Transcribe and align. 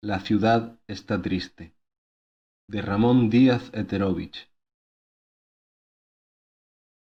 La 0.00 0.20
ciudad 0.20 0.78
está 0.86 1.20
triste. 1.20 1.74
De 2.68 2.82
Ramón 2.82 3.30
Díaz 3.30 3.72
Heterovich. 3.74 4.48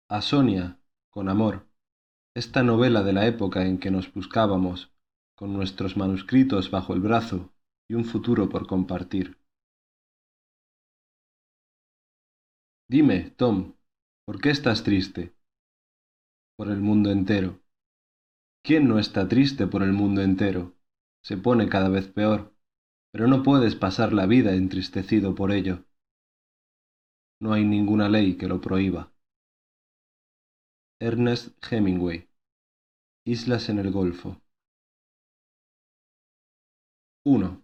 A 0.08 0.22
Sonia, 0.22 0.78
con 1.10 1.28
amor, 1.28 1.66
esta 2.36 2.62
novela 2.62 3.02
de 3.02 3.12
la 3.12 3.26
época 3.26 3.66
en 3.66 3.80
que 3.80 3.90
nos 3.90 4.14
buscábamos, 4.14 4.92
con 5.34 5.52
nuestros 5.52 5.96
manuscritos 5.96 6.70
bajo 6.70 6.94
el 6.94 7.00
brazo 7.00 7.52
y 7.88 7.94
un 7.94 8.04
futuro 8.04 8.48
por 8.48 8.68
compartir. 8.68 9.38
Dime, 12.88 13.30
Tom, 13.30 13.74
¿por 14.24 14.40
qué 14.40 14.50
estás 14.50 14.84
triste? 14.84 15.34
Por 16.56 16.70
el 16.70 16.78
mundo 16.78 17.10
entero. 17.10 17.60
¿Quién 18.62 18.86
no 18.86 19.00
está 19.00 19.26
triste 19.26 19.66
por 19.66 19.82
el 19.82 19.92
mundo 19.92 20.22
entero? 20.22 20.76
Se 21.24 21.36
pone 21.36 21.68
cada 21.68 21.88
vez 21.88 22.06
peor 22.06 22.53
pero 23.14 23.28
no 23.28 23.44
puedes 23.44 23.76
pasar 23.76 24.12
la 24.12 24.26
vida 24.26 24.56
entristecido 24.56 25.36
por 25.36 25.52
ello. 25.52 25.84
No 27.40 27.52
hay 27.52 27.64
ninguna 27.64 28.08
ley 28.08 28.36
que 28.36 28.48
lo 28.48 28.60
prohíba. 28.60 29.12
Ernest 31.00 31.56
Hemingway 31.70 32.28
Islas 33.24 33.68
en 33.68 33.78
el 33.78 33.92
Golfo 33.92 34.42
1. 37.24 37.62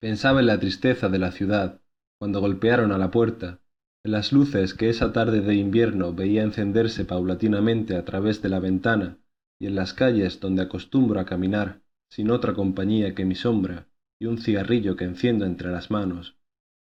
Pensaba 0.00 0.40
en 0.40 0.46
la 0.46 0.58
tristeza 0.58 1.08
de 1.08 1.20
la 1.20 1.30
ciudad 1.30 1.80
cuando 2.18 2.40
golpearon 2.40 2.90
a 2.90 2.98
la 2.98 3.12
puerta, 3.12 3.60
en 4.04 4.10
las 4.10 4.32
luces 4.32 4.74
que 4.74 4.90
esa 4.90 5.12
tarde 5.12 5.42
de 5.42 5.54
invierno 5.54 6.12
veía 6.12 6.42
encenderse 6.42 7.04
paulatinamente 7.04 7.94
a 7.94 8.04
través 8.04 8.42
de 8.42 8.48
la 8.48 8.58
ventana 8.58 9.18
y 9.60 9.68
en 9.68 9.76
las 9.76 9.94
calles 9.94 10.40
donde 10.40 10.62
acostumbro 10.62 11.20
a 11.20 11.24
caminar 11.24 11.82
sin 12.10 12.30
otra 12.30 12.54
compañía 12.54 13.14
que 13.14 13.24
mi 13.24 13.34
sombra 13.34 13.86
y 14.18 14.26
un 14.26 14.38
cigarrillo 14.38 14.96
que 14.96 15.04
enciendo 15.04 15.46
entre 15.46 15.70
las 15.70 15.90
manos, 15.90 16.36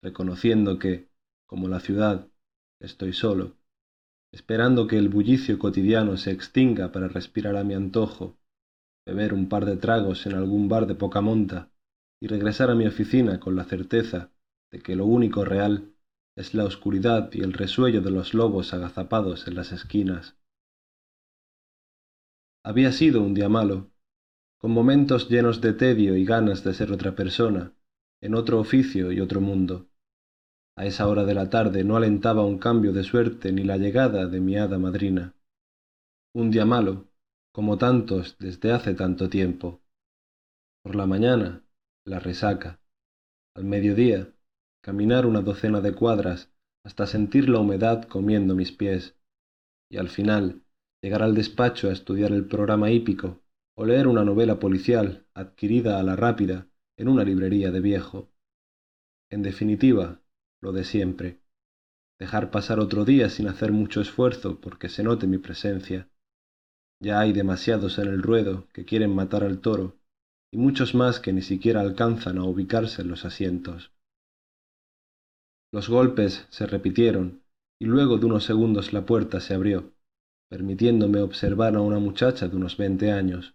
reconociendo 0.03 0.79
que, 0.79 1.09
como 1.47 1.69
la 1.69 1.81
ciudad, 1.81 2.29
estoy 2.81 3.13
solo, 3.13 3.57
esperando 4.33 4.87
que 4.87 4.97
el 4.97 5.09
bullicio 5.09 5.59
cotidiano 5.59 6.17
se 6.17 6.31
extinga 6.31 6.93
para 6.93 7.09
respirar 7.09 7.57
a 7.57 7.65
mi 7.65 7.75
antojo, 7.75 8.39
beber 9.05 9.35
un 9.35 9.49
par 9.49 9.67
de 9.67 9.77
tragos 9.77 10.27
en 10.27 10.35
algún 10.35 10.69
bar 10.69 10.87
de 10.87 10.95
poca 10.95 11.21
monta 11.21 11.71
y 12.23 12.29
regresar 12.29 12.71
a 12.71 12.75
mi 12.75 12.87
oficina 12.87 13.41
con 13.41 13.57
la 13.57 13.65
certeza 13.65 14.31
de 14.71 14.81
que 14.81 14.95
lo 14.95 15.07
único 15.07 15.45
real 15.45 15.93
es 16.37 16.55
la 16.55 16.65
oscuridad 16.65 17.31
y 17.33 17.41
el 17.41 17.53
resuello 17.53 18.03
de 18.03 18.11
los 18.11 18.35
lobos 18.35 18.73
agazapados 18.73 19.49
en 19.49 19.57
las 19.57 19.73
esquinas. 19.73 20.37
Había 22.63 22.93
sido 22.93 23.23
un 23.23 23.35
día 23.35 23.49
malo, 23.49 23.90
con 24.61 24.73
momentos 24.73 25.31
llenos 25.31 25.63
de 25.63 25.73
tedio 25.73 26.17
y 26.17 26.27
ganas 26.27 26.63
de 26.63 26.75
ser 26.75 26.93
otra 26.93 27.15
persona, 27.15 27.73
en 28.21 28.35
otro 28.35 28.61
oficio 28.61 29.11
y 29.11 29.19
otro 29.19 29.41
mundo. 29.41 29.89
A 30.77 30.85
esa 30.85 31.09
hora 31.09 31.25
de 31.25 31.33
la 31.33 31.49
tarde 31.49 31.83
no 31.83 31.97
alentaba 31.97 32.45
un 32.45 32.59
cambio 32.59 32.93
de 32.93 33.03
suerte 33.03 33.53
ni 33.53 33.65
la 33.65 33.79
llegada 33.79 34.27
de 34.27 34.39
mi 34.41 34.59
hada 34.59 34.79
madrina. 34.79 35.35
Un 36.35 36.51
día 36.51 36.67
malo, 36.67 37.09
como 37.53 37.79
tantos 37.79 38.37
desde 38.39 38.73
hace 38.73 38.93
tanto 38.93 39.31
tiempo. 39.31 39.81
Por 40.83 40.95
la 40.95 41.07
mañana, 41.07 41.65
la 42.05 42.19
resaca. 42.19 42.81
Al 43.57 43.65
mediodía, 43.65 44.29
caminar 44.83 45.25
una 45.25 45.41
docena 45.41 45.81
de 45.81 45.95
cuadras 45.95 46.53
hasta 46.85 47.07
sentir 47.07 47.49
la 47.49 47.61
humedad 47.61 48.05
comiendo 48.05 48.55
mis 48.55 48.73
pies. 48.73 49.17
Y 49.91 49.97
al 49.97 50.11
final, 50.11 50.63
llegar 51.03 51.23
al 51.23 51.35
despacho 51.35 51.89
a 51.89 51.93
estudiar 51.93 52.33
el 52.33 52.47
programa 52.47 52.91
hípico 52.91 53.41
o 53.75 53.85
leer 53.85 54.07
una 54.07 54.25
novela 54.25 54.59
policial 54.59 55.27
adquirida 55.35 55.99
a 55.99 56.03
la 56.03 56.17
rápida 56.17 56.67
en 56.97 57.09
una 57.09 57.25
librería 57.25 57.71
de 57.71 57.81
viejo. 57.81 58.31
En 59.31 59.43
definitiva, 59.43 60.21
lo 60.61 60.73
de 60.73 60.85
siempre. 60.85 61.41
Dejar 62.19 62.51
pasar 62.51 62.81
otro 62.81 63.05
día 63.05 63.31
sin 63.31 63.49
hacer 63.49 63.73
mucho 63.73 64.01
esfuerzo 64.01 64.61
porque 64.61 64.89
se 64.89 65.03
note 65.03 65.27
mi 65.27 65.39
presencia. 65.39 66.09
Ya 67.01 67.21
hay 67.21 67.33
demasiados 67.33 67.99
en 67.99 68.09
el 68.09 68.23
ruedo 68.23 68.69
que 68.75 68.85
quieren 68.85 69.15
matar 69.15 69.45
al 69.45 69.61
toro 69.61 69.97
y 70.53 70.59
muchos 70.59 70.95
más 70.95 71.21
que 71.21 71.33
ni 71.33 71.43
siquiera 71.43 71.81
alcanzan 71.81 72.39
a 72.39 72.45
ubicarse 72.45 73.03
en 73.03 73.09
los 73.09 73.25
asientos. 73.25 73.93
Los 75.73 75.89
golpes 75.89 76.47
se 76.51 76.67
repitieron 76.67 77.43
y 77.79 77.87
luego 77.87 78.19
de 78.19 78.27
unos 78.27 78.45
segundos 78.45 78.93
la 78.93 79.07
puerta 79.07 79.41
se 79.41 79.55
abrió, 79.55 79.95
permitiéndome 80.49 81.21
observar 81.21 81.77
a 81.77 81.81
una 81.81 82.01
muchacha 82.01 82.49
de 82.49 82.57
unos 82.57 82.77
veinte 82.77 83.13
años, 83.13 83.55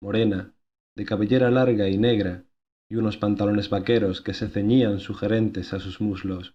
morena, 0.00 0.54
de 0.96 1.04
cabellera 1.04 1.50
larga 1.50 1.88
y 1.88 1.98
negra, 1.98 2.44
y 2.88 2.96
unos 2.96 3.16
pantalones 3.16 3.70
vaqueros 3.70 4.20
que 4.20 4.34
se 4.34 4.48
ceñían 4.48 4.98
sugerentes 4.98 5.72
a 5.72 5.80
sus 5.80 6.00
muslos. 6.00 6.54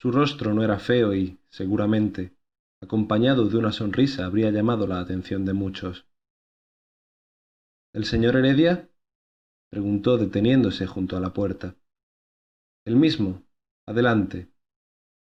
Su 0.00 0.12
rostro 0.12 0.54
no 0.54 0.62
era 0.62 0.78
feo 0.78 1.14
y, 1.14 1.40
seguramente, 1.48 2.32
acompañado 2.80 3.48
de 3.48 3.56
una 3.56 3.72
sonrisa 3.72 4.26
habría 4.26 4.50
llamado 4.50 4.86
la 4.86 5.00
atención 5.00 5.44
de 5.44 5.52
muchos. 5.52 6.06
¿El 7.92 8.04
señor 8.04 8.36
Heredia? 8.36 8.88
preguntó 9.70 10.18
deteniéndose 10.18 10.86
junto 10.86 11.16
a 11.16 11.20
la 11.20 11.32
puerta. 11.32 11.76
El 12.84 12.96
mismo. 12.96 13.42
Adelante. 13.86 14.48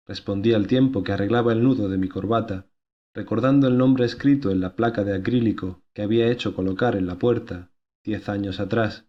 Respondí 0.06 0.54
al 0.54 0.66
tiempo 0.66 1.02
que 1.02 1.12
arreglaba 1.12 1.52
el 1.52 1.62
nudo 1.62 1.88
de 1.88 1.98
mi 1.98 2.08
corbata 2.08 2.66
recordando 3.16 3.66
el 3.66 3.78
nombre 3.78 4.04
escrito 4.04 4.50
en 4.50 4.60
la 4.60 4.76
placa 4.76 5.02
de 5.02 5.14
acrílico 5.14 5.82
que 5.94 6.02
había 6.02 6.30
hecho 6.30 6.54
colocar 6.54 6.96
en 6.96 7.06
la 7.06 7.18
puerta 7.18 7.70
diez 8.04 8.28
años 8.28 8.60
atrás, 8.60 9.06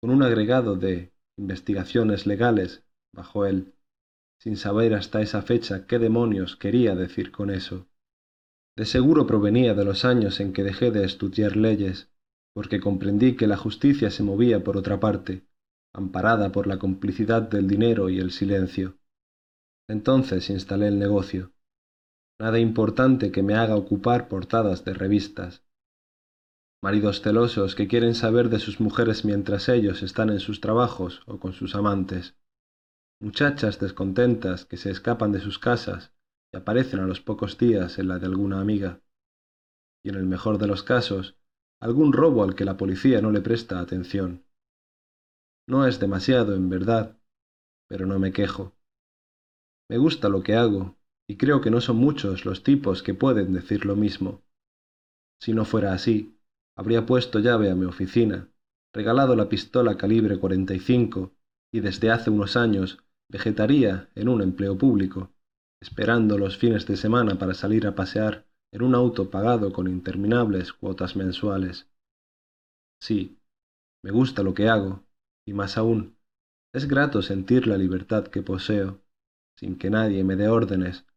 con 0.00 0.10
un 0.10 0.22
agregado 0.22 0.76
de 0.76 1.12
investigaciones 1.36 2.24
legales 2.24 2.84
bajo 3.12 3.46
él, 3.46 3.74
sin 4.40 4.56
saber 4.56 4.94
hasta 4.94 5.22
esa 5.22 5.42
fecha 5.42 5.88
qué 5.88 5.98
demonios 5.98 6.54
quería 6.54 6.94
decir 6.94 7.32
con 7.32 7.50
eso. 7.50 7.88
De 8.76 8.84
seguro 8.84 9.26
provenía 9.26 9.74
de 9.74 9.84
los 9.84 10.04
años 10.04 10.38
en 10.38 10.52
que 10.52 10.62
dejé 10.62 10.92
de 10.92 11.04
estudiar 11.04 11.56
leyes, 11.56 12.12
porque 12.54 12.78
comprendí 12.78 13.34
que 13.34 13.48
la 13.48 13.56
justicia 13.56 14.12
se 14.12 14.22
movía 14.22 14.62
por 14.62 14.76
otra 14.76 15.00
parte, 15.00 15.48
amparada 15.92 16.52
por 16.52 16.68
la 16.68 16.78
complicidad 16.78 17.42
del 17.42 17.66
dinero 17.66 18.08
y 18.08 18.20
el 18.20 18.30
silencio. 18.30 18.98
Entonces 19.88 20.48
instalé 20.48 20.86
el 20.86 21.00
negocio 21.00 21.50
nada 22.38 22.58
importante 22.60 23.32
que 23.32 23.42
me 23.42 23.54
haga 23.54 23.76
ocupar 23.76 24.28
portadas 24.28 24.84
de 24.84 24.94
revistas. 24.94 25.64
Maridos 26.80 27.20
celosos 27.20 27.74
que 27.74 27.88
quieren 27.88 28.14
saber 28.14 28.48
de 28.48 28.60
sus 28.60 28.80
mujeres 28.80 29.24
mientras 29.24 29.68
ellos 29.68 30.02
están 30.04 30.30
en 30.30 30.38
sus 30.38 30.60
trabajos 30.60 31.22
o 31.26 31.40
con 31.40 31.52
sus 31.52 31.74
amantes. 31.74 32.36
Muchachas 33.20 33.80
descontentas 33.80 34.64
que 34.64 34.76
se 34.76 34.90
escapan 34.90 35.32
de 35.32 35.40
sus 35.40 35.58
casas 35.58 36.12
y 36.52 36.56
aparecen 36.56 37.00
a 37.00 37.06
los 37.06 37.20
pocos 37.20 37.58
días 37.58 37.98
en 37.98 38.06
la 38.06 38.20
de 38.20 38.26
alguna 38.26 38.60
amiga. 38.60 39.00
Y 40.04 40.10
en 40.10 40.14
el 40.14 40.26
mejor 40.26 40.58
de 40.58 40.68
los 40.68 40.84
casos, 40.84 41.36
algún 41.80 42.12
robo 42.12 42.44
al 42.44 42.54
que 42.54 42.64
la 42.64 42.76
policía 42.76 43.20
no 43.20 43.32
le 43.32 43.40
presta 43.40 43.80
atención. 43.80 44.44
No 45.66 45.84
es 45.84 45.98
demasiado, 45.98 46.54
en 46.54 46.70
verdad, 46.70 47.18
pero 47.88 48.06
no 48.06 48.20
me 48.20 48.32
quejo. 48.32 48.76
Me 49.90 49.98
gusta 49.98 50.28
lo 50.28 50.42
que 50.44 50.54
hago 50.54 50.97
y 51.30 51.36
creo 51.36 51.60
que 51.60 51.70
no 51.70 51.80
son 51.80 51.96
muchos 51.96 52.46
los 52.46 52.62
tipos 52.62 53.02
que 53.02 53.14
pueden 53.14 53.52
decir 53.52 53.84
lo 53.84 53.94
mismo. 53.94 54.42
Si 55.40 55.52
no 55.52 55.64
fuera 55.64 55.92
así, 55.92 56.38
habría 56.74 57.04
puesto 57.04 57.38
llave 57.38 57.70
a 57.70 57.74
mi 57.74 57.84
oficina, 57.84 58.48
regalado 58.94 59.36
la 59.36 59.48
pistola 59.48 59.96
calibre 59.96 60.38
45 60.38 61.34
y 61.70 61.80
desde 61.80 62.10
hace 62.10 62.30
unos 62.30 62.56
años 62.56 63.04
vegetaría 63.28 64.08
en 64.14 64.28
un 64.28 64.40
empleo 64.40 64.78
público, 64.78 65.30
esperando 65.82 66.38
los 66.38 66.56
fines 66.56 66.86
de 66.86 66.96
semana 66.96 67.38
para 67.38 67.52
salir 67.52 67.86
a 67.86 67.94
pasear 67.94 68.46
en 68.72 68.82
un 68.82 68.94
auto 68.94 69.30
pagado 69.30 69.72
con 69.72 69.86
interminables 69.86 70.72
cuotas 70.72 71.14
mensuales. 71.14 71.88
Sí, 73.00 73.38
me 74.02 74.10
gusta 74.10 74.42
lo 74.42 74.54
que 74.54 74.68
hago, 74.68 75.04
y 75.46 75.52
más 75.52 75.76
aún, 75.76 76.16
es 76.72 76.88
grato 76.88 77.20
sentir 77.22 77.66
la 77.66 77.76
libertad 77.76 78.24
que 78.28 78.42
poseo, 78.42 79.02
sin 79.56 79.78
que 79.78 79.90
nadie 79.90 80.24
me 80.24 80.36
dé 80.36 80.48
órdenes 80.48 81.07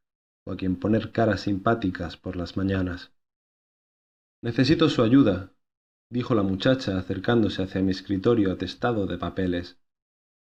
a 0.52 0.58
quien 0.58 0.76
poner 0.76 1.12
caras 1.12 1.42
simpáticas 1.42 2.18
por 2.18 2.36
las 2.36 2.58
mañanas. 2.58 3.12
Necesito 4.42 4.90
su 4.90 5.04
ayuda, 5.04 5.54
dijo 6.10 6.36
la 6.36 6.44
muchacha 6.44 6.98
acercándose 6.98 7.64
hacia 7.64 7.82
mi 7.82 7.92
escritorio 7.92 8.52
atestado 8.52 9.06
de 9.06 9.18
papeles. 9.18 9.80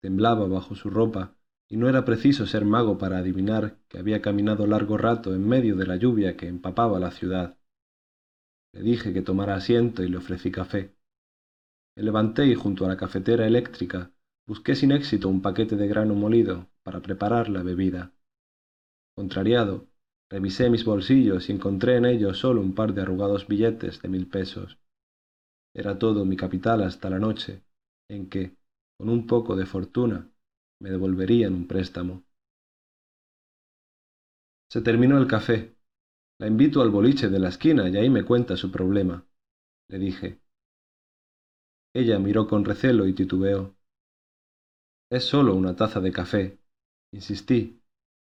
Temblaba 0.01 0.47
bajo 0.47 0.75
su 0.75 0.91
ropa 0.91 1.37
y 1.69 1.77
no 1.77 1.89
era 1.89 2.05
preciso 2.05 2.47
ser 2.47 2.65
mago 2.65 2.99
para 2.99 3.19
adivinar 3.19 3.79
que 3.89 3.99
había 3.99 4.23
caminado 4.23 4.67
largo 4.67 4.97
rato 4.97 5.35
en 5.35 5.47
medio 5.47 5.77
de 5.77 5.87
la 5.87 5.97
lluvia 5.97 6.37
que 6.37 6.49
empapaba 6.49 6.99
la 6.99 7.11
ciudad. 7.11 7.59
Le 8.73 8.83
dije 8.83 9.13
que 9.13 9.23
tomara 9.23 9.55
asiento 9.55 10.03
y 10.03 10.09
le 10.09 10.17
ofrecí 10.17 10.51
café. 10.51 10.95
Me 11.97 12.05
levanté 12.05 12.47
y 12.47 12.55
junto 12.55 12.85
a 12.85 12.89
la 12.89 12.97
cafetera 12.97 13.47
eléctrica 13.47 14.13
busqué 14.47 14.75
sin 14.75 14.93
éxito 14.93 15.29
un 15.29 15.43
paquete 15.43 15.77
de 15.77 15.87
grano 15.87 16.15
molido 16.15 16.69
para 16.83 17.01
preparar 17.01 17.49
la 17.49 17.63
bebida. 17.63 18.13
Contrariado, 19.15 19.90
revisé 20.31 20.71
mis 20.71 20.85
bolsillos 20.85 21.49
y 21.49 21.53
encontré 21.53 21.97
en 21.97 22.05
ellos 22.07 22.39
solo 22.39 22.61
un 22.61 22.75
par 22.75 22.95
de 22.95 23.03
arrugados 23.03 23.47
billetes 23.49 24.01
de 24.01 24.09
mil 24.09 24.29
pesos. 24.29 24.79
Era 25.75 25.99
todo 25.99 26.25
mi 26.25 26.37
capital 26.37 26.83
hasta 26.83 27.11
la 27.11 27.19
noche, 27.19 27.63
en 28.09 28.29
que, 28.29 28.57
con 28.97 29.09
un 29.09 29.27
poco 29.27 29.57
de 29.57 29.67
fortuna, 29.67 30.29
me 30.81 30.91
devolverían 30.91 31.55
un 31.55 31.67
préstamo. 31.67 32.25
Se 34.71 34.81
terminó 34.81 35.19
el 35.19 35.27
café. 35.27 35.75
La 36.39 36.47
invito 36.47 36.81
al 36.81 36.91
boliche 36.91 37.29
de 37.29 37.39
la 37.39 37.49
esquina 37.49 37.89
y 37.89 37.97
ahí 37.97 38.09
me 38.09 38.25
cuenta 38.25 38.57
su 38.57 38.71
problema, 38.71 39.27
le 39.89 39.99
dije. 39.99 40.41
Ella 41.93 42.19
miró 42.19 42.47
con 42.47 42.65
recelo 42.65 43.07
y 43.07 43.13
titubeó. 43.13 43.75
Es 45.11 45.25
solo 45.25 45.55
una 45.55 45.75
taza 45.75 46.01
de 46.01 46.13
café, 46.13 46.59
insistí, 47.13 47.80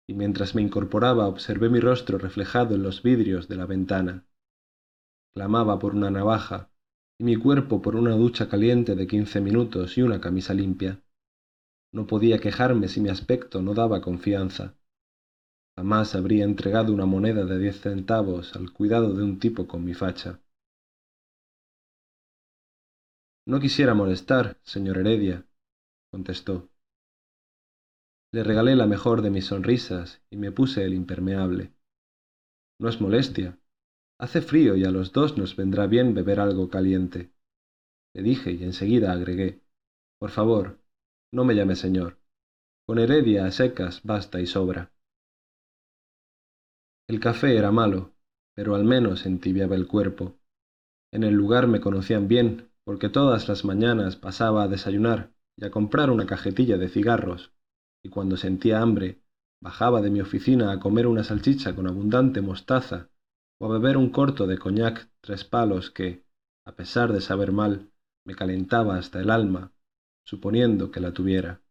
y 0.07 0.15
mientras 0.15 0.55
me 0.55 0.63
incorporaba 0.63 1.29
observé 1.29 1.69
mi 1.69 1.81
rostro 1.81 2.19
reflejado 2.19 2.75
en 2.75 2.83
los 2.83 3.03
vidrios 3.03 3.49
de 3.49 3.57
la 3.57 3.67
ventana. 3.67 4.27
Clamaba 5.35 5.79
por 5.79 5.95
una 5.95 6.11
navaja 6.11 6.71
y 7.19 7.25
mi 7.25 7.37
cuerpo 7.37 7.81
por 7.81 7.97
una 7.97 8.13
ducha 8.13 8.49
caliente 8.49 8.95
de 8.95 9.07
quince 9.07 9.41
minutos 9.41 9.97
y 9.97 10.03
una 10.03 10.21
camisa 10.21 10.55
limpia. 10.55 11.03
No 11.93 12.07
podía 12.07 12.39
quejarme 12.39 12.89
si 12.89 13.01
mi 13.01 13.09
aspecto 13.11 13.63
no 13.63 13.75
daba 13.75 14.01
confianza. 14.01 14.77
Jamás 15.77 16.15
habría 16.15 16.45
entregado 16.45 16.93
una 16.93 17.07
moneda 17.07 17.45
de 17.45 17.59
diez 17.59 17.81
centavos 17.81 18.57
al 18.57 18.73
cuidado 18.73 19.15
de 19.15 19.23
un 19.23 19.39
tipo 19.39 19.67
con 19.67 19.85
mi 19.85 19.95
facha. 19.95 20.41
No 23.47 23.61
quisiera 23.61 23.95
molestar, 23.95 24.59
señor 24.65 24.99
Heredia, 24.99 25.47
contestó. 26.11 26.72
Le 28.35 28.43
regalé 28.43 28.77
la 28.77 28.87
mejor 28.87 29.21
de 29.21 29.29
mis 29.29 29.45
sonrisas 29.45 30.23
y 30.31 30.39
me 30.39 30.53
puse 30.53 30.85
el 30.85 30.95
impermeable. 30.95 31.75
No 32.81 32.89
es 32.89 32.99
molestia. 32.99 33.59
Hace 34.19 34.41
frío 34.41 34.75
y 34.75 34.85
a 34.85 34.91
los 34.91 35.13
dos 35.13 35.37
nos 35.37 35.55
vendrá 35.55 35.87
bien 35.87 36.15
beber 36.15 36.41
algo 36.41 36.71
caliente. 36.71 37.31
Le 38.15 38.23
dije 38.23 38.53
y 38.53 38.65
enseguida 38.65 39.13
agregué. 39.13 39.61
Por 40.19 40.31
favor, 40.31 40.79
no 41.31 41.45
me 41.45 41.55
llame 41.55 41.77
señor. 41.77 42.17
Con 42.87 42.99
Heredia 42.99 43.45
a 43.45 43.51
secas 43.51 44.01
basta 44.03 44.41
y 44.41 44.47
sobra. 44.47 44.93
El 47.09 47.21
café 47.21 47.59
era 47.59 47.71
malo, 47.71 48.15
pero 48.55 48.75
al 48.75 48.85
menos 48.85 49.27
entibiaba 49.27 49.77
el 49.77 49.87
cuerpo. 49.87 50.39
En 51.13 51.23
el 51.23 51.35
lugar 51.35 51.67
me 51.67 51.83
conocían 51.83 52.29
bien, 52.29 52.71
porque 52.85 53.11
todas 53.11 53.47
las 53.49 53.67
mañanas 53.67 54.17
pasaba 54.17 54.63
a 54.63 54.69
desayunar 54.69 55.35
y 55.59 55.67
a 55.67 55.71
comprar 55.71 56.11
una 56.11 56.25
cajetilla 56.25 56.79
de 56.79 56.89
cigarros, 56.89 57.53
y 58.03 58.09
cuando 58.09 58.37
sentía 58.37 58.81
hambre, 58.81 59.23
bajaba 59.61 60.01
de 60.01 60.11
mi 60.11 60.21
oficina 60.21 60.73
a 60.73 60.81
comer 60.81 61.07
una 61.07 61.25
salchicha 61.25 61.75
con 61.75 61.87
abundante 61.87 62.41
mostaza 62.41 63.11
o 63.59 63.67
a 63.67 63.73
beber 63.79 63.97
un 63.97 64.11
corto 64.11 64.47
de 64.47 64.59
coñac 64.59 65.09
tres 65.21 65.45
palos 65.45 65.91
que, 65.91 66.25
a 66.65 66.73
pesar 66.73 67.13
de 67.13 67.21
saber 67.21 67.53
mal, 67.53 67.91
me 68.25 68.35
calentaba 68.35 68.97
hasta 68.97 69.21
el 69.21 69.31
alma, 69.31 69.73
suponiendo 70.25 70.91
que 70.91 71.01
la 71.01 71.13
tuviera. 71.13 71.63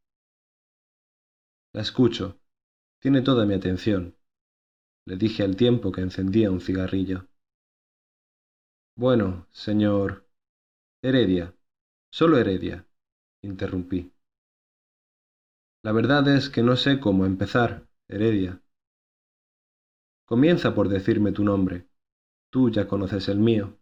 La 1.73 1.81
escucho. 1.81 2.39
Tiene 2.99 3.21
toda 3.21 3.45
mi 3.45 3.55
atención, 3.55 4.15
le 5.05 5.17
dije 5.17 5.43
al 5.43 5.55
tiempo 5.55 5.91
que 5.91 6.01
encendía 6.01 6.51
un 6.51 6.61
cigarrillo. 6.61 7.27
Bueno, 8.95 9.47
señor. 9.51 10.27
Heredia. 11.01 11.55
Solo 12.11 12.37
Heredia, 12.37 12.85
interrumpí. 13.41 14.11
La 15.83 15.91
verdad 15.91 16.27
es 16.27 16.49
que 16.49 16.61
no 16.61 16.75
sé 16.75 16.99
cómo 16.99 17.25
empezar, 17.25 17.87
Heredia. 18.07 18.61
Comienza 20.25 20.75
por 20.75 20.89
decirme 20.89 21.31
tu 21.31 21.43
nombre. 21.43 21.87
Tú 22.51 22.69
ya 22.69 22.87
conoces 22.87 23.27
el 23.29 23.39
mío. 23.39 23.79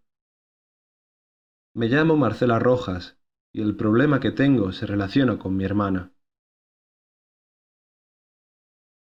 Me 1.73 1.89
llamo 1.89 2.15
Marcela 2.15 2.57
Rojas 2.57 3.19
y 3.51 3.61
el 3.61 3.75
problema 3.75 4.21
que 4.21 4.31
tengo 4.31 4.71
se 4.71 4.85
relaciona 4.85 5.37
con 5.37 5.57
mi 5.57 5.65
hermana. 5.65 6.13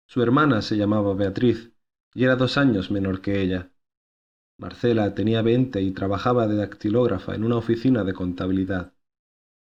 Su 0.08 0.24
hermana 0.24 0.64
se 0.64 0.76
llamaba 0.76 1.14
Beatriz 1.14 1.72
y 2.16 2.24
era 2.24 2.36
dos 2.36 2.58
años 2.58 2.90
menor 2.90 3.22
que 3.22 3.40
ella. 3.40 3.72
Marcela 4.58 5.14
tenía 5.14 5.44
veinte 5.44 5.80
y 5.82 5.92
trabajaba 5.92 6.48
de 6.48 6.56
dactilógrafa 6.56 7.36
en 7.36 7.44
una 7.44 7.58
oficina 7.58 8.04
de 8.04 8.14
contabilidad. 8.14 8.94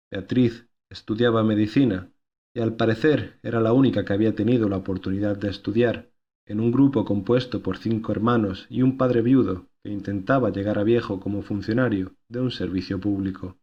Beatriz 0.09 0.69
estudiaba 0.88 1.43
medicina 1.43 2.12
y 2.59 2.61
al 2.61 2.75
parecer 2.75 3.39
era 3.45 3.61
la 3.61 3.73
única 3.73 4.05
que 4.05 4.13
había 4.13 4.35
tenido 4.35 4.69
la 4.69 4.79
oportunidad 4.79 5.37
de 5.37 5.49
estudiar 5.49 6.11
en 6.45 6.59
un 6.59 6.73
grupo 6.73 7.05
compuesto 7.05 7.63
por 7.63 7.79
cinco 7.79 8.11
hermanos 8.11 8.67
y 8.69 8.83
un 8.83 8.99
padre 8.99 9.23
viudo 9.23 9.69
que 9.85 9.93
intentaba 9.93 10.51
llegar 10.51 10.77
a 10.81 10.83
viejo 10.83 11.21
como 11.21 11.43
funcionario 11.43 12.17
de 12.29 12.41
un 12.41 12.51
servicio 12.51 12.99
público. 12.99 13.59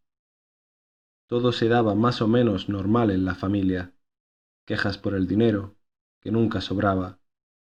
Todo 1.28 1.52
se 1.52 1.68
daba 1.68 1.94
más 1.94 2.22
o 2.22 2.30
menos 2.30 2.70
normal 2.70 3.12
en 3.12 3.26
la 3.26 3.36
familia, 3.36 3.92
quejas 4.66 4.98
por 4.98 5.14
el 5.14 5.28
dinero, 5.28 5.76
que 6.22 6.32
nunca 6.32 6.62
sobraba, 6.62 7.20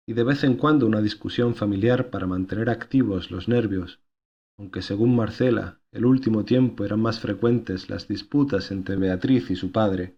y 0.06 0.14
de 0.14 0.24
vez 0.24 0.42
en 0.42 0.56
cuando 0.56 0.86
una 0.86 1.02
discusión 1.02 1.54
familiar 1.54 2.08
para 2.08 2.26
mantener 2.26 2.70
activos 2.70 3.30
los 3.30 3.46
nervios, 3.46 4.00
aunque 4.56 4.80
según 4.80 5.14
Marcela 5.16 5.82
el 5.92 6.06
último 6.06 6.46
tiempo 6.46 6.82
eran 6.86 7.00
más 7.00 7.20
frecuentes 7.20 7.90
las 7.90 8.08
disputas 8.08 8.70
entre 8.70 8.96
Beatriz 8.96 9.50
y 9.50 9.56
su 9.56 9.70
padre, 9.70 10.16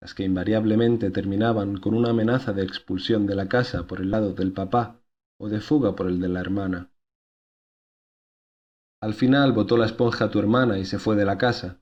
las 0.00 0.14
que 0.14 0.24
invariablemente 0.24 1.10
terminaban 1.10 1.78
con 1.78 1.94
una 1.94 2.10
amenaza 2.10 2.52
de 2.52 2.62
expulsión 2.62 3.26
de 3.26 3.34
la 3.34 3.48
casa 3.48 3.86
por 3.86 4.00
el 4.00 4.10
lado 4.10 4.32
del 4.32 4.52
papá 4.52 5.00
o 5.40 5.48
de 5.48 5.60
fuga 5.60 5.96
por 5.96 6.06
el 6.06 6.20
de 6.20 6.28
la 6.28 6.40
hermana. 6.40 6.90
Al 9.00 9.14
final 9.14 9.52
botó 9.52 9.76
la 9.76 9.86
esponja 9.86 10.26
a 10.26 10.30
tu 10.30 10.38
hermana 10.38 10.78
y 10.78 10.84
se 10.84 10.98
fue 10.98 11.16
de 11.16 11.24
la 11.24 11.38
casa, 11.38 11.80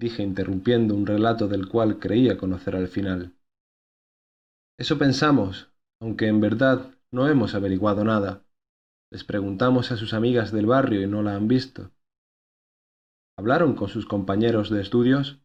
dije 0.00 0.22
interrumpiendo 0.22 0.94
un 0.94 1.06
relato 1.06 1.48
del 1.48 1.68
cual 1.68 1.98
creía 1.98 2.36
conocer 2.36 2.76
al 2.76 2.88
final. 2.88 3.34
Eso 4.78 4.98
pensamos, 4.98 5.72
aunque 6.00 6.28
en 6.28 6.40
verdad 6.40 6.94
no 7.10 7.28
hemos 7.28 7.54
averiguado 7.54 8.04
nada. 8.04 8.44
Les 9.10 9.24
preguntamos 9.24 9.92
a 9.92 9.96
sus 9.96 10.12
amigas 10.14 10.52
del 10.52 10.66
barrio 10.66 11.02
y 11.02 11.06
no 11.06 11.22
la 11.22 11.34
han 11.34 11.48
visto. 11.48 11.92
¿Hablaron 13.38 13.74
con 13.74 13.88
sus 13.88 14.06
compañeros 14.06 14.70
de 14.70 14.80
estudios? 14.80 15.40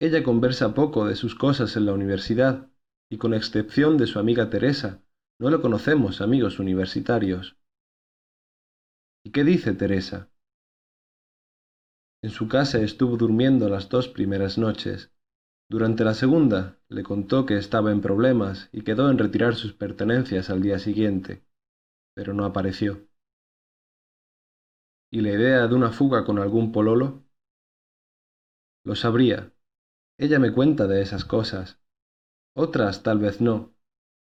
Ella 0.00 0.22
conversa 0.22 0.72
poco 0.72 1.06
de 1.06 1.14
sus 1.14 1.34
cosas 1.34 1.76
en 1.76 1.84
la 1.84 1.92
universidad, 1.92 2.70
y 3.10 3.18
con 3.18 3.34
excepción 3.34 3.98
de 3.98 4.06
su 4.06 4.18
amiga 4.18 4.48
Teresa, 4.48 5.04
no 5.38 5.50
le 5.50 5.60
conocemos 5.60 6.22
amigos 6.22 6.58
universitarios. 6.58 7.58
¿Y 9.22 9.30
qué 9.30 9.44
dice 9.44 9.74
Teresa? 9.74 10.30
En 12.22 12.30
su 12.30 12.48
casa 12.48 12.80
estuvo 12.80 13.18
durmiendo 13.18 13.68
las 13.68 13.90
dos 13.90 14.08
primeras 14.08 14.56
noches. 14.56 15.12
Durante 15.68 16.02
la 16.02 16.14
segunda 16.14 16.78
le 16.88 17.02
contó 17.02 17.44
que 17.44 17.58
estaba 17.58 17.92
en 17.92 18.00
problemas 18.00 18.70
y 18.72 18.82
quedó 18.82 19.10
en 19.10 19.18
retirar 19.18 19.54
sus 19.54 19.74
pertenencias 19.74 20.48
al 20.48 20.62
día 20.62 20.78
siguiente, 20.78 21.44
pero 22.14 22.32
no 22.32 22.46
apareció. 22.46 23.06
¿Y 25.10 25.20
la 25.20 25.30
idea 25.30 25.66
de 25.66 25.74
una 25.74 25.92
fuga 25.92 26.24
con 26.24 26.38
algún 26.38 26.72
pololo? 26.72 27.22
Lo 28.84 28.94
sabría, 28.96 29.52
ella 30.20 30.38
me 30.38 30.52
cuenta 30.52 30.86
de 30.86 31.00
esas 31.00 31.24
cosas. 31.24 31.80
Otras 32.54 33.02
tal 33.02 33.20
vez 33.20 33.40
no, 33.40 33.74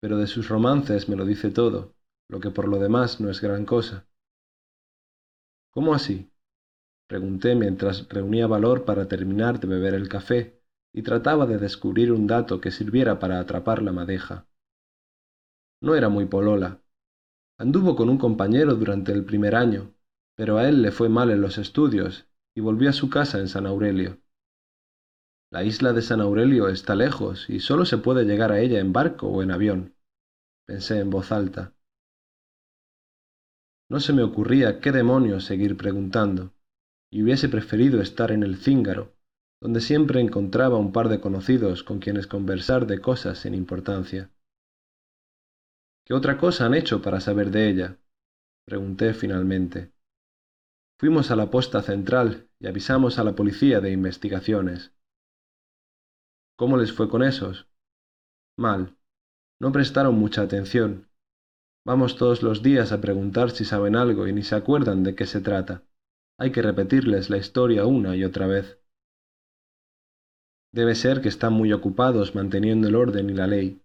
pero 0.00 0.18
de 0.18 0.26
sus 0.26 0.48
romances 0.48 1.08
me 1.08 1.14
lo 1.14 1.24
dice 1.24 1.50
todo, 1.50 1.94
lo 2.28 2.40
que 2.40 2.50
por 2.50 2.66
lo 2.66 2.80
demás 2.80 3.20
no 3.20 3.30
es 3.30 3.40
gran 3.40 3.64
cosa. 3.64 4.04
¿Cómo 5.70 5.94
así? 5.94 6.32
Pregunté 7.06 7.54
mientras 7.54 8.08
reunía 8.08 8.48
valor 8.48 8.84
para 8.84 9.06
terminar 9.06 9.60
de 9.60 9.68
beber 9.68 9.94
el 9.94 10.08
café 10.08 10.60
y 10.92 11.02
trataba 11.02 11.46
de 11.46 11.58
descubrir 11.58 12.10
un 12.10 12.26
dato 12.26 12.60
que 12.60 12.72
sirviera 12.72 13.20
para 13.20 13.38
atrapar 13.38 13.80
la 13.80 13.92
madeja. 13.92 14.48
No 15.80 15.94
era 15.94 16.08
muy 16.08 16.26
polola. 16.26 16.82
Anduvo 17.56 17.94
con 17.94 18.08
un 18.08 18.18
compañero 18.18 18.74
durante 18.74 19.12
el 19.12 19.24
primer 19.24 19.54
año, 19.54 19.94
pero 20.34 20.58
a 20.58 20.68
él 20.68 20.82
le 20.82 20.90
fue 20.90 21.08
mal 21.08 21.30
en 21.30 21.40
los 21.40 21.56
estudios 21.56 22.26
y 22.52 22.62
volvió 22.62 22.90
a 22.90 22.92
su 22.92 23.08
casa 23.10 23.38
en 23.38 23.46
San 23.46 23.64
Aurelio. 23.64 24.23
La 25.54 25.62
isla 25.62 25.92
de 25.92 26.02
San 26.02 26.20
Aurelio 26.20 26.68
está 26.68 26.96
lejos 26.96 27.48
y 27.48 27.60
solo 27.60 27.84
se 27.84 27.98
puede 27.98 28.24
llegar 28.24 28.50
a 28.50 28.58
ella 28.58 28.80
en 28.80 28.92
barco 28.92 29.28
o 29.28 29.40
en 29.40 29.52
avión. 29.52 29.94
Pensé 30.66 30.98
en 30.98 31.10
voz 31.10 31.30
alta. 31.30 31.74
No 33.88 34.00
se 34.00 34.12
me 34.12 34.24
ocurría 34.24 34.80
qué 34.80 34.90
demonios 34.90 35.44
seguir 35.44 35.76
preguntando, 35.76 36.52
y 37.08 37.22
hubiese 37.22 37.48
preferido 37.48 38.00
estar 38.00 38.32
en 38.32 38.42
el 38.42 38.56
Cíngaro, 38.56 39.14
donde 39.62 39.80
siempre 39.80 40.20
encontraba 40.20 40.76
un 40.76 40.90
par 40.90 41.08
de 41.08 41.20
conocidos 41.20 41.84
con 41.84 42.00
quienes 42.00 42.26
conversar 42.26 42.88
de 42.88 43.00
cosas 43.00 43.38
sin 43.38 43.54
importancia. 43.54 44.32
¿Qué 46.04 46.14
otra 46.14 46.36
cosa 46.36 46.66
han 46.66 46.74
hecho 46.74 47.00
para 47.00 47.20
saber 47.20 47.52
de 47.52 47.70
ella? 47.70 47.98
pregunté 48.66 49.14
finalmente. 49.14 49.92
Fuimos 50.98 51.30
a 51.30 51.36
la 51.36 51.48
posta 51.52 51.80
central 51.80 52.48
y 52.58 52.66
avisamos 52.66 53.20
a 53.20 53.22
la 53.22 53.36
policía 53.36 53.80
de 53.80 53.92
investigaciones. 53.92 54.93
¿Cómo 56.56 56.76
les 56.76 56.92
fue 56.92 57.08
con 57.08 57.22
esos? 57.22 57.66
Mal. 58.56 58.96
No 59.60 59.72
prestaron 59.72 60.14
mucha 60.14 60.42
atención. 60.42 61.08
Vamos 61.84 62.16
todos 62.16 62.42
los 62.42 62.62
días 62.62 62.92
a 62.92 63.00
preguntar 63.00 63.50
si 63.50 63.64
saben 63.64 63.96
algo 63.96 64.28
y 64.28 64.32
ni 64.32 64.42
se 64.42 64.54
acuerdan 64.54 65.02
de 65.02 65.14
qué 65.14 65.26
se 65.26 65.40
trata. 65.40 65.82
Hay 66.38 66.52
que 66.52 66.62
repetirles 66.62 67.28
la 67.28 67.38
historia 67.38 67.86
una 67.86 68.16
y 68.16 68.24
otra 68.24 68.46
vez. 68.46 68.78
Debe 70.72 70.94
ser 70.94 71.20
que 71.20 71.28
están 71.28 71.52
muy 71.52 71.72
ocupados 71.72 72.34
manteniendo 72.34 72.88
el 72.88 72.96
orden 72.96 73.30
y 73.30 73.34
la 73.34 73.46
ley. 73.46 73.80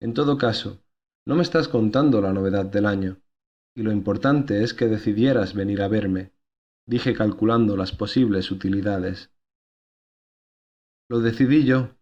En 0.00 0.14
todo 0.14 0.38
caso, 0.38 0.78
no 1.26 1.34
me 1.34 1.42
estás 1.42 1.68
contando 1.68 2.20
la 2.20 2.32
novedad 2.32 2.64
del 2.64 2.86
año, 2.86 3.18
y 3.76 3.82
lo 3.82 3.92
importante 3.92 4.62
es 4.62 4.74
que 4.74 4.86
decidieras 4.86 5.54
venir 5.54 5.82
a 5.82 5.88
verme, 5.88 6.32
dije 6.86 7.14
calculando 7.14 7.76
las 7.76 7.92
posibles 7.92 8.50
utilidades. 8.50 9.30
Lo 11.08 11.20
decidí 11.20 11.64
yo, 11.64 11.97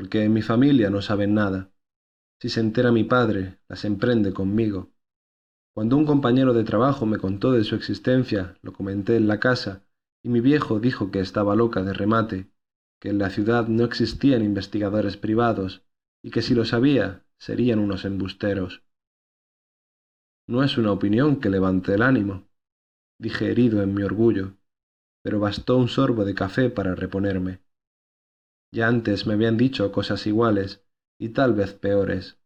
porque 0.00 0.24
en 0.24 0.32
mi 0.32 0.40
familia 0.40 0.88
no 0.88 1.02
saben 1.02 1.34
nada. 1.34 1.72
Si 2.40 2.48
se 2.48 2.60
entera 2.60 2.90
mi 2.90 3.04
padre, 3.04 3.58
las 3.68 3.84
emprende 3.84 4.32
conmigo. 4.32 4.94
Cuando 5.74 5.98
un 5.98 6.06
compañero 6.06 6.54
de 6.54 6.64
trabajo 6.64 7.04
me 7.04 7.18
contó 7.18 7.52
de 7.52 7.64
su 7.64 7.74
existencia, 7.74 8.56
lo 8.62 8.72
comenté 8.72 9.16
en 9.16 9.28
la 9.28 9.38
casa, 9.38 9.84
y 10.22 10.30
mi 10.30 10.40
viejo 10.40 10.80
dijo 10.80 11.10
que 11.10 11.20
estaba 11.20 11.54
loca 11.54 11.82
de 11.82 11.92
remate, 11.92 12.50
que 12.98 13.10
en 13.10 13.18
la 13.18 13.28
ciudad 13.28 13.68
no 13.68 13.84
existían 13.84 14.42
investigadores 14.42 15.18
privados, 15.18 15.82
y 16.22 16.30
que 16.30 16.40
si 16.40 16.54
lo 16.54 16.64
sabía, 16.64 17.26
serían 17.36 17.78
unos 17.78 18.06
embusteros. 18.06 18.82
No 20.48 20.64
es 20.64 20.78
una 20.78 20.92
opinión 20.92 21.40
que 21.40 21.50
levante 21.50 21.92
el 21.92 22.00
ánimo, 22.00 22.48
dije 23.18 23.50
herido 23.50 23.82
en 23.82 23.92
mi 23.92 24.02
orgullo, 24.02 24.54
pero 25.20 25.40
bastó 25.40 25.76
un 25.76 25.88
sorbo 25.88 26.24
de 26.24 26.34
café 26.34 26.70
para 26.70 26.94
reponerme. 26.94 27.60
Ya 28.72 28.86
antes 28.86 29.26
me 29.26 29.34
habían 29.34 29.56
dicho 29.56 29.90
cosas 29.90 30.26
iguales, 30.26 30.84
y 31.18 31.30
tal 31.30 31.54
vez 31.54 31.74
peores. 31.74 32.38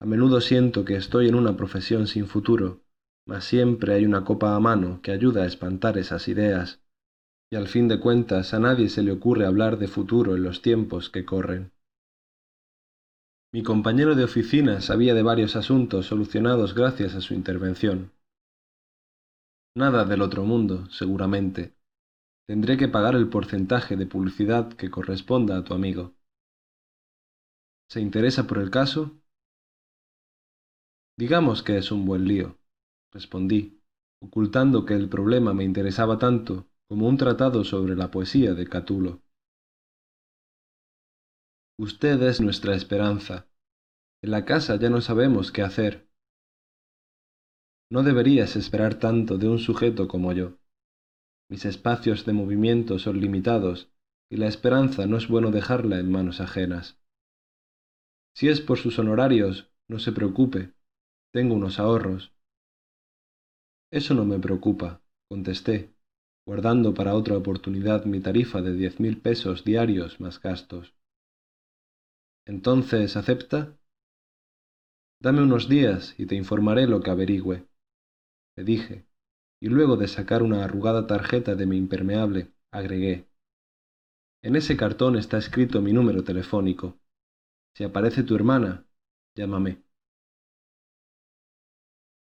A 0.00 0.06
menudo 0.06 0.40
siento 0.40 0.84
que 0.84 0.96
estoy 0.96 1.28
en 1.28 1.34
una 1.34 1.56
profesión 1.56 2.06
sin 2.06 2.26
futuro, 2.26 2.82
mas 3.26 3.44
siempre 3.44 3.94
hay 3.94 4.04
una 4.04 4.24
copa 4.24 4.54
a 4.54 4.60
mano 4.60 5.00
que 5.02 5.10
ayuda 5.10 5.42
a 5.42 5.46
espantar 5.46 5.98
esas 5.98 6.28
ideas, 6.28 6.80
y 7.50 7.56
al 7.56 7.66
fin 7.66 7.88
de 7.88 7.98
cuentas 7.98 8.54
a 8.54 8.60
nadie 8.60 8.88
se 8.88 9.02
le 9.02 9.10
ocurre 9.10 9.44
hablar 9.44 9.78
de 9.78 9.88
futuro 9.88 10.36
en 10.36 10.44
los 10.44 10.62
tiempos 10.62 11.10
que 11.10 11.24
corren. 11.24 11.72
Mi 13.52 13.62
compañero 13.62 14.14
de 14.14 14.24
oficina 14.24 14.80
sabía 14.82 15.14
de 15.14 15.22
varios 15.22 15.56
asuntos 15.56 16.06
solucionados 16.06 16.74
gracias 16.74 17.14
a 17.14 17.22
su 17.22 17.34
intervención. 17.34 18.12
Nada 19.74 20.04
del 20.04 20.20
otro 20.20 20.44
mundo, 20.44 20.86
seguramente. 20.90 21.77
Tendré 22.48 22.78
que 22.78 22.88
pagar 22.88 23.14
el 23.14 23.28
porcentaje 23.28 23.94
de 23.94 24.06
publicidad 24.06 24.72
que 24.72 24.90
corresponda 24.90 25.58
a 25.58 25.64
tu 25.64 25.74
amigo. 25.74 26.14
¿Se 27.90 28.00
interesa 28.00 28.46
por 28.46 28.56
el 28.56 28.70
caso? 28.70 29.20
Digamos 31.18 31.62
que 31.62 31.76
es 31.76 31.92
un 31.92 32.06
buen 32.06 32.26
lío, 32.26 32.58
respondí, 33.12 33.82
ocultando 34.22 34.86
que 34.86 34.94
el 34.94 35.10
problema 35.10 35.52
me 35.52 35.64
interesaba 35.64 36.18
tanto 36.18 36.70
como 36.88 37.06
un 37.06 37.18
tratado 37.18 37.64
sobre 37.64 37.94
la 37.94 38.10
poesía 38.10 38.54
de 38.54 38.66
Catulo. 38.66 39.20
Usted 41.78 42.22
es 42.22 42.40
nuestra 42.40 42.74
esperanza. 42.74 43.46
En 44.22 44.30
la 44.30 44.46
casa 44.46 44.76
ya 44.76 44.88
no 44.88 45.02
sabemos 45.02 45.52
qué 45.52 45.60
hacer. 45.60 46.08
No 47.90 48.02
deberías 48.02 48.56
esperar 48.56 48.94
tanto 48.94 49.36
de 49.36 49.48
un 49.48 49.58
sujeto 49.58 50.08
como 50.08 50.32
yo. 50.32 50.57
Mis 51.50 51.64
espacios 51.64 52.26
de 52.26 52.34
movimiento 52.34 52.98
son 52.98 53.20
limitados 53.20 53.90
y 54.30 54.36
la 54.36 54.48
esperanza 54.48 55.06
no 55.06 55.16
es 55.16 55.28
bueno 55.28 55.50
dejarla 55.50 55.98
en 55.98 56.10
manos 56.10 56.40
ajenas. 56.40 56.98
Si 58.34 58.48
es 58.48 58.60
por 58.60 58.78
sus 58.78 58.98
honorarios, 58.98 59.70
no 59.88 59.98
se 59.98 60.12
preocupe. 60.12 60.74
Tengo 61.32 61.54
unos 61.54 61.78
ahorros. 61.78 62.32
Eso 63.90 64.14
no 64.14 64.24
me 64.26 64.38
preocupa, 64.38 65.02
contesté, 65.28 65.94
guardando 66.46 66.92
para 66.92 67.14
otra 67.14 67.36
oportunidad 67.36 68.04
mi 68.04 68.20
tarifa 68.20 68.60
de 68.60 68.74
diez 68.74 69.00
mil 69.00 69.20
pesos 69.20 69.64
diarios 69.64 70.20
más 70.20 70.40
gastos. 70.40 70.94
Entonces, 72.46 73.16
¿acepta? 73.16 73.78
Dame 75.20 75.42
unos 75.42 75.68
días 75.68 76.14
y 76.18 76.26
te 76.26 76.36
informaré 76.36 76.86
lo 76.86 77.00
que 77.00 77.10
averigüe, 77.10 77.66
le 78.56 78.64
dije, 78.64 79.07
y 79.60 79.68
luego 79.68 79.96
de 79.96 80.08
sacar 80.08 80.42
una 80.42 80.64
arrugada 80.64 81.06
tarjeta 81.06 81.54
de 81.54 81.66
mi 81.66 81.76
impermeable, 81.76 82.52
agregué. 82.70 83.26
En 84.42 84.56
ese 84.56 84.76
cartón 84.76 85.16
está 85.16 85.38
escrito 85.38 85.82
mi 85.82 85.92
número 85.92 86.22
telefónico. 86.22 86.98
Si 87.74 87.84
aparece 87.84 88.22
tu 88.22 88.34
hermana, 88.34 88.86
llámame. 89.34 89.82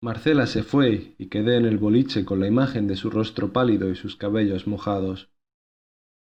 Marcela 0.01 0.47
se 0.47 0.63
fue 0.63 1.17
y 1.19 1.27
quedé 1.27 1.57
en 1.57 1.67
el 1.67 1.79
boliche 1.79 2.25
con 2.25 2.39
la 2.39 2.47
imagen 2.47 2.87
de 2.87 2.95
su 2.95 3.11
rostro 3.11 3.53
pálido 3.53 3.91
y 3.91 3.97
sus 3.97 4.15
cabellos 4.17 4.69
mojados. 4.69 5.29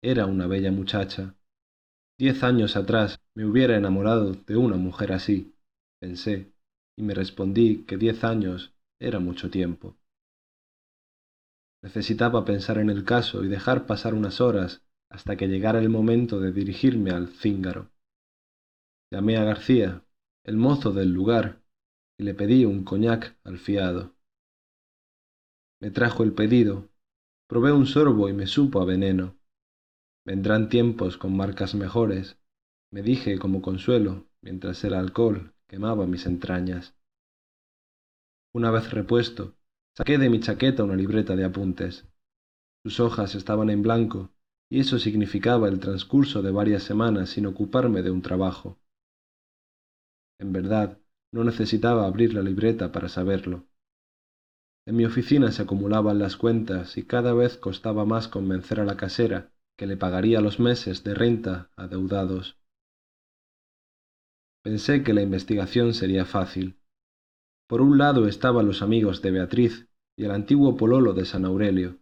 Era 0.01 0.27
una 0.27 0.47
bella 0.47 0.71
muchacha. 0.71 1.35
Diez 2.17 2.43
años 2.43 2.77
atrás 2.77 3.19
me 3.33 3.45
hubiera 3.45 3.75
enamorado 3.75 4.31
de 4.31 4.55
una 4.55 4.77
mujer 4.77 5.11
así, 5.11 5.53
pensé, 5.99 6.53
y 6.95 7.03
me 7.03 7.13
respondí 7.13 7.83
que 7.83 7.97
diez 7.97 8.23
años 8.23 8.73
era 8.97 9.19
mucho 9.19 9.49
tiempo. 9.49 9.97
Necesitaba 11.85 12.45
pensar 12.45 12.79
en 12.79 12.89
el 12.89 13.03
caso 13.03 13.43
y 13.43 13.47
dejar 13.47 13.85
pasar 13.85 14.15
unas 14.15 14.41
horas 14.41 14.81
hasta 15.11 15.37
que 15.37 15.47
llegara 15.47 15.77
el 15.77 15.89
momento 15.89 16.39
de 16.39 16.51
dirigirme 16.51 17.11
al 17.11 17.27
cíngaro. 17.27 17.91
Llamé 19.11 19.37
a 19.37 19.43
García, 19.43 20.03
el 20.45 20.57
mozo 20.57 20.93
del 20.93 21.11
lugar, 21.11 21.61
y 22.17 22.23
le 22.23 22.33
pedí 22.33 22.65
un 22.65 22.83
coñac 22.85 23.37
al 23.43 23.59
fiado. 23.59 24.15
Me 25.79 25.91
trajo 25.91 26.23
el 26.23 26.33
pedido, 26.33 26.89
probé 27.47 27.71
un 27.71 27.85
sorbo 27.85 28.29
y 28.29 28.33
me 28.33 28.47
supo 28.47 28.81
a 28.81 28.85
veneno. 28.85 29.37
Vendrán 30.25 30.69
tiempos 30.69 31.19
con 31.19 31.37
marcas 31.37 31.75
mejores, 31.75 32.39
me 32.91 33.03
dije 33.03 33.37
como 33.37 33.61
consuelo, 33.61 34.25
mientras 34.41 34.83
el 34.85 34.95
alcohol 34.95 35.53
quemaba 35.67 36.07
mis 36.07 36.25
entrañas. 36.25 36.95
Una 38.55 38.71
vez 38.71 38.89
repuesto, 38.89 39.53
saqué 39.97 40.17
de 40.17 40.29
mi 40.29 40.39
chaqueta 40.39 40.83
una 40.83 40.95
libreta 40.95 41.35
de 41.35 41.45
apuntes. 41.45 42.05
Sus 42.83 42.99
hojas 42.99 43.35
estaban 43.35 43.69
en 43.69 43.81
blanco, 43.81 44.31
y 44.69 44.79
eso 44.79 44.99
significaba 44.99 45.69
el 45.69 45.79
transcurso 45.79 46.41
de 46.41 46.51
varias 46.51 46.83
semanas 46.83 47.29
sin 47.29 47.45
ocuparme 47.45 48.01
de 48.01 48.11
un 48.11 48.21
trabajo. 48.21 48.77
En 50.39 50.51
verdad, 50.51 50.99
no 51.31 51.43
necesitaba 51.43 52.05
abrir 52.05 52.33
la 52.33 52.41
libreta 52.41 52.91
para 52.91 53.09
saberlo. 53.09 53.67
En 54.85 54.97
mi 54.97 55.05
oficina 55.05 55.51
se 55.51 55.63
acumulaban 55.63 56.19
las 56.19 56.35
cuentas 56.35 56.97
y 56.97 57.03
cada 57.03 57.33
vez 57.33 57.57
costaba 57.57 58.05
más 58.05 58.27
convencer 58.27 58.79
a 58.79 58.85
la 58.85 58.97
casera 58.97 59.51
que 59.77 59.87
le 59.87 59.97
pagaría 59.97 60.41
los 60.41 60.59
meses 60.59 61.03
de 61.03 61.15
renta 61.15 61.71
adeudados. 61.75 62.57
Pensé 64.63 65.03
que 65.03 65.13
la 65.13 65.21
investigación 65.21 65.93
sería 65.93 66.25
fácil. 66.25 66.77
Por 67.67 67.81
un 67.81 67.97
lado 67.97 68.27
estaban 68.27 68.65
los 68.65 68.81
amigos 68.81 69.21
de 69.21 69.31
Beatriz 69.31 69.87
y 70.17 70.25
el 70.25 70.31
antiguo 70.31 70.77
pololo 70.77 71.13
de 71.13 71.25
San 71.25 71.45
Aurelio. 71.45 71.99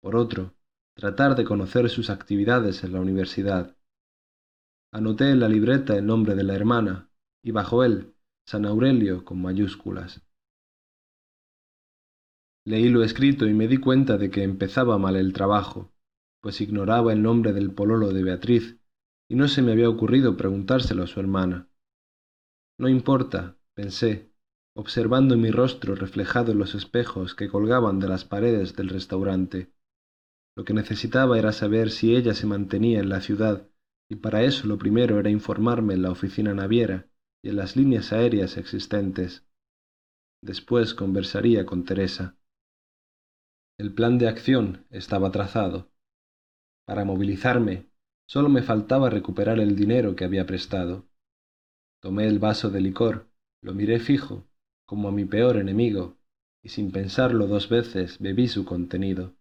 Por 0.00 0.16
otro, 0.16 0.54
tratar 0.94 1.36
de 1.36 1.44
conocer 1.44 1.88
sus 1.90 2.10
actividades 2.10 2.84
en 2.84 2.92
la 2.92 3.00
universidad. 3.00 3.76
Anoté 4.92 5.30
en 5.30 5.40
la 5.40 5.48
libreta 5.48 5.96
el 5.96 6.06
nombre 6.06 6.34
de 6.34 6.44
la 6.44 6.54
hermana 6.54 7.10
y 7.42 7.50
bajo 7.50 7.84
él 7.84 8.14
San 8.46 8.64
Aurelio 8.64 9.24
con 9.24 9.42
mayúsculas. 9.42 10.22
Leí 12.64 12.88
lo 12.88 13.02
escrito 13.02 13.46
y 13.46 13.54
me 13.54 13.68
di 13.68 13.78
cuenta 13.78 14.18
de 14.18 14.30
que 14.30 14.42
empezaba 14.42 14.98
mal 14.98 15.16
el 15.16 15.32
trabajo 15.32 15.92
pues 16.40 16.60
ignoraba 16.60 17.12
el 17.12 17.22
nombre 17.22 17.52
del 17.52 17.72
pololo 17.72 18.12
de 18.12 18.22
Beatriz, 18.22 18.78
y 19.28 19.34
no 19.34 19.48
se 19.48 19.62
me 19.62 19.72
había 19.72 19.90
ocurrido 19.90 20.36
preguntárselo 20.36 21.02
a 21.02 21.06
su 21.06 21.20
hermana. 21.20 21.68
No 22.78 22.88
importa, 22.88 23.58
pensé, 23.74 24.32
observando 24.74 25.36
mi 25.36 25.50
rostro 25.50 25.94
reflejado 25.94 26.52
en 26.52 26.58
los 26.58 26.74
espejos 26.74 27.34
que 27.34 27.48
colgaban 27.48 27.98
de 27.98 28.08
las 28.08 28.24
paredes 28.24 28.76
del 28.76 28.88
restaurante. 28.88 29.72
Lo 30.56 30.64
que 30.64 30.74
necesitaba 30.74 31.38
era 31.38 31.52
saber 31.52 31.90
si 31.90 32.16
ella 32.16 32.34
se 32.34 32.46
mantenía 32.46 33.00
en 33.00 33.08
la 33.08 33.20
ciudad, 33.20 33.68
y 34.08 34.16
para 34.16 34.42
eso 34.42 34.66
lo 34.66 34.78
primero 34.78 35.20
era 35.20 35.30
informarme 35.30 35.94
en 35.94 36.02
la 36.02 36.10
oficina 36.10 36.54
naviera 36.54 37.06
y 37.42 37.50
en 37.50 37.56
las 37.56 37.76
líneas 37.76 38.12
aéreas 38.12 38.56
existentes. 38.56 39.46
Después 40.42 40.94
conversaría 40.94 41.66
con 41.66 41.84
Teresa. 41.84 42.36
El 43.78 43.94
plan 43.94 44.18
de 44.18 44.28
acción 44.28 44.86
estaba 44.90 45.30
trazado. 45.30 45.92
Para 46.84 47.04
movilizarme, 47.04 47.90
solo 48.26 48.48
me 48.48 48.62
faltaba 48.62 49.10
recuperar 49.10 49.60
el 49.60 49.76
dinero 49.76 50.16
que 50.16 50.24
había 50.24 50.46
prestado. 50.46 51.08
Tomé 52.00 52.26
el 52.26 52.38
vaso 52.38 52.70
de 52.70 52.80
licor, 52.80 53.28
lo 53.62 53.74
miré 53.74 54.00
fijo, 54.00 54.47
como 54.88 55.08
a 55.08 55.12
mi 55.12 55.24
peor 55.24 55.58
enemigo, 55.58 56.16
y 56.64 56.70
sin 56.70 56.90
pensarlo 56.90 57.46
dos 57.46 57.68
veces 57.68 58.18
bebí 58.18 58.48
su 58.48 58.64
contenido. 58.64 59.34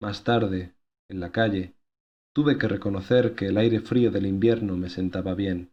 Más 0.00 0.22
tarde, 0.22 0.74
en 1.08 1.20
la 1.20 1.32
calle, 1.32 1.74
tuve 2.34 2.58
que 2.58 2.68
reconocer 2.68 3.34
que 3.34 3.46
el 3.46 3.58
aire 3.58 3.80
frío 3.80 4.10
del 4.10 4.26
invierno 4.26 4.76
me 4.76 4.90
sentaba 4.90 5.34
bien. 5.34 5.72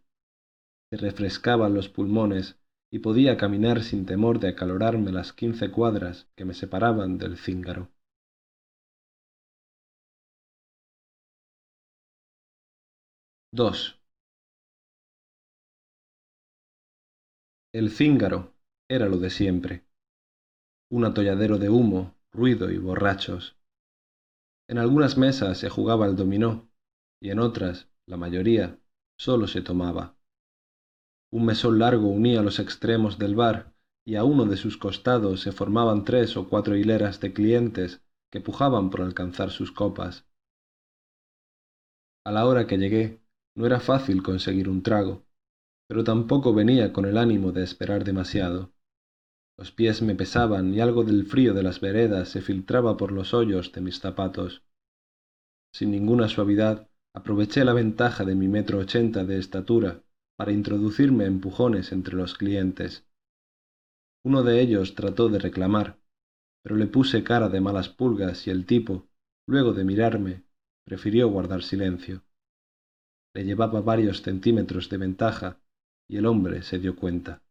Se 0.91 0.97
refrescaban 0.97 1.73
los 1.73 1.89
pulmones 1.89 2.59
y 2.91 2.99
podía 2.99 3.37
caminar 3.37 3.83
sin 3.83 4.05
temor 4.05 4.39
de 4.39 4.49
acalorarme 4.49 5.11
las 5.11 5.33
quince 5.33 5.71
cuadras 5.71 6.27
que 6.35 6.45
me 6.45 6.53
separaban 6.55 7.17
del 7.17 7.37
cíngaro. 7.37 7.89
2. 13.51 13.98
El 17.71 17.91
cíngaro 17.91 18.55
era 18.89 19.07
lo 19.07 19.17
de 19.17 19.29
siempre. 19.29 19.85
Un 20.89 21.05
atolladero 21.05 21.59
de 21.59 21.69
humo, 21.69 22.15
ruido 22.31 22.71
y 22.71 22.79
borrachos. 22.79 23.57
En 24.67 24.79
algunas 24.79 25.19
mesas 25.19 25.59
se 25.59 25.69
jugaba 25.69 26.07
el 26.07 26.15
dominó 26.15 26.71
y 27.21 27.29
en 27.29 27.37
otras, 27.37 27.87
la 28.07 28.17
mayoría, 28.17 28.79
solo 29.19 29.45
se 29.45 29.61
tomaba. 29.61 30.17
Un 31.31 31.45
mesón 31.45 31.77
largo 31.77 32.07
unía 32.07 32.41
los 32.41 32.57
extremos 32.57 33.19
del 33.19 33.35
bar 33.35 33.75
y 34.03 34.15
a 34.15 34.23
uno 34.23 34.45
de 34.45 34.57
sus 34.57 34.75
costados 34.77 35.41
se 35.41 35.51
formaban 35.51 36.05
tres 36.05 36.37
o 36.37 36.49
cuatro 36.49 36.75
hileras 36.75 37.19
de 37.19 37.33
clientes 37.33 38.01
que 38.31 38.41
pujaban 38.41 38.89
por 38.89 39.01
alcanzar 39.01 39.51
sus 39.51 39.71
copas. 39.71 40.25
A 42.25 42.31
la 42.31 42.47
hora 42.47 42.65
que 42.65 42.79
llegué, 42.79 43.21
no 43.55 43.67
era 43.67 43.79
fácil 43.79 44.23
conseguir 44.23 44.69
un 44.69 44.81
trago, 44.81 45.28
pero 45.89 46.03
tampoco 46.03 46.53
venía 46.53 46.93
con 46.93 47.05
el 47.05 47.17
ánimo 47.17 47.51
de 47.51 47.63
esperar 47.63 48.03
demasiado. 48.03 48.71
Los 49.57 49.71
pies 49.71 50.03
me 50.03 50.13
pesaban 50.13 50.71
y 50.71 50.81
algo 50.81 51.03
del 51.03 51.25
frío 51.25 51.55
de 51.55 51.63
las 51.63 51.81
veredas 51.81 52.29
se 52.29 52.41
filtraba 52.41 52.95
por 52.95 53.11
los 53.11 53.33
hoyos 53.33 53.71
de 53.71 53.81
mis 53.81 53.99
zapatos. 53.99 54.63
Sin 55.73 55.89
ninguna 55.89 56.29
suavidad, 56.29 56.87
aproveché 57.15 57.65
la 57.65 57.73
ventaja 57.73 58.23
de 58.23 58.35
mi 58.35 58.47
metro 58.47 58.77
ochenta 58.77 59.25
de 59.25 59.39
estatura 59.39 60.03
para 60.37 60.51
introducirme 60.51 61.25
empujones 61.25 61.91
entre 61.91 62.15
los 62.15 62.35
clientes. 62.35 63.07
Uno 64.23 64.43
de 64.43 64.61
ellos 64.61 64.93
trató 64.93 65.27
de 65.27 65.39
reclamar, 65.39 65.99
pero 66.61 66.75
le 66.75 66.85
puse 66.85 67.23
cara 67.23 67.49
de 67.49 67.61
malas 67.61 67.89
pulgas 67.89 68.45
y 68.45 68.51
el 68.51 68.67
tipo, 68.67 69.09
luego 69.47 69.73
de 69.73 69.85
mirarme, 69.85 70.43
prefirió 70.85 71.29
guardar 71.29 71.63
silencio. 71.63 72.21
Le 73.33 73.43
llevaba 73.43 73.81
varios 73.81 74.21
centímetros 74.21 74.89
de 74.89 74.97
ventaja 74.97 75.59
y 76.09 76.17
el 76.17 76.25
hombre 76.25 76.63
se 76.63 76.79
dio 76.79 76.95
cuenta. 76.95 77.41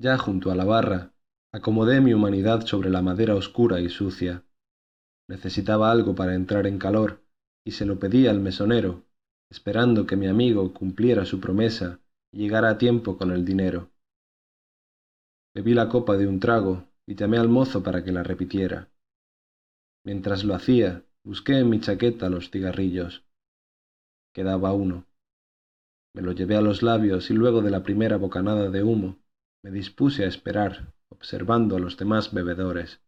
Ya 0.00 0.16
junto 0.16 0.50
a 0.50 0.54
la 0.54 0.64
barra, 0.64 1.12
acomodé 1.52 2.00
mi 2.00 2.14
humanidad 2.14 2.66
sobre 2.66 2.88
la 2.88 3.02
madera 3.02 3.34
oscura 3.34 3.80
y 3.80 3.88
sucia. 3.88 4.44
Necesitaba 5.28 5.92
algo 5.92 6.14
para 6.14 6.34
entrar 6.34 6.66
en 6.66 6.78
calor 6.78 7.22
y 7.64 7.72
se 7.72 7.84
lo 7.84 7.98
pedí 7.98 8.26
al 8.26 8.40
mesonero, 8.40 9.04
esperando 9.50 10.06
que 10.06 10.16
mi 10.16 10.26
amigo 10.26 10.72
cumpliera 10.72 11.26
su 11.26 11.40
promesa 11.40 12.00
y 12.32 12.38
llegara 12.38 12.70
a 12.70 12.78
tiempo 12.78 13.18
con 13.18 13.32
el 13.32 13.44
dinero. 13.44 13.90
Bebí 15.54 15.74
la 15.74 15.88
copa 15.88 16.16
de 16.16 16.26
un 16.26 16.40
trago 16.40 16.86
y 17.06 17.14
llamé 17.14 17.36
al 17.38 17.48
mozo 17.48 17.82
para 17.82 18.02
que 18.02 18.12
la 18.12 18.22
repitiera. 18.22 18.88
Mientras 20.04 20.44
lo 20.44 20.54
hacía, 20.54 21.04
busqué 21.24 21.58
en 21.58 21.68
mi 21.68 21.80
chaqueta 21.80 22.30
los 22.30 22.50
cigarrillos. 22.50 23.24
Quedaba 24.32 24.72
uno. 24.72 25.04
Me 26.14 26.22
lo 26.22 26.32
llevé 26.32 26.56
a 26.56 26.60
los 26.60 26.82
labios 26.82 27.30
y 27.30 27.34
luego 27.34 27.62
de 27.62 27.70
la 27.70 27.82
primera 27.82 28.16
bocanada 28.16 28.70
de 28.70 28.82
humo 28.82 29.18
me 29.62 29.70
dispuse 29.70 30.24
a 30.24 30.28
esperar, 30.28 30.92
observando 31.08 31.76
a 31.76 31.80
los 31.80 31.96
demás 31.96 32.32
bebedores. 32.32 33.00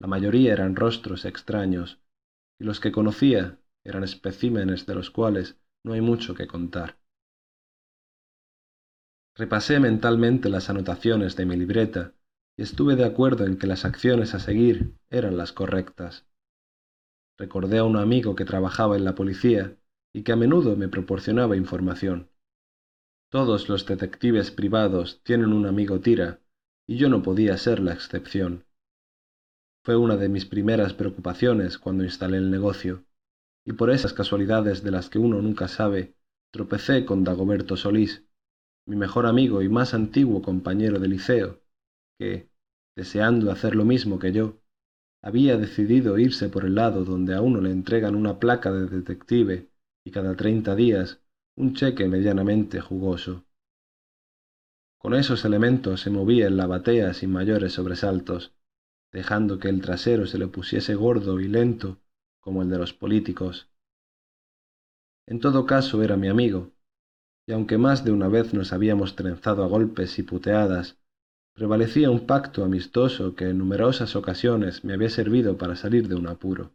La 0.00 0.08
mayoría 0.08 0.52
eran 0.52 0.76
rostros 0.76 1.24
extraños, 1.24 2.00
y 2.58 2.64
los 2.64 2.80
que 2.80 2.92
conocía 2.92 3.58
eran 3.84 4.04
especímenes 4.04 4.86
de 4.86 4.94
los 4.94 5.10
cuales 5.10 5.60
no 5.84 5.92
hay 5.92 6.00
mucho 6.00 6.34
que 6.34 6.46
contar. 6.46 6.98
Repasé 9.34 9.80
mentalmente 9.80 10.48
las 10.48 10.68
anotaciones 10.68 11.36
de 11.36 11.46
mi 11.46 11.56
libreta 11.56 12.14
y 12.56 12.62
estuve 12.62 12.96
de 12.96 13.04
acuerdo 13.04 13.46
en 13.46 13.56
que 13.56 13.66
las 13.66 13.84
acciones 13.84 14.34
a 14.34 14.38
seguir 14.38 14.94
eran 15.10 15.36
las 15.36 15.52
correctas. 15.52 16.26
Recordé 17.38 17.78
a 17.78 17.84
un 17.84 17.96
amigo 17.96 18.34
que 18.34 18.44
trabajaba 18.44 18.96
en 18.96 19.04
la 19.04 19.14
policía 19.14 19.76
y 20.12 20.22
que 20.22 20.32
a 20.32 20.36
menudo 20.36 20.76
me 20.76 20.88
proporcionaba 20.88 21.56
información. 21.56 22.28
Todos 23.30 23.68
los 23.68 23.86
detectives 23.86 24.50
privados 24.50 25.22
tienen 25.24 25.52
un 25.52 25.66
amigo 25.66 26.00
tira, 26.00 26.40
y 26.86 26.96
yo 26.96 27.08
no 27.08 27.22
podía 27.22 27.56
ser 27.56 27.80
la 27.80 27.94
excepción. 27.94 28.64
Fue 29.84 29.96
una 29.96 30.16
de 30.16 30.28
mis 30.28 30.44
primeras 30.44 30.92
preocupaciones 30.92 31.78
cuando 31.78 32.04
instalé 32.04 32.36
el 32.36 32.50
negocio, 32.50 33.04
y 33.64 33.72
por 33.72 33.90
esas 33.90 34.12
casualidades 34.12 34.82
de 34.82 34.90
las 34.90 35.08
que 35.08 35.18
uno 35.18 35.40
nunca 35.40 35.66
sabe, 35.68 36.14
tropecé 36.50 37.06
con 37.06 37.24
Dagoberto 37.24 37.76
Solís, 37.76 38.24
mi 38.86 38.96
mejor 38.96 39.26
amigo 39.26 39.62
y 39.62 39.68
más 39.68 39.94
antiguo 39.94 40.42
compañero 40.42 40.98
de 40.98 41.08
liceo, 41.08 41.62
que, 42.18 42.50
deseando 42.94 43.50
hacer 43.50 43.74
lo 43.74 43.84
mismo 43.84 44.18
que 44.18 44.32
yo, 44.32 44.60
había 45.22 45.56
decidido 45.56 46.18
irse 46.18 46.48
por 46.48 46.64
el 46.64 46.74
lado 46.74 47.04
donde 47.04 47.34
a 47.34 47.40
uno 47.40 47.60
le 47.60 47.70
entregan 47.70 48.14
una 48.14 48.38
placa 48.40 48.72
de 48.72 48.88
detective 48.88 49.71
y 50.04 50.10
cada 50.10 50.36
treinta 50.36 50.74
días 50.74 51.20
un 51.56 51.74
cheque 51.74 52.08
medianamente 52.08 52.80
jugoso. 52.80 53.44
Con 54.98 55.14
esos 55.14 55.44
elementos 55.44 56.00
se 56.00 56.10
movía 56.10 56.46
en 56.46 56.56
la 56.56 56.66
batea 56.66 57.12
sin 57.12 57.32
mayores 57.32 57.72
sobresaltos, 57.72 58.52
dejando 59.12 59.58
que 59.58 59.68
el 59.68 59.80
trasero 59.80 60.26
se 60.26 60.38
le 60.38 60.46
pusiese 60.46 60.94
gordo 60.94 61.40
y 61.40 61.48
lento 61.48 61.98
como 62.40 62.62
el 62.62 62.70
de 62.70 62.78
los 62.78 62.92
políticos. 62.92 63.68
En 65.26 65.40
todo 65.40 65.66
caso 65.66 66.02
era 66.02 66.16
mi 66.16 66.28
amigo, 66.28 66.72
y 67.46 67.52
aunque 67.52 67.78
más 67.78 68.04
de 68.04 68.12
una 68.12 68.28
vez 68.28 68.54
nos 68.54 68.72
habíamos 68.72 69.16
trenzado 69.16 69.64
a 69.64 69.68
golpes 69.68 70.18
y 70.18 70.22
puteadas, 70.22 70.98
prevalecía 71.54 72.10
un 72.10 72.26
pacto 72.26 72.64
amistoso 72.64 73.34
que 73.34 73.48
en 73.48 73.58
numerosas 73.58 74.16
ocasiones 74.16 74.84
me 74.84 74.94
había 74.94 75.10
servido 75.10 75.58
para 75.58 75.76
salir 75.76 76.08
de 76.08 76.14
un 76.14 76.26
apuro. 76.26 76.72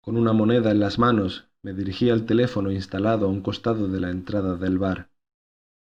Con 0.00 0.16
una 0.16 0.32
moneda 0.32 0.70
en 0.70 0.80
las 0.80 0.98
manos 0.98 1.48
me 1.66 1.72
dirigí 1.72 2.10
al 2.10 2.26
teléfono 2.26 2.70
instalado 2.70 3.26
a 3.26 3.28
un 3.28 3.42
costado 3.42 3.88
de 3.88 3.98
la 3.98 4.10
entrada 4.10 4.56
del 4.56 4.78
bar. 4.78 5.10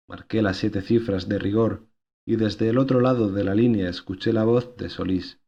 Marqué 0.08 0.42
las 0.42 0.56
siete 0.56 0.82
cifras 0.82 1.28
de 1.28 1.40
rigor 1.40 1.90
y 2.26 2.38
desde 2.38 2.70
el 2.70 2.78
otro 2.78 3.02
lado 3.02 3.30
de 3.34 3.44
la 3.44 3.54
línea 3.54 3.90
escuché 3.90 4.32
la 4.32 4.46
voz 4.46 4.78
de 4.78 4.88
Solís. 4.88 5.42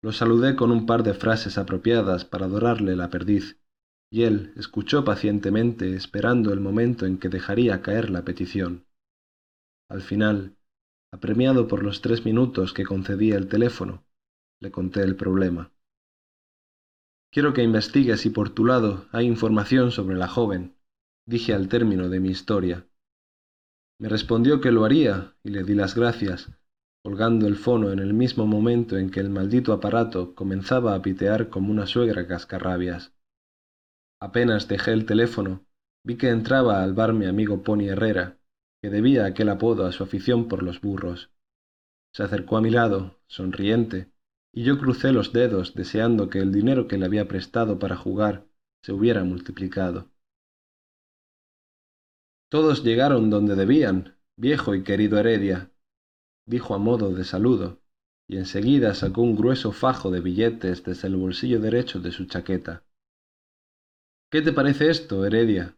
Lo 0.00 0.12
saludé 0.12 0.54
con 0.54 0.70
un 0.70 0.86
par 0.86 1.02
de 1.02 1.12
frases 1.12 1.58
apropiadas 1.58 2.24
para 2.24 2.46
dorarle 2.46 2.94
la 2.94 3.10
perdiz, 3.10 3.58
y 4.12 4.22
él 4.22 4.52
escuchó 4.54 5.04
pacientemente 5.04 5.96
esperando 5.96 6.52
el 6.52 6.60
momento 6.60 7.04
en 7.04 7.18
que 7.18 7.28
dejaría 7.28 7.82
caer 7.82 8.10
la 8.10 8.24
petición. 8.24 8.86
Al 9.90 10.02
final, 10.02 10.56
apremiado 11.12 11.66
por 11.66 11.82
los 11.82 12.00
tres 12.00 12.24
minutos 12.24 12.72
que 12.72 12.84
concedía 12.84 13.38
el 13.38 13.48
teléfono, 13.48 14.04
le 14.60 14.70
conté 14.70 15.02
el 15.02 15.16
problema. 15.16 15.72
Quiero 17.36 17.52
que 17.52 17.62
investigues 17.62 18.22
si 18.22 18.30
por 18.30 18.48
tu 18.48 18.64
lado 18.64 19.08
hay 19.12 19.26
información 19.26 19.90
sobre 19.90 20.16
la 20.16 20.26
joven, 20.26 20.74
dije 21.26 21.52
al 21.52 21.68
término 21.68 22.08
de 22.08 22.18
mi 22.18 22.30
historia. 22.30 22.86
Me 24.00 24.08
respondió 24.08 24.62
que 24.62 24.72
lo 24.72 24.86
haría 24.86 25.34
y 25.42 25.50
le 25.50 25.62
di 25.62 25.74
las 25.74 25.94
gracias, 25.94 26.50
colgando 27.04 27.46
el 27.46 27.56
fono 27.56 27.92
en 27.92 27.98
el 27.98 28.14
mismo 28.14 28.46
momento 28.46 28.96
en 28.96 29.10
que 29.10 29.20
el 29.20 29.28
maldito 29.28 29.74
aparato 29.74 30.34
comenzaba 30.34 30.94
a 30.94 31.02
pitear 31.02 31.50
como 31.50 31.70
una 31.70 31.86
suegra 31.86 32.26
cascarrabias. 32.26 33.12
Apenas 34.18 34.66
dejé 34.66 34.92
el 34.92 35.04
teléfono, 35.04 35.66
vi 36.04 36.16
que 36.16 36.30
entraba 36.30 36.82
al 36.82 36.94
bar 36.94 37.12
mi 37.12 37.26
amigo 37.26 37.62
Pony 37.62 37.88
Herrera, 37.90 38.38
que 38.80 38.88
debía 38.88 39.26
aquel 39.26 39.50
apodo 39.50 39.84
a 39.84 39.92
su 39.92 40.04
afición 40.04 40.48
por 40.48 40.62
los 40.62 40.80
burros. 40.80 41.30
Se 42.14 42.22
acercó 42.22 42.56
a 42.56 42.62
mi 42.62 42.70
lado, 42.70 43.20
sonriente, 43.26 44.10
y 44.56 44.64
yo 44.64 44.78
crucé 44.78 45.12
los 45.12 45.34
dedos 45.34 45.74
deseando 45.74 46.30
que 46.30 46.38
el 46.38 46.50
dinero 46.50 46.88
que 46.88 46.96
le 46.96 47.04
había 47.04 47.28
prestado 47.28 47.78
para 47.78 47.94
jugar 47.94 48.46
se 48.82 48.92
hubiera 48.92 49.22
multiplicado. 49.22 50.10
Todos 52.48 52.82
llegaron 52.82 53.28
donde 53.28 53.54
debían, 53.54 54.16
viejo 54.34 54.74
y 54.74 54.82
querido 54.82 55.18
Heredia, 55.18 55.70
dijo 56.46 56.74
a 56.74 56.78
modo 56.78 57.12
de 57.12 57.24
saludo, 57.24 57.82
y 58.26 58.38
enseguida 58.38 58.94
sacó 58.94 59.20
un 59.20 59.36
grueso 59.36 59.72
fajo 59.72 60.10
de 60.10 60.22
billetes 60.22 60.82
desde 60.82 61.08
el 61.08 61.16
bolsillo 61.16 61.60
derecho 61.60 62.00
de 62.00 62.10
su 62.10 62.24
chaqueta. 62.24 62.82
¿Qué 64.30 64.40
te 64.40 64.54
parece 64.54 64.88
esto, 64.88 65.26
Heredia? 65.26 65.76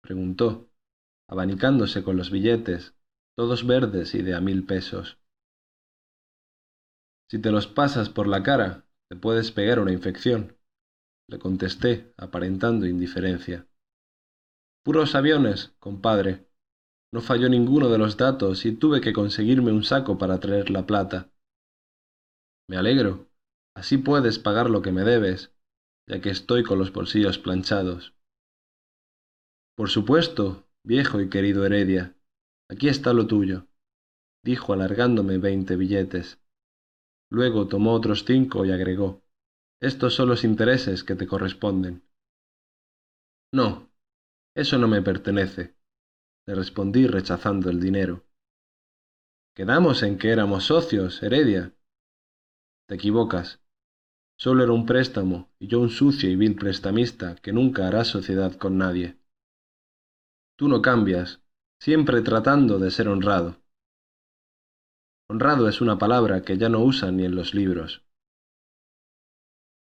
preguntó, 0.00 0.70
abanicándose 1.28 2.02
con 2.02 2.16
los 2.16 2.30
billetes, 2.30 2.94
todos 3.36 3.66
verdes 3.66 4.14
y 4.14 4.22
de 4.22 4.34
a 4.34 4.40
mil 4.40 4.64
pesos. 4.64 5.18
Si 7.34 7.40
te 7.40 7.50
los 7.50 7.66
pasas 7.66 8.10
por 8.10 8.28
la 8.28 8.44
cara, 8.44 8.86
te 9.10 9.16
puedes 9.16 9.50
pegar 9.50 9.80
una 9.80 9.90
infección, 9.90 10.56
le 11.28 11.40
contesté, 11.40 12.14
aparentando 12.16 12.86
indiferencia. 12.86 13.66
Puros 14.84 15.16
aviones, 15.16 15.74
compadre. 15.80 16.46
No 17.12 17.20
falló 17.20 17.48
ninguno 17.48 17.88
de 17.88 17.98
los 17.98 18.16
datos 18.16 18.64
y 18.66 18.76
tuve 18.76 19.00
que 19.00 19.12
conseguirme 19.12 19.72
un 19.72 19.82
saco 19.82 20.16
para 20.16 20.38
traer 20.38 20.70
la 20.70 20.86
plata. 20.86 21.32
Me 22.68 22.76
alegro. 22.76 23.26
Así 23.74 23.98
puedes 23.98 24.38
pagar 24.38 24.70
lo 24.70 24.80
que 24.80 24.92
me 24.92 25.02
debes, 25.02 25.52
ya 26.08 26.20
que 26.20 26.30
estoy 26.30 26.62
con 26.62 26.78
los 26.78 26.92
bolsillos 26.92 27.40
planchados. 27.40 28.14
Por 29.74 29.90
supuesto, 29.90 30.68
viejo 30.84 31.20
y 31.20 31.28
querido 31.28 31.66
Heredia. 31.66 32.14
Aquí 32.70 32.86
está 32.86 33.12
lo 33.12 33.26
tuyo, 33.26 33.66
dijo 34.44 34.72
alargándome 34.72 35.38
veinte 35.38 35.74
billetes. 35.74 36.38
Luego 37.34 37.66
tomó 37.66 37.94
otros 37.94 38.24
cinco 38.24 38.64
y 38.64 38.70
agregó 38.70 39.24
Estos 39.80 40.14
son 40.14 40.28
los 40.28 40.44
intereses 40.44 41.02
que 41.02 41.16
te 41.16 41.26
corresponden. 41.26 42.04
No, 43.52 43.90
eso 44.54 44.78
no 44.78 44.86
me 44.86 45.02
pertenece, 45.02 45.74
le 46.46 46.54
respondí 46.54 47.08
rechazando 47.08 47.70
el 47.70 47.80
dinero. 47.80 48.24
Quedamos 49.56 50.04
en 50.04 50.16
que 50.16 50.30
éramos 50.30 50.66
socios, 50.66 51.24
Heredia. 51.24 51.74
Te 52.86 52.94
equivocas. 52.94 53.60
Solo 54.38 54.62
era 54.62 54.72
un 54.72 54.86
préstamo 54.86 55.50
y 55.58 55.66
yo 55.66 55.80
un 55.80 55.90
sucio 55.90 56.30
y 56.30 56.36
vil 56.36 56.54
prestamista 56.54 57.34
que 57.34 57.52
nunca 57.52 57.88
hará 57.88 58.04
sociedad 58.04 58.54
con 58.54 58.78
nadie. 58.78 59.18
Tú 60.54 60.68
no 60.68 60.80
cambias, 60.80 61.42
siempre 61.80 62.22
tratando 62.22 62.78
de 62.78 62.92
ser 62.92 63.08
honrado. 63.08 63.63
Honrado 65.28 65.68
es 65.68 65.82
una 65.82 65.98
palabra 65.98 66.40
que 66.40 66.56
ya 66.56 66.70
no 66.70 66.80
usan 66.82 67.18
ni 67.18 67.26
en 67.26 67.34
los 67.34 67.52
libros. 67.52 68.06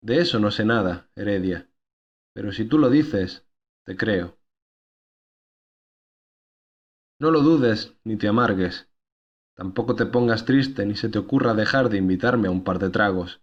De 0.01 0.19
eso 0.19 0.39
no 0.39 0.51
sé 0.51 0.65
nada, 0.65 1.09
Heredia, 1.15 1.69
pero 2.33 2.51
si 2.51 2.65
tú 2.65 2.79
lo 2.79 2.89
dices, 2.89 3.45
te 3.85 3.97
creo. 3.97 4.39
No 7.21 7.31
lo 7.31 7.39
dudes 7.41 7.93
ni 8.03 8.17
te 8.17 8.27
amargues. 8.27 8.89
Tampoco 9.55 9.95
te 9.95 10.05
pongas 10.05 10.45
triste 10.45 10.85
ni 10.85 10.95
se 10.95 11.09
te 11.09 11.19
ocurra 11.19 11.53
dejar 11.53 11.89
de 11.89 11.97
invitarme 11.97 12.47
a 12.47 12.51
un 12.51 12.63
par 12.63 12.79
de 12.79 12.89
tragos. 12.89 13.41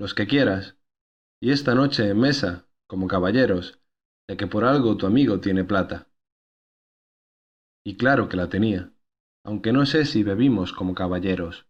Los 0.00 0.14
que 0.14 0.26
quieras. 0.26 0.76
Y 1.40 1.52
esta 1.52 1.74
noche 1.74 2.08
en 2.10 2.20
mesa, 2.20 2.66
como 2.86 3.08
caballeros, 3.08 3.80
ya 4.28 4.36
que 4.36 4.46
por 4.46 4.64
algo 4.64 4.96
tu 4.96 5.06
amigo 5.06 5.40
tiene 5.40 5.64
plata. 5.64 6.08
Y 7.84 7.96
claro 7.96 8.28
que 8.28 8.36
la 8.36 8.48
tenía, 8.48 8.92
aunque 9.48 9.72
no 9.72 9.86
sé 9.86 10.04
si 10.04 10.22
bebimos 10.22 10.74
como 10.74 10.94
caballeros. 10.94 11.64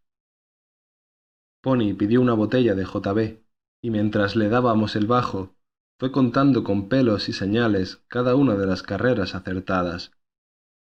Pony 1.62 1.94
pidió 1.96 2.20
una 2.20 2.34
botella 2.34 2.74
de 2.74 2.84
JB, 2.84 3.38
y 3.80 3.90
mientras 3.90 4.34
le 4.34 4.48
dábamos 4.48 4.96
el 4.96 5.06
bajo, 5.06 5.54
fue 5.96 6.10
contando 6.10 6.64
con 6.64 6.88
pelos 6.88 7.28
y 7.28 7.32
señales 7.32 8.02
cada 8.08 8.34
una 8.34 8.56
de 8.56 8.66
las 8.66 8.82
carreras 8.82 9.36
acertadas. 9.36 10.10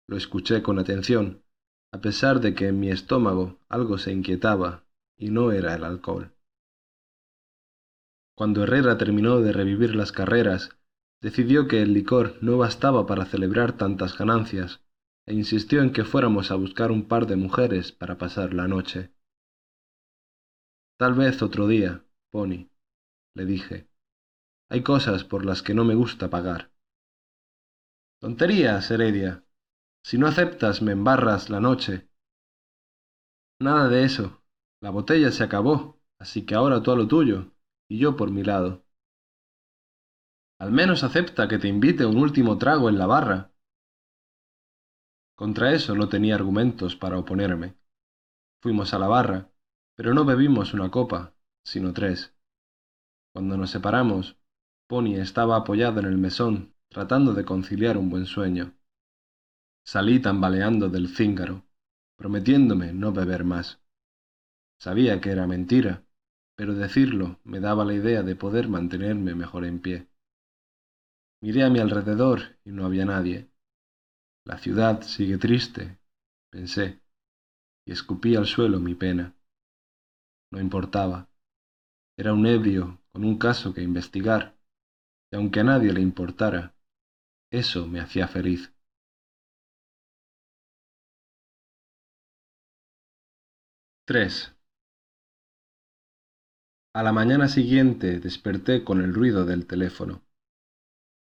Lo 0.07 0.17
escuché 0.17 0.63
con 0.63 0.79
atención, 0.79 1.43
a 1.93 2.01
pesar 2.01 2.39
de 2.39 2.55
que 2.55 2.69
en 2.69 2.79
mi 2.79 2.89
estómago 2.89 3.59
algo 3.69 3.99
se 3.99 4.11
inquietaba, 4.11 4.83
y 5.15 5.29
no 5.29 5.51
era 5.51 5.75
el 5.75 5.83
alcohol. 5.83 6.33
Cuando 8.35 8.63
Herrera 8.63 8.97
terminó 8.97 9.39
de 9.41 9.53
revivir 9.53 9.93
las 9.93 10.11
carreras, 10.11 10.71
decidió 11.21 11.67
que 11.67 11.83
el 11.83 11.93
licor 11.93 12.39
no 12.41 12.57
bastaba 12.57 13.05
para 13.05 13.25
celebrar 13.25 13.77
tantas 13.77 14.17
ganancias, 14.17 14.81
e 15.25 15.33
insistió 15.33 15.81
en 15.81 15.91
que 15.91 16.03
fuéramos 16.03 16.51
a 16.51 16.55
buscar 16.55 16.91
un 16.91 17.07
par 17.07 17.27
de 17.27 17.35
mujeres 17.35 17.91
para 17.91 18.17
pasar 18.17 18.53
la 18.53 18.67
noche. 18.67 19.11
Tal 20.97 21.13
vez 21.13 21.41
otro 21.41 21.67
día, 21.67 22.03
Pony, 22.31 22.69
le 23.35 23.45
dije. 23.45 23.89
Hay 24.69 24.83
cosas 24.83 25.23
por 25.23 25.45
las 25.45 25.61
que 25.61 25.73
no 25.73 25.83
me 25.83 25.95
gusta 25.95 26.29
pagar. 26.29 26.71
Tonterías, 28.19 28.89
Heredia. 28.91 29.43
Si 30.03 30.17
no 30.17 30.27
aceptas, 30.27 30.81
me 30.81 30.91
embarras 30.91 31.49
la 31.49 31.59
noche. 31.59 32.07
Nada 33.59 33.89
de 33.89 34.03
eso. 34.03 34.43
La 34.79 34.89
botella 34.89 35.31
se 35.31 35.43
acabó, 35.43 35.99
así 36.19 36.45
que 36.45 36.55
ahora 36.55 36.81
tú 36.81 36.91
a 36.91 36.95
lo 36.95 37.07
tuyo, 37.07 37.51
y 37.87 37.99
yo 37.99 38.15
por 38.15 38.31
mi 38.31 38.43
lado. 38.43 38.85
Al 40.59 40.71
menos 40.71 41.03
acepta 41.03 41.47
que 41.47 41.57
te 41.57 41.67
invite 41.67 42.05
un 42.05 42.17
último 42.17 42.57
trago 42.57 42.89
en 42.89 42.97
la 42.97 43.07
barra. 43.07 43.50
Contra 45.41 45.73
eso 45.73 45.95
no 45.95 46.07
tenía 46.07 46.35
argumentos 46.35 46.95
para 46.95 47.17
oponerme. 47.17 47.73
Fuimos 48.61 48.93
a 48.93 48.99
la 48.99 49.07
barra, 49.07 49.49
pero 49.95 50.13
no 50.13 50.23
bebimos 50.23 50.75
una 50.75 50.91
copa, 50.91 51.33
sino 51.63 51.93
tres. 51.93 52.35
Cuando 53.33 53.57
nos 53.57 53.71
separamos, 53.71 54.37
Pony 54.85 55.15
estaba 55.15 55.55
apoyado 55.55 55.99
en 55.99 56.05
el 56.05 56.19
mesón, 56.19 56.75
tratando 56.89 57.33
de 57.33 57.43
conciliar 57.43 57.97
un 57.97 58.11
buen 58.11 58.27
sueño. 58.27 58.75
Salí 59.83 60.19
tambaleando 60.19 60.89
del 60.89 61.07
cíngaro, 61.07 61.65
prometiéndome 62.17 62.93
no 62.93 63.11
beber 63.11 63.43
más. 63.43 63.81
Sabía 64.77 65.21
que 65.21 65.31
era 65.31 65.47
mentira, 65.47 66.05
pero 66.55 66.75
decirlo 66.75 67.39
me 67.45 67.59
daba 67.59 67.83
la 67.83 67.95
idea 67.95 68.21
de 68.21 68.35
poder 68.35 68.69
mantenerme 68.69 69.33
mejor 69.33 69.65
en 69.65 69.79
pie. 69.81 70.07
Miré 71.41 71.63
a 71.63 71.71
mi 71.71 71.79
alrededor 71.79 72.59
y 72.63 72.69
no 72.69 72.85
había 72.85 73.05
nadie. 73.05 73.50
La 74.43 74.57
ciudad 74.57 75.03
sigue 75.03 75.37
triste, 75.37 75.99
pensé, 76.49 76.99
y 77.85 77.91
escupí 77.91 78.35
al 78.35 78.47
suelo 78.47 78.79
mi 78.79 78.95
pena. 78.95 79.35
No 80.51 80.59
importaba. 80.59 81.29
Era 82.17 82.33
un 82.33 82.47
ebrio 82.47 83.01
con 83.11 83.23
un 83.23 83.37
caso 83.37 83.73
que 83.73 83.83
investigar, 83.83 84.57
y 85.31 85.35
aunque 85.35 85.59
a 85.59 85.63
nadie 85.63 85.93
le 85.93 86.01
importara, 86.01 86.75
eso 87.51 87.87
me 87.87 87.99
hacía 87.99 88.27
feliz. 88.27 88.73
3. 94.05 94.53
A 96.93 97.03
la 97.03 97.13
mañana 97.13 97.47
siguiente 97.47 98.19
desperté 98.19 98.83
con 98.83 99.01
el 99.01 99.13
ruido 99.13 99.45
del 99.45 99.67
teléfono. 99.67 100.23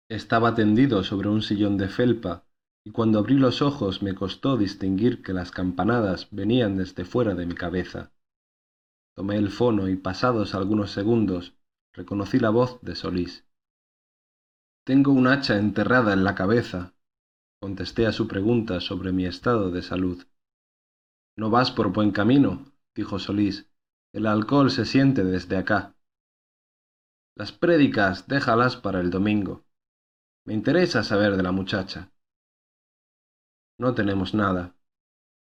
Estaba 0.08 0.54
tendido 0.54 1.02
sobre 1.02 1.28
un 1.28 1.42
sillón 1.42 1.76
de 1.76 1.88
felpa 1.88 2.46
y 2.84 2.92
cuando 2.92 3.18
abrí 3.18 3.34
los 3.34 3.62
ojos 3.62 4.02
me 4.02 4.14
costó 4.14 4.56
distinguir 4.56 5.22
que 5.22 5.32
las 5.32 5.50
campanadas 5.50 6.28
venían 6.30 6.76
desde 6.76 7.04
fuera 7.04 7.34
de 7.34 7.46
mi 7.46 7.54
cabeza. 7.54 8.12
Tomé 9.14 9.36
el 9.36 9.50
fono 9.50 9.88
y 9.88 9.96
pasados 9.96 10.54
algunos 10.54 10.90
segundos 10.90 11.54
reconocí 11.92 12.38
la 12.38 12.50
voz 12.50 12.80
de 12.82 12.94
Solís. 12.94 13.44
Tengo 14.84 15.12
un 15.12 15.26
hacha 15.26 15.58
enterrada 15.58 16.12
en 16.12 16.24
la 16.24 16.34
cabeza, 16.34 16.94
contesté 17.60 18.06
a 18.06 18.12
su 18.12 18.26
pregunta 18.26 18.80
sobre 18.80 19.12
mi 19.12 19.26
estado 19.26 19.70
de 19.70 19.82
salud. 19.82 20.24
No 21.36 21.50
vas 21.50 21.70
por 21.70 21.92
buen 21.92 22.12
camino, 22.12 22.72
dijo 22.94 23.18
Solís. 23.18 23.66
El 24.12 24.26
alcohol 24.26 24.70
se 24.70 24.84
siente 24.84 25.24
desde 25.24 25.56
acá. 25.56 25.94
Las 27.36 27.52
prédicas 27.52 28.26
déjalas 28.26 28.76
para 28.76 29.00
el 29.00 29.10
domingo. 29.10 29.64
Me 30.44 30.54
interesa 30.54 31.04
saber 31.04 31.36
de 31.36 31.42
la 31.42 31.52
muchacha. 31.52 32.10
No 33.80 33.94
tenemos 33.94 34.34
nada. 34.34 34.76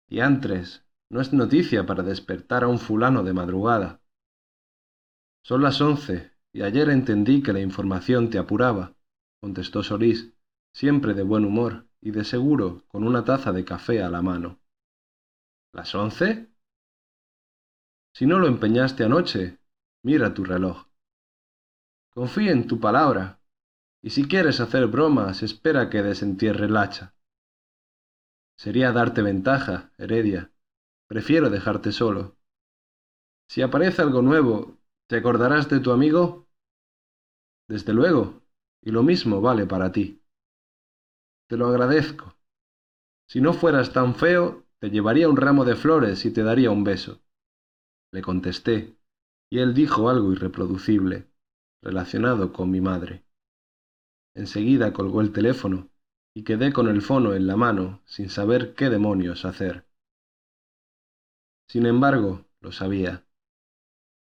Y 0.08 0.22
antes, 0.22 0.86
no 1.10 1.20
es 1.20 1.34
noticia 1.34 1.86
para 1.86 2.04
despertar 2.04 2.64
a 2.64 2.70
un 2.70 2.80
fulano 2.80 3.22
de 3.22 3.34
madrugada. 3.34 4.02
Son 5.44 5.62
las 5.62 5.82
once, 5.82 6.32
y 6.54 6.62
ayer 6.62 6.90
entendí 6.90 7.44
que 7.44 7.52
la 7.52 7.60
información 7.60 8.30
te 8.30 8.38
apuraba, 8.38 8.96
contestó 9.42 9.84
Solís, 9.84 10.34
siempre 10.72 11.14
de 11.14 11.24
buen 11.24 11.44
humor 11.44 11.90
y 12.00 12.12
de 12.12 12.24
seguro 12.24 12.86
con 12.88 13.04
una 13.04 13.26
taza 13.26 13.52
de 13.52 13.66
café 13.66 14.02
a 14.02 14.10
la 14.10 14.22
mano. 14.22 14.62
¿Las 15.74 15.94
once? 15.94 16.50
Si 18.14 18.26
no 18.26 18.40
lo 18.40 18.48
empeñaste 18.48 19.04
anoche, 19.04 19.60
mira 20.02 20.34
tu 20.34 20.46
reloj. 20.46 20.88
Confía 22.12 22.54
en 22.54 22.68
tu 22.68 22.80
palabra, 22.80 23.42
y 24.02 24.12
si 24.12 24.30
quieres 24.30 24.62
hacer 24.62 24.88
bromas, 24.88 25.44
espera 25.44 25.90
que 25.90 26.02
desentierre 26.02 26.68
el 26.68 26.78
hacha. 26.78 27.13
Sería 28.56 28.92
darte 28.92 29.22
ventaja, 29.22 29.92
Heredia. 29.98 30.52
Prefiero 31.08 31.50
dejarte 31.50 31.92
solo. 31.92 32.38
Si 33.48 33.62
aparece 33.62 34.02
algo 34.02 34.22
nuevo, 34.22 34.78
¿te 35.08 35.18
acordarás 35.18 35.70
de 35.70 35.80
tu 35.80 35.92
amigo? 35.92 36.48
Desde 37.68 37.94
luego, 37.94 38.42
y 38.82 38.92
lo 38.92 39.04
mismo 39.04 39.42
vale 39.42 39.66
para 39.66 39.92
ti. 39.92 40.22
Te 41.48 41.58
lo 41.58 41.68
agradezco. 41.68 42.36
Si 43.28 43.42
no 43.42 43.54
fueras 43.54 43.94
tan 43.94 44.16
feo, 44.16 44.66
te 44.80 44.90
llevaría 44.90 45.30
un 45.30 45.38
ramo 45.38 45.66
de 45.66 45.76
flores 45.76 46.26
y 46.26 46.32
te 46.32 46.44
daría 46.44 46.72
un 46.72 46.84
beso. 46.84 47.22
Le 48.12 48.22
contesté, 48.22 48.98
y 49.50 49.60
él 49.60 49.74
dijo 49.74 50.10
algo 50.10 50.32
irreproducible, 50.32 51.30
relacionado 51.82 52.54
con 52.54 52.72
mi 52.72 52.82
madre. 52.82 53.24
Enseguida 54.36 54.94
colgó 54.94 55.22
el 55.22 55.32
teléfono 55.32 55.93
y 56.34 56.44
quedé 56.44 56.74
con 56.74 56.88
el 56.88 57.02
fono 57.02 57.34
en 57.34 57.48
la 57.48 57.56
mano 57.56 58.02
sin 58.06 58.30
saber 58.30 58.74
qué 58.76 58.90
demonios 58.90 59.46
hacer. 59.46 59.86
Sin 61.68 61.86
embargo, 61.86 62.46
lo 62.60 62.72
sabía. 62.72 63.26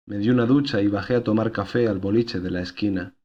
Me 0.05 0.17
di 0.17 0.29
una 0.29 0.45
ducha 0.45 0.81
y 0.81 0.87
bajé 0.87 1.15
a 1.15 1.23
tomar 1.23 1.51
café 1.51 1.87
al 1.87 1.99
boliche 1.99 2.39
de 2.39 2.51
la 2.51 2.61
esquina. 2.61 3.15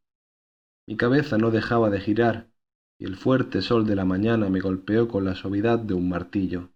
Mi 0.87 0.97
cabeza 0.97 1.39
no 1.39 1.51
dejaba 1.51 1.91
de 1.91 2.01
girar 2.01 2.51
y 2.99 3.05
el 3.05 3.17
fuerte 3.17 3.63
sol 3.63 3.87
de 3.87 3.95
la 3.95 4.05
mañana 4.05 4.49
me 4.49 4.61
golpeó 4.61 5.09
con 5.09 5.25
la 5.25 5.35
suavidad 5.35 5.79
de 5.79 5.95
un 5.95 6.09
martillo. 6.09 6.71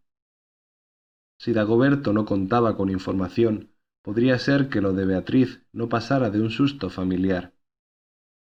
Si 1.38 1.52
Dagoberto 1.52 2.12
no 2.12 2.24
contaba 2.24 2.76
con 2.76 2.90
información, 2.90 3.72
podría 4.02 4.38
ser 4.38 4.68
que 4.68 4.80
lo 4.80 4.92
de 4.92 5.06
Beatriz 5.06 5.62
no 5.72 5.88
pasara 5.88 6.30
de 6.30 6.40
un 6.40 6.50
susto 6.50 6.90
familiar. 6.90 7.54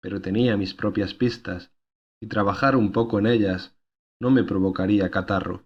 Pero 0.01 0.21
tenía 0.21 0.57
mis 0.57 0.73
propias 0.73 1.13
pistas, 1.13 1.71
y 2.21 2.27
trabajar 2.27 2.75
un 2.75 2.91
poco 2.91 3.19
en 3.19 3.27
ellas 3.27 3.75
no 4.21 4.31
me 4.31 4.43
provocaría 4.43 5.09
catarro. 5.09 5.65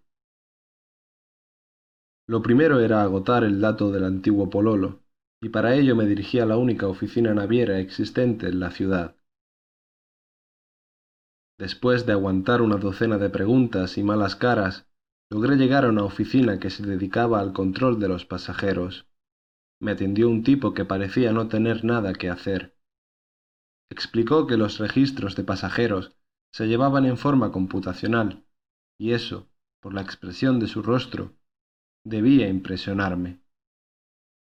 Lo 2.28 2.42
primero 2.42 2.80
era 2.80 3.04
agotar 3.04 3.44
el 3.44 3.60
dato 3.60 3.92
del 3.92 4.06
antiguo 4.06 4.50
Pololo, 4.50 5.02
y 5.42 5.50
para 5.50 5.76
ello 5.76 5.96
me 5.96 6.06
dirigí 6.06 6.40
a 6.40 6.46
la 6.46 6.58
única 6.58 6.88
oficina 6.88 7.34
naviera 7.34 7.80
existente 7.80 8.48
en 8.48 8.60
la 8.60 8.72
ciudad. 8.72 9.16
Después 11.60 12.06
de 12.06 12.14
aguantar 12.14 12.62
una 12.62 12.78
docena 12.78 13.18
de 13.18 13.30
preguntas 13.30 13.98
y 13.98 14.04
malas 14.04 14.36
caras, 14.36 14.88
logré 15.30 15.56
llegar 15.56 15.86
a 15.86 15.90
una 15.90 16.04
oficina 16.04 16.60
que 16.60 16.70
se 16.70 16.86
dedicaba 16.86 17.40
al 17.40 17.54
control 17.54 18.00
de 18.00 18.08
los 18.08 18.26
pasajeros. 18.26 19.08
Me 19.82 19.92
atendió 19.92 20.30
un 20.30 20.44
tipo 20.44 20.74
que 20.74 20.86
parecía 20.86 21.34
no 21.34 21.50
tener 21.50 21.84
nada 21.84 22.14
que 22.14 22.30
hacer. 22.30 22.78
Explicó 23.90 24.48
que 24.48 24.58
los 24.58 24.80
registros 24.80 25.36
de 25.36 25.44
pasajeros 25.44 26.16
se 26.54 26.68
llevaban 26.68 27.06
en 27.06 27.18
forma 27.18 27.52
computacional, 27.52 28.46
y 29.00 29.12
eso, 29.12 29.50
por 29.82 29.94
la 29.94 30.02
expresión 30.02 30.60
de 30.60 30.68
su 30.68 30.84
rostro, 30.84 31.34
debía 32.06 32.48
impresionarme. 32.48 33.42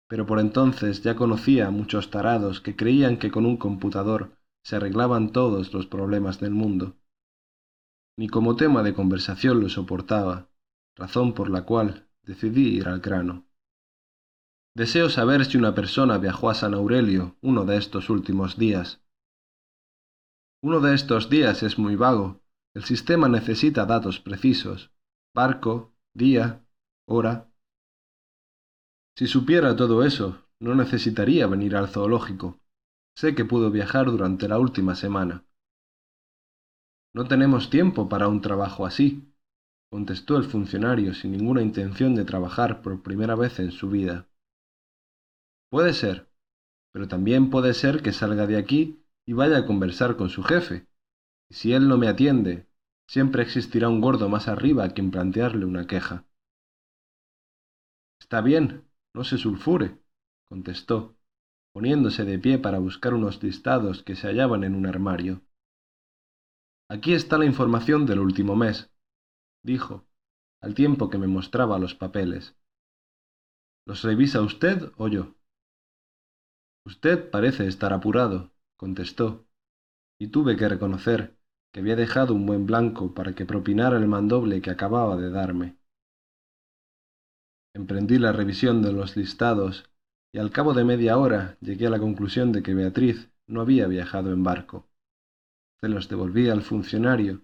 Pero 0.09 0.25
por 0.25 0.39
entonces 0.39 1.01
ya 1.01 1.15
conocía 1.15 1.67
a 1.67 1.71
muchos 1.71 2.11
tarados 2.11 2.59
que 2.59 2.75
creían 2.75 3.17
que 3.17 3.31
con 3.31 3.45
un 3.45 3.55
computador 3.55 4.37
se 4.61 4.75
arreglaban 4.75 5.31
todos 5.31 5.73
los 5.73 5.87
problemas 5.87 6.41
del 6.41 6.51
mundo. 6.51 6.97
Ni 8.17 8.27
como 8.27 8.57
tema 8.57 8.83
de 8.83 8.93
conversación 8.93 9.61
lo 9.61 9.69
soportaba, 9.69 10.49
razón 10.97 11.33
por 11.33 11.49
la 11.49 11.63
cual 11.63 12.09
decidí 12.23 12.75
ir 12.75 12.89
al 12.89 12.99
grano. 12.99 13.45
Deseo 14.75 15.09
saber 15.09 15.45
si 15.45 15.57
una 15.57 15.73
persona 15.73 16.17
viajó 16.17 16.49
a 16.49 16.55
San 16.55 16.73
Aurelio 16.73 17.37
uno 17.41 17.63
de 17.63 17.77
estos 17.77 18.09
últimos 18.09 18.57
días. 18.57 19.01
Uno 20.63 20.79
de 20.79 20.93
estos 20.93 21.27
días 21.27 21.63
es 21.63 21.79
muy 21.79 21.95
vago. 21.95 22.39
El 22.75 22.83
sistema 22.83 23.27
necesita 23.27 23.87
datos 23.87 24.19
precisos. 24.19 24.91
Barco, 25.33 25.95
día, 26.13 26.63
hora. 27.07 27.51
Si 29.17 29.25
supiera 29.25 29.75
todo 29.75 30.03
eso, 30.03 30.45
no 30.59 30.75
necesitaría 30.75 31.47
venir 31.47 31.75
al 31.75 31.87
zoológico. 31.87 32.59
Sé 33.17 33.33
que 33.33 33.43
pudo 33.43 33.71
viajar 33.71 34.05
durante 34.05 34.47
la 34.47 34.59
última 34.59 34.93
semana. 34.93 35.45
No 37.15 37.27
tenemos 37.27 37.71
tiempo 37.71 38.07
para 38.07 38.27
un 38.27 38.41
trabajo 38.41 38.85
así, 38.85 39.33
contestó 39.89 40.37
el 40.37 40.43
funcionario 40.43 41.15
sin 41.15 41.31
ninguna 41.31 41.63
intención 41.63 42.13
de 42.13 42.23
trabajar 42.23 42.83
por 42.83 43.01
primera 43.01 43.33
vez 43.33 43.59
en 43.59 43.71
su 43.71 43.89
vida. 43.89 44.29
Puede 45.71 45.93
ser, 45.93 46.29
pero 46.93 47.07
también 47.07 47.49
puede 47.49 47.73
ser 47.73 48.03
que 48.03 48.13
salga 48.13 48.45
de 48.45 48.57
aquí 48.57 49.00
y 49.25 49.33
vaya 49.33 49.57
a 49.57 49.65
conversar 49.65 50.17
con 50.17 50.29
su 50.29 50.43
jefe. 50.43 50.87
Y 51.49 51.55
si 51.55 51.73
él 51.73 51.87
no 51.87 51.97
me 51.97 52.07
atiende, 52.07 52.67
siempre 53.07 53.43
existirá 53.43 53.89
un 53.89 54.01
gordo 54.01 54.29
más 54.29 54.47
arriba 54.47 54.83
a 54.83 54.89
quien 54.89 55.11
plantearle 55.11 55.65
una 55.65 55.87
queja. 55.87 56.25
Está 58.19 58.41
bien, 58.41 58.87
no 59.13 59.23
se 59.23 59.37
sulfure, 59.37 59.99
contestó, 60.47 61.17
poniéndose 61.73 62.23
de 62.25 62.39
pie 62.39 62.59
para 62.59 62.79
buscar 62.79 63.13
unos 63.13 63.41
listados 63.43 64.03
que 64.03 64.15
se 64.15 64.27
hallaban 64.27 64.63
en 64.63 64.75
un 64.75 64.85
armario. 64.85 65.41
Aquí 66.89 67.13
está 67.13 67.37
la 67.37 67.45
información 67.45 68.05
del 68.05 68.19
último 68.19 68.55
mes, 68.55 68.91
dijo, 69.63 70.05
al 70.61 70.75
tiempo 70.75 71.09
que 71.09 71.17
me 71.17 71.27
mostraba 71.27 71.79
los 71.79 71.95
papeles. 71.95 72.55
¿Los 73.85 74.03
revisa 74.03 74.41
usted 74.41 74.91
o 74.97 75.07
yo? 75.07 75.35
Usted 76.85 77.29
parece 77.29 77.67
estar 77.67 77.93
apurado, 77.93 78.50
contestó, 78.81 79.45
y 80.19 80.29
tuve 80.29 80.57
que 80.57 80.67
reconocer 80.67 81.37
que 81.71 81.81
había 81.81 81.95
dejado 81.95 82.33
un 82.33 82.47
buen 82.47 82.65
blanco 82.65 83.13
para 83.13 83.35
que 83.35 83.45
propinara 83.45 83.95
el 83.95 84.07
mandoble 84.07 84.59
que 84.59 84.71
acababa 84.71 85.17
de 85.17 85.29
darme. 85.29 85.77
Emprendí 87.75 88.17
la 88.17 88.31
revisión 88.31 88.81
de 88.81 88.91
los 88.91 89.15
listados 89.15 89.87
y 90.33 90.39
al 90.39 90.49
cabo 90.49 90.73
de 90.73 90.83
media 90.83 91.19
hora 91.19 91.59
llegué 91.61 91.85
a 91.85 91.91
la 91.91 91.99
conclusión 91.99 92.51
de 92.51 92.63
que 92.63 92.73
Beatriz 92.73 93.29
no 93.45 93.61
había 93.61 93.85
viajado 93.85 94.33
en 94.33 94.41
barco. 94.41 94.89
Se 95.79 95.87
los 95.87 96.09
devolví 96.09 96.49
al 96.49 96.63
funcionario 96.63 97.43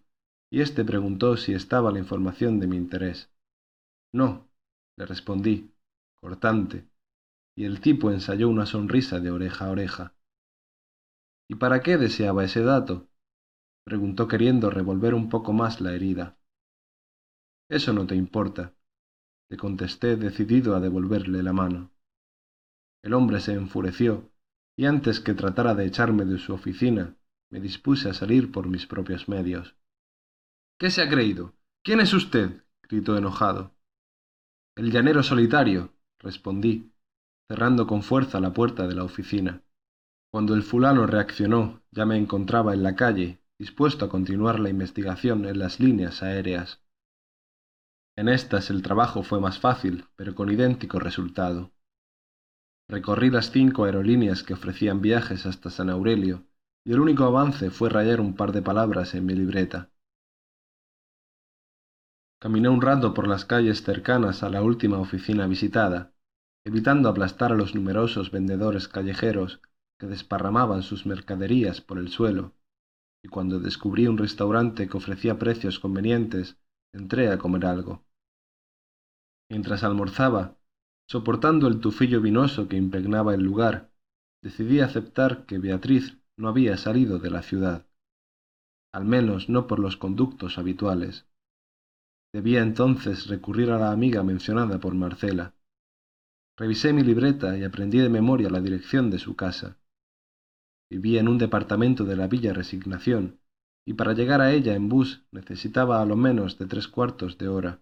y 0.50 0.62
éste 0.62 0.84
preguntó 0.84 1.38
si 1.38 1.54
estaba 1.54 1.92
la 1.92 2.00
información 2.00 2.60
de 2.60 2.66
mi 2.66 2.78
interés. 2.78 3.30
No, 4.12 4.50
le 4.96 5.06
respondí, 5.06 5.72
cortante, 6.16 6.90
y 7.56 7.66
el 7.66 7.80
tipo 7.80 8.10
ensayó 8.10 8.50
una 8.50 8.66
sonrisa 8.66 9.20
de 9.20 9.30
oreja 9.30 9.68
a 9.68 9.72
oreja. 9.72 10.17
¿Y 11.50 11.56
para 11.56 11.82
qué 11.82 11.98
deseaba 11.98 12.44
ese 12.44 12.62
dato? 12.62 13.08
preguntó 13.86 14.28
queriendo 14.28 14.70
revolver 14.70 15.14
un 15.14 15.30
poco 15.30 15.54
más 15.54 15.80
la 15.80 15.94
herida. 15.94 16.38
Eso 17.70 17.94
no 17.94 18.06
te 18.06 18.16
importa, 18.16 18.74
le 19.50 19.58
contesté 19.58 20.18
decidido 20.18 20.76
a 20.76 20.80
devolverle 20.80 21.42
la 21.44 21.54
mano. 21.54 21.92
El 23.02 23.14
hombre 23.14 23.40
se 23.40 23.54
enfureció, 23.54 24.30
y 24.76 24.86
antes 24.86 25.20
que 25.20 25.34
tratara 25.34 25.74
de 25.74 25.86
echarme 25.86 26.26
de 26.26 26.38
su 26.38 26.54
oficina, 26.54 27.16
me 27.50 27.62
dispuse 27.62 28.10
a 28.10 28.14
salir 28.14 28.52
por 28.52 28.68
mis 28.68 28.86
propios 28.86 29.30
medios. 29.30 29.76
¿Qué 30.78 30.92
se 30.92 31.02
ha 31.02 31.10
creído? 31.10 31.54
¿Quién 31.84 32.02
es 32.02 32.14
usted? 32.14 32.64
gritó 32.84 33.18
enojado. 33.18 33.74
El 34.76 34.92
llanero 34.92 35.24
solitario, 35.24 35.94
respondí, 36.20 36.92
cerrando 37.50 37.88
con 37.88 38.04
fuerza 38.04 38.40
la 38.40 38.54
puerta 38.54 38.88
de 38.88 38.96
la 38.96 39.04
oficina. 39.04 39.64
Cuando 40.30 40.54
el 40.54 40.64
fulano 40.64 41.08
reaccionó, 41.08 41.82
ya 41.92 42.06
me 42.06 42.18
encontraba 42.18 42.74
en 42.74 42.84
la 42.84 42.96
calle, 42.96 43.40
dispuesto 43.58 44.06
a 44.06 44.10
continuar 44.10 44.60
la 44.60 44.70
investigación 44.70 45.46
en 45.46 45.58
las 45.60 45.80
líneas 45.80 46.22
aéreas. 46.22 46.82
En 48.18 48.28
estas 48.30 48.70
el 48.70 48.82
trabajo 48.82 49.24
fue 49.24 49.40
más 49.40 49.60
fácil, 49.60 50.06
pero 50.16 50.36
con 50.36 50.52
idéntico 50.52 51.00
resultado. 51.00 51.72
Recorrí 52.90 53.30
las 53.30 53.52
cinco 53.52 53.86
aerolíneas 53.86 54.44
que 54.44 54.54
ofrecían 54.54 55.02
viajes 55.02 55.46
hasta 55.46 55.70
San 55.70 55.90
Aurelio 55.90 56.46
y 56.86 56.94
el 56.94 57.00
único 57.00 57.26
avance 57.26 57.70
fue 57.70 57.90
rayar 57.90 58.22
un 58.22 58.36
par 58.36 58.54
de 58.54 58.62
palabras 58.62 59.14
en 59.14 59.26
mi 59.26 59.34
libreta. 59.34 59.92
Caminé 62.40 62.70
un 62.70 62.82
rato 62.82 63.14
por 63.14 63.28
las 63.28 63.46
calles 63.46 63.84
cercanas 63.84 64.44
a 64.44 64.50
la 64.50 64.62
última 64.62 65.00
oficina 65.00 65.48
visitada, 65.48 66.14
evitando 66.66 67.10
aplastar 67.10 67.52
a 67.52 67.56
los 67.56 67.76
numerosos 67.76 68.32
vendedores 68.32 68.88
callejeros 68.88 69.62
que 69.98 70.08
desparramaban 70.08 70.84
sus 70.84 71.06
mercaderías 71.06 71.82
por 71.82 71.98
el 71.98 72.10
suelo, 72.10 72.54
y 73.24 73.30
cuando 73.30 73.60
descubrí 73.60 74.08
un 74.08 74.18
restaurante 74.18 74.88
que 74.88 74.98
ofrecía 74.98 75.40
precios 75.40 75.80
convenientes, 75.80 76.58
entré 76.94 77.30
a 77.30 77.38
comer 77.38 77.66
algo. 77.66 78.04
Mientras 79.50 79.84
almorzaba, 79.84 80.58
soportando 81.08 81.68
el 81.68 81.80
tufillo 81.80 82.22
vinoso 82.22 82.68
que 82.68 82.78
impregnaba 82.78 83.34
el 83.34 83.42
lugar, 83.42 83.92
decidí 84.44 84.82
aceptar 84.82 85.46
que 85.46 85.58
Beatriz 85.58 86.18
no 86.38 86.50
había 86.50 86.78
salido 86.78 87.18
de 87.18 87.32
la 87.32 87.42
ciudad, 87.42 87.88
al 88.94 89.06
menos 89.06 89.50
no 89.50 89.68
por 89.68 89.80
los 89.80 89.98
conductos 89.98 90.58
habituales. 90.58 91.26
Debía 92.34 92.62
entonces 92.62 93.28
recurrir 93.28 93.72
a 93.72 93.80
la 93.80 93.92
amiga 93.92 94.22
mencionada 94.22 94.80
por 94.80 94.94
Marcela. 94.94 95.56
Revisé 96.58 96.94
mi 96.94 97.04
libreta 97.04 97.58
y 97.58 97.64
aprendí 97.64 98.00
de 98.00 98.10
memoria 98.10 98.50
la 98.50 98.62
dirección 98.62 99.10
de 99.10 99.20
su 99.20 99.36
casa. 99.36 99.78
Vivía 100.90 101.20
en 101.20 101.28
un 101.28 101.38
departamento 101.38 102.06
de 102.06 102.16
la 102.16 102.28
Villa 102.28 102.54
Resignación, 102.54 103.40
y 103.86 103.94
para 103.94 104.14
llegar 104.14 104.42
a 104.42 104.52
ella 104.52 104.74
en 104.76 104.88
bus 104.88 105.26
necesitaba 105.32 106.02
a 106.02 106.06
lo 106.06 106.16
menos 106.16 106.58
de 106.58 106.66
tres 106.66 106.88
cuartos 106.88 107.38
de 107.38 107.50
hora. 107.50 107.82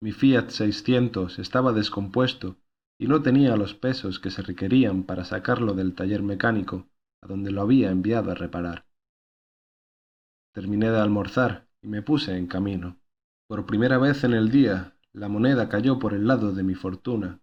Mi 0.00 0.12
Fiat 0.12 0.50
600 0.50 1.38
estaba 1.38 1.72
descompuesto 1.72 2.56
y 2.98 3.08
no 3.08 3.22
tenía 3.22 3.56
los 3.56 3.74
pesos 3.74 4.20
que 4.20 4.30
se 4.30 4.42
requerían 4.42 5.04
para 5.04 5.24
sacarlo 5.24 5.74
del 5.74 5.94
taller 5.94 6.22
mecánico, 6.22 6.88
a 7.20 7.26
donde 7.26 7.50
lo 7.50 7.62
había 7.62 7.90
enviado 7.90 8.30
a 8.30 8.34
reparar. 8.34 8.86
Terminé 10.52 10.90
de 10.90 11.00
almorzar 11.00 11.66
y 11.80 11.88
me 11.88 12.02
puse 12.02 12.36
en 12.36 12.46
camino. 12.46 12.98
Por 13.48 13.66
primera 13.66 13.98
vez 13.98 14.22
en 14.22 14.34
el 14.34 14.50
día, 14.50 14.96
la 15.12 15.28
moneda 15.28 15.68
cayó 15.68 15.98
por 15.98 16.14
el 16.14 16.26
lado 16.26 16.52
de 16.52 16.62
mi 16.62 16.74
fortuna, 16.74 17.40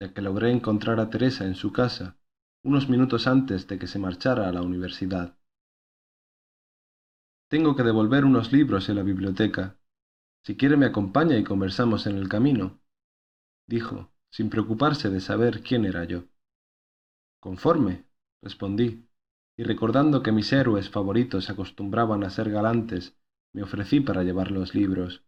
ya 0.00 0.12
que 0.12 0.22
logré 0.22 0.50
encontrar 0.50 1.00
a 1.00 1.08
Teresa 1.08 1.46
en 1.46 1.54
su 1.54 1.72
casa 1.72 2.19
unos 2.62 2.88
minutos 2.88 3.26
antes 3.26 3.66
de 3.68 3.78
que 3.78 3.86
se 3.86 3.98
marchara 3.98 4.48
a 4.48 4.52
la 4.52 4.62
universidad. 4.62 5.36
Tengo 7.48 7.74
que 7.74 7.82
devolver 7.82 8.24
unos 8.24 8.52
libros 8.52 8.88
en 8.88 8.96
la 8.96 9.02
biblioteca. 9.02 9.78
Si 10.44 10.56
quiere 10.56 10.76
me 10.76 10.86
acompaña 10.86 11.36
y 11.36 11.44
conversamos 11.44 12.06
en 12.06 12.16
el 12.16 12.28
camino, 12.28 12.80
dijo, 13.66 14.12
sin 14.30 14.50
preocuparse 14.50 15.10
de 15.10 15.20
saber 15.20 15.62
quién 15.62 15.84
era 15.84 16.04
yo. 16.04 16.24
Conforme, 17.40 18.04
respondí, 18.42 19.08
y 19.56 19.64
recordando 19.64 20.22
que 20.22 20.32
mis 20.32 20.52
héroes 20.52 20.90
favoritos 20.90 21.50
acostumbraban 21.50 22.24
a 22.24 22.30
ser 22.30 22.50
galantes, 22.50 23.16
me 23.52 23.62
ofrecí 23.62 24.00
para 24.00 24.22
llevar 24.22 24.50
los 24.50 24.74
libros. 24.74 25.24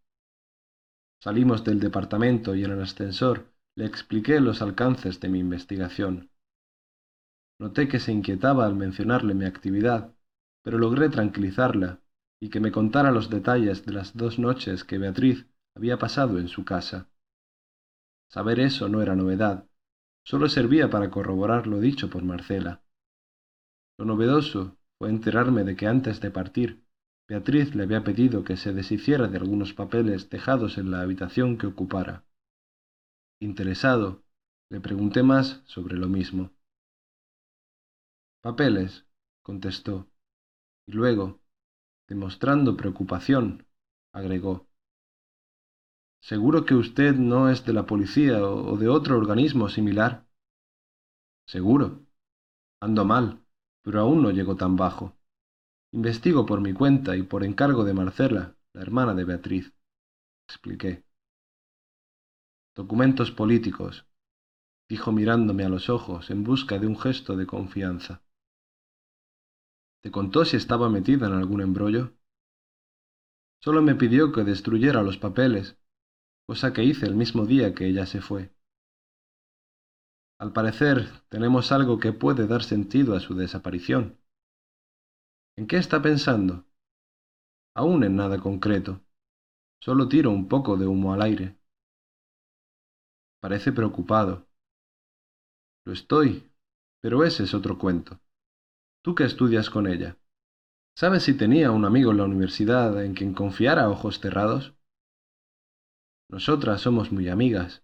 Salimos 1.20 1.64
del 1.64 1.80
departamento 1.80 2.54
y 2.54 2.64
en 2.64 2.72
el 2.72 2.82
ascensor 2.82 3.52
le 3.74 3.86
expliqué 3.86 4.40
los 4.40 4.60
alcances 4.60 5.20
de 5.20 5.28
mi 5.28 5.38
investigación. 5.38 6.31
Noté 7.62 7.86
que 7.86 8.00
se 8.00 8.10
inquietaba 8.10 8.66
al 8.66 8.74
mencionarle 8.74 9.34
mi 9.34 9.44
actividad, 9.44 10.12
pero 10.64 10.78
logré 10.78 11.08
tranquilizarla 11.10 12.00
y 12.40 12.50
que 12.50 12.58
me 12.58 12.72
contara 12.72 13.12
los 13.12 13.30
detalles 13.30 13.86
de 13.86 13.92
las 13.92 14.16
dos 14.16 14.40
noches 14.40 14.82
que 14.82 14.98
Beatriz 14.98 15.46
había 15.76 15.96
pasado 15.96 16.40
en 16.40 16.48
su 16.48 16.64
casa. 16.64 17.08
Saber 18.28 18.58
eso 18.58 18.88
no 18.88 19.00
era 19.00 19.14
novedad, 19.14 19.68
solo 20.24 20.48
servía 20.48 20.90
para 20.90 21.08
corroborar 21.12 21.68
lo 21.68 21.78
dicho 21.78 22.10
por 22.10 22.24
Marcela. 22.24 22.82
Lo 23.96 24.06
novedoso 24.06 24.76
fue 24.98 25.10
enterarme 25.10 25.62
de 25.62 25.76
que 25.76 25.86
antes 25.86 26.20
de 26.20 26.32
partir 26.32 26.82
Beatriz 27.28 27.76
le 27.76 27.84
había 27.84 28.02
pedido 28.02 28.42
que 28.42 28.56
se 28.56 28.72
deshiciera 28.72 29.28
de 29.28 29.38
algunos 29.38 29.72
papeles 29.72 30.28
dejados 30.30 30.78
en 30.78 30.90
la 30.90 31.00
habitación 31.00 31.58
que 31.58 31.68
ocupara. 31.68 32.24
Interesado, 33.40 34.24
le 34.68 34.80
pregunté 34.80 35.22
más 35.22 35.62
sobre 35.66 35.96
lo 35.96 36.08
mismo. 36.08 36.50
Papeles, 38.42 39.06
contestó, 39.42 40.10
y 40.88 40.92
luego, 40.92 41.40
demostrando 42.08 42.76
preocupación, 42.76 43.68
agregó. 44.12 44.66
¿Seguro 46.20 46.64
que 46.64 46.74
usted 46.74 47.14
no 47.14 47.48
es 47.50 47.64
de 47.64 47.72
la 47.72 47.86
policía 47.86 48.44
o 48.44 48.76
de 48.76 48.88
otro 48.88 49.16
organismo 49.16 49.68
similar? 49.68 50.26
Seguro. 51.46 52.04
Ando 52.80 53.04
mal, 53.04 53.44
pero 53.82 54.00
aún 54.00 54.22
no 54.22 54.32
llego 54.32 54.56
tan 54.56 54.74
bajo. 54.74 55.16
Investigo 55.92 56.44
por 56.44 56.60
mi 56.60 56.72
cuenta 56.72 57.16
y 57.16 57.22
por 57.22 57.44
encargo 57.44 57.84
de 57.84 57.94
Marcela, 57.94 58.56
la 58.72 58.82
hermana 58.82 59.14
de 59.14 59.24
Beatriz. 59.24 59.72
Expliqué. 60.48 61.04
Documentos 62.74 63.30
políticos, 63.30 64.04
dijo 64.88 65.12
mirándome 65.12 65.64
a 65.64 65.68
los 65.68 65.88
ojos 65.88 66.28
en 66.30 66.42
busca 66.42 66.80
de 66.80 66.88
un 66.88 66.98
gesto 66.98 67.36
de 67.36 67.46
confianza. 67.46 68.20
¿Te 70.02 70.10
contó 70.10 70.44
si 70.44 70.56
estaba 70.56 70.88
metida 70.90 71.28
en 71.28 71.34
algún 71.34 71.60
embrollo? 71.60 72.12
Solo 73.60 73.82
me 73.82 73.94
pidió 73.94 74.32
que 74.32 74.42
destruyera 74.42 75.02
los 75.02 75.16
papeles, 75.16 75.78
cosa 76.46 76.72
que 76.72 76.84
hice 76.84 77.06
el 77.06 77.14
mismo 77.14 77.46
día 77.46 77.74
que 77.74 77.86
ella 77.86 78.06
se 78.06 78.20
fue. 78.20 78.52
Al 80.40 80.52
parecer, 80.52 81.08
tenemos 81.28 81.70
algo 81.70 82.00
que 82.00 82.12
puede 82.12 82.48
dar 82.48 82.64
sentido 82.64 83.14
a 83.14 83.20
su 83.20 83.36
desaparición. 83.36 84.18
¿En 85.56 85.68
qué 85.68 85.76
está 85.76 86.02
pensando? 86.02 86.66
Aún 87.74 88.02
en 88.02 88.16
nada 88.16 88.38
concreto. 88.40 89.00
Solo 89.80 90.08
tiro 90.08 90.30
un 90.30 90.48
poco 90.48 90.76
de 90.76 90.86
humo 90.86 91.12
al 91.12 91.22
aire. 91.22 91.58
Parece 93.40 93.72
preocupado. 93.72 94.48
Lo 95.84 95.92
estoy, 95.92 96.50
pero 97.00 97.24
ese 97.24 97.44
es 97.44 97.54
otro 97.54 97.78
cuento. 97.78 98.21
Tú 99.02 99.16
que 99.16 99.24
estudias 99.24 99.68
con 99.68 99.88
ella. 99.88 100.16
¿Sabes 100.96 101.24
si 101.24 101.34
tenía 101.34 101.72
un 101.72 101.84
amigo 101.84 102.12
en 102.12 102.18
la 102.18 102.24
universidad 102.24 103.04
en 103.04 103.14
quien 103.14 103.34
confiara 103.34 103.88
ojos 103.88 104.20
cerrados? 104.20 104.74
Nosotras 106.28 106.80
somos 106.80 107.10
muy 107.10 107.28
amigas. 107.28 107.82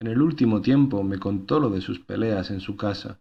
En 0.00 0.08
el 0.08 0.20
último 0.20 0.60
tiempo 0.60 1.04
me 1.04 1.20
contó 1.20 1.60
lo 1.60 1.70
de 1.70 1.80
sus 1.80 2.00
peleas 2.00 2.50
en 2.50 2.60
su 2.60 2.76
casa. 2.76 3.20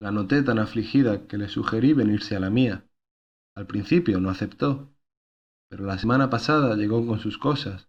La 0.00 0.12
noté 0.12 0.42
tan 0.44 0.60
afligida 0.60 1.26
que 1.26 1.38
le 1.38 1.48
sugerí 1.48 1.92
venirse 1.92 2.36
a 2.36 2.40
la 2.40 2.50
mía. 2.50 2.88
Al 3.56 3.66
principio 3.66 4.20
no 4.20 4.30
aceptó, 4.30 4.94
pero 5.68 5.86
la 5.86 5.98
semana 5.98 6.30
pasada 6.30 6.76
llegó 6.76 7.04
con 7.04 7.18
sus 7.18 7.36
cosas, 7.36 7.88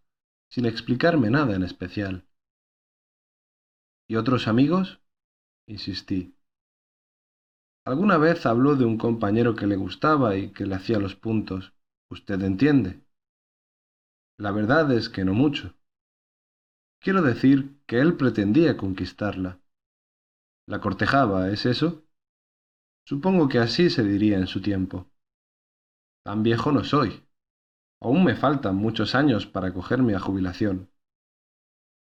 sin 0.49 0.65
explicarme 0.65 1.30
nada 1.30 1.56
en 1.56 1.62
especial. 1.63 2.25
¿Y 4.08 4.15
otros 4.15 4.47
amigos? 4.47 5.01
insistí. 5.67 6.35
Alguna 7.86 8.17
vez 8.17 8.48
habló 8.48 8.76
de 8.76 8.84
un 8.84 8.98
compañero 8.98 9.56
que 9.56 9.67
le 9.67 9.76
gustaba 9.76 10.36
y 10.36 10.52
que 10.52 10.65
le 10.65 10.74
hacía 10.74 10.98
los 10.98 11.15
puntos. 11.15 11.74
¿Usted 12.10 12.41
entiende? 12.41 13.02
La 14.39 14.52
verdad 14.52 14.91
es 14.91 15.08
que 15.08 15.24
no 15.24 15.34
mucho. 15.34 15.76
Quiero 17.00 17.21
decir 17.21 17.80
que 17.86 18.00
él 18.00 18.17
pretendía 18.17 18.76
conquistarla. 18.76 19.60
La 20.67 20.82
cortejaba, 20.82 21.52
¿es 21.52 21.67
eso? 21.67 22.04
Supongo 23.06 23.48
que 23.48 23.60
así 23.60 23.91
se 23.91 24.02
diría 24.04 24.39
en 24.39 24.48
su 24.48 24.63
tiempo. 24.63 25.08
Tan 26.24 26.41
viejo 26.41 26.71
no 26.71 26.84
soy. 26.84 27.24
Aún 28.02 28.24
me 28.24 28.36
faltan 28.36 28.78
muchos 28.78 29.13
años 29.13 29.45
para 29.45 29.71
cogerme 29.71 30.15
a 30.15 30.19
jubilación. 30.19 30.89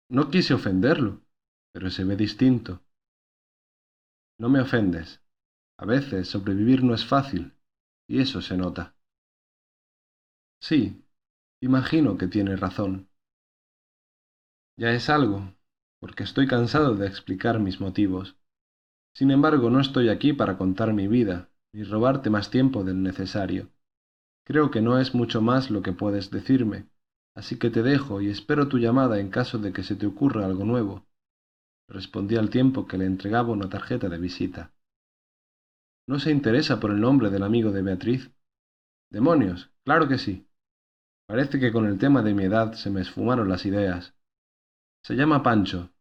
No 0.09 0.29
quise 0.29 0.53
ofenderlo, 0.53 1.21
pero 1.73 1.89
se 1.89 2.05
ve 2.05 2.15
distinto. 2.15 2.81
No 4.39 4.47
me 4.47 4.61
ofendes. 4.61 5.21
A 5.79 5.85
veces 5.85 6.27
sobrevivir 6.27 6.83
no 6.83 6.93
es 6.93 7.03
fácil, 7.03 7.53
y 8.07 8.19
eso 8.21 8.41
se 8.41 8.57
nota. 8.57 8.95
Sí, 10.61 11.03
imagino 11.61 12.17
que 12.17 12.27
tiene 12.27 12.55
razón. 12.57 13.09
Ya 14.77 14.91
es 14.93 15.09
algo, 15.09 15.53
porque 15.99 16.23
estoy 16.23 16.47
cansado 16.47 16.95
de 16.95 17.05
explicar 17.05 17.59
mis 17.59 17.81
motivos. 17.81 18.37
Sin 19.13 19.31
embargo, 19.31 19.69
no 19.69 19.79
estoy 19.81 20.09
aquí 20.09 20.33
para 20.33 20.57
contar 20.57 20.93
mi 20.93 21.07
vida, 21.07 21.49
ni 21.73 21.83
robarte 21.83 22.29
más 22.29 22.51
tiempo 22.51 22.83
del 22.83 23.03
necesario. 23.03 23.69
Creo 24.45 24.71
que 24.71 24.81
no 24.81 24.99
es 24.99 25.15
mucho 25.15 25.41
más 25.41 25.71
lo 25.71 25.81
que 25.81 25.93
puedes 25.93 26.31
decirme, 26.31 26.87
así 27.35 27.57
que 27.59 27.69
te 27.71 27.83
dejo 27.83 28.21
y 28.21 28.29
espero 28.29 28.67
tu 28.69 28.79
llamada 28.79 29.19
en 29.19 29.29
caso 29.31 29.59
de 29.59 29.73
que 29.73 29.83
se 29.83 29.95
te 29.95 30.07
ocurra 30.07 30.45
algo 30.45 30.65
nuevo. 30.65 31.07
Respondí 31.89 32.37
al 32.37 32.49
tiempo 32.49 32.87
que 32.87 32.97
le 32.97 33.05
entregaba 33.05 33.51
una 33.53 33.69
tarjeta 33.69 34.09
de 34.09 34.19
visita. 34.19 34.71
¿No 36.07 36.19
se 36.19 36.31
interesa 36.31 36.79
por 36.79 36.91
el 36.91 37.01
nombre 37.01 37.29
del 37.29 37.43
amigo 37.43 37.71
de 37.71 37.81
Beatriz? 37.81 38.31
Demonios, 39.11 39.71
claro 39.83 40.07
que 40.07 40.17
sí. 40.17 40.47
Parece 41.27 41.59
que 41.59 41.73
con 41.73 41.85
el 41.85 41.97
tema 41.97 42.21
de 42.21 42.33
mi 42.33 42.45
edad 42.45 42.73
se 42.73 42.89
me 42.89 43.01
esfumaron 43.01 43.49
las 43.49 43.65
ideas. 43.65 44.15
Se 45.03 45.15
llama 45.15 45.43
Pancho, 45.43 45.91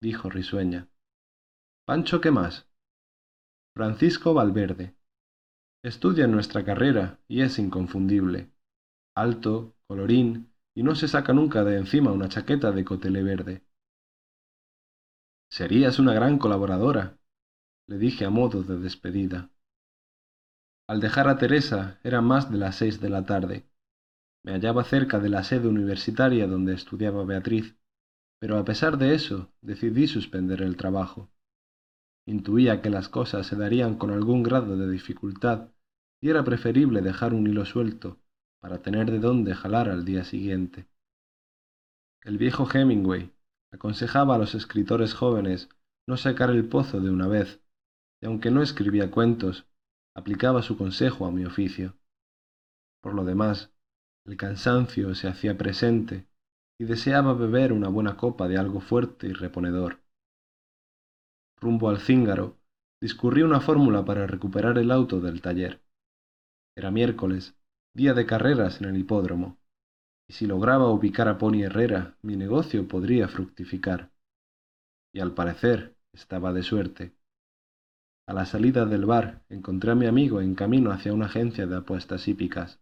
dijo 0.00 0.30
risueña. 0.30 0.88
¿Pancho 1.84 2.20
qué 2.20 2.30
más? 2.30 2.66
Francisco 3.74 4.32
Valverde. 4.32 4.96
Estudia 5.82 6.26
nuestra 6.26 6.64
carrera 6.64 7.20
y 7.28 7.42
es 7.42 7.58
inconfundible. 7.58 8.50
Alto, 9.14 9.74
colorín, 9.86 10.52
y 10.74 10.82
no 10.82 10.94
se 10.94 11.08
saca 11.08 11.34
nunca 11.34 11.64
de 11.64 11.76
encima 11.76 12.12
una 12.12 12.28
chaqueta 12.28 12.72
de 12.72 12.84
cotelé 12.84 13.22
verde. 13.22 13.64
Serías 15.50 15.98
una 15.98 16.14
gran 16.14 16.38
colaboradora, 16.38 17.18
le 17.86 17.98
dije 17.98 18.24
a 18.24 18.30
modo 18.30 18.62
de 18.62 18.78
despedida. 18.78 19.50
Al 20.88 21.00
dejar 21.00 21.28
a 21.28 21.38
Teresa 21.38 21.98
era 22.02 22.20
más 22.20 22.50
de 22.50 22.58
las 22.58 22.76
seis 22.76 23.00
de 23.00 23.08
la 23.08 23.24
tarde. 23.24 23.64
Me 24.44 24.52
hallaba 24.52 24.84
cerca 24.84 25.20
de 25.20 25.28
la 25.28 25.44
sede 25.44 25.68
universitaria 25.68 26.46
donde 26.46 26.74
estudiaba 26.74 27.24
Beatriz, 27.24 27.76
pero 28.40 28.58
a 28.58 28.64
pesar 28.64 28.98
de 28.98 29.14
eso 29.14 29.52
decidí 29.60 30.08
suspender 30.08 30.62
el 30.62 30.76
trabajo. 30.76 31.30
Intuía 32.26 32.82
que 32.82 32.90
las 32.90 33.08
cosas 33.08 33.46
se 33.46 33.56
darían 33.56 33.96
con 33.96 34.10
algún 34.10 34.42
grado 34.42 34.76
de 34.76 34.90
dificultad 34.90 35.68
y 36.20 36.30
era 36.30 36.44
preferible 36.44 37.02
dejar 37.02 37.34
un 37.34 37.46
hilo 37.46 37.64
suelto 37.64 38.18
para 38.60 38.82
tener 38.82 39.10
de 39.10 39.18
dónde 39.18 39.54
jalar 39.54 39.88
al 39.88 40.04
día 40.04 40.24
siguiente. 40.24 40.86
El 42.22 42.38
viejo 42.38 42.68
Hemingway 42.72 43.32
aconsejaba 43.72 44.36
a 44.36 44.38
los 44.38 44.54
escritores 44.54 45.14
jóvenes 45.14 45.68
no 46.06 46.16
sacar 46.16 46.50
el 46.50 46.68
pozo 46.68 47.00
de 47.00 47.10
una 47.10 47.26
vez, 47.26 47.61
y 48.22 48.26
aunque 48.26 48.52
no 48.52 48.62
escribía 48.62 49.10
cuentos, 49.10 49.66
aplicaba 50.14 50.62
su 50.62 50.78
consejo 50.78 51.26
a 51.26 51.32
mi 51.32 51.44
oficio. 51.44 51.96
Por 53.02 53.14
lo 53.14 53.24
demás, 53.24 53.72
el 54.24 54.36
cansancio 54.36 55.14
se 55.16 55.26
hacía 55.26 55.58
presente 55.58 56.28
y 56.78 56.84
deseaba 56.84 57.34
beber 57.34 57.72
una 57.72 57.88
buena 57.88 58.16
copa 58.16 58.46
de 58.46 58.56
algo 58.56 58.80
fuerte 58.80 59.26
y 59.26 59.32
reponedor. 59.32 60.00
Rumbo 61.60 61.88
al 61.90 61.98
cíngaro, 61.98 62.58
discurrí 63.00 63.42
una 63.42 63.60
fórmula 63.60 64.04
para 64.04 64.26
recuperar 64.28 64.78
el 64.78 64.92
auto 64.92 65.20
del 65.20 65.42
taller. 65.42 65.82
Era 66.76 66.92
miércoles, 66.92 67.56
día 67.92 68.14
de 68.14 68.24
carreras 68.24 68.80
en 68.80 68.88
el 68.88 68.96
hipódromo, 68.96 69.58
y 70.28 70.34
si 70.34 70.46
lograba 70.46 70.88
ubicar 70.90 71.26
a 71.26 71.38
Pony 71.38 71.64
Herrera, 71.64 72.16
mi 72.22 72.36
negocio 72.36 72.86
podría 72.86 73.26
fructificar. 73.26 74.12
Y 75.12 75.18
al 75.20 75.34
parecer 75.34 75.96
estaba 76.12 76.52
de 76.52 76.62
suerte. 76.62 77.12
A 78.26 78.32
la 78.32 78.46
salida 78.46 78.86
del 78.86 79.04
bar 79.04 79.42
encontré 79.48 79.90
a 79.90 79.94
mi 79.94 80.06
amigo 80.06 80.40
en 80.40 80.54
camino 80.54 80.92
hacia 80.92 81.12
una 81.12 81.26
agencia 81.26 81.66
de 81.66 81.76
apuestas 81.76 82.28
hípicas. 82.28 82.80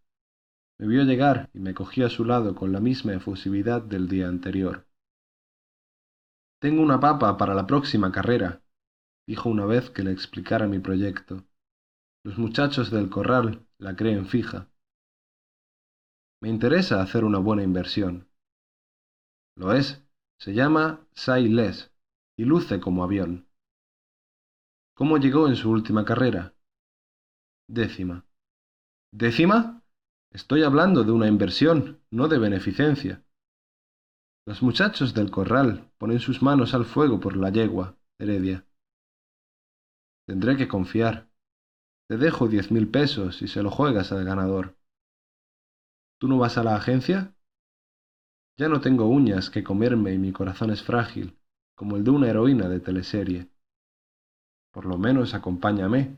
Me 0.78 0.86
vio 0.86 1.02
llegar 1.04 1.50
y 1.54 1.60
me 1.60 1.74
cogí 1.74 2.02
a 2.02 2.10
su 2.10 2.24
lado 2.24 2.54
con 2.54 2.72
la 2.72 2.80
misma 2.80 3.14
efusividad 3.14 3.82
del 3.82 4.08
día 4.08 4.28
anterior. 4.28 4.86
Tengo 6.60 6.82
una 6.82 7.00
papa 7.00 7.36
para 7.38 7.54
la 7.54 7.66
próxima 7.66 8.12
carrera, 8.12 8.62
dijo 9.26 9.48
una 9.48 9.64
vez 9.64 9.90
que 9.90 10.02
le 10.02 10.12
explicara 10.12 10.66
mi 10.66 10.78
proyecto. 10.78 11.44
Los 12.22 12.36
muchachos 12.36 12.90
del 12.90 13.08
corral 13.08 13.66
la 13.78 13.96
creen 13.96 14.26
fija. 14.26 14.68
Me 16.42 16.48
interesa 16.50 17.00
hacer 17.00 17.24
una 17.24 17.38
buena 17.38 17.62
inversión. 17.62 18.28
Lo 19.56 19.72
es, 19.72 20.02
se 20.38 20.52
llama 20.52 21.06
Less 21.26 21.92
y 22.36 22.44
luce 22.44 22.80
como 22.80 23.04
avión. 23.04 23.49
¿Cómo 25.00 25.16
llegó 25.16 25.48
en 25.48 25.56
su 25.56 25.70
última 25.70 26.04
carrera? 26.04 26.52
Décima. 27.66 28.26
¿Décima? 29.10 29.82
Estoy 30.30 30.62
hablando 30.62 31.04
de 31.04 31.10
una 31.10 31.26
inversión, 31.26 32.02
no 32.10 32.28
de 32.28 32.38
beneficencia. 32.38 33.24
Los 34.44 34.62
muchachos 34.62 35.14
del 35.14 35.30
corral 35.30 35.90
ponen 35.96 36.20
sus 36.20 36.42
manos 36.42 36.74
al 36.74 36.84
fuego 36.84 37.18
por 37.18 37.38
la 37.38 37.48
yegua, 37.48 37.96
Heredia. 38.18 38.66
Tendré 40.26 40.58
que 40.58 40.68
confiar. 40.68 41.30
Te 42.06 42.18
dejo 42.18 42.48
diez 42.48 42.70
mil 42.70 42.86
pesos 42.86 43.40
y 43.40 43.48
se 43.48 43.62
lo 43.62 43.70
juegas 43.70 44.12
al 44.12 44.26
ganador. 44.26 44.76
¿Tú 46.18 46.28
no 46.28 46.36
vas 46.36 46.58
a 46.58 46.62
la 46.62 46.76
agencia? 46.76 47.34
Ya 48.58 48.68
no 48.68 48.82
tengo 48.82 49.06
uñas 49.06 49.48
que 49.48 49.64
comerme 49.64 50.12
y 50.12 50.18
mi 50.18 50.30
corazón 50.30 50.70
es 50.70 50.82
frágil, 50.82 51.38
como 51.74 51.96
el 51.96 52.04
de 52.04 52.10
una 52.10 52.28
heroína 52.28 52.68
de 52.68 52.80
teleserie. 52.80 53.50
Por 54.72 54.86
lo 54.86 54.98
menos 54.98 55.34
acompáñame. 55.34 56.16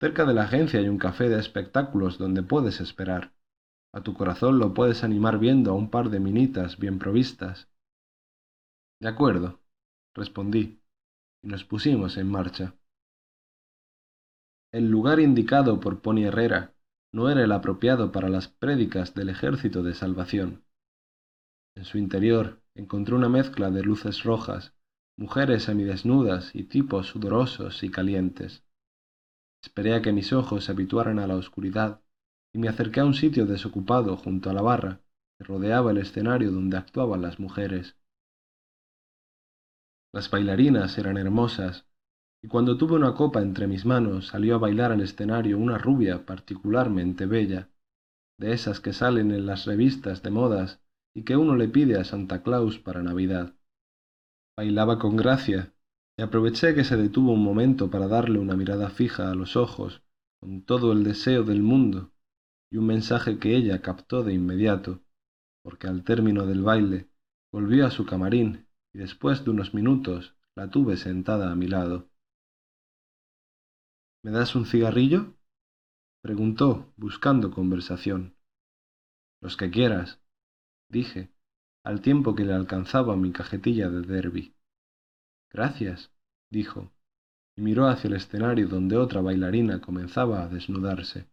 Cerca 0.00 0.24
de 0.24 0.34
la 0.34 0.44
agencia 0.44 0.80
hay 0.80 0.88
un 0.88 0.98
café 0.98 1.28
de 1.28 1.38
espectáculos 1.38 2.18
donde 2.18 2.42
puedes 2.42 2.80
esperar. 2.80 3.32
A 3.92 4.02
tu 4.02 4.14
corazón 4.14 4.58
lo 4.58 4.72
puedes 4.72 5.04
animar 5.04 5.38
viendo 5.38 5.70
a 5.70 5.74
un 5.74 5.90
par 5.90 6.08
de 6.10 6.18
minitas 6.18 6.78
bien 6.78 6.98
provistas. 6.98 7.68
De 9.00 9.08
acuerdo, 9.08 9.60
respondí, 10.14 10.80
y 11.42 11.48
nos 11.48 11.64
pusimos 11.64 12.16
en 12.16 12.30
marcha. 12.30 12.74
El 14.72 14.90
lugar 14.90 15.20
indicado 15.20 15.80
por 15.80 16.00
Pony 16.00 16.24
Herrera 16.24 16.74
no 17.12 17.28
era 17.28 17.44
el 17.44 17.52
apropiado 17.52 18.10
para 18.10 18.30
las 18.30 18.48
prédicas 18.48 19.12
del 19.14 19.28
ejército 19.28 19.82
de 19.82 19.94
salvación. 19.94 20.64
En 21.74 21.84
su 21.84 21.98
interior 21.98 22.62
encontré 22.74 23.14
una 23.14 23.28
mezcla 23.28 23.70
de 23.70 23.82
luces 23.82 24.22
rojas, 24.22 24.74
mujeres 25.22 25.62
semidesnudas 25.62 26.52
y 26.52 26.64
tipos 26.64 27.06
sudorosos 27.06 27.84
y 27.84 27.90
calientes. 27.92 28.64
Esperé 29.62 29.94
a 29.94 30.02
que 30.02 30.12
mis 30.12 30.32
ojos 30.32 30.64
se 30.64 30.72
habituaran 30.72 31.20
a 31.20 31.28
la 31.28 31.36
oscuridad 31.36 32.00
y 32.52 32.58
me 32.58 32.68
acerqué 32.68 32.98
a 32.98 33.04
un 33.04 33.14
sitio 33.14 33.46
desocupado 33.46 34.16
junto 34.16 34.50
a 34.50 34.52
la 34.52 34.62
barra 34.62 35.00
que 35.38 35.44
rodeaba 35.44 35.92
el 35.92 35.98
escenario 35.98 36.50
donde 36.50 36.76
actuaban 36.76 37.22
las 37.22 37.38
mujeres. 37.38 37.96
Las 40.12 40.28
bailarinas 40.28 40.98
eran 40.98 41.16
hermosas, 41.16 41.86
y 42.42 42.48
cuando 42.48 42.76
tuve 42.76 42.96
una 42.96 43.14
copa 43.14 43.42
entre 43.42 43.68
mis 43.68 43.84
manos 43.86 44.26
salió 44.26 44.56
a 44.56 44.58
bailar 44.58 44.90
al 44.90 45.02
escenario 45.02 45.56
una 45.56 45.78
rubia 45.78 46.26
particularmente 46.26 47.26
bella, 47.26 47.68
de 48.40 48.52
esas 48.52 48.80
que 48.80 48.92
salen 48.92 49.30
en 49.30 49.46
las 49.46 49.66
revistas 49.66 50.24
de 50.24 50.30
modas 50.30 50.80
y 51.14 51.22
que 51.22 51.36
uno 51.36 51.54
le 51.54 51.68
pide 51.68 51.96
a 52.00 52.02
Santa 52.02 52.42
Claus 52.42 52.80
para 52.80 53.04
Navidad. 53.04 53.54
Bailaba 54.56 54.98
con 54.98 55.16
gracia, 55.16 55.72
y 56.18 56.22
aproveché 56.22 56.74
que 56.74 56.84
se 56.84 56.96
detuvo 56.96 57.32
un 57.32 57.42
momento 57.42 57.90
para 57.90 58.06
darle 58.06 58.38
una 58.38 58.54
mirada 58.54 58.90
fija 58.90 59.30
a 59.30 59.34
los 59.34 59.56
ojos, 59.56 60.02
con 60.40 60.62
todo 60.62 60.92
el 60.92 61.04
deseo 61.04 61.42
del 61.42 61.62
mundo, 61.62 62.12
y 62.70 62.76
un 62.76 62.86
mensaje 62.86 63.38
que 63.38 63.56
ella 63.56 63.80
captó 63.80 64.22
de 64.22 64.34
inmediato, 64.34 65.00
porque 65.62 65.86
al 65.86 66.04
término 66.04 66.46
del 66.46 66.62
baile 66.62 67.08
volvió 67.50 67.86
a 67.86 67.90
su 67.90 68.04
camarín 68.04 68.66
y 68.92 68.98
después 68.98 69.44
de 69.44 69.50
unos 69.50 69.74
minutos 69.74 70.34
la 70.54 70.70
tuve 70.70 70.96
sentada 70.96 71.50
a 71.50 71.56
mi 71.56 71.66
lado. 71.66 72.10
¿Me 74.22 74.30
das 74.30 74.54
un 74.54 74.66
cigarrillo? 74.66 75.34
preguntó, 76.22 76.92
buscando 76.96 77.50
conversación. 77.50 78.36
Los 79.40 79.56
que 79.56 79.70
quieras, 79.70 80.20
dije, 80.88 81.31
al 81.84 82.00
tiempo 82.00 82.34
que 82.34 82.44
le 82.44 82.52
alcanzaba 82.52 83.16
mi 83.16 83.32
cajetilla 83.32 83.88
de 83.90 84.02
derby. 84.02 84.54
Gracias, 85.50 86.12
dijo, 86.50 86.92
y 87.56 87.62
miró 87.62 87.88
hacia 87.88 88.08
el 88.08 88.14
escenario 88.14 88.68
donde 88.68 88.96
otra 88.96 89.20
bailarina 89.20 89.80
comenzaba 89.80 90.42
a 90.42 90.48
desnudarse. 90.48 91.26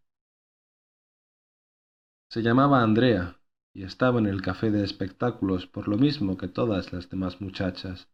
Se 2.30 2.42
llamaba 2.42 2.84
Andrea 2.84 3.40
y 3.74 3.84
estaba 3.84 4.20
en 4.20 4.26
el 4.26 4.42
café 4.42 4.72
de 4.72 4.84
espectáculos 4.84 5.68
por 5.68 5.88
lo 5.88 5.98
mismo 5.98 6.38
que 6.38 6.48
todas 6.48 6.92
las 6.92 7.10
demás 7.10 7.42
muchachas. 7.42 8.10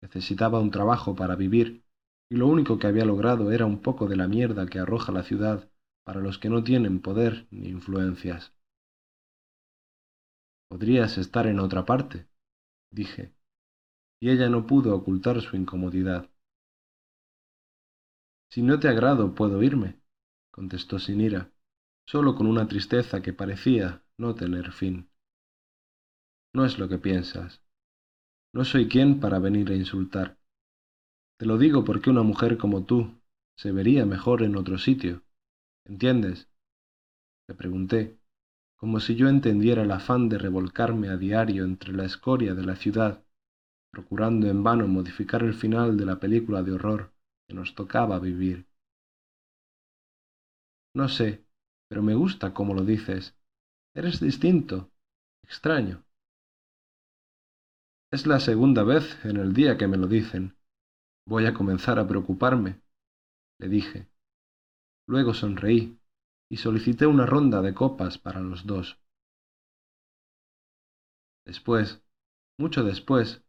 Necesitaba 0.00 0.60
un 0.60 0.70
trabajo 0.70 1.14
para 1.14 1.36
vivir 1.36 1.84
y 2.30 2.36
lo 2.36 2.46
único 2.48 2.78
que 2.78 2.86
había 2.86 3.04
logrado 3.04 3.52
era 3.52 3.66
un 3.66 3.80
poco 3.80 4.08
de 4.08 4.16
la 4.16 4.26
mierda 4.26 4.66
que 4.66 4.78
arroja 4.78 5.12
la 5.12 5.22
ciudad 5.22 5.70
para 6.04 6.20
los 6.20 6.38
que 6.38 6.48
no 6.48 6.64
tienen 6.64 7.00
poder 7.00 7.46
ni 7.50 7.68
influencias. 7.68 8.52
Podrías 10.72 11.18
estar 11.18 11.46
en 11.48 11.60
otra 11.60 11.84
parte, 11.84 12.26
dije, 12.90 13.34
y 14.22 14.30
ella 14.30 14.48
no 14.48 14.66
pudo 14.66 14.96
ocultar 14.96 15.38
su 15.42 15.54
incomodidad. 15.54 16.30
Si 18.48 18.62
no 18.62 18.80
te 18.80 18.88
agrado, 18.88 19.34
puedo 19.34 19.62
irme, 19.62 20.00
contestó 20.50 20.98
sin 20.98 21.20
ira, 21.20 21.52
solo 22.06 22.34
con 22.34 22.46
una 22.46 22.68
tristeza 22.68 23.20
que 23.20 23.34
parecía 23.34 24.02
no 24.16 24.34
tener 24.34 24.72
fin. 24.72 25.10
No 26.54 26.64
es 26.64 26.78
lo 26.78 26.88
que 26.88 26.96
piensas. 26.96 27.60
No 28.54 28.64
soy 28.64 28.88
quien 28.88 29.20
para 29.20 29.40
venir 29.40 29.70
a 29.72 29.76
insultar. 29.76 30.38
Te 31.38 31.44
lo 31.44 31.58
digo 31.58 31.84
porque 31.84 32.08
una 32.08 32.22
mujer 32.22 32.56
como 32.56 32.86
tú 32.86 33.20
se 33.58 33.72
vería 33.72 34.06
mejor 34.06 34.42
en 34.42 34.56
otro 34.56 34.78
sitio. 34.78 35.22
¿Entiendes? 35.84 36.48
Le 37.46 37.54
pregunté, 37.54 38.21
como 38.82 38.98
si 38.98 39.14
yo 39.14 39.28
entendiera 39.28 39.82
el 39.82 39.92
afán 39.92 40.28
de 40.28 40.38
revolcarme 40.38 41.08
a 41.08 41.16
diario 41.16 41.62
entre 41.62 41.92
la 41.92 42.04
escoria 42.04 42.52
de 42.52 42.64
la 42.64 42.74
ciudad, 42.74 43.22
procurando 43.92 44.48
en 44.48 44.64
vano 44.64 44.88
modificar 44.88 45.44
el 45.44 45.54
final 45.54 45.96
de 45.96 46.04
la 46.04 46.18
película 46.18 46.64
de 46.64 46.72
horror 46.72 47.12
que 47.46 47.54
nos 47.54 47.76
tocaba 47.76 48.18
vivir. 48.18 48.66
No 50.96 51.08
sé, 51.08 51.46
pero 51.88 52.02
me 52.02 52.16
gusta 52.16 52.52
cómo 52.52 52.74
lo 52.74 52.84
dices. 52.84 53.36
Eres 53.94 54.18
distinto, 54.18 54.90
extraño. 55.44 56.02
Es 58.10 58.26
la 58.26 58.40
segunda 58.40 58.82
vez 58.82 59.24
en 59.24 59.36
el 59.36 59.52
día 59.52 59.78
que 59.78 59.86
me 59.86 59.96
lo 59.96 60.08
dicen. 60.08 60.56
Voy 61.24 61.46
a 61.46 61.54
comenzar 61.54 62.00
a 62.00 62.08
preocuparme, 62.08 62.80
le 63.60 63.68
dije. 63.68 64.08
Luego 65.06 65.34
sonreí 65.34 66.01
y 66.52 66.58
solicité 66.58 67.06
una 67.06 67.24
ronda 67.24 67.62
de 67.62 67.72
copas 67.72 68.18
para 68.18 68.40
los 68.40 68.66
dos. 68.66 68.98
Después, 71.46 72.02
mucho 72.58 72.84
después, 72.84 73.42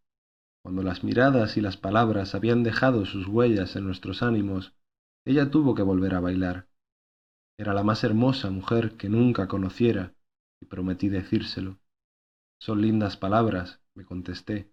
cuando 0.64 0.84
las 0.84 1.04
miradas 1.04 1.58
y 1.58 1.62
las 1.62 1.76
palabras 1.76 2.34
habían 2.34 2.64
dejado 2.64 3.06
sus 3.06 3.28
huellas 3.28 3.76
en 3.76 3.84
nuestros 3.84 4.24
ánimos, 4.24 4.74
ella 5.26 5.52
tuvo 5.52 5.76
que 5.76 5.82
volver 5.82 6.16
a 6.16 6.22
bailar. 6.22 6.70
Era 7.58 7.74
la 7.74 7.84
más 7.84 8.06
hermosa 8.06 8.50
mujer 8.52 8.96
que 8.96 9.10
nunca 9.10 9.50
conociera, 9.50 10.14
y 10.62 10.68
prometí 10.68 11.10
decírselo. 11.10 11.80
Son 12.58 12.82
lindas 12.82 13.18
palabras, 13.18 13.82
me 13.96 14.06
contesté, 14.06 14.72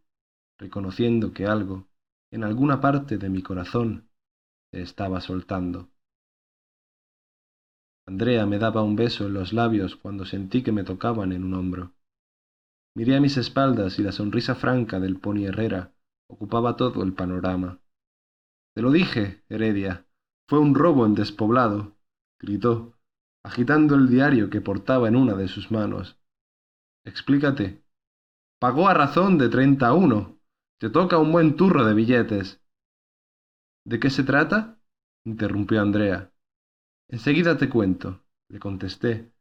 reconociendo 0.56 1.32
que 1.32 1.46
algo, 1.46 1.88
en 2.30 2.44
alguna 2.44 2.80
parte 2.80 3.18
de 3.18 3.28
mi 3.28 3.42
corazón, 3.42 4.08
se 4.70 4.82
estaba 4.82 5.20
soltando. 5.20 5.90
Andrea 8.06 8.46
me 8.46 8.58
daba 8.58 8.82
un 8.82 8.96
beso 8.96 9.26
en 9.26 9.34
los 9.34 9.52
labios 9.52 9.96
cuando 9.96 10.24
sentí 10.24 10.62
que 10.62 10.72
me 10.72 10.84
tocaban 10.84 11.32
en 11.32 11.44
un 11.44 11.54
hombro. 11.54 11.92
Miré 12.94 13.16
a 13.16 13.20
mis 13.20 13.36
espaldas 13.36 13.98
y 13.98 14.02
la 14.02 14.12
sonrisa 14.12 14.54
franca 14.54 14.98
del 14.98 15.20
pony 15.20 15.46
Herrera 15.46 15.92
ocupaba 16.28 16.76
todo 16.76 17.02
el 17.02 17.12
panorama. 17.12 17.80
Te 18.74 18.82
lo 18.82 18.90
dije, 18.90 19.44
Heredia, 19.48 20.06
fue 20.48 20.58
un 20.58 20.74
robo 20.74 21.06
en 21.06 21.14
despoblado, 21.14 21.96
gritó, 22.38 22.98
agitando 23.44 23.94
el 23.94 24.08
diario 24.08 24.50
que 24.50 24.60
portaba 24.60 25.08
en 25.08 25.16
una 25.16 25.34
de 25.34 25.48
sus 25.48 25.70
manos. 25.70 26.18
Explícate. 27.04 27.82
Pagó 28.58 28.88
a 28.88 28.94
razón 28.94 29.38
de 29.38 29.48
treinta 29.48 29.88
a 29.88 29.94
uno. 29.94 30.38
Te 30.78 30.90
toca 30.90 31.18
un 31.18 31.32
buen 31.32 31.56
turro 31.56 31.84
de 31.84 31.94
billetes. 31.94 32.60
¿De 33.84 33.98
qué 33.98 34.10
se 34.10 34.24
trata? 34.24 34.78
interrumpió 35.24 35.80
Andrea. 35.80 36.32
Enseguida 37.12 37.58
te 37.58 37.68
cuento, 37.68 38.22
le 38.48 38.60
contesté, 38.60 39.32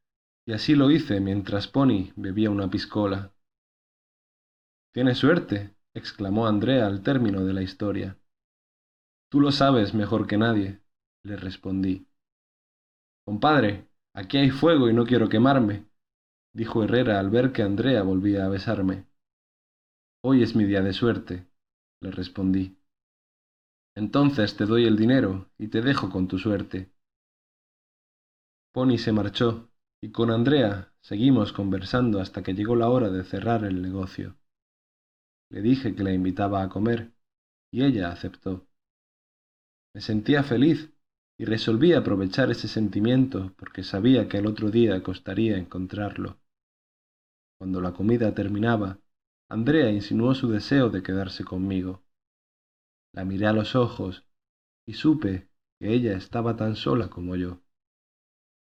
y 0.47 0.53
así 0.53 0.73
lo 0.73 0.89
hice 0.89 1.19
mientras 1.19 1.67
Pony 1.67 2.11
bebía 2.15 2.49
una 2.49 2.67
piscola. 2.67 3.31
Tienes 4.91 5.19
suerte, 5.19 5.75
exclamó 5.93 6.47
Andrea 6.47 6.87
al 6.87 7.03
término 7.03 7.45
de 7.45 7.53
la 7.53 7.61
historia. 7.61 8.17
Tú 9.29 9.39
lo 9.39 9.51
sabes 9.51 9.93
mejor 9.93 10.25
que 10.25 10.39
nadie, 10.39 10.81
le 11.23 11.35
respondí. 11.35 12.07
Compadre, 13.23 13.87
aquí 14.15 14.37
hay 14.37 14.49
fuego 14.49 14.89
y 14.89 14.93
no 14.93 15.05
quiero 15.05 15.29
quemarme, 15.29 15.85
dijo 16.55 16.83
Herrera 16.83 17.19
al 17.19 17.29
ver 17.29 17.51
que 17.51 17.61
Andrea 17.61 18.01
volvía 18.01 18.45
a 18.45 18.49
besarme. 18.49 19.05
Hoy 20.23 20.41
es 20.41 20.55
mi 20.55 20.63
día 20.63 20.81
de 20.81 20.93
suerte, 20.93 21.45
le 22.01 22.09
respondí. 22.09 22.79
Entonces 23.95 24.57
te 24.57 24.65
doy 24.65 24.85
el 24.85 24.97
dinero 24.97 25.51
y 25.59 25.67
te 25.67 25.81
dejo 25.81 26.09
con 26.09 26.27
tu 26.27 26.39
suerte. 26.39 26.91
Pony 28.71 28.97
se 28.97 29.11
marchó, 29.11 29.71
y 30.01 30.11
con 30.11 30.29
Andrea 30.29 30.93
seguimos 31.01 31.53
conversando 31.53 32.21
hasta 32.21 32.43
que 32.43 32.53
llegó 32.53 32.75
la 32.75 32.89
hora 32.89 33.09
de 33.09 33.23
cerrar 33.23 33.63
el 33.63 33.81
negocio. 33.81 34.37
Le 35.49 35.61
dije 35.61 35.95
que 35.95 36.03
la 36.03 36.13
invitaba 36.13 36.61
a 36.61 36.69
comer, 36.69 37.11
y 37.71 37.83
ella 37.83 38.11
aceptó. 38.11 38.67
Me 39.95 40.01
sentía 40.01 40.43
feliz 40.43 40.91
y 41.39 41.45
resolví 41.45 41.93
aprovechar 41.93 42.51
ese 42.51 42.67
sentimiento 42.67 43.53
porque 43.57 43.83
sabía 43.83 44.27
que 44.27 44.37
el 44.37 44.45
otro 44.45 44.69
día 44.69 45.01
costaría 45.01 45.57
encontrarlo. 45.57 46.37
Cuando 47.57 47.81
la 47.81 47.93
comida 47.93 48.33
terminaba, 48.35 48.99
Andrea 49.49 49.89
insinuó 49.89 50.35
su 50.35 50.47
deseo 50.47 50.89
de 50.89 51.01
quedarse 51.01 51.43
conmigo. 51.43 52.03
La 53.13 53.25
miré 53.25 53.47
a 53.47 53.53
los 53.53 53.75
ojos 53.75 54.25
y 54.85 54.93
supe 54.93 55.49
que 55.79 55.91
ella 55.93 56.15
estaba 56.15 56.55
tan 56.55 56.75
sola 56.75 57.09
como 57.09 57.35
yo. 57.35 57.61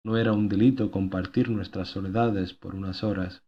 No 0.02 0.16
era 0.16 0.32
un 0.32 0.48
delito 0.48 0.90
compartir 0.90 1.50
nuestras 1.50 1.88
soledades 1.88 2.54
por 2.54 2.74
unas 2.74 3.04
horas. 3.04 3.42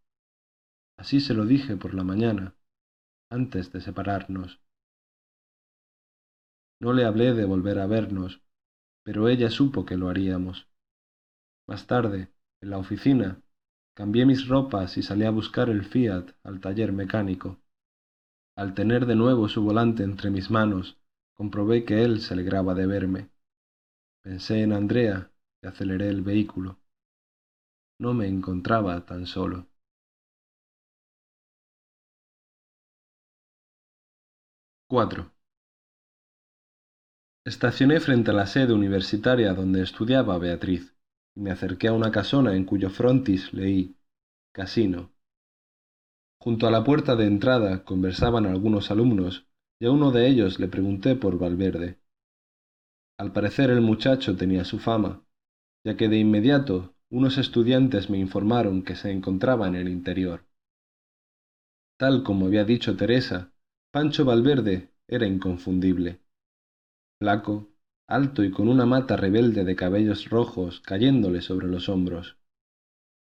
Así 0.98 1.20
se 1.20 1.34
lo 1.34 1.46
dije 1.46 1.76
por 1.76 1.94
la 1.94 2.04
mañana, 2.04 2.54
antes 3.30 3.72
de 3.72 3.80
separarnos. 3.80 4.60
No 6.80 6.92
le 6.92 7.04
hablé 7.04 7.32
de 7.32 7.44
volver 7.44 7.78
a 7.78 7.86
vernos, 7.86 8.42
pero 9.02 9.28
ella 9.28 9.50
supo 9.50 9.86
que 9.86 9.96
lo 9.96 10.08
haríamos. 10.08 10.68
Más 11.66 11.86
tarde, 11.86 12.28
en 12.60 12.70
la 12.70 12.78
oficina, 12.78 13.40
cambié 13.94 14.26
mis 14.26 14.48
ropas 14.48 14.96
y 14.98 15.02
salí 15.02 15.24
a 15.24 15.30
buscar 15.30 15.70
el 15.70 15.84
Fiat 15.84 16.32
al 16.42 16.60
taller 16.60 16.92
mecánico. 16.92 17.58
Al 18.56 18.74
tener 18.74 19.06
de 19.06 19.16
nuevo 19.16 19.48
su 19.48 19.62
volante 19.62 20.02
entre 20.02 20.30
mis 20.30 20.50
manos, 20.50 20.98
comprobé 21.34 21.84
que 21.84 22.04
él 22.04 22.20
se 22.20 22.34
alegraba 22.34 22.74
de 22.74 22.86
verme. 22.86 23.30
Pensé 24.22 24.62
en 24.62 24.72
Andrea 24.72 25.31
aceleré 25.66 26.08
el 26.08 26.22
vehículo. 26.22 26.78
No 27.98 28.14
me 28.14 28.26
encontraba 28.26 29.04
tan 29.06 29.26
solo. 29.26 29.68
4. 34.88 35.32
Estacioné 37.46 37.98
frente 37.98 38.30
a 38.30 38.34
la 38.34 38.46
sede 38.46 38.74
universitaria 38.74 39.54
donde 39.54 39.82
estudiaba 39.82 40.36
Beatriz 40.36 40.94
y 41.34 41.40
me 41.40 41.50
acerqué 41.50 41.88
a 41.88 41.92
una 41.92 42.10
casona 42.10 42.54
en 42.54 42.64
cuyo 42.64 42.90
frontis 42.90 43.54
leí 43.54 43.96
Casino. 44.52 45.12
Junto 46.38 46.66
a 46.66 46.70
la 46.70 46.84
puerta 46.84 47.16
de 47.16 47.26
entrada 47.26 47.84
conversaban 47.84 48.44
algunos 48.44 48.90
alumnos 48.90 49.46
y 49.80 49.86
a 49.86 49.90
uno 49.90 50.10
de 50.10 50.28
ellos 50.28 50.60
le 50.60 50.68
pregunté 50.68 51.16
por 51.16 51.38
Valverde. 51.38 51.98
Al 53.18 53.32
parecer 53.32 53.70
el 53.70 53.80
muchacho 53.80 54.36
tenía 54.36 54.64
su 54.64 54.78
fama, 54.78 55.24
ya 55.84 55.96
que 55.96 56.08
de 56.08 56.18
inmediato 56.18 56.94
unos 57.10 57.38
estudiantes 57.38 58.08
me 58.08 58.18
informaron 58.18 58.82
que 58.82 58.96
se 58.96 59.10
encontraba 59.10 59.68
en 59.68 59.74
el 59.74 59.88
interior. 59.88 60.44
Tal 61.98 62.22
como 62.22 62.46
había 62.46 62.64
dicho 62.64 62.96
Teresa, 62.96 63.52
Pancho 63.90 64.24
Valverde 64.24 64.90
era 65.06 65.26
inconfundible. 65.26 66.20
Flaco, 67.20 67.68
alto 68.08 68.42
y 68.42 68.50
con 68.50 68.68
una 68.68 68.86
mata 68.86 69.16
rebelde 69.16 69.64
de 69.64 69.76
cabellos 69.76 70.30
rojos 70.30 70.80
cayéndole 70.80 71.42
sobre 71.42 71.68
los 71.68 71.88
hombros. 71.88 72.36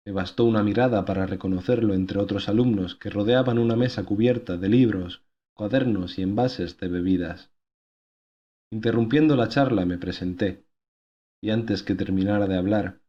Me 0.05 0.13
bastó 0.13 0.45
una 0.45 0.63
mirada 0.63 1.03
para 1.03 1.25
reconocerlo 1.25 1.93
entre 1.93 2.19
otros 2.19 2.47
alumnos 2.47 2.95
que 2.95 3.09
rodeaban 3.09 3.57
una 3.57 3.75
mesa 3.75 4.03
cubierta 4.05 4.55
de 4.57 4.69
libros, 4.69 5.23
cuadernos 5.53 6.17
y 6.19 6.21
envases 6.21 6.77
de 6.79 6.87
bebidas. 6.87 7.51
Interrumpiendo 8.71 9.35
la 9.35 9.47
charla 9.47 9.85
me 9.85 9.97
presenté, 9.97 10.64
y 11.41 11.51
antes 11.51 11.83
que 11.83 11.95
terminara 11.95 12.47
de 12.47 12.57
hablar, 12.57 12.99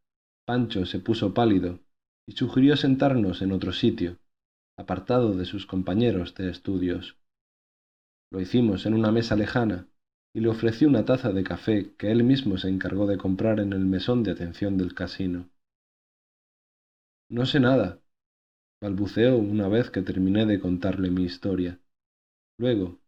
Pancho 0.46 0.86
se 0.86 1.00
puso 1.00 1.34
pálido 1.34 1.80
y 2.26 2.32
sugirió 2.32 2.76
sentarnos 2.76 3.42
en 3.42 3.52
otro 3.52 3.72
sitio, 3.72 4.18
apartado 4.76 5.34
de 5.36 5.44
sus 5.44 5.66
compañeros 5.66 6.34
de 6.34 6.50
estudios. 6.50 7.16
Lo 8.30 8.40
hicimos 8.40 8.86
en 8.86 8.94
una 8.94 9.12
mesa 9.12 9.36
lejana 9.36 9.88
y 10.34 10.40
le 10.40 10.48
ofrecí 10.48 10.84
una 10.84 11.04
taza 11.04 11.32
de 11.32 11.44
café 11.44 11.94
que 11.96 12.10
él 12.10 12.24
mismo 12.24 12.58
se 12.58 12.68
encargó 12.68 13.06
de 13.06 13.16
comprar 13.16 13.60
en 13.60 13.72
el 13.72 13.86
mesón 13.86 14.22
de 14.22 14.32
atención 14.32 14.76
del 14.76 14.94
casino. 14.94 15.48
No 17.28 17.46
sé 17.46 17.58
nada, 17.58 18.00
balbuceó 18.80 19.36
una 19.36 19.68
vez 19.68 19.90
que 19.90 20.02
terminé 20.02 20.46
de 20.46 20.60
contarle 20.60 21.10
mi 21.10 21.24
historia. 21.24 21.80
Luego 22.58 22.98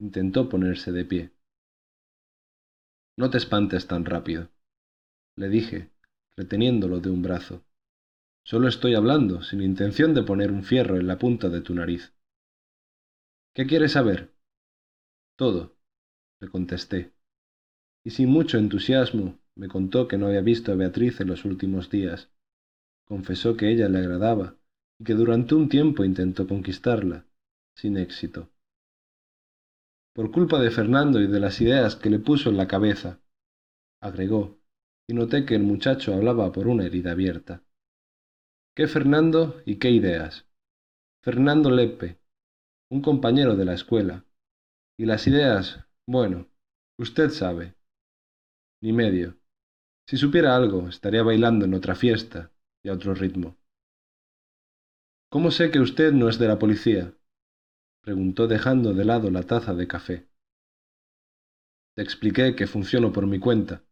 intentó 0.00 0.48
ponerse 0.48 0.92
de 0.92 1.04
pie. 1.04 1.32
No 3.16 3.30
te 3.30 3.38
espantes 3.38 3.86
tan 3.86 4.04
rápido, 4.04 4.48
le 5.36 5.48
dije, 5.48 5.90
reteniéndolo 6.36 7.00
de 7.00 7.10
un 7.10 7.22
brazo. 7.22 7.64
Solo 8.44 8.68
estoy 8.68 8.94
hablando, 8.94 9.42
sin 9.42 9.62
intención 9.62 10.14
de 10.14 10.22
poner 10.22 10.50
un 10.50 10.64
fierro 10.64 10.96
en 10.98 11.06
la 11.06 11.18
punta 11.18 11.48
de 11.48 11.60
tu 11.60 11.74
nariz. 11.74 12.12
¿Qué 13.54 13.66
quieres 13.66 13.92
saber? 13.92 14.32
Todo, 15.36 15.76
le 16.40 16.48
contesté, 16.48 17.12
y 18.04 18.10
sin 18.10 18.28
mucho 18.28 18.58
entusiasmo 18.58 19.38
me 19.54 19.68
contó 19.68 20.08
que 20.08 20.18
no 20.18 20.26
había 20.26 20.40
visto 20.40 20.72
a 20.72 20.76
Beatriz 20.76 21.20
en 21.20 21.28
los 21.28 21.44
últimos 21.44 21.90
días. 21.90 22.30
Confesó 23.04 23.56
que 23.56 23.70
ella 23.70 23.88
le 23.88 23.98
agradaba 23.98 24.56
y 24.98 25.04
que 25.04 25.14
durante 25.14 25.54
un 25.54 25.68
tiempo 25.68 26.04
intentó 26.04 26.46
conquistarla, 26.46 27.26
sin 27.74 27.96
éxito. 27.96 28.50
Por 30.14 30.30
culpa 30.30 30.60
de 30.60 30.70
Fernando 30.70 31.20
y 31.20 31.26
de 31.26 31.40
las 31.40 31.60
ideas 31.60 31.96
que 31.96 32.10
le 32.10 32.18
puso 32.18 32.50
en 32.50 32.56
la 32.56 32.68
cabeza, 32.68 33.20
agregó, 34.00 34.61
y 35.08 35.14
noté 35.14 35.44
que 35.44 35.54
el 35.54 35.62
muchacho 35.62 36.14
hablaba 36.14 36.52
por 36.52 36.68
una 36.68 36.86
herida 36.86 37.12
abierta. 37.12 37.62
¿Qué 38.74 38.86
Fernando 38.86 39.60
y 39.66 39.76
qué 39.76 39.90
ideas? 39.90 40.46
Fernando 41.22 41.70
Lepe, 41.70 42.18
un 42.90 43.02
compañero 43.02 43.56
de 43.56 43.64
la 43.64 43.74
escuela, 43.74 44.24
y 44.98 45.06
las 45.06 45.26
ideas, 45.26 45.84
bueno, 46.06 46.48
usted 46.98 47.30
sabe. 47.30 47.74
Ni 48.80 48.92
medio. 48.92 49.36
Si 50.06 50.16
supiera 50.16 50.56
algo, 50.56 50.88
estaría 50.88 51.22
bailando 51.22 51.64
en 51.64 51.74
otra 51.74 51.94
fiesta 51.94 52.50
y 52.82 52.88
a 52.88 52.94
otro 52.94 53.14
ritmo. 53.14 53.56
¿Cómo 55.28 55.50
sé 55.50 55.70
que 55.70 55.80
usted 55.80 56.12
no 56.12 56.28
es 56.28 56.38
de 56.38 56.48
la 56.48 56.58
policía? 56.58 57.14
preguntó 58.02 58.48
dejando 58.48 58.92
de 58.92 59.04
lado 59.04 59.30
la 59.30 59.44
taza 59.44 59.74
de 59.74 59.86
café. 59.86 60.28
Te 61.94 62.02
expliqué 62.02 62.54
que 62.56 62.66
funciono 62.66 63.12
por 63.12 63.26
mi 63.26 63.38
cuenta. 63.38 63.82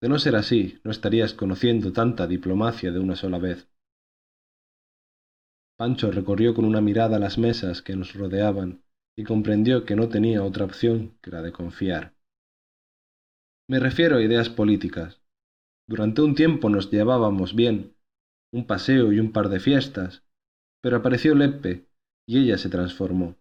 De 0.00 0.08
no 0.08 0.18
ser 0.18 0.34
así, 0.36 0.80
no 0.82 0.90
estarías 0.90 1.34
conociendo 1.34 1.92
tanta 1.92 2.26
diplomacia 2.26 2.90
de 2.90 2.98
una 2.98 3.16
sola 3.16 3.38
vez. 3.38 3.68
Pancho 5.76 6.10
recorrió 6.10 6.54
con 6.54 6.64
una 6.64 6.80
mirada 6.80 7.18
las 7.18 7.38
mesas 7.38 7.82
que 7.82 7.96
nos 7.96 8.14
rodeaban 8.14 8.82
y 9.16 9.24
comprendió 9.24 9.84
que 9.84 9.96
no 9.96 10.08
tenía 10.08 10.42
otra 10.42 10.64
opción 10.64 11.18
que 11.20 11.30
la 11.30 11.42
de 11.42 11.52
confiar. 11.52 12.14
Me 13.68 13.78
refiero 13.78 14.16
a 14.16 14.22
ideas 14.22 14.48
políticas. 14.48 15.20
Durante 15.86 16.22
un 16.22 16.34
tiempo 16.34 16.70
nos 16.70 16.90
llevábamos 16.90 17.54
bien, 17.54 17.94
un 18.52 18.66
paseo 18.66 19.12
y 19.12 19.20
un 19.20 19.32
par 19.32 19.48
de 19.48 19.60
fiestas, 19.60 20.22
pero 20.80 20.96
apareció 20.96 21.34
Leppe 21.34 21.86
y 22.26 22.38
ella 22.38 22.58
se 22.58 22.68
transformó. 22.68 23.36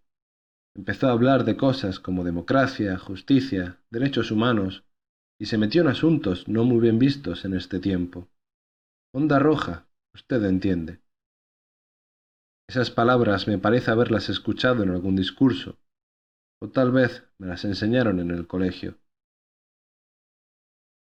Empezó 0.75 1.07
a 1.07 1.11
hablar 1.11 1.45
de 1.45 1.57
cosas 1.57 1.99
como 1.99 2.23
democracia, 2.23 2.97
justicia, 2.97 3.81
derechos 3.89 4.31
humanos, 4.31 4.83
y 5.39 5.45
se 5.45 5.57
metió 5.57 5.81
en 5.81 5.87
asuntos 5.87 6.47
no 6.47 6.65
muy 6.65 6.79
bien 6.81 6.99
vistos 6.99 7.45
en 7.45 7.53
este 7.53 7.79
tiempo. 7.79 8.27
Onda 9.13 9.39
roja, 9.39 9.87
usted 10.13 10.43
entiende. 10.43 10.99
Esas 12.67 12.91
palabras 12.91 13.47
me 13.47 13.57
parece 13.57 13.89
haberlas 13.89 14.29
escuchado 14.29 14.83
en 14.83 14.89
algún 14.89 15.15
discurso, 15.15 15.79
o 16.61 16.69
tal 16.69 16.91
vez 16.91 17.23
me 17.39 17.47
las 17.47 17.63
enseñaron 17.65 18.19
en 18.19 18.31
el 18.31 18.45
colegio. 18.47 18.99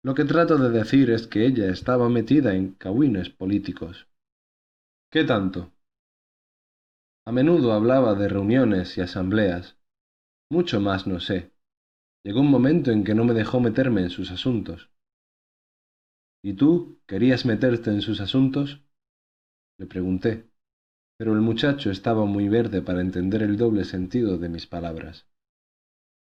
Lo 0.03 0.15
que 0.15 0.25
trato 0.25 0.59
de 0.59 0.71
decir 0.71 1.11
es 1.11 1.27
que 1.27 1.47
ella 1.47 1.71
estaba 1.71 2.09
metida 2.09 2.55
en 2.55 2.73
cahuines 2.73 3.31
políticos. 3.31 4.07
¿Qué 5.11 5.25
tanto? 5.25 5.73
A 7.25 7.33
menudo 7.33 7.73
hablaba 7.73 8.15
de 8.15 8.29
reuniones 8.29 8.99
y 8.99 9.01
asambleas. 9.01 9.77
Mucho 10.51 10.81
más 10.81 11.07
no 11.07 11.19
sé. 11.21 11.56
Llegó 12.27 12.41
un 12.41 12.51
momento 12.51 12.91
en 12.91 13.05
que 13.05 13.15
no 13.15 13.25
me 13.25 13.35
dejó 13.35 13.61
meterme 13.61 14.03
en 14.03 14.11
sus 14.11 14.33
asuntos. 14.33 14.91
¿Y 16.43 16.55
tú 16.55 17.01
querías 17.07 17.47
meterte 17.47 17.91
en 17.91 18.03
sus 18.03 18.21
asuntos? 18.21 18.83
Le 19.79 19.87
pregunté 19.87 20.51
pero 21.17 21.33
el 21.33 21.41
muchacho 21.41 21.91
estaba 21.91 22.27
muy 22.27 22.49
verde 22.49 22.83
para 22.83 23.01
entender 23.01 23.43
el 23.43 23.57
doble 23.57 23.85
sentido 23.85 24.39
de 24.39 24.49
mis 24.49 24.67
palabras. 24.67 25.27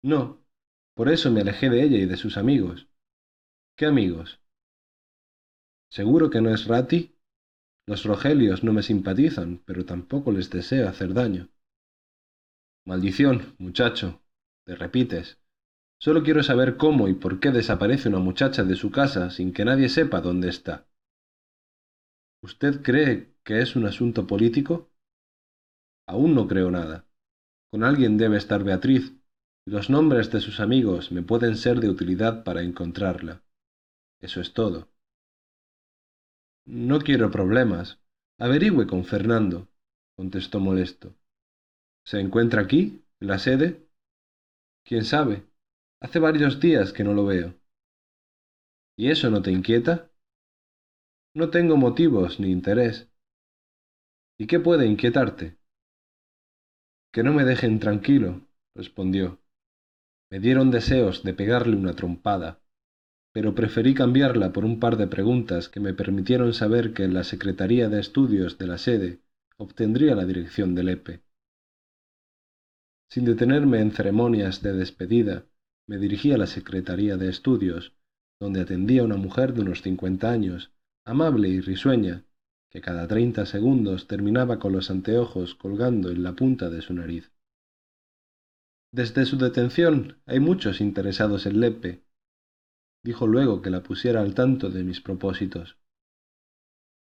No, 0.01 0.45
por 0.93 1.09
eso 1.09 1.31
me 1.31 1.41
alejé 1.41 1.69
de 1.69 1.83
ella 1.83 1.97
y 1.97 2.05
de 2.05 2.17
sus 2.17 2.37
amigos. 2.37 2.87
¿Qué 3.75 3.85
amigos? 3.85 4.39
¿Seguro 5.89 6.29
que 6.29 6.41
no 6.41 6.53
es 6.53 6.65
Rati? 6.65 7.15
Los 7.85 8.05
Rogelios 8.05 8.63
no 8.63 8.71
me 8.73 8.83
simpatizan, 8.83 9.61
pero 9.65 9.85
tampoco 9.85 10.31
les 10.31 10.49
deseo 10.49 10.87
hacer 10.87 11.13
daño. 11.13 11.49
Maldición, 12.85 13.55
muchacho, 13.57 14.21
te 14.63 14.75
repites. 14.75 15.44
Solo 16.05 16.21
quiero 16.21 16.43
saber 16.43 16.77
cómo 16.77 17.07
y 17.07 17.15
por 17.15 17.39
qué 17.39 17.49
desaparece 17.49 18.09
una 18.09 18.19
muchacha 18.19 18.63
de 18.63 18.75
su 18.75 18.91
casa 18.91 19.31
sin 19.31 19.51
que 19.51 19.65
nadie 19.65 19.89
sepa 19.89 20.21
dónde 20.21 20.49
está. 20.49 20.85
¿Usted 22.43 22.83
cree 22.83 23.33
que 23.43 23.59
es 23.59 23.75
un 23.75 23.87
asunto 23.87 24.27
político? 24.27 24.91
Aún 26.05 26.35
no 26.35 26.47
creo 26.47 26.69
nada. 26.69 27.07
Con 27.71 27.83
alguien 27.83 28.19
debe 28.19 28.37
estar 28.37 28.63
Beatriz, 28.63 29.13
y 29.65 29.71
los 29.71 29.89
nombres 29.89 30.31
de 30.31 30.41
sus 30.41 30.59
amigos 30.59 31.11
me 31.11 31.23
pueden 31.23 31.57
ser 31.57 31.79
de 31.79 31.89
utilidad 31.89 32.43
para 32.43 32.61
encontrarla. 32.61 33.41
Eso 34.21 34.41
es 34.41 34.53
todo. 34.53 34.87
No 36.67 36.99
quiero 36.99 37.31
problemas. 37.31 37.99
Averigüe 38.37 38.85
con 38.85 39.05
Fernando, 39.05 39.69
contestó 40.15 40.59
molesto. 40.59 41.15
¿Se 42.03 42.19
encuentra 42.19 42.61
aquí, 42.61 43.03
en 43.19 43.27
la 43.27 43.39
sede? 43.39 43.87
¿Quién 44.83 45.03
sabe? 45.03 45.47
Hace 46.01 46.19
varios 46.19 46.59
días 46.59 46.93
que 46.93 47.03
no 47.03 47.13
lo 47.13 47.25
veo. 47.25 47.55
¿Y 48.97 49.09
eso 49.09 49.29
no 49.29 49.41
te 49.41 49.51
inquieta? 49.51 50.11
No 51.33 51.49
tengo 51.49 51.77
motivos 51.77 52.39
ni 52.39 52.51
interés. 52.51 53.09
¿Y 54.37 54.47
qué 54.47 54.59
puede 54.59 54.85
inquietarte? 54.85 55.57
Que 57.11 57.23
no 57.23 57.33
me 57.33 57.45
dejen 57.45 57.79
tranquilo, 57.79 58.47
respondió. 58.75 59.39
Me 60.29 60.39
dieron 60.39 60.71
deseos 60.71 61.23
de 61.23 61.33
pegarle 61.33 61.75
una 61.75 61.93
trompada, 61.93 62.61
pero 63.33 63.55
preferí 63.55 63.93
cambiarla 63.93 64.51
por 64.53 64.65
un 64.65 64.79
par 64.79 64.97
de 64.97 65.07
preguntas 65.07 65.69
que 65.69 65.79
me 65.79 65.93
permitieron 65.93 66.53
saber 66.53 66.93
que 66.93 67.03
en 67.03 67.13
la 67.13 67.23
Secretaría 67.23 67.89
de 67.89 67.99
Estudios 67.99 68.57
de 68.57 68.67
la 68.67 68.77
sede 68.77 69.19
obtendría 69.57 70.15
la 70.15 70.25
dirección 70.25 70.75
del 70.75 70.89
EPE. 70.89 71.21
Sin 73.09 73.25
detenerme 73.25 73.79
en 73.79 73.91
ceremonias 73.91 74.61
de 74.61 74.73
despedida, 74.73 75.45
me 75.87 75.97
dirigí 75.97 76.31
a 76.31 76.37
la 76.37 76.47
Secretaría 76.47 77.17
de 77.17 77.29
Estudios, 77.29 77.93
donde 78.39 78.61
atendía 78.61 79.03
una 79.03 79.17
mujer 79.17 79.53
de 79.53 79.61
unos 79.61 79.81
cincuenta 79.81 80.31
años, 80.31 80.71
amable 81.05 81.47
y 81.49 81.61
risueña, 81.61 82.25
que 82.69 82.81
cada 82.81 83.07
treinta 83.07 83.45
segundos 83.45 84.07
terminaba 84.07 84.59
con 84.59 84.73
los 84.73 84.89
anteojos 84.89 85.55
colgando 85.55 86.09
en 86.09 86.23
la 86.23 86.33
punta 86.33 86.69
de 86.69 86.81
su 86.81 86.93
nariz. 86.93 87.31
Desde 88.91 89.25
su 89.25 89.37
detención 89.37 90.17
hay 90.25 90.39
muchos 90.39 90.81
interesados 90.81 91.45
en 91.45 91.59
Lepe, 91.59 92.03
dijo 93.03 93.27
luego 93.27 93.61
que 93.61 93.69
la 93.69 93.83
pusiera 93.83 94.21
al 94.21 94.33
tanto 94.33 94.69
de 94.69 94.83
mis 94.83 94.99
propósitos. 94.99 95.77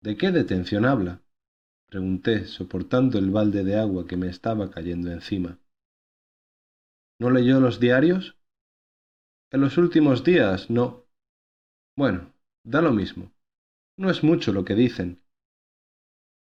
¿De 0.02 0.16
qué 0.16 0.30
detención 0.30 0.84
habla? 0.84 1.22
pregunté, 1.86 2.46
soportando 2.46 3.18
el 3.18 3.30
balde 3.30 3.64
de 3.64 3.76
agua 3.76 4.06
que 4.06 4.16
me 4.16 4.28
estaba 4.28 4.70
cayendo 4.70 5.10
encima. 5.10 5.58
¿No 7.18 7.30
leyó 7.30 7.60
los 7.60 7.80
diarios? 7.80 8.39
En 9.52 9.60
los 9.60 9.78
últimos 9.78 10.22
días 10.22 10.70
no. 10.70 11.06
Bueno, 11.96 12.32
da 12.64 12.80
lo 12.80 12.92
mismo. 12.92 13.32
No 13.96 14.08
es 14.08 14.22
mucho 14.22 14.52
lo 14.52 14.64
que 14.64 14.76
dicen. 14.76 15.22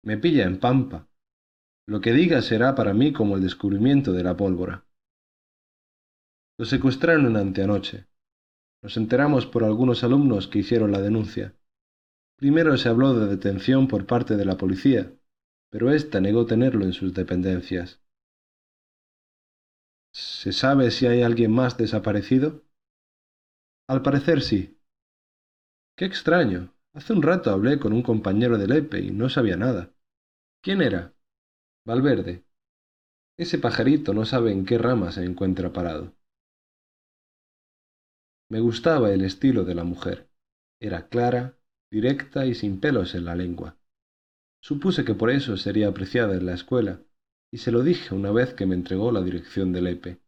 Me 0.03 0.17
pilla 0.17 0.45
en 0.45 0.59
pampa. 0.59 1.07
Lo 1.85 2.01
que 2.01 2.11
diga 2.11 2.41
será 2.41 2.73
para 2.73 2.93
mí 2.93 3.13
como 3.13 3.35
el 3.35 3.43
descubrimiento 3.43 4.13
de 4.13 4.23
la 4.23 4.35
pólvora. 4.35 4.85
Lo 6.57 6.65
secuestraron 6.65 7.37
anteanoche. 7.37 8.07
Nos 8.81 8.97
enteramos 8.97 9.45
por 9.45 9.63
algunos 9.63 10.03
alumnos 10.03 10.47
que 10.47 10.59
hicieron 10.59 10.91
la 10.91 11.01
denuncia. 11.01 11.55
Primero 12.35 12.77
se 12.77 12.89
habló 12.89 13.13
de 13.13 13.27
detención 13.27 13.87
por 13.87 14.07
parte 14.07 14.37
de 14.37 14.45
la 14.45 14.57
policía, 14.57 15.13
pero 15.69 15.91
ésta 15.91 16.19
negó 16.19 16.45
tenerlo 16.45 16.83
en 16.83 16.93
sus 16.93 17.13
dependencias. 17.13 18.01
¿Se 20.11 20.51
sabe 20.51 20.89
si 20.89 21.05
hay 21.05 21.21
alguien 21.21 21.51
más 21.51 21.77
desaparecido? 21.77 22.66
Al 23.88 24.01
parecer 24.01 24.41
sí. 24.41 24.77
Qué 25.95 26.03
extraño. 26.03 26.73
Hace 26.93 27.13
un 27.13 27.21
rato 27.21 27.51
hablé 27.51 27.79
con 27.79 27.93
un 27.93 28.01
compañero 28.01 28.57
del 28.57 28.73
EPE 28.73 28.99
y 28.99 29.11
no 29.11 29.29
sabía 29.29 29.55
nada. 29.55 29.93
¿Quién 30.61 30.81
era? 30.81 31.13
Valverde. 31.85 32.43
Ese 33.38 33.59
pajarito 33.59 34.13
no 34.13 34.25
sabe 34.25 34.51
en 34.51 34.65
qué 34.65 34.77
rama 34.77 35.11
se 35.11 35.23
encuentra 35.23 35.71
parado. 35.71 36.13
Me 38.49 38.59
gustaba 38.59 39.11
el 39.11 39.23
estilo 39.23 39.63
de 39.63 39.75
la 39.75 39.85
mujer. 39.85 40.29
Era 40.81 41.07
clara, 41.07 41.57
directa 41.89 42.45
y 42.45 42.55
sin 42.55 42.81
pelos 42.81 43.15
en 43.15 43.23
la 43.23 43.35
lengua. 43.35 43.77
Supuse 44.61 45.05
que 45.05 45.15
por 45.15 45.29
eso 45.29 45.55
sería 45.55 45.88
apreciada 45.88 46.35
en 46.35 46.45
la 46.45 46.53
escuela, 46.53 47.01
y 47.53 47.59
se 47.59 47.71
lo 47.71 47.83
dije 47.83 48.13
una 48.13 48.31
vez 48.31 48.53
que 48.53 48.65
me 48.65 48.75
entregó 48.75 49.13
la 49.13 49.21
dirección 49.21 49.71
del 49.71 49.88
EPE. 49.88 50.19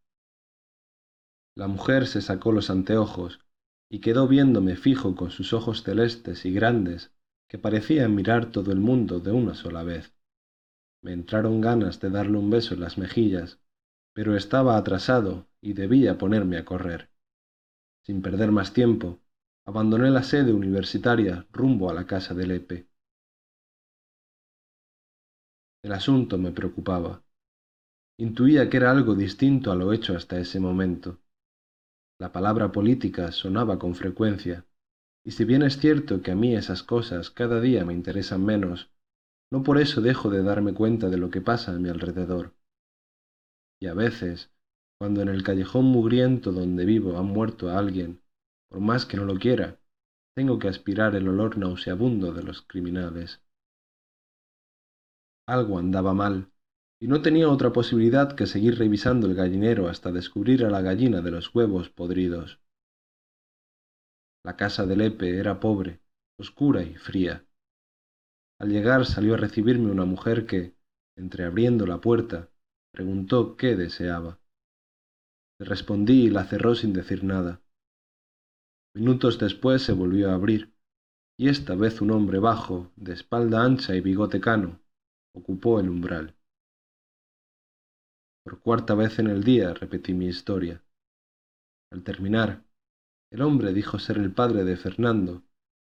La 1.56 1.68
mujer 1.68 2.08
se 2.08 2.22
sacó 2.22 2.54
los 2.54 2.70
anteojos 2.70 3.42
y 3.90 4.00
quedó 4.02 4.28
viéndome 4.28 4.76
fijo 4.76 5.16
con 5.16 5.32
sus 5.32 5.52
ojos 5.54 5.84
celestes 5.84 6.46
y 6.46 6.54
grandes 6.54 7.12
que 7.48 7.58
parecían 7.58 8.14
mirar 8.14 8.52
todo 8.52 8.72
el 8.72 8.80
mundo 8.80 9.20
de 9.20 9.32
una 9.32 9.56
sola 9.56 9.84
vez. 9.84 10.14
Me 11.02 11.14
entraron 11.14 11.62
ganas 11.62 12.00
de 12.00 12.10
darle 12.12 12.38
un 12.38 12.50
beso 12.50 12.76
en 12.76 12.82
las 12.82 12.98
mejillas, 12.98 13.60
pero 14.14 14.36
estaba 14.36 14.78
atrasado 14.78 15.48
y 15.62 15.74
debía 15.74 16.18
ponerme 16.18 16.58
a 16.58 16.66
correr. 16.66 17.10
Sin 18.04 18.22
perder 18.22 18.52
más 18.52 18.74
tiempo, 18.74 19.20
abandoné 19.66 20.12
la 20.12 20.24
sede 20.24 20.54
universitaria 20.54 21.48
rumbo 21.52 21.90
a 21.90 21.94
la 21.94 22.06
casa 22.06 22.34
del 22.34 22.52
EPE. 22.52 22.88
El 25.84 25.94
asunto 25.94 26.38
me 26.38 26.52
preocupaba. 26.52 27.24
Intuía 28.18 28.70
que 28.70 28.78
era 28.78 28.92
algo 28.92 29.16
distinto 29.16 29.72
a 29.72 29.76
lo 29.76 29.94
hecho 29.94 30.16
hasta 30.16 30.38
ese 30.38 30.60
momento. 30.60 31.20
La 32.20 32.34
palabra 32.34 32.74
política 32.74 33.32
sonaba 33.32 33.80
con 33.80 33.96
frecuencia, 33.96 34.66
y 35.26 35.32
si 35.32 35.46
bien 35.46 35.62
es 35.64 35.78
cierto 35.78 36.22
que 36.22 36.32
a 36.32 36.36
mí 36.36 36.54
esas 36.54 36.84
cosas 36.84 37.30
cada 37.30 37.62
día 37.62 37.86
me 37.86 37.94
interesan 37.94 38.44
menos, 38.44 38.92
no 39.52 39.64
por 39.64 39.80
eso 39.80 40.02
dejo 40.02 40.30
de 40.30 40.44
darme 40.44 40.74
cuenta 40.74 41.10
de 41.10 41.18
lo 41.18 41.30
que 41.30 41.40
pasa 41.40 41.74
a 41.74 41.80
mi 41.80 41.88
alrededor. 41.88 42.54
Y 43.80 43.88
a 43.88 43.94
veces, 43.94 44.52
cuando 45.00 45.22
en 45.22 45.30
el 45.30 45.44
callejón 45.44 45.86
mugriento 45.86 46.52
donde 46.52 46.84
vivo 46.84 47.18
han 47.18 47.28
muerto 47.28 47.70
a 47.70 47.80
alguien, 47.80 48.22
por 48.68 48.82
más 48.82 49.06
que 49.06 49.16
no 49.16 49.24
lo 49.24 49.40
quiera, 49.40 49.80
tengo 50.36 50.60
que 50.60 50.68
aspirar 50.68 51.16
el 51.16 51.30
olor 51.30 51.58
nauseabundo 51.58 52.34
de 52.34 52.44
los 52.44 52.62
criminales. 52.64 53.42
Algo 55.48 55.80
andaba 55.80 56.14
mal, 56.14 56.52
y 57.02 57.08
no 57.08 57.22
tenía 57.22 57.50
otra 57.50 57.72
posibilidad 57.72 58.36
que 58.36 58.46
seguir 58.46 58.78
revisando 58.78 59.28
el 59.28 59.36
gallinero 59.36 59.88
hasta 59.88 60.12
descubrir 60.12 60.66
a 60.66 60.70
la 60.70 60.82
gallina 60.82 61.22
de 61.22 61.32
los 61.32 61.54
huevos 61.56 61.90
podridos. 61.90 62.60
La 64.44 64.58
casa 64.58 64.86
de 64.86 64.98
Lepe 64.98 65.38
era 65.38 65.60
pobre, 65.60 66.02
oscura 66.38 66.84
y 66.84 66.96
fría. 66.96 67.46
Al 68.60 68.70
llegar 68.70 69.06
salió 69.06 69.36
a 69.36 69.38
recibirme 69.38 69.92
una 69.92 70.06
mujer 70.06 70.46
que, 70.46 70.76
entreabriendo 71.18 71.86
la 71.86 72.02
puerta, 72.02 72.50
preguntó 72.92 73.56
qué 73.56 73.76
deseaba. 73.76 74.40
Le 75.60 75.66
respondí 75.66 76.26
y 76.26 76.30
la 76.30 76.46
cerró 76.46 76.76
sin 76.76 76.92
decir 76.92 77.24
nada. 77.24 77.62
Minutos 78.94 79.40
después 79.40 79.84
se 79.84 79.94
volvió 79.94 80.32
a 80.32 80.34
abrir, 80.34 80.74
y 81.38 81.48
esta 81.48 81.76
vez 81.76 82.02
un 82.02 82.12
hombre 82.12 82.40
bajo, 82.40 82.92
de 82.98 83.14
espalda 83.14 83.64
ancha 83.64 83.96
y 83.96 84.02
bigote 84.02 84.42
cano, 84.42 84.82
ocupó 85.34 85.80
el 85.80 85.90
umbral. 85.90 86.39
Por 88.50 88.62
cuarta 88.62 88.96
vez 88.96 89.20
en 89.20 89.28
el 89.28 89.44
día 89.44 89.76
repetí 89.76 90.16
mi 90.16 90.26
historia. 90.26 90.82
Al 91.92 92.02
terminar, 92.02 92.64
el 93.30 93.44
hombre 93.44 93.74
dijo 93.74 94.00
ser 94.00 94.18
el 94.18 94.34
padre 94.34 94.64
de 94.64 94.76
Fernando 94.76 95.44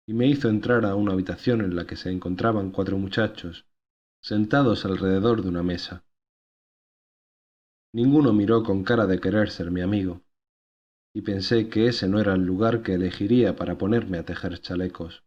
y 0.05 0.13
me 0.13 0.27
hizo 0.27 0.47
entrar 0.47 0.85
a 0.85 0.93
una 0.93 1.13
habitación 1.13 1.61
en 1.61 1.75
la 1.75 1.87
que 1.87 1.95
se 1.95 2.11
encontraban 2.11 2.69
cuatro 2.69 2.99
muchachos, 2.99 3.65
sentados 4.21 4.85
alrededor 4.85 5.41
de 5.41 5.49
una 5.49 5.63
mesa. 5.63 6.05
Ninguno 7.93 8.31
miró 8.31 8.61
con 8.61 8.83
cara 8.83 9.07
de 9.07 9.19
querer 9.19 9.49
ser 9.49 9.71
mi 9.71 9.81
amigo, 9.81 10.21
y 11.15 11.21
pensé 11.23 11.67
que 11.67 11.87
ese 11.87 12.07
no 12.07 12.19
era 12.19 12.35
el 12.35 12.45
lugar 12.45 12.83
que 12.83 12.93
elegiría 12.93 13.55
para 13.55 13.79
ponerme 13.79 14.19
a 14.19 14.25
tejer 14.25 14.59
chalecos. 14.59 15.23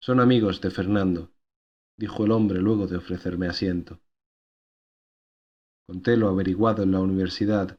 Son 0.00 0.18
amigos 0.18 0.60
de 0.60 0.72
Fernando, 0.72 1.30
dijo 1.96 2.24
el 2.24 2.32
hombre 2.32 2.60
luego 2.60 2.88
de 2.88 2.96
ofrecerme 2.96 3.46
asiento. 3.46 4.00
Conté 5.86 6.16
lo 6.16 6.28
averiguado 6.28 6.82
en 6.82 6.92
la 6.92 7.00
universidad, 7.00 7.78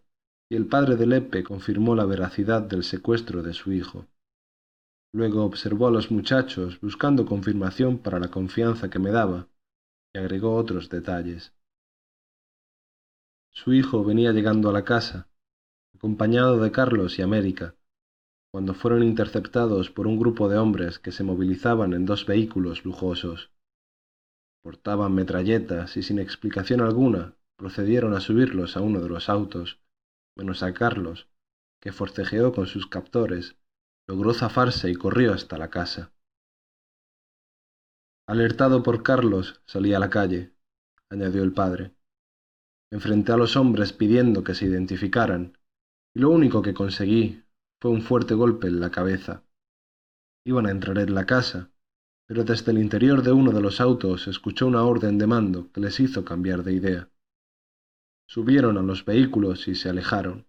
y 0.49 0.56
el 0.56 0.68
padre 0.68 0.95
de 0.95 1.08
Lepe 1.08 1.43
confirmó 1.43 1.95
la 1.95 2.06
veracidad 2.06 2.62
del 2.62 2.84
secuestro 2.84 3.41
de 3.41 3.53
su 3.53 3.72
hijo. 3.74 4.06
Luego 5.12 5.43
observó 5.43 5.88
a 5.88 5.91
los 5.91 6.12
muchachos 6.12 6.80
buscando 6.82 7.26
confirmación 7.26 7.97
para 7.97 8.20
la 8.20 8.30
confianza 8.30 8.89
que 8.89 8.99
me 8.99 9.10
daba, 9.10 9.47
y 10.14 10.20
agregó 10.20 10.56
otros 10.56 10.89
detalles. 10.89 11.53
Su 13.51 13.74
hijo 13.74 14.03
venía 14.03 14.34
llegando 14.34 14.70
a 14.70 14.74
la 14.74 14.84
casa, 14.84 15.28
acompañado 15.95 16.60
de 16.60 16.72
Carlos 16.72 17.18
y 17.18 17.24
América, 17.24 17.76
cuando 18.51 18.74
fueron 18.74 19.01
interceptados 19.01 19.89
por 19.89 20.06
un 20.06 20.20
grupo 20.20 20.47
de 20.47 20.58
hombres 20.58 20.99
que 20.99 21.12
se 21.12 21.24
movilizaban 21.24 21.93
en 21.93 22.06
dos 22.06 22.26
vehículos 22.26 22.86
lujosos. 22.86 23.49
Portaban 24.62 25.14
metralletas 25.16 25.97
y 25.97 26.03
sin 26.03 26.20
explicación 26.20 26.82
alguna 26.82 27.34
procedieron 27.58 28.14
a 28.14 28.22
subirlos 28.22 28.78
a 28.78 28.82
uno 28.82 28.99
de 29.01 29.10
los 29.10 29.30
autos, 29.30 29.80
menos 30.36 30.64
a 30.64 30.74
Carlos, 30.74 31.28
que 31.82 31.91
forcejeó 31.91 32.53
con 32.53 32.68
sus 32.68 32.88
captores, 32.88 33.56
logró 34.08 34.34
zafarse 34.34 34.89
y 34.89 34.95
corrió 34.95 35.34
hasta 35.34 35.58
la 35.58 35.70
casa. 35.70 36.12
Alertado 38.28 38.82
por 38.84 39.03
Carlos, 39.03 39.62
salí 39.66 39.93
a 39.93 39.99
la 39.99 40.10
calle, 40.10 40.53
añadió 41.10 41.43
el 41.43 41.53
padre. 41.53 41.95
Enfrenté 42.91 43.32
a 43.32 43.38
los 43.38 43.56
hombres 43.56 43.93
pidiendo 43.93 44.43
que 44.43 44.56
se 44.56 44.66
identificaran, 44.66 45.58
y 46.14 46.20
lo 46.20 46.30
único 46.32 46.62
que 46.62 46.74
conseguí 46.74 47.43
fue 47.80 47.91
un 47.91 48.01
fuerte 48.01 48.34
golpe 48.34 48.68
en 48.68 48.80
la 48.80 48.89
cabeza. 48.89 49.43
Iban 50.43 50.66
a 50.66 50.72
entrar 50.72 50.97
en 50.97 51.14
la 51.14 51.26
casa, 51.26 51.72
pero 52.28 52.43
desde 52.43 52.72
el 52.72 52.80
interior 52.80 53.22
de 53.22 53.32
uno 53.32 53.51
de 53.51 53.62
los 53.62 53.80
autos 53.80 54.28
escuchó 54.28 54.66
una 54.66 54.84
orden 54.84 55.18
de 55.18 55.28
mando 55.28 55.72
que 55.72 55.82
les 55.82 55.99
hizo 55.99 56.26
cambiar 56.26 56.64
de 56.64 56.74
idea. 56.74 57.10
Subieron 58.28 58.78
a 58.78 58.82
los 58.82 59.05
vehículos 59.05 59.67
y 59.67 59.76
se 59.76 59.89
alejaron. 59.89 60.47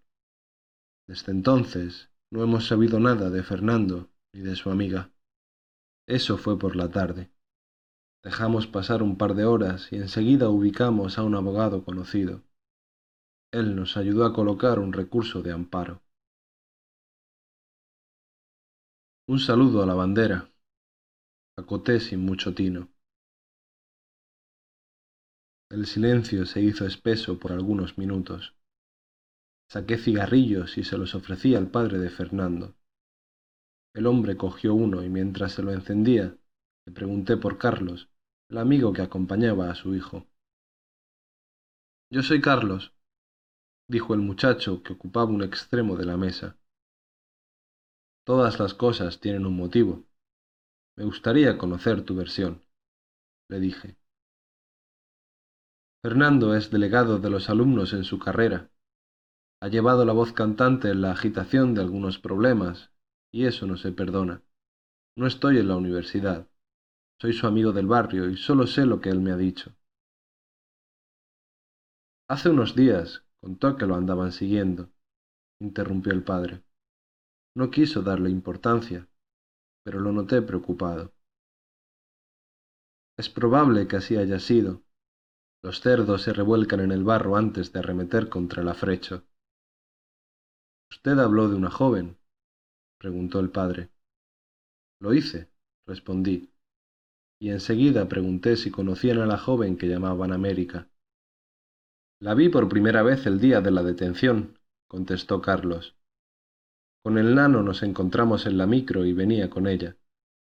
Desde 1.06 1.32
entonces 1.32 2.10
no 2.30 2.42
hemos 2.42 2.66
sabido 2.66 2.98
nada 2.98 3.30
de 3.30 3.42
Fernando 3.42 4.10
ni 4.32 4.40
de 4.40 4.56
su 4.56 4.70
amiga. 4.70 5.12
Eso 6.06 6.38
fue 6.38 6.58
por 6.58 6.76
la 6.76 6.90
tarde. 6.90 7.30
Dejamos 8.22 8.66
pasar 8.66 9.02
un 9.02 9.16
par 9.16 9.34
de 9.34 9.44
horas 9.44 9.92
y 9.92 9.96
enseguida 9.96 10.48
ubicamos 10.48 11.18
a 11.18 11.22
un 11.22 11.34
abogado 11.34 11.84
conocido. 11.84 12.42
Él 13.52 13.76
nos 13.76 13.96
ayudó 13.96 14.24
a 14.24 14.32
colocar 14.32 14.78
un 14.78 14.92
recurso 14.92 15.42
de 15.42 15.52
amparo. 15.52 16.02
Un 19.28 19.38
saludo 19.38 19.82
a 19.82 19.86
la 19.86 19.94
bandera. 19.94 20.50
Acoté 21.56 22.00
sin 22.00 22.20
mucho 22.24 22.54
tino. 22.54 22.88
El 25.68 25.86
silencio 25.86 26.46
se 26.46 26.62
hizo 26.62 26.86
espeso 26.86 27.40
por 27.40 27.50
algunos 27.50 27.98
minutos. 27.98 28.54
Saqué 29.68 29.98
cigarrillos 29.98 30.78
y 30.78 30.84
se 30.84 30.96
los 30.96 31.16
ofrecí 31.16 31.56
al 31.56 31.72
padre 31.72 31.98
de 31.98 32.08
Fernando. 32.08 32.76
El 33.92 34.06
hombre 34.06 34.36
cogió 34.36 34.74
uno 34.74 35.02
y 35.02 35.08
mientras 35.08 35.52
se 35.52 35.64
lo 35.64 35.72
encendía, 35.72 36.36
le 36.86 36.92
pregunté 36.92 37.36
por 37.36 37.58
Carlos, 37.58 38.08
el 38.48 38.58
amigo 38.58 38.92
que 38.92 39.02
acompañaba 39.02 39.68
a 39.68 39.74
su 39.74 39.96
hijo. 39.96 40.28
Yo 42.12 42.22
soy 42.22 42.40
Carlos, 42.40 42.94
dijo 43.88 44.14
el 44.14 44.20
muchacho 44.20 44.84
que 44.84 44.92
ocupaba 44.92 45.32
un 45.32 45.42
extremo 45.42 45.96
de 45.96 46.04
la 46.04 46.16
mesa. 46.16 46.56
Todas 48.24 48.60
las 48.60 48.74
cosas 48.74 49.18
tienen 49.18 49.46
un 49.46 49.56
motivo. 49.56 50.04
Me 50.96 51.04
gustaría 51.04 51.58
conocer 51.58 52.04
tu 52.04 52.14
versión, 52.14 52.62
le 53.48 53.58
dije. 53.58 53.96
Fernando 56.06 56.54
es 56.54 56.70
delegado 56.70 57.18
de 57.18 57.30
los 57.30 57.50
alumnos 57.50 57.92
en 57.92 58.04
su 58.04 58.20
carrera. 58.20 58.70
Ha 59.60 59.66
llevado 59.66 60.04
la 60.04 60.12
voz 60.12 60.32
cantante 60.32 60.88
en 60.88 61.00
la 61.02 61.10
agitación 61.10 61.74
de 61.74 61.80
algunos 61.80 62.20
problemas, 62.20 62.92
y 63.32 63.46
eso 63.46 63.66
no 63.66 63.76
se 63.76 63.90
perdona. 63.90 64.40
No 65.16 65.26
estoy 65.26 65.58
en 65.58 65.66
la 65.66 65.74
universidad. 65.74 66.48
Soy 67.20 67.32
su 67.32 67.48
amigo 67.48 67.72
del 67.72 67.88
barrio 67.88 68.30
y 68.30 68.36
solo 68.36 68.68
sé 68.68 68.86
lo 68.86 69.00
que 69.00 69.08
él 69.08 69.20
me 69.20 69.32
ha 69.32 69.36
dicho. 69.36 69.74
Hace 72.30 72.50
unos 72.50 72.76
días 72.76 73.24
contó 73.40 73.76
que 73.76 73.86
lo 73.86 73.96
andaban 73.96 74.30
siguiendo, 74.30 74.90
interrumpió 75.60 76.12
el 76.12 76.22
padre. 76.22 76.62
No 77.56 77.68
quiso 77.72 78.02
darle 78.02 78.30
importancia, 78.30 79.08
pero 79.82 79.98
lo 79.98 80.12
noté 80.12 80.40
preocupado. 80.40 81.12
Es 83.18 83.28
probable 83.28 83.88
que 83.88 83.96
así 83.96 84.16
haya 84.16 84.38
sido. 84.38 84.85
Los 85.66 85.80
cerdos 85.80 86.22
se 86.22 86.32
revuelcan 86.32 86.78
en 86.78 86.92
el 86.92 87.02
barro 87.02 87.34
antes 87.34 87.72
de 87.72 87.80
arremeter 87.80 88.28
contra 88.28 88.62
el 88.62 88.68
afrecho. 88.68 89.24
Usted 90.88 91.18
habló 91.18 91.48
de 91.48 91.56
una 91.56 91.72
joven, 91.72 92.18
preguntó 92.98 93.40
el 93.40 93.50
padre. 93.50 93.88
Lo 95.00 95.12
hice, 95.12 95.50
respondí, 95.84 96.52
y 97.40 97.50
enseguida 97.50 98.08
pregunté 98.08 98.56
si 98.56 98.70
conocían 98.70 99.18
a 99.18 99.26
la 99.26 99.38
joven 99.38 99.76
que 99.76 99.88
llamaban 99.88 100.32
América. 100.32 100.88
La 102.20 102.34
vi 102.34 102.48
por 102.48 102.68
primera 102.68 103.02
vez 103.02 103.26
el 103.26 103.40
día 103.40 103.60
de 103.60 103.72
la 103.72 103.82
detención, 103.82 104.60
contestó 104.86 105.42
Carlos. 105.42 105.96
Con 107.02 107.18
el 107.18 107.34
nano 107.34 107.64
nos 107.64 107.82
encontramos 107.82 108.46
en 108.46 108.56
la 108.56 108.68
micro 108.68 109.04
y 109.04 109.12
venía 109.12 109.50
con 109.50 109.66
ella. 109.66 109.96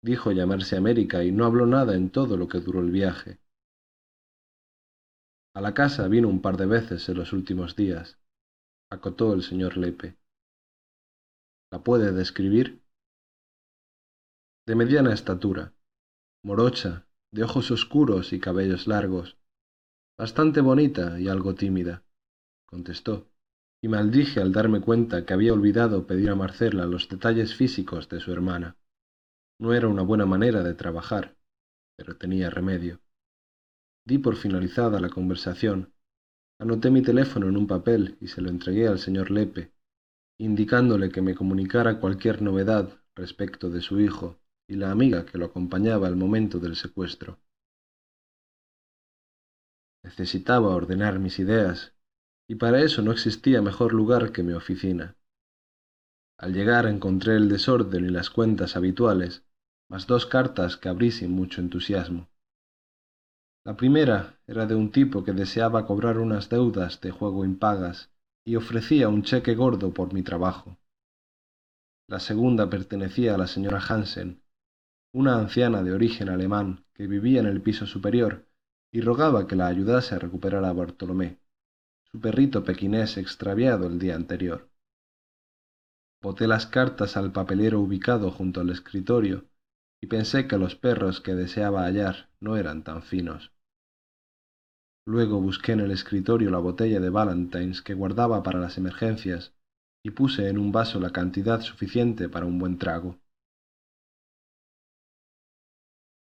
Dijo 0.01 0.33
llamarse 0.33 0.79
América 0.79 1.23
y 1.23 1.33
no 1.33 1.45
habló 1.45 1.67
nada 1.67 1.97
en 1.97 2.09
todo 2.09 2.39
lo 2.39 2.49
que 2.49 2.61
duró 2.61 2.81
el 2.81 2.91
viaje. 2.91 3.43
A 5.55 5.61
la 5.61 5.75
casa 5.75 6.09
vino 6.09 6.29
un 6.29 6.41
par 6.41 6.57
de 6.57 6.65
veces 6.65 7.07
en 7.11 7.19
los 7.19 7.35
últimos 7.35 7.77
días, 7.77 8.19
acotó 8.91 9.35
el 9.35 9.43
señor 9.43 9.77
Lepe. 9.77 10.17
¿La 11.71 11.83
puede 11.85 12.13
describir? 12.13 12.83
De 14.67 14.75
mediana 14.75 15.13
estatura, 15.13 15.75
morocha, 16.43 17.07
de 17.33 17.45
ojos 17.45 17.71
oscuros 17.71 18.33
y 18.33 18.41
cabellos 18.41 18.87
largos, 18.87 19.37
bastante 20.19 20.63
bonita 20.63 21.21
y 21.21 21.29
algo 21.29 21.55
tímida, 21.55 22.03
contestó, 22.67 23.29
y 23.83 23.89
maldije 23.89 24.41
al 24.41 24.53
darme 24.53 24.81
cuenta 24.81 25.27
que 25.27 25.35
había 25.35 25.53
olvidado 25.53 26.07
pedir 26.07 26.31
a 26.31 26.35
Marcela 26.35 26.87
los 26.87 27.11
detalles 27.11 27.55
físicos 27.55 28.09
de 28.09 28.21
su 28.21 28.33
hermana. 28.33 28.79
No 29.61 29.75
era 29.75 29.89
una 29.89 30.03
buena 30.03 30.25
manera 30.25 30.63
de 30.63 30.73
trabajar, 30.73 31.37
pero 31.97 32.17
tenía 32.17 32.49
remedio. 32.49 33.02
Di 34.05 34.19
por 34.19 34.37
finalizada 34.37 35.01
la 35.01 35.11
conversación. 35.11 35.93
Anoté 36.59 36.91
mi 36.91 37.03
teléfono 37.03 37.49
en 37.49 37.57
un 37.57 37.67
papel 37.67 38.17
y 38.21 38.29
se 38.29 38.41
lo 38.41 38.51
entregué 38.51 38.89
al 38.89 38.99
señor 38.99 39.31
Lepe, 39.31 39.73
indicándole 40.39 41.11
que 41.11 41.23
me 41.23 41.35
comunicara 41.35 42.01
cualquier 42.01 42.43
novedad 42.43 43.01
respecto 43.15 43.71
de 43.71 43.81
su 43.81 44.01
hijo 44.01 44.41
y 44.69 44.75
la 44.75 44.91
amiga 44.91 45.25
que 45.25 45.39
lo 45.39 45.47
acompañaba 45.47 46.09
al 46.09 46.17
momento 46.17 46.59
del 46.59 46.77
secuestro. 46.77 47.39
Necesitaba 50.03 50.75
ordenar 50.75 51.21
mis 51.21 51.39
ideas, 51.39 51.95
y 52.49 52.57
para 52.57 52.83
eso 52.83 53.03
no 53.03 53.13
existía 53.13 53.63
mejor 53.63 53.93
lugar 53.93 54.33
que 54.33 54.43
mi 54.43 54.53
oficina. 54.53 55.17
Al 56.39 56.53
llegar 56.53 56.87
encontré 56.87 57.37
el 57.37 57.49
desorden 57.49 58.05
y 58.05 58.09
las 58.09 58.31
cuentas 58.31 58.75
habituales, 58.75 59.45
más 59.89 60.09
dos 60.09 60.27
cartas 60.27 60.77
que 60.77 60.89
abrí 60.89 61.13
sin 61.13 61.31
mucho 61.31 61.61
entusiasmo. 61.61 62.32
La 63.65 63.77
primera 63.77 64.41
era 64.49 64.67
de 64.67 64.75
un 64.75 64.91
tipo 64.91 65.23
que 65.23 65.33
deseaba 65.33 65.87
cobrar 65.87 66.19
unas 66.19 66.49
deudas 66.49 67.01
de 67.01 67.13
juego 67.13 67.45
impagas 67.45 68.11
y 68.45 68.57
ofrecía 68.57 69.09
un 69.09 69.23
cheque 69.23 69.55
gordo 69.55 69.95
por 69.95 70.13
mi 70.13 70.25
trabajo. 70.25 70.79
La 72.09 72.19
segunda 72.19 72.69
pertenecía 72.69 73.37
a 73.37 73.39
la 73.39 73.47
señora 73.47 73.79
Hansen, 73.79 74.43
una 75.15 75.39
anciana 75.39 75.85
de 75.85 75.93
origen 75.93 76.29
alemán 76.29 76.85
que 76.93 77.07
vivía 77.07 77.39
en 77.39 77.47
el 77.47 77.63
piso 77.63 77.87
superior 77.87 78.49
y 78.91 79.01
rogaba 79.01 79.47
que 79.47 79.55
la 79.55 79.69
ayudase 79.69 80.17
a 80.17 80.19
recuperar 80.19 80.65
a 80.65 80.73
Bartolomé, 80.73 81.39
su 82.11 82.21
perrito 82.21 82.65
pequinés 82.65 83.17
extraviado 83.17 83.87
el 83.87 84.01
día 84.01 84.17
anterior. 84.17 84.69
Boté 86.21 86.49
las 86.49 86.67
cartas 86.67 87.17
al 87.17 87.31
papelero 87.31 87.81
ubicado 87.81 88.33
junto 88.33 88.61
al 88.61 88.71
escritorio 88.71 89.45
y 90.03 90.09
pensé 90.09 90.49
que 90.49 90.59
los 90.59 90.75
perros 90.75 91.21
que 91.21 91.35
deseaba 91.35 91.85
hallar 91.85 92.29
no 92.41 92.57
eran 92.57 92.83
tan 92.83 93.03
finos. 93.03 93.53
Luego 95.07 95.41
busqué 95.41 95.73
en 95.73 95.81
el 95.81 95.93
escritorio 95.93 96.51
la 96.51 96.59
botella 96.59 96.99
de 96.99 97.09
Valentines 97.09 97.83
que 97.83 97.95
guardaba 97.95 98.43
para 98.43 98.59
las 98.59 98.77
emergencias 98.79 99.55
y 100.05 100.11
puse 100.11 100.49
en 100.49 100.59
un 100.59 100.73
vaso 100.73 100.99
la 100.99 101.11
cantidad 101.11 101.61
suficiente 101.61 102.29
para 102.29 102.47
un 102.47 102.59
buen 102.59 102.79
trago. 102.79 103.21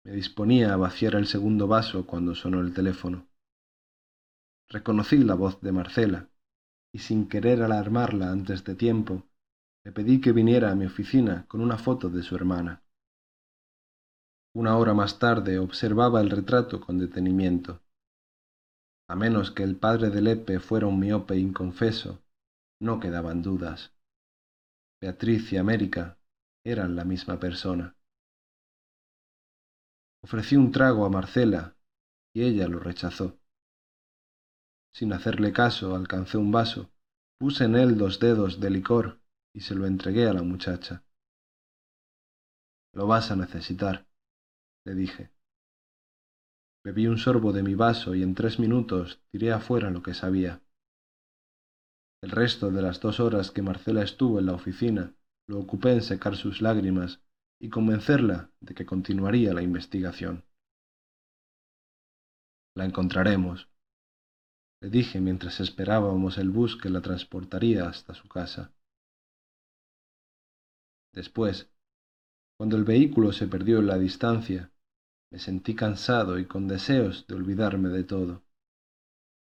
Me 0.05 0.12
disponía 0.12 0.73
a 0.73 0.77
vaciar 0.77 1.17
el 1.17 1.27
segundo 1.27 1.67
vaso 1.67 2.07
cuando 2.07 2.37
sonó 2.37 2.61
el 2.61 2.73
teléfono. 2.73 3.27
Reconocí 4.69 5.19
la 5.19 5.35
voz 5.35 5.61
de 5.61 5.73
Marcela, 5.73 6.29
y 6.93 7.01
sin 7.01 7.29
querer 7.29 7.62
alarmarla 7.62 8.31
antes 8.31 8.62
de 8.62 8.77
tiempo, 8.77 9.25
le 9.85 9.91
pedí 9.91 10.21
que 10.21 10.31
viniera 10.31 10.71
a 10.71 10.77
mi 10.77 10.87
oficina 10.87 11.47
con 11.49 11.61
una 11.61 11.79
foto 11.79 12.09
de 12.09 12.23
su 12.23 12.37
hermana. 12.37 12.86
Una 14.57 14.78
hora 14.78 14.94
más 14.94 15.18
tarde 15.18 15.59
observaba 15.59 16.22
el 16.22 16.30
retrato 16.30 16.80
con 16.80 16.98
detenimiento 16.98 17.82
a 19.09 19.14
menos 19.14 19.50
que 19.50 19.62
el 19.62 19.76
padre 19.76 20.09
de 20.09 20.22
Lepe 20.22 20.61
fuera 20.61 20.86
un 20.86 20.98
miope 20.98 21.36
inconfeso, 21.36 22.24
no 22.80 22.98
quedaban 22.98 23.42
dudas. 23.42 23.92
Beatriz 25.00 25.52
y 25.52 25.59
América 25.59 26.18
eran 26.64 26.96
la 26.96 27.04
misma 27.04 27.38
persona. 27.38 27.94
Ofrecí 30.24 30.57
un 30.57 30.72
trago 30.72 31.04
a 31.04 31.11
Marcela 31.11 31.76
y 32.34 32.42
ella 32.44 32.66
lo 32.66 32.80
rechazó. 32.80 33.38
Sin 34.92 35.12
hacerle 35.12 35.52
caso, 35.52 35.94
alcancé 35.94 36.38
un 36.38 36.50
vaso, 36.50 36.90
puse 37.38 37.64
en 37.64 37.76
él 37.76 37.98
dos 37.98 38.18
dedos 38.18 38.59
de 38.59 38.70
licor 38.70 39.20
y 39.54 39.61
se 39.61 39.74
lo 39.74 39.86
entregué 39.86 40.26
a 40.26 40.32
la 40.32 40.42
muchacha. 40.42 41.04
Lo 42.92 43.07
vas 43.07 43.30
a 43.30 43.36
necesitar, 43.36 44.07
le 44.87 44.95
dije. 44.95 45.30
Bebí 46.84 47.09
un 47.09 47.18
sorbo 47.18 47.53
de 47.53 47.64
mi 47.64 47.74
vaso 47.74 48.14
y 48.14 48.22
en 48.22 48.37
tres 48.37 48.61
minutos 48.61 49.20
tiré 49.32 49.53
afuera 49.53 49.91
lo 49.91 50.03
que 50.03 50.14
sabía. 50.14 50.62
El 52.22 52.30
resto 52.30 52.70
de 52.70 52.80
las 52.82 53.01
dos 53.01 53.18
horas 53.18 53.51
que 53.51 53.62
Marcela 53.62 54.03
estuvo 54.03 54.39
en 54.39 54.47
la 54.47 54.55
oficina 54.55 55.12
lo 55.49 55.59
ocupé 55.59 55.93
en 55.93 56.03
secar 56.03 56.37
sus 56.37 56.62
lágrimas 56.62 57.20
y 57.61 57.68
convencerla 57.68 58.51
de 58.61 58.74
que 58.74 58.87
continuaría 58.87 59.53
la 59.53 59.62
investigación. 59.62 60.45
La 62.76 62.84
encontraremos, 62.84 63.68
le 64.80 64.91
dije 64.91 65.20
mientras 65.20 65.59
esperábamos 65.61 66.39
el 66.39 66.51
bus 66.51 66.76
que 66.76 66.91
la 66.91 67.01
transportaría 67.01 67.89
hasta 67.89 68.14
su 68.14 68.28
casa. 68.28 68.72
Después, 71.12 71.70
cuando 72.57 72.76
el 72.76 72.84
vehículo 72.84 73.32
se 73.32 73.49
perdió 73.49 73.78
en 73.78 73.87
la 73.87 73.99
distancia, 73.99 74.70
me 75.31 75.39
sentí 75.39 75.74
cansado 75.74 76.39
y 76.39 76.47
con 76.47 76.68
deseos 76.68 77.27
de 77.27 77.35
olvidarme 77.35 77.89
de 77.89 78.05
todo. 78.05 78.43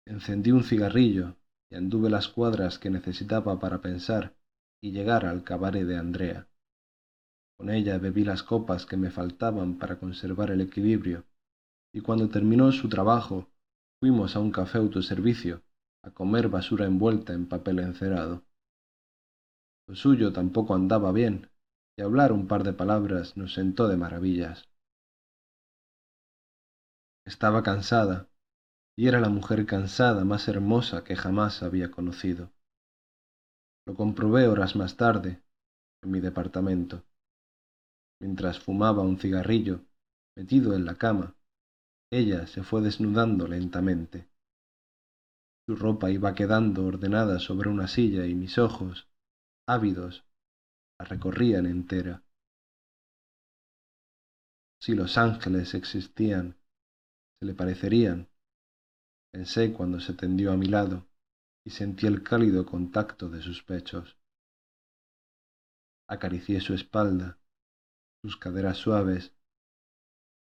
Encendí 0.07 0.51
un 0.53 0.65
cigarrillo 0.65 1.37
y 1.71 1.77
anduve 1.77 2.11
las 2.11 2.29
cuadras 2.29 2.79
que 2.79 2.91
necesitaba 2.91 3.59
para 3.59 3.81
pensar 3.81 4.37
y 4.83 4.93
llegar 4.93 5.25
al 5.25 5.45
cabaret 5.45 5.87
de 5.87 5.97
Andrea. 5.97 6.49
Con 7.57 7.71
ella 7.71 7.99
bebí 7.99 8.25
las 8.25 8.43
copas 8.43 8.85
que 8.87 8.97
me 8.97 9.11
faltaban 9.11 9.79
para 9.79 9.99
conservar 9.99 10.51
el 10.51 10.61
equilibrio, 10.61 11.25
y 11.93 12.01
cuando 12.01 12.29
terminó 12.29 12.71
su 12.73 12.89
trabajo 12.89 13.49
fuimos 14.01 14.37
a 14.37 14.41
un 14.41 14.51
café 14.51 14.79
autoservicio 14.79 15.63
a 16.03 16.11
comer 16.11 16.49
basura 16.49 16.85
envuelta 16.85 17.33
en 17.33 17.49
papel 17.49 17.79
encerado. 17.79 18.45
Lo 19.87 19.95
suyo 19.95 20.33
tampoco 20.33 20.75
andaba 20.75 21.13
bien, 21.13 21.49
y 21.97 22.03
hablar 22.03 22.33
un 22.33 22.47
par 22.47 22.63
de 22.63 22.75
palabras 22.75 23.37
nos 23.37 23.55
sentó 23.55 23.89
de 23.89 23.97
maravillas. 23.97 24.69
Estaba 27.27 27.63
cansada, 27.63 28.29
y 28.97 29.09
era 29.09 29.19
la 29.19 29.31
mujer 29.31 29.65
cansada 29.67 30.25
más 30.25 30.47
hermosa 30.49 31.05
que 31.05 31.17
jamás 31.17 31.63
había 31.63 31.91
conocido. 31.91 32.53
Lo 33.87 33.95
comprobé 33.95 34.47
horas 34.47 34.77
más 34.77 34.97
tarde, 34.97 35.43
en 36.03 36.11
mi 36.11 36.21
departamento. 36.21 37.03
Mientras 38.21 38.59
fumaba 38.61 39.03
un 39.03 39.19
cigarrillo, 39.19 39.81
metido 40.37 40.75
en 40.75 40.85
la 40.85 40.97
cama, 40.97 41.35
ella 42.11 42.47
se 42.47 42.63
fue 42.63 42.83
desnudando 42.83 43.49
lentamente. 43.49 44.29
Su 45.67 45.77
ropa 45.77 46.11
iba 46.11 46.35
quedando 46.35 46.85
ordenada 46.87 47.39
sobre 47.39 47.71
una 47.71 47.89
silla 47.89 48.27
y 48.27 48.35
mis 48.35 48.59
ojos, 48.59 49.09
ávidos, 49.67 50.25
la 50.99 51.07
recorrían 51.07 51.67
entera. 51.67 52.23
Si 54.81 54.95
los 54.95 55.17
ángeles 55.17 55.73
existían, 55.75 56.57
le 57.45 57.55
parecerían, 57.55 58.29
pensé 59.31 59.73
cuando 59.73 60.01
se 60.01 60.15
tendió 60.15 60.53
a 60.53 60.57
mi 60.57 60.67
lado 60.67 61.07
y 61.65 61.71
sentí 61.71 62.07
el 62.07 62.23
cálido 62.23 62.65
contacto 62.65 63.29
de 63.29 63.43
sus 63.43 63.63
pechos. 63.63 64.17
Acaricié 66.09 66.61
su 66.61 66.75
espalda, 66.75 67.39
sus 68.23 68.37
caderas 68.37 68.79
suaves, 68.79 69.33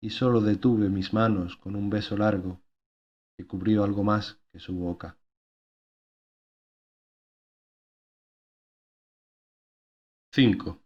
y 0.02 0.12
sólo 0.12 0.42
detuve 0.42 0.90
mis 0.90 1.14
manos 1.14 1.58
con 1.58 1.76
un 1.76 1.90
beso 1.90 2.16
largo 2.18 2.62
que 3.38 3.48
cubrió 3.48 3.84
algo 3.84 4.04
más 4.04 4.40
que 4.52 4.60
su 4.60 4.76
boca. 4.76 5.18
Cinco. 10.32 10.80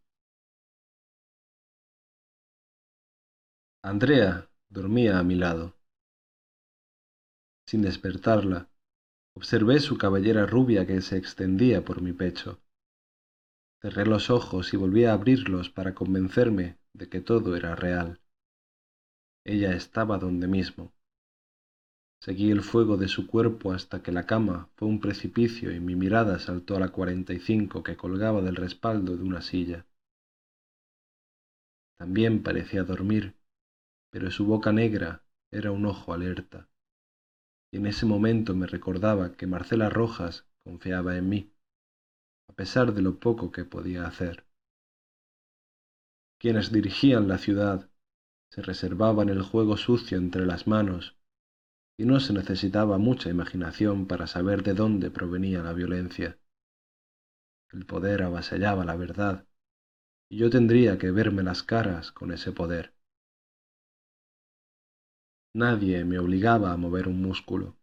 Andrea 3.84 4.50
dormía 4.70 5.20
a 5.20 5.24
mi 5.24 5.36
lado. 5.36 5.79
Sin 7.70 7.84
despertarla, 7.84 8.68
observé 9.36 9.80
su 9.80 9.96
cabellera 9.96 10.48
rubia 10.48 10.88
que 10.88 11.02
se 11.02 11.18
extendía 11.18 11.86
por 11.86 12.02
mi 12.02 12.14
pecho. 12.14 12.60
Cerré 13.80 14.08
los 14.08 14.32
ojos 14.32 14.74
y 14.74 14.78
volví 14.78 15.06
a 15.06 15.14
abrirlos 15.14 15.70
para 15.70 15.94
convencerme 15.94 16.80
de 16.94 17.10
que 17.10 17.22
todo 17.22 17.56
era 17.56 17.76
real. 17.76 18.20
Ella 19.46 19.76
estaba 19.76 20.18
donde 20.18 20.48
mismo. 20.48 20.92
Seguí 22.20 22.50
el 22.50 22.64
fuego 22.64 22.98
de 22.98 23.08
su 23.08 23.28
cuerpo 23.28 23.72
hasta 23.72 24.02
que 24.02 24.12
la 24.12 24.26
cama 24.26 24.70
fue 24.76 24.88
un 24.88 25.00
precipicio 25.00 25.72
y 25.72 25.80
mi 25.80 25.96
mirada 25.96 26.40
saltó 26.40 26.76
a 26.76 26.80
la 26.80 26.90
cuarenta 26.90 27.34
y 27.34 27.40
cinco 27.40 27.84
que 27.84 27.96
colgaba 27.96 28.42
del 28.42 28.56
respaldo 28.56 29.16
de 29.16 29.22
una 29.22 29.44
silla. 29.44 29.86
También 32.00 32.42
parecía 32.42 32.84
dormir, 32.84 33.36
pero 34.10 34.32
su 34.32 34.48
boca 34.48 34.72
negra 34.72 35.22
era 35.52 35.72
un 35.72 35.86
ojo 35.86 36.14
alerta. 36.14 36.68
En 37.72 37.86
ese 37.86 38.06
momento 38.06 38.56
me 38.56 38.66
recordaba 38.66 39.34
que 39.34 39.46
Marcela 39.46 39.90
Rojas 39.90 40.48
confiaba 40.64 41.18
en 41.18 41.30
mí, 41.30 41.54
a 42.48 42.54
pesar 42.54 42.94
de 42.94 43.02
lo 43.02 43.20
poco 43.20 43.52
que 43.52 43.64
podía 43.64 44.08
hacer. 44.08 44.46
Quienes 46.40 46.72
dirigían 46.72 47.28
la 47.28 47.38
ciudad 47.38 47.90
se 48.50 48.62
reservaban 48.62 49.30
el 49.30 49.44
juego 49.44 49.78
sucio 49.78 50.18
entre 50.18 50.46
las 50.46 50.68
manos 50.68 51.16
y 51.98 52.06
no 52.06 52.20
se 52.20 52.34
necesitaba 52.34 52.98
mucha 52.98 53.30
imaginación 53.30 54.08
para 54.08 54.26
saber 54.26 54.64
de 54.64 54.74
dónde 54.74 55.12
provenía 55.12 55.62
la 55.62 55.74
violencia. 55.74 56.40
El 57.72 57.86
poder 57.86 58.24
avasallaba 58.24 58.86
la 58.86 58.96
verdad, 58.96 59.46
y 60.30 60.38
yo 60.38 60.50
tendría 60.50 60.98
que 60.98 61.12
verme 61.12 61.44
las 61.44 61.62
caras 61.62 62.12
con 62.12 62.32
ese 62.32 62.52
poder. 62.52 62.94
Nadie 65.56 66.06
me 66.06 66.20
obligaba 66.20 66.72
a 66.72 66.78
mover 66.78 67.08
un 67.08 67.22
músculo. 67.22 67.76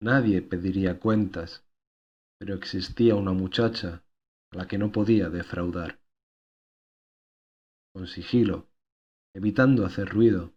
Nadie 0.00 0.42
pediría 0.42 0.98
cuentas, 0.98 1.64
pero 2.38 2.56
existía 2.56 3.14
una 3.14 3.32
muchacha 3.32 4.02
a 4.50 4.56
la 4.56 4.66
que 4.66 4.76
no 4.76 4.90
podía 4.90 5.30
defraudar. 5.30 6.00
Con 7.92 8.08
sigilo, 8.08 8.66
evitando 9.34 9.86
hacer 9.86 10.08
ruido, 10.08 10.52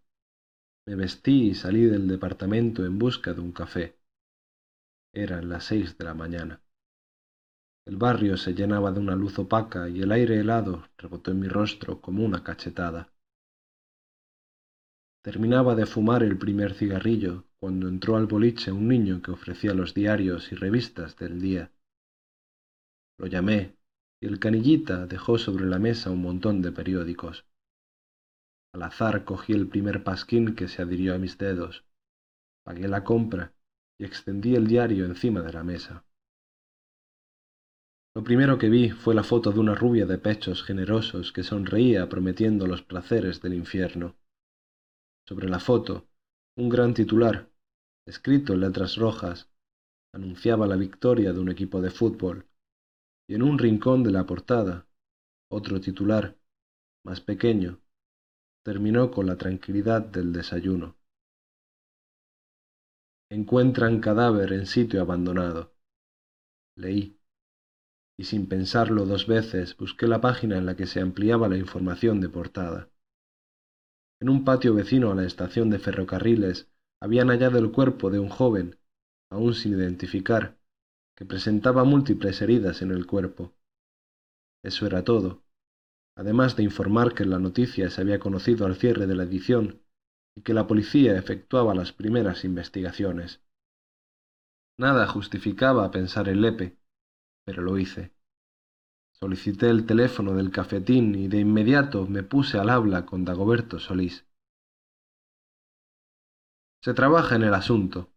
me 0.88 0.96
vestí 0.96 1.50
y 1.50 1.56
salí 1.56 1.86
del 1.86 2.08
departamento 2.08 2.84
en 2.84 2.98
busca 2.98 3.34
de 3.34 3.42
un 3.42 3.52
café. 3.52 4.00
Eran 5.14 5.50
las 5.50 5.66
seis 5.66 5.98
de 5.98 6.06
la 6.06 6.16
mañana. 6.16 6.62
El 7.86 7.98
barrio 7.98 8.38
se 8.38 8.56
llenaba 8.56 8.92
de 8.92 9.00
una 9.00 9.16
luz 9.16 9.38
opaca 9.38 9.88
y 9.88 10.02
el 10.02 10.12
aire 10.12 10.40
helado 10.40 10.90
rebotó 10.98 11.30
en 11.30 11.42
mi 11.42 11.48
rostro 11.48 12.02
como 12.02 12.26
una 12.26 12.44
cachetada. 12.44 13.15
Terminaba 15.26 15.74
de 15.74 15.88
fumar 15.88 16.22
el 16.22 16.38
primer 16.38 16.76
cigarrillo 16.76 17.46
cuando 17.58 17.88
entró 17.88 18.16
al 18.16 18.28
boliche 18.28 18.72
un 18.72 18.88
niño 18.88 19.24
que 19.24 19.32
ofrecía 19.32 19.74
los 19.74 19.96
diarios 19.96 20.52
y 20.52 20.56
revistas 20.56 21.18
del 21.18 21.42
día. 21.42 21.72
Lo 23.18 23.26
llamé 23.26 23.76
y 24.22 24.28
el 24.28 24.38
canillita 24.38 25.08
dejó 25.08 25.40
sobre 25.40 25.66
la 25.66 25.80
mesa 25.80 26.12
un 26.12 26.22
montón 26.22 26.62
de 26.62 26.72
periódicos. 26.72 27.44
Al 28.72 28.84
azar 28.84 29.26
cogí 29.26 29.54
el 29.54 29.68
primer 29.68 30.04
pasquín 30.04 30.54
que 30.54 30.68
se 30.68 30.84
adhirió 30.84 31.16
a 31.16 31.18
mis 31.18 31.40
dedos, 31.40 31.86
pagué 32.64 32.88
la 32.88 33.04
compra 33.04 33.52
y 33.98 34.06
extendí 34.06 34.54
el 34.54 34.68
diario 34.68 35.06
encima 35.06 35.42
de 35.42 35.54
la 35.54 35.64
mesa. 35.64 36.06
Lo 38.14 38.24
primero 38.24 38.60
que 38.60 38.70
vi 38.70 38.92
fue 38.92 39.16
la 39.16 39.24
foto 39.24 39.52
de 39.52 39.60
una 39.60 39.74
rubia 39.74 40.06
de 40.06 40.20
pechos 40.20 40.64
generosos 40.64 41.32
que 41.32 41.42
sonreía 41.42 42.10
prometiendo 42.10 42.68
los 42.68 42.84
placeres 42.84 43.42
del 43.42 43.56
infierno. 43.56 44.16
Sobre 45.28 45.50
la 45.50 45.60
foto, 45.60 46.08
un 46.56 46.70
gran 46.70 46.94
titular, 46.94 47.50
escrito 48.06 48.54
en 48.54 48.62
letras 48.62 48.96
rojas, 48.96 49.50
anunciaba 50.14 50.68
la 50.68 50.76
victoria 50.76 51.34
de 51.34 51.40
un 51.40 51.50
equipo 51.50 51.82
de 51.82 51.90
fútbol, 51.90 52.46
y 53.28 53.34
en 53.34 53.42
un 53.42 53.58
rincón 53.58 54.04
de 54.04 54.12
la 54.12 54.26
portada, 54.26 54.88
otro 55.50 55.82
titular, 55.82 56.38
más 57.04 57.22
pequeño, 57.22 57.80
terminó 58.64 59.10
con 59.10 59.26
la 59.26 59.36
tranquilidad 59.36 60.04
del 60.04 60.32
desayuno. 60.32 60.96
Encuentran 63.32 64.00
cadáver 64.02 64.54
en 64.54 64.68
sitio 64.68 65.02
abandonado. 65.02 65.74
Leí, 66.76 67.20
y 68.18 68.26
sin 68.26 68.48
pensarlo 68.48 69.06
dos 69.06 69.26
veces 69.26 69.76
busqué 69.76 70.08
la 70.08 70.22
página 70.22 70.58
en 70.58 70.68
la 70.68 70.76
que 70.76 70.86
se 70.86 71.02
ampliaba 71.02 71.50
la 71.50 71.58
información 71.58 72.22
de 72.22 72.30
portada. 72.30 72.90
En 74.20 74.30
un 74.30 74.44
patio 74.44 74.74
vecino 74.74 75.12
a 75.12 75.16
la 75.16 75.26
estación 75.26 75.70
de 75.70 75.80
ferrocarriles 75.80 76.68
habían 77.02 77.30
hallado 77.30 77.58
el 77.60 77.72
cuerpo 77.72 78.10
de 78.10 78.20
un 78.20 78.30
joven, 78.30 78.78
aún 79.30 79.54
sin 79.54 79.74
identificar, 79.74 80.58
que 81.16 81.26
presentaba 81.26 81.84
múltiples 81.84 82.42
heridas 82.42 82.82
en 82.82 82.92
el 82.92 83.06
cuerpo. 83.06 83.54
Eso 84.64 84.86
era 84.86 85.04
todo 85.04 85.46
además 86.18 86.56
de 86.56 86.64
informar 86.64 87.14
que 87.14 87.26
la 87.26 87.40
noticia 87.40 87.90
se 87.90 88.02
había 88.02 88.20
conocido 88.20 88.66
al 88.66 88.76
cierre 88.76 89.06
de 89.06 89.16
la 89.16 89.24
edición 89.24 89.82
y 90.36 90.42
que 90.42 90.54
la 90.54 90.68
policía 90.68 91.18
efectuaba 91.18 91.76
las 91.76 91.92
primeras 91.92 92.46
investigaciones. 92.46 93.42
Nada 94.78 95.08
justificaba 95.08 95.92
pensar 95.92 96.28
en 96.30 96.42
Lepe, 96.42 96.78
pero 97.46 97.62
lo 97.62 97.78
hice. 97.78 98.15
Solicité 99.20 99.70
el 99.70 99.86
teléfono 99.86 100.34
del 100.34 100.52
cafetín 100.52 101.16
y 101.16 101.28
de 101.28 101.40
inmediato 101.40 102.06
me 102.06 102.24
puse 102.24 102.60
al 102.60 102.70
habla 102.70 103.06
con 103.06 103.24
Dagoberto 103.24 103.80
Solís. 103.80 104.26
Se 106.84 106.94
trabaja 106.94 107.36
en 107.36 107.44
el 107.44 107.54
asunto. 107.54 108.12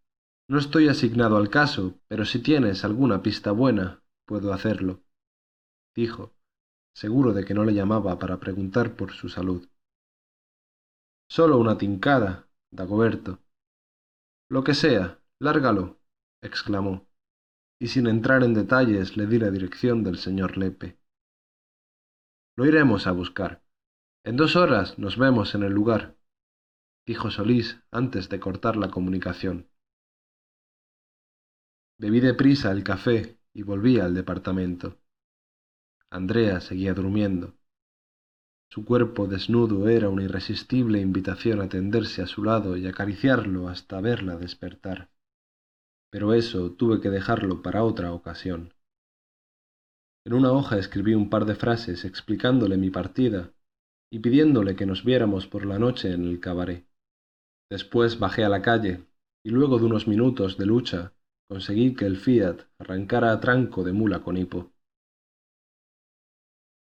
No 0.48 0.58
estoy 0.58 0.88
asignado 0.88 1.36
al 1.36 1.50
caso, 1.50 2.00
pero 2.08 2.24
si 2.24 2.42
tienes 2.42 2.84
alguna 2.84 3.22
pista 3.22 3.52
buena, 3.52 4.02
puedo 4.26 4.52
hacerlo, 4.52 5.02
dijo, 5.94 6.34
seguro 6.94 7.32
de 7.32 7.44
que 7.44 7.54
no 7.54 7.64
le 7.64 7.74
llamaba 7.74 8.18
para 8.18 8.40
preguntar 8.40 8.96
por 8.96 9.12
su 9.12 9.28
salud. 9.28 9.68
Solo 11.30 11.58
una 11.58 11.78
tincada, 11.78 12.48
Dagoberto. 12.70 13.38
Lo 14.50 14.64
que 14.64 14.74
sea, 14.74 15.20
lárgalo, 15.38 15.98
exclamó, 16.42 17.07
y 17.78 17.88
sin 17.88 18.06
entrar 18.06 18.42
en 18.42 18.54
detalles 18.54 19.16
le 19.16 19.26
di 19.26 19.38
la 19.38 19.50
dirección 19.50 20.02
del 20.02 20.18
señor 20.18 20.56
Lepe. 20.56 20.98
Lo 22.56 22.66
iremos 22.66 23.06
a 23.06 23.12
buscar. 23.12 23.62
En 24.24 24.36
dos 24.36 24.56
horas 24.56 24.98
nos 24.98 25.16
vemos 25.16 25.54
en 25.54 25.62
el 25.62 25.72
lugar, 25.72 26.16
dijo 27.06 27.30
Solís 27.30 27.80
antes 27.90 28.28
de 28.28 28.40
cortar 28.40 28.76
la 28.76 28.90
comunicación. 28.90 29.68
Bebí 31.98 32.20
deprisa 32.20 32.70
el 32.70 32.84
café 32.84 33.38
y 33.52 33.62
volví 33.62 33.98
al 33.98 34.14
departamento. 34.14 34.98
Andrea 36.10 36.60
seguía 36.60 36.94
durmiendo. 36.94 37.54
Su 38.70 38.84
cuerpo 38.84 39.26
desnudo 39.26 39.88
era 39.88 40.08
una 40.08 40.24
irresistible 40.24 41.00
invitación 41.00 41.60
a 41.60 41.68
tenderse 41.68 42.22
a 42.22 42.26
su 42.26 42.44
lado 42.44 42.76
y 42.76 42.86
acariciarlo 42.86 43.68
hasta 43.68 44.00
verla 44.00 44.36
despertar. 44.36 45.10
Pero 46.10 46.32
eso 46.32 46.72
tuve 46.72 47.00
que 47.00 47.10
dejarlo 47.10 47.62
para 47.62 47.84
otra 47.84 48.12
ocasión. 48.12 48.72
En 50.26 50.34
una 50.34 50.52
hoja 50.52 50.78
escribí 50.78 51.14
un 51.14 51.30
par 51.30 51.44
de 51.44 51.54
frases 51.54 52.04
explicándole 52.04 52.76
mi 52.76 52.90
partida 52.90 53.52
y 54.12 54.20
pidiéndole 54.20 54.76
que 54.76 54.86
nos 54.86 55.04
viéramos 55.04 55.46
por 55.46 55.64
la 55.64 55.78
noche 55.78 56.12
en 56.12 56.24
el 56.24 56.40
cabaret. 56.40 56.86
Después 57.70 58.18
bajé 58.18 58.44
a 58.44 58.48
la 58.48 58.62
calle 58.62 59.04
y 59.44 59.50
luego 59.50 59.78
de 59.78 59.84
unos 59.84 60.08
minutos 60.08 60.56
de 60.56 60.66
lucha 60.66 61.12
conseguí 61.48 61.94
que 61.94 62.06
el 62.06 62.16
Fiat 62.16 62.58
arrancara 62.78 63.32
a 63.32 63.40
tranco 63.40 63.84
de 63.84 63.92
mula 63.92 64.20
con 64.20 64.36
hipo. 64.36 64.72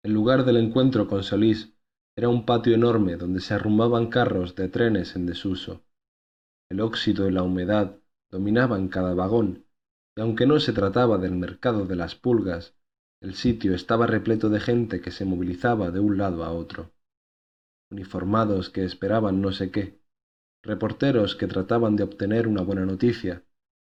El 0.03 0.13
lugar 0.13 0.45
del 0.45 0.57
encuentro 0.57 1.07
con 1.07 1.23
Solís 1.23 1.73
era 2.17 2.29
un 2.29 2.45
patio 2.45 2.73
enorme 2.73 3.15
donde 3.15 3.41
se 3.41 3.53
arrumbaban 3.53 4.07
carros 4.07 4.55
de 4.55 4.69
trenes 4.69 5.15
en 5.15 5.25
desuso. 5.25 5.83
El 6.71 6.81
óxido 6.81 7.27
y 7.27 7.31
la 7.31 7.43
humedad 7.43 7.98
dominaban 8.31 8.87
cada 8.87 9.13
vagón, 9.13 9.65
y 10.15 10.21
aunque 10.21 10.45
no 10.45 10.59
se 10.59 10.73
trataba 10.73 11.17
del 11.17 11.33
mercado 11.33 11.85
de 11.85 11.95
las 11.95 12.15
pulgas, 12.15 12.75
el 13.21 13.33
sitio 13.35 13.73
estaba 13.73 14.07
repleto 14.07 14.49
de 14.49 14.59
gente 14.59 15.01
que 15.01 15.11
se 15.11 15.25
movilizaba 15.25 15.91
de 15.91 15.99
un 15.99 16.17
lado 16.17 16.43
a 16.43 16.51
otro. 16.51 16.91
Uniformados 17.91 18.69
que 18.69 18.85
esperaban 18.85 19.41
no 19.41 19.51
sé 19.51 19.71
qué, 19.71 19.99
reporteros 20.63 21.35
que 21.35 21.47
trataban 21.47 21.95
de 21.95 22.03
obtener 22.03 22.47
una 22.47 22.61
buena 22.61 22.85
noticia, 22.85 23.43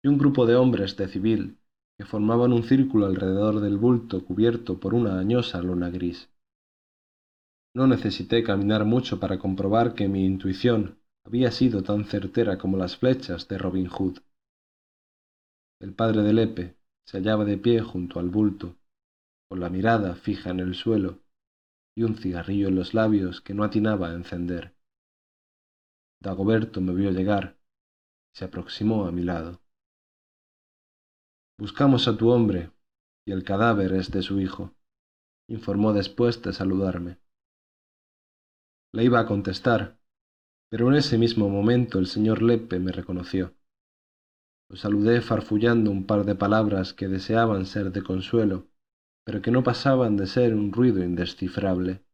y 0.02 0.08
un 0.08 0.18
grupo 0.18 0.46
de 0.46 0.56
hombres 0.56 0.96
de 0.96 1.08
civil 1.08 1.58
que 1.98 2.06
formaban 2.06 2.52
un 2.52 2.62
círculo 2.62 3.06
alrededor 3.06 3.60
del 3.60 3.76
bulto 3.76 4.24
cubierto 4.24 4.80
por 4.80 4.94
una 4.94 5.18
añosa 5.18 5.60
lona 5.60 5.90
gris. 5.90 6.30
No 7.74 7.86
necesité 7.86 8.42
caminar 8.42 8.84
mucho 8.84 9.20
para 9.20 9.38
comprobar 9.38 9.94
que 9.94 10.08
mi 10.08 10.24
intuición 10.24 10.99
había 11.24 11.50
sido 11.50 11.82
tan 11.82 12.04
certera 12.04 12.58
como 12.58 12.76
las 12.76 12.96
flechas 12.96 13.48
de 13.48 13.58
Robin 13.58 13.88
Hood. 13.88 14.18
El 15.80 15.94
padre 15.94 16.22
de 16.22 16.32
Lepe 16.32 16.76
se 17.06 17.18
hallaba 17.18 17.44
de 17.44 17.56
pie 17.56 17.80
junto 17.80 18.20
al 18.20 18.28
bulto, 18.28 18.76
con 19.48 19.60
la 19.60 19.68
mirada 19.68 20.14
fija 20.14 20.50
en 20.50 20.60
el 20.60 20.74
suelo 20.74 21.18
y 21.96 22.04
un 22.04 22.16
cigarrillo 22.16 22.68
en 22.68 22.76
los 22.76 22.94
labios 22.94 23.40
que 23.40 23.54
no 23.54 23.64
atinaba 23.64 24.10
a 24.10 24.14
encender. 24.14 24.74
Dagoberto 26.22 26.80
me 26.80 26.94
vio 26.94 27.10
llegar 27.10 27.58
y 28.32 28.38
se 28.38 28.44
aproximó 28.44 29.06
a 29.06 29.12
mi 29.12 29.22
lado. 29.22 29.60
Buscamos 31.58 32.08
a 32.08 32.16
tu 32.16 32.30
hombre, 32.30 32.70
y 33.26 33.32
el 33.32 33.44
cadáver 33.44 33.92
es 33.92 34.10
de 34.10 34.22
su 34.22 34.40
hijo, 34.40 34.74
informó 35.48 35.92
después 35.92 36.40
de 36.42 36.52
saludarme. 36.52 37.18
Le 38.92 39.04
iba 39.04 39.20
a 39.20 39.26
contestar, 39.26 39.99
pero 40.70 40.88
en 40.88 40.94
ese 40.96 41.18
mismo 41.18 41.50
momento 41.50 41.98
el 41.98 42.06
señor 42.06 42.40
Lepe 42.42 42.78
me 42.78 42.92
reconoció. 42.92 43.54
Lo 44.70 44.76
saludé 44.76 45.20
farfullando 45.20 45.90
un 45.90 46.06
par 46.06 46.24
de 46.24 46.34
palabras 46.34 46.94
que 46.94 47.08
deseaban 47.08 47.66
ser 47.66 47.92
de 47.92 48.02
consuelo, 48.02 48.68
pero 49.24 49.42
que 49.42 49.50
no 49.50 49.62
pasaban 49.62 50.16
de 50.16 50.26
ser 50.26 50.54
un 50.54 50.72
ruido 50.72 51.04
indescifrable. 51.04 52.04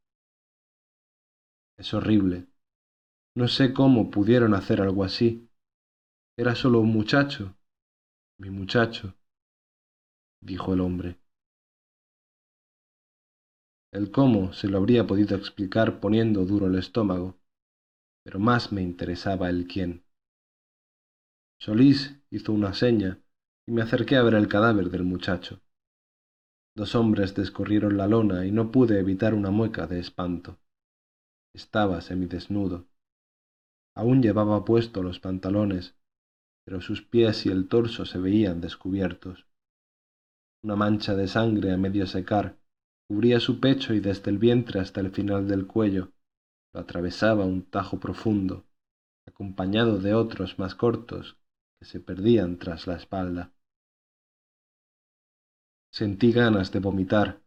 Es 1.79 1.95
horrible. 1.95 2.49
No 3.37 3.49
sé 3.49 3.73
cómo 3.73 4.11
pudieron 4.11 4.55
hacer 4.55 4.81
algo 4.83 5.05
así. 5.05 5.51
Era 6.37 6.55
solo 6.55 6.81
un 6.81 6.91
muchacho, 6.93 7.57
mi 8.39 8.51
muchacho 8.51 9.15
dijo 10.41 10.73
el 10.73 10.81
hombre. 10.81 11.19
El 13.91 14.13
cómo 14.13 14.53
se 14.53 14.69
lo 14.69 14.79
habría 14.79 15.09
podido 15.09 15.37
explicar 15.37 15.99
poniendo 15.99 16.45
duro 16.45 16.69
el 16.69 16.77
estómago, 16.77 17.37
pero 18.27 18.41
más 18.41 18.73
me 18.73 18.83
interesaba 18.83 19.49
el 19.49 19.69
quién. 19.69 20.03
Solís 21.61 22.19
hizo 22.29 22.53
una 22.53 22.75
seña 22.75 23.21
y 23.69 23.71
me 23.71 23.83
acerqué 23.83 24.17
a 24.17 24.23
ver 24.25 24.35
el 24.35 24.49
cadáver 24.49 24.91
del 24.91 25.05
muchacho. 25.05 25.61
Dos 26.75 26.97
hombres 26.97 27.37
descorrieron 27.37 27.97
la 27.97 28.09
lona 28.09 28.45
y 28.45 28.51
no 28.51 28.73
pude 28.73 28.99
evitar 28.99 29.33
una 29.33 29.53
mueca 29.53 29.87
de 29.87 30.01
espanto. 30.01 30.59
Estaba 31.55 32.01
semidesnudo. 32.01 32.89
Aún 33.95 34.23
llevaba 34.23 34.65
puesto 34.65 35.05
los 35.05 35.21
pantalones, 35.21 35.95
pero 36.65 36.81
sus 36.81 37.03
pies 37.03 37.47
y 37.47 37.51
el 37.51 37.69
torso 37.69 38.07
se 38.07 38.19
veían 38.19 38.61
descubiertos. 38.61 39.47
Una 40.65 40.75
mancha 40.75 41.15
de 41.15 41.29
sangre 41.29 41.71
a 41.71 41.77
medio 41.77 42.09
secar 42.09 42.59
cubría 43.07 43.39
su 43.39 43.61
pecho 43.61 43.95
y 43.95 44.01
desde 44.01 44.33
el 44.33 44.39
vientre 44.39 44.81
hasta 44.81 45.01
el 45.01 45.13
final 45.13 45.47
del 45.47 45.69
cuello 45.69 46.11
atravesaba 46.79 47.45
un 47.45 47.63
tajo 47.63 47.99
profundo, 47.99 48.65
acompañado 49.27 49.99
de 49.99 50.15
otros 50.15 50.59
más 50.59 50.75
cortos 50.75 51.37
que 51.79 51.85
se 51.85 52.01
perdían 52.01 52.59
tras 52.59 52.87
la 52.87 52.97
espalda. 52.97 53.53
Sentí 55.93 56.33
ganas 56.33 56.73
de 56.73 56.81
vomitar, 56.81 57.41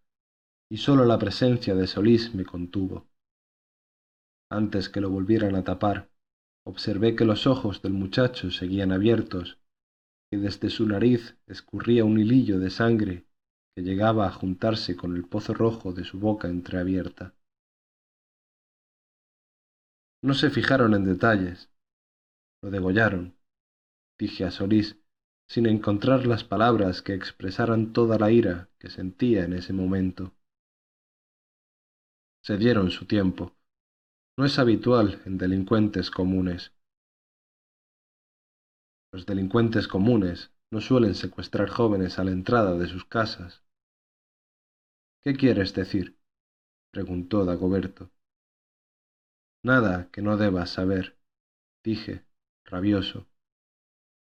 y 0.71 0.77
sólo 0.77 1.05
la 1.05 1.19
presencia 1.19 1.75
de 1.75 1.87
Solís 1.87 2.33
me 2.35 2.45
contuvo. 2.45 3.07
Antes 4.51 4.89
que 4.89 5.01
lo 5.01 5.09
volvieran 5.09 5.55
a 5.55 5.63
tapar, 5.63 6.09
observé 6.65 7.15
que 7.15 7.25
los 7.25 7.47
ojos 7.47 7.81
del 7.81 7.93
muchacho 7.93 8.51
seguían 8.51 8.91
abiertos 8.91 9.59
que 10.31 10.37
desde 10.37 10.69
su 10.69 10.85
nariz 10.85 11.37
escurría 11.47 12.05
un 12.05 12.19
hilillo 12.19 12.59
de 12.59 12.69
sangre 12.69 13.25
que 13.75 13.81
llegaba 13.81 14.27
a 14.27 14.31
juntarse 14.31 14.95
con 14.95 15.15
el 15.15 15.25
pozo 15.25 15.53
rojo 15.53 15.91
de 15.91 16.03
su 16.03 16.19
boca 16.19 16.47
entreabierta. 16.47 17.33
No 20.21 20.33
se 20.33 20.49
fijaron 20.49 20.93
en 20.93 21.05
detalles. 21.05 21.69
Lo 22.61 22.69
degollaron, 22.69 23.37
dije 24.19 24.43
a 24.43 24.51
Solís, 24.51 24.97
sin 25.47 25.65
encontrar 25.65 26.27
las 26.27 26.43
palabras 26.43 27.01
que 27.01 27.13
expresaran 27.13 27.93
toda 27.93 28.19
la 28.19 28.29
ira 28.29 28.69
que 28.79 28.89
sentía 28.89 29.45
en 29.45 29.53
ese 29.53 29.71
momento. 29.71 30.33
Se 32.43 32.57
dieron 32.57 32.91
su 32.91 33.05
tiempo. 33.05 33.55
No 34.37 34.45
es 34.45 34.59
habitual 34.59 35.21
en 35.25 35.37
delincuentes 35.37 36.11
comunes. 36.11 36.73
Los 39.11 39.25
delincuentes 39.25 39.87
comunes 39.87 40.51
no 40.71 40.81
suelen 40.81 41.15
secuestrar 41.15 41.69
jóvenes 41.69 42.19
a 42.19 42.25
la 42.25 42.31
entrada 42.31 42.77
de 42.77 42.87
sus 42.87 43.05
casas. 43.05 43.63
¿Qué 45.21 45.33
quieres 45.35 45.73
decir? 45.73 46.17
preguntó 46.91 47.45
Dagoberto. 47.45 48.11
Nada 49.61 50.09
que 50.11 50.21
no 50.21 50.37
debas 50.37 50.69
saber, 50.69 51.17
dije, 51.83 52.23
rabioso. 52.63 53.27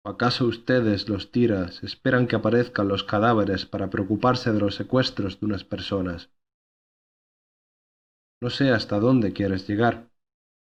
¿O 0.02 0.08
acaso 0.08 0.46
ustedes, 0.46 1.08
los 1.08 1.30
tiras, 1.30 1.82
esperan 1.82 2.26
que 2.26 2.36
aparezcan 2.36 2.88
los 2.88 3.04
cadáveres 3.04 3.66
para 3.66 3.90
preocuparse 3.90 4.52
de 4.52 4.60
los 4.60 4.74
secuestros 4.74 5.40
de 5.40 5.46
unas 5.46 5.64
personas? 5.64 6.30
No 8.40 8.50
sé 8.50 8.70
hasta 8.70 8.98
dónde 8.98 9.32
quieres 9.32 9.68
llegar, 9.68 10.10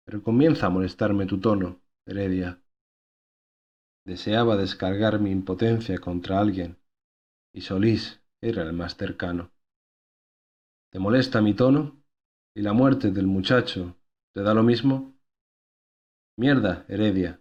pero 0.04 0.22
comienza 0.22 0.66
a 0.66 0.70
molestarme 0.70 1.26
tu 1.26 1.40
tono, 1.40 1.80
Heredia. 2.04 2.60
Deseaba 4.04 4.56
descargar 4.56 5.20
mi 5.20 5.30
impotencia 5.30 5.98
contra 5.98 6.40
alguien, 6.40 6.78
y 7.54 7.62
Solís 7.62 8.20
era 8.42 8.62
el 8.62 8.72
más 8.72 8.96
cercano. 8.96 9.52
¿Te 10.90 10.98
molesta 10.98 11.40
mi 11.40 11.54
tono? 11.54 12.02
¿Y 12.54 12.62
la 12.62 12.72
muerte 12.72 13.10
del 13.10 13.26
muchacho 13.26 13.99
te 14.32 14.42
da 14.42 14.54
lo 14.54 14.62
mismo? 14.62 15.14
Mierda, 16.36 16.84
Heredia. 16.88 17.40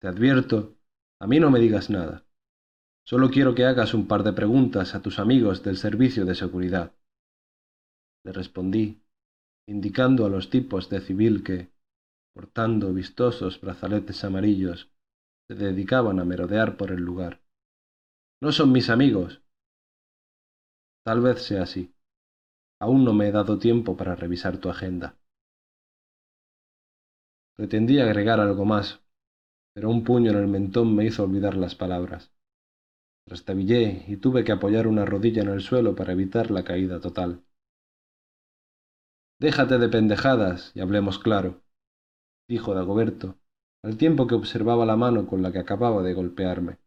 Te 0.00 0.08
advierto, 0.08 0.76
a 1.20 1.26
mí 1.26 1.40
no 1.40 1.50
me 1.50 1.58
digas 1.58 1.90
nada. 1.90 2.24
Solo 3.04 3.30
quiero 3.30 3.54
que 3.54 3.64
hagas 3.64 3.94
un 3.94 4.06
par 4.06 4.22
de 4.22 4.32
preguntas 4.32 4.94
a 4.94 5.02
tus 5.02 5.18
amigos 5.18 5.62
del 5.62 5.76
servicio 5.76 6.24
de 6.24 6.34
seguridad. 6.34 6.92
Le 8.24 8.32
respondí, 8.32 9.02
indicando 9.66 10.26
a 10.26 10.28
los 10.28 10.50
tipos 10.50 10.88
de 10.90 11.00
civil 11.00 11.42
que, 11.42 11.72
portando 12.34 12.92
vistosos 12.92 13.60
brazaletes 13.60 14.22
amarillos, 14.24 14.90
se 15.48 15.54
dedicaban 15.54 16.20
a 16.20 16.24
merodear 16.24 16.76
por 16.76 16.92
el 16.92 17.00
lugar. 17.00 17.40
No 18.40 18.52
son 18.52 18.72
mis 18.72 18.90
amigos. 18.90 19.42
Tal 21.04 21.20
vez 21.20 21.42
sea 21.42 21.62
así. 21.62 21.94
Aún 22.80 23.04
no 23.04 23.12
me 23.12 23.28
he 23.28 23.32
dado 23.32 23.58
tiempo 23.58 23.96
para 23.96 24.14
revisar 24.14 24.58
tu 24.58 24.68
agenda. 24.68 25.16
Pretendí 27.58 27.98
agregar 27.98 28.38
algo 28.38 28.64
más, 28.64 29.00
pero 29.74 29.90
un 29.90 30.04
puño 30.04 30.30
en 30.30 30.38
el 30.38 30.46
mentón 30.46 30.94
me 30.94 31.04
hizo 31.04 31.24
olvidar 31.24 31.56
las 31.56 31.74
palabras. 31.74 32.30
Trastabillé 33.26 34.04
y 34.06 34.18
tuve 34.18 34.44
que 34.44 34.52
apoyar 34.52 34.86
una 34.86 35.04
rodilla 35.04 35.42
en 35.42 35.48
el 35.48 35.60
suelo 35.60 35.96
para 35.96 36.12
evitar 36.12 36.52
la 36.52 36.62
caída 36.62 37.00
total. 37.00 37.42
Déjate 39.40 39.78
de 39.78 39.88
pendejadas 39.88 40.70
y 40.76 40.80
hablemos 40.80 41.18
claro, 41.18 41.64
dijo 42.48 42.74
Dagoberto, 42.74 43.40
al 43.82 43.96
tiempo 43.96 44.28
que 44.28 44.36
observaba 44.36 44.86
la 44.86 44.94
mano 44.94 45.26
con 45.26 45.42
la 45.42 45.50
que 45.50 45.58
acababa 45.58 46.04
de 46.04 46.14
golpearme. 46.14 46.78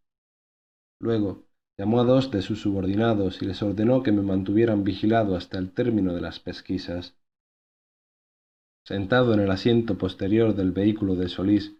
Luego 1.01 1.49
llamó 1.77 1.99
a 1.99 2.05
dos 2.05 2.31
de 2.31 2.41
sus 2.41 2.61
subordinados 2.61 3.41
y 3.41 3.45
les 3.45 3.61
ordenó 3.61 4.03
que 4.03 4.13
me 4.13 4.21
mantuvieran 4.21 4.85
vigilado 4.85 5.35
hasta 5.35 5.57
el 5.57 5.73
término 5.73 6.13
de 6.13 6.21
las 6.21 6.39
pesquisas. 6.39 7.13
Sentado 8.83 9.33
en 9.33 9.39
el 9.39 9.51
asiento 9.51 9.97
posterior 9.97 10.55
del 10.55 10.71
vehículo 10.71 11.15
de 11.15 11.29
Solís, 11.29 11.75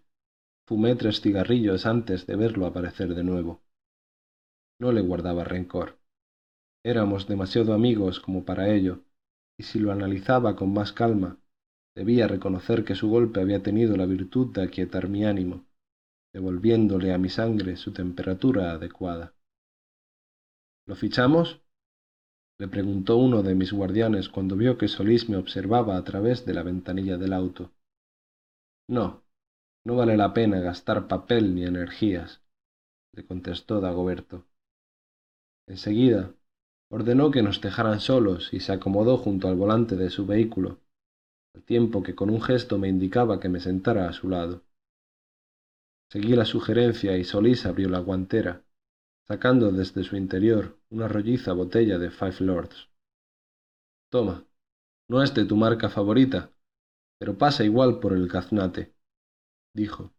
fumé 0.66 0.94
tres 0.94 1.20
cigarrillos 1.20 1.84
antes 1.84 2.26
de 2.26 2.36
verlo 2.36 2.66
aparecer 2.66 3.14
de 3.14 3.24
nuevo. 3.24 3.62
No 4.80 4.92
le 4.92 5.00
guardaba 5.00 5.44
rencor. 5.44 5.98
Éramos 6.84 7.26
demasiado 7.26 7.74
amigos 7.74 8.20
como 8.20 8.44
para 8.44 8.68
ello, 8.72 9.04
y 9.58 9.64
si 9.64 9.78
lo 9.78 9.92
analizaba 9.92 10.54
con 10.56 10.72
más 10.72 10.92
calma, 10.92 11.38
debía 11.94 12.28
reconocer 12.28 12.84
que 12.84 12.94
su 12.94 13.08
golpe 13.08 13.40
había 13.40 13.62
tenido 13.62 13.96
la 13.96 14.06
virtud 14.06 14.52
de 14.54 14.62
aquietar 14.62 15.08
mi 15.08 15.24
ánimo, 15.24 15.66
devolviéndole 16.32 17.12
a 17.12 17.18
mi 17.18 17.28
sangre 17.28 17.76
su 17.76 17.92
temperatura 17.92 18.72
adecuada. 18.72 19.34
¿Lo 20.86 20.94
fichamos? 20.96 21.61
Le 22.62 22.68
preguntó 22.68 23.16
uno 23.16 23.42
de 23.42 23.56
mis 23.56 23.72
guardianes 23.72 24.28
cuando 24.28 24.54
vio 24.54 24.78
que 24.78 24.86
Solís 24.86 25.28
me 25.28 25.36
observaba 25.36 25.96
a 25.96 26.04
través 26.04 26.46
de 26.46 26.54
la 26.54 26.62
ventanilla 26.62 27.18
del 27.18 27.32
auto. 27.32 27.72
No, 28.88 29.24
no 29.84 29.96
vale 29.96 30.16
la 30.16 30.32
pena 30.32 30.60
gastar 30.60 31.08
papel 31.08 31.56
ni 31.56 31.64
energías, 31.64 32.40
le 33.16 33.26
contestó 33.26 33.80
Dagoberto. 33.80 34.44
Enseguida 35.66 36.34
ordenó 36.88 37.32
que 37.32 37.42
nos 37.42 37.60
dejaran 37.60 37.98
solos 37.98 38.54
y 38.54 38.60
se 38.60 38.70
acomodó 38.70 39.16
junto 39.18 39.48
al 39.48 39.56
volante 39.56 39.96
de 39.96 40.10
su 40.10 40.24
vehículo, 40.24 40.78
al 41.56 41.64
tiempo 41.64 42.04
que 42.04 42.14
con 42.14 42.30
un 42.30 42.40
gesto 42.40 42.78
me 42.78 42.88
indicaba 42.88 43.40
que 43.40 43.48
me 43.48 43.58
sentara 43.58 44.08
a 44.08 44.12
su 44.12 44.28
lado. 44.28 44.62
Seguí 46.12 46.36
la 46.36 46.44
sugerencia 46.44 47.18
y 47.18 47.24
Solís 47.24 47.66
abrió 47.66 47.88
la 47.88 47.98
guantera, 47.98 48.62
sacando 49.26 49.72
desde 49.72 50.04
su 50.04 50.16
interior 50.16 50.80
una 50.92 51.08
rolliza 51.08 51.54
botella 51.54 51.98
de 51.98 52.10
Five 52.10 52.40
Lords. 52.40 52.90
Toma, 54.10 54.46
no 55.08 55.22
es 55.22 55.32
de 55.32 55.46
tu 55.46 55.56
marca 55.56 55.88
favorita, 55.88 56.52
pero 57.18 57.38
pasa 57.38 57.64
igual 57.64 57.98
por 57.98 58.12
el 58.12 58.28
gaznate, 58.28 58.94
dijo, 59.74 60.12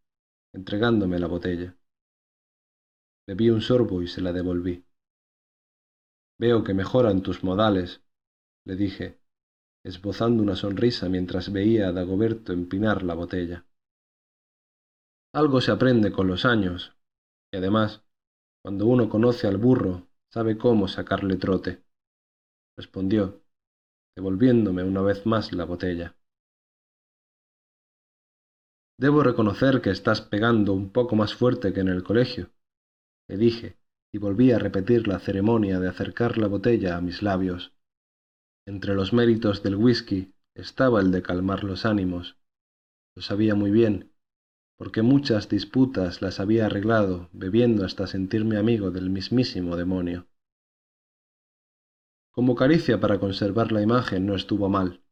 entregándome 0.52 1.20
la 1.20 1.28
botella. 1.28 1.78
Bebí 3.28 3.52
un 3.52 3.62
sorbo 3.62 4.02
y 4.02 4.08
se 4.08 4.22
la 4.22 4.34
devolví. 4.34 4.84
Veo 6.40 6.64
que 6.64 6.74
mejoran 6.74 7.22
tus 7.22 7.44
modales, 7.44 8.02
le 8.66 8.76
dije, 8.76 9.20
esbozando 9.86 10.42
una 10.42 10.56
sonrisa 10.56 11.08
mientras 11.08 11.54
veía 11.54 11.90
a 11.90 11.92
Dagoberto 11.92 12.52
empinar 12.52 13.04
la 13.04 13.14
botella. 13.14 13.68
Algo 15.36 15.62
se 15.62 15.72
aprende 15.72 16.12
con 16.12 16.28
los 16.28 16.46
años, 16.46 16.98
y 17.52 17.58
además, 17.58 18.04
cuando 18.64 18.88
uno 18.88 19.08
conoce 19.08 19.48
al 19.48 19.58
burro, 19.58 20.08
sabe 20.34 20.58
cómo 20.58 20.88
sacarle 20.88 21.36
trote, 21.38 21.84
respondió, 22.76 23.44
devolviéndome 24.18 24.84
una 24.84 25.04
vez 25.04 25.28
más 25.28 25.54
la 25.54 25.64
botella. 25.64 26.16
Debo 29.00 29.22
reconocer 29.22 29.80
que 29.82 29.92
estás 29.92 30.22
pegando 30.22 30.74
un 30.74 30.92
poco 30.92 31.16
más 31.16 31.36
fuerte 31.36 31.72
que 31.72 31.82
en 31.82 31.90
el 31.90 32.04
colegio, 32.04 32.50
le 33.30 33.38
dije, 33.38 33.78
y 34.12 34.18
volví 34.18 34.52
a 34.52 34.58
repetir 34.58 35.08
la 35.08 35.20
ceremonia 35.20 35.80
de 35.80 35.88
acercar 35.88 36.40
la 36.40 36.48
botella 36.48 36.98
a 36.98 37.02
mis 37.02 37.22
labios. 37.22 37.72
Entre 38.66 38.96
los 38.96 39.14
méritos 39.14 39.62
del 39.62 39.76
whisky 39.76 40.34
estaba 40.56 41.00
el 41.02 41.12
de 41.12 41.22
calmar 41.22 41.64
los 41.64 41.86
ánimos. 41.86 42.38
Lo 43.16 43.22
sabía 43.22 43.54
muy 43.54 43.70
bien, 43.70 44.12
porque 44.78 45.02
muchas 45.02 45.50
disputas 45.50 46.22
las 46.22 46.40
había 46.40 46.66
arreglado 46.66 47.30
bebiendo 47.32 47.86
hasta 47.86 48.08
sentirme 48.08 48.58
amigo 48.58 48.92
del 48.92 49.10
mismísimo 49.10 49.76
demonio. 49.76 50.28
Como 52.32 52.56
caricia 52.56 53.00
para 53.00 53.20
conservar 53.20 53.72
la 53.72 53.82
imagen 53.82 54.26
no 54.26 54.36
estuvo 54.36 54.68
mal. 54.68 55.04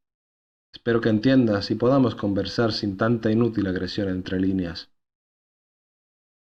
Espero 0.73 1.01
que 1.01 1.09
entiendas 1.09 1.69
y 1.69 1.75
podamos 1.75 2.15
conversar 2.15 2.71
sin 2.71 2.97
tanta 2.97 3.31
inútil 3.31 3.67
agresión 3.67 4.09
entre 4.09 4.39
líneas. 4.39 4.89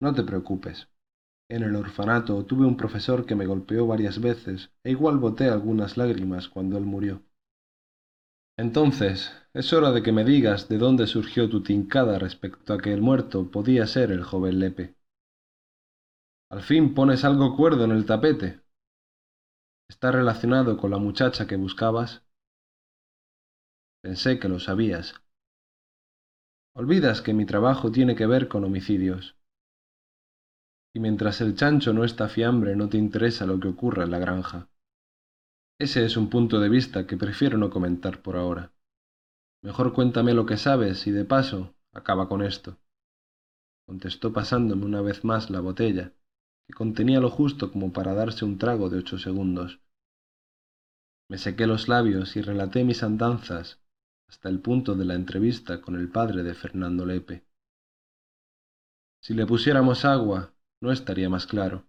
No 0.01 0.15
te 0.15 0.23
preocupes. 0.23 0.89
En 1.51 1.63
el 1.65 1.77
orfanato 1.77 2.47
tuve 2.47 2.65
un 2.65 2.77
profesor 2.77 3.27
que 3.27 3.35
me 3.35 3.47
golpeó 3.47 3.87
varias 3.87 4.21
veces 4.21 4.71
e 4.85 4.93
igual 4.93 5.19
boté 5.19 5.49
algunas 5.51 5.97
lágrimas 5.97 6.49
cuando 6.49 6.79
él 6.79 6.85
murió. 6.85 7.23
Entonces, 8.57 9.33
es 9.55 9.73
hora 9.73 9.91
de 9.91 10.03
que 10.03 10.13
me 10.13 10.25
digas 10.25 10.69
de 10.69 10.79
dónde 10.79 11.07
surgió 11.09 11.49
tu 11.49 11.63
tincada 11.63 12.19
respecto 12.19 12.73
a 12.73 12.79
que 12.79 12.93
el 12.93 13.01
muerto 13.01 13.51
podía 13.51 13.87
ser 13.87 14.13
el 14.13 14.23
joven 14.23 14.61
Lepe. 14.61 14.95
Al 16.51 16.63
fin 16.63 16.95
pones 16.95 17.25
algo 17.25 17.57
cuerdo 17.57 17.85
en 17.85 17.91
el 17.93 18.07
tapete. 18.07 18.61
¿Está 19.89 20.13
relacionado 20.13 20.77
con 20.77 20.91
la 20.93 20.99
muchacha 20.99 21.47
que 21.49 21.57
buscabas? 21.57 22.23
Pensé 24.03 24.39
que 24.39 24.49
lo 24.49 24.61
sabías. 24.61 25.15
Olvidas 26.75 27.23
que 27.23 27.35
mi 27.35 27.47
trabajo 27.47 27.91
tiene 27.91 28.15
que 28.15 28.27
ver 28.27 28.49
con 28.49 28.65
homicidios. 28.65 29.37
Y 30.95 31.01
mientras 31.01 31.41
el 31.41 31.57
chancho 31.57 31.93
no 31.93 32.05
está 32.05 32.29
fiambre 32.29 32.77
no 32.77 32.89
te 32.89 32.99
interesa 32.99 33.47
lo 33.47 33.59
que 33.59 33.69
ocurra 33.69 34.05
en 34.05 34.11
la 34.11 34.19
granja. 34.19 34.69
Ese 35.81 36.05
es 36.05 36.19
un 36.19 36.29
punto 36.29 36.61
de 36.61 36.69
vista 36.69 37.07
que 37.07 37.17
prefiero 37.17 37.57
no 37.57 37.71
comentar 37.71 38.21
por 38.21 38.37
ahora. 38.37 38.71
Mejor 39.63 39.95
cuéntame 39.95 40.35
lo 40.35 40.45
que 40.45 40.59
sabes 40.59 41.07
y 41.07 41.11
de 41.11 41.25
paso 41.25 41.75
acaba 41.95 42.29
con 42.29 42.43
esto. 42.43 42.77
Contestó 43.87 44.31
pasándome 44.31 44.85
una 44.85 45.01
vez 45.01 45.25
más 45.25 45.49
la 45.49 45.61
botella, 45.61 46.13
que 46.67 46.75
contenía 46.75 47.19
lo 47.19 47.31
justo 47.31 47.73
como 47.73 47.95
para 47.95 48.13
darse 48.13 48.45
un 48.45 48.59
trago 48.59 48.91
de 48.91 48.99
ocho 48.99 49.19
segundos. 49.19 49.81
Me 51.31 51.39
sequé 51.39 51.67
los 51.67 51.89
labios 51.89 52.37
y 52.37 52.43
relaté 52.43 52.85
mis 52.85 53.03
andanzas 53.03 53.81
hasta 54.29 54.51
el 54.51 54.61
punto 54.61 54.97
de 54.97 55.07
la 55.07 55.15
entrevista 55.15 55.81
con 55.81 55.97
el 55.97 56.11
padre 56.11 56.43
de 56.43 56.53
Fernando 56.53 57.07
Lepe. 57.07 57.47
Si 59.23 59.33
le 59.33 59.47
pusiéramos 59.47 60.05
agua, 60.05 60.53
no 60.83 60.93
estaría 60.93 61.31
más 61.31 61.47
claro, 61.47 61.87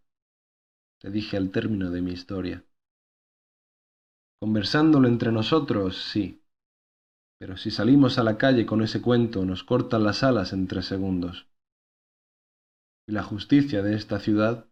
le 1.01 1.11
dije 1.11 1.35
al 1.35 1.51
término 1.51 1.91
de 1.91 2.01
mi 2.01 2.13
historia. 2.13 2.63
Conversándolo 4.41 5.07
entre 5.07 5.31
nosotros, 5.31 6.09
sí. 6.11 6.43
Pero 7.39 7.57
si 7.57 7.69
salimos 7.69 8.17
a 8.17 8.24
la 8.24 8.39
calle 8.39 8.66
con 8.66 8.82
ese 8.82 8.99
cuento, 8.99 9.45
nos 9.45 9.63
cortan 9.63 10.03
las 10.03 10.24
alas 10.24 10.51
en 10.51 10.67
tres 10.67 10.86
segundos. 10.86 11.47
¿Y 13.07 13.11
la 13.11 13.21
justicia 13.21 13.83
de 13.83 13.93
esta 13.93 14.20
ciudad? 14.20 14.67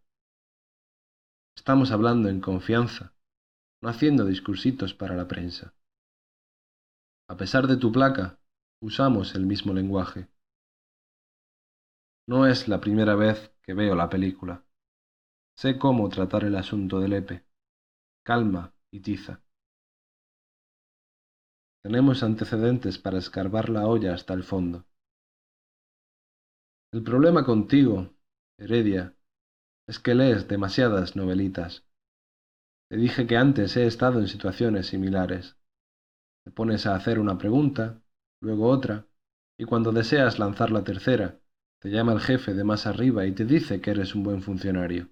Estamos 1.55 1.91
hablando 1.91 2.29
en 2.29 2.41
confianza, 2.41 3.13
no 3.83 3.89
haciendo 3.89 4.25
discursitos 4.25 4.95
para 4.95 5.15
la 5.15 5.27
prensa. 5.27 5.75
A 7.29 7.37
pesar 7.37 7.67
de 7.67 7.77
tu 7.77 7.91
placa, 7.91 8.39
usamos 8.81 9.35
el 9.35 9.45
mismo 9.45 9.71
lenguaje. 9.73 10.29
No 12.27 12.47
es 12.47 12.67
la 12.67 12.81
primera 12.81 13.13
vez 13.13 13.51
que 13.61 13.75
veo 13.75 13.93
la 13.93 14.09
película. 14.09 14.63
Sé 15.55 15.77
cómo 15.77 16.09
tratar 16.09 16.43
el 16.43 16.55
asunto 16.55 16.99
del 16.99 17.13
Epe. 17.13 17.45
Calma 18.23 18.73
y 18.89 19.01
tiza. 19.01 19.43
Tenemos 21.81 22.23
antecedentes 22.23 22.97
para 22.97 23.19
escarbar 23.19 23.69
la 23.69 23.87
olla 23.87 24.13
hasta 24.13 24.33
el 24.33 24.43
fondo. 24.43 24.85
El 26.91 27.03
problema 27.03 27.45
contigo, 27.45 28.13
Heredia, 28.57 29.15
es 29.87 29.97
que 29.97 30.13
lees 30.13 30.49
demasiadas 30.49 31.15
novelitas. 31.15 31.85
Te 32.89 32.97
dije 32.97 33.25
que 33.27 33.37
antes 33.37 33.77
he 33.77 33.85
estado 33.85 34.19
en 34.19 34.27
situaciones 34.27 34.87
similares. 34.87 35.55
Te 36.43 36.51
pones 36.51 36.85
a 36.85 36.95
hacer 36.95 37.17
una 37.17 37.37
pregunta, 37.37 38.01
luego 38.41 38.67
otra, 38.67 39.07
y 39.57 39.63
cuando 39.63 39.93
deseas 39.93 40.37
lanzar 40.37 40.71
la 40.71 40.83
tercera, 40.83 41.39
te 41.79 41.89
llama 41.89 42.11
el 42.11 42.19
jefe 42.19 42.53
de 42.53 42.63
más 42.65 42.87
arriba 42.87 43.25
y 43.25 43.31
te 43.31 43.45
dice 43.45 43.79
que 43.79 43.91
eres 43.91 44.15
un 44.15 44.23
buen 44.23 44.41
funcionario. 44.41 45.09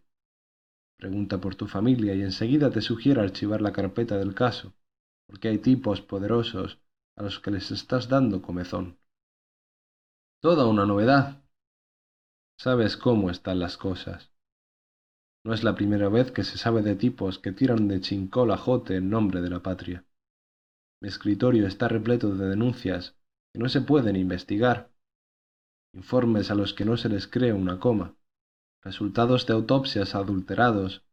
Pregunta 0.98 1.40
por 1.40 1.56
tu 1.56 1.68
familia 1.68 2.14
y 2.14 2.24
enseguida 2.24 2.72
te 2.72 2.82
sugiere 2.82 3.22
archivar 3.22 3.62
la 3.62 3.72
carpeta 3.72 4.18
del 4.18 4.34
caso 4.34 4.74
porque 5.28 5.50
hay 5.50 5.60
tipos 5.60 6.02
poderosos 6.02 6.80
a 7.16 7.24
los 7.24 7.40
que 7.40 7.52
les 7.52 7.72
estás 7.72 8.10
dando 8.10 8.42
comezón. 8.42 8.98
Toda 10.42 10.66
una 10.66 10.86
novedad. 10.86 11.44
Sabes 12.58 12.98
cómo 12.98 13.30
están 13.30 13.60
las 13.60 13.78
cosas. 13.78 14.32
No 15.44 15.54
es 15.54 15.64
la 15.64 15.76
primera 15.76 16.10
vez 16.10 16.32
que 16.32 16.44
se 16.44 16.58
sabe 16.58 16.82
de 16.82 16.96
tipos 16.96 17.40
que 17.40 17.52
tiran 17.52 17.88
de 17.88 18.02
chincol 18.02 18.52
a 18.52 18.58
jote 18.58 18.96
en 18.96 19.10
nombre 19.10 19.42
de 19.42 19.50
la 19.50 19.62
patria. 19.62 20.06
Mi 21.00 21.10
escritorio 21.10 21.68
está 21.68 21.88
repleto 21.88 22.36
de 22.36 22.48
denuncias 22.50 23.16
que 23.54 23.60
no 23.60 23.70
se 23.70 23.82
pueden 23.82 24.16
investigar, 24.16 24.92
informes 25.94 26.52
a 26.52 26.56
los 26.56 26.74
que 26.74 26.86
no 26.86 26.98
se 26.98 27.10
les 27.10 27.28
cree 27.28 27.54
una 27.54 27.80
coma, 27.80 28.16
resultados 28.84 29.46
de 29.46 29.54
autopsias 29.54 30.16
adulterados 30.16 31.06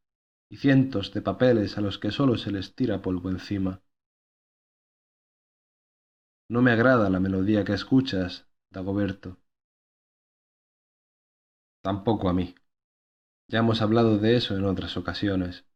y 0.51 0.57
cientos 0.57 1.13
de 1.13 1.23
papeles 1.23 1.79
a 1.79 1.81
los 1.81 1.99
que 1.99 2.11
solo 2.11 2.37
se 2.37 2.51
les 2.51 2.75
tira 2.75 3.03
polvo 3.03 3.31
encima. 3.31 3.84
No 6.49 6.63
me 6.63 6.71
agrada 6.71 7.11
la 7.11 7.21
melodía 7.21 7.65
que 7.67 7.75
escuchas, 7.75 8.47
Dagoberto. 8.71 9.37
Tampoco 11.83 12.29
a 12.29 12.33
mí. 12.33 12.55
Ya 13.49 13.61
hemos 13.61 13.83
hablado 13.83 14.19
de 14.19 14.37
eso 14.37 14.57
en 14.57 14.65
otras 14.65 14.97
ocasiones. 14.97 15.67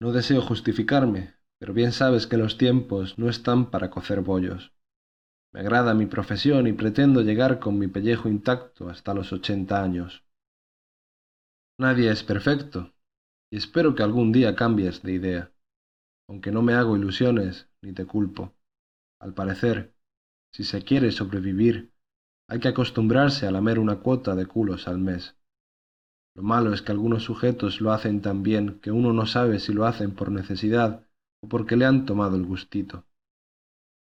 No 0.00 0.12
deseo 0.12 0.42
justificarme, 0.42 1.34
pero 1.58 1.74
bien 1.74 1.92
sabes 1.92 2.26
que 2.26 2.36
los 2.38 2.58
tiempos 2.58 3.18
no 3.18 3.28
están 3.30 3.70
para 3.70 3.90
cocer 3.90 4.20
bollos. 4.22 4.72
Me 5.52 5.60
agrada 5.60 5.94
mi 5.94 6.06
profesión 6.06 6.66
y 6.66 6.74
pretendo 6.74 7.22
llegar 7.22 7.60
con 7.60 7.78
mi 7.78 7.88
pellejo 7.88 8.28
intacto 8.28 8.88
hasta 8.90 9.14
los 9.14 9.32
ochenta 9.32 9.82
años. 9.82 10.24
Nadie 11.78 12.10
es 12.10 12.24
perfecto, 12.24 12.92
y 13.50 13.58
espero 13.58 13.94
que 13.94 14.02
algún 14.02 14.32
día 14.32 14.56
cambies 14.56 15.02
de 15.02 15.12
idea, 15.12 15.52
aunque 16.28 16.52
no 16.52 16.62
me 16.62 16.74
hago 16.74 16.96
ilusiones 16.96 17.68
ni 17.82 17.92
te 17.94 18.06
culpo. 18.06 18.54
Al 19.20 19.34
parecer, 19.34 19.93
si 20.54 20.62
se 20.62 20.84
quiere 20.84 21.10
sobrevivir, 21.10 21.90
hay 22.48 22.60
que 22.60 22.68
acostumbrarse 22.68 23.44
a 23.44 23.50
lamer 23.50 23.80
una 23.80 23.96
cuota 23.96 24.36
de 24.36 24.46
culos 24.46 24.86
al 24.86 24.98
mes. 24.98 25.34
Lo 26.36 26.44
malo 26.44 26.72
es 26.72 26.80
que 26.80 26.92
algunos 26.92 27.24
sujetos 27.24 27.80
lo 27.80 27.90
hacen 27.90 28.22
tan 28.22 28.44
bien 28.44 28.78
que 28.78 28.92
uno 28.92 29.12
no 29.12 29.26
sabe 29.26 29.58
si 29.58 29.72
lo 29.72 29.84
hacen 29.84 30.14
por 30.14 30.30
necesidad 30.30 31.08
o 31.42 31.48
porque 31.48 31.76
le 31.76 31.86
han 31.86 32.06
tomado 32.06 32.36
el 32.36 32.46
gustito. 32.46 33.04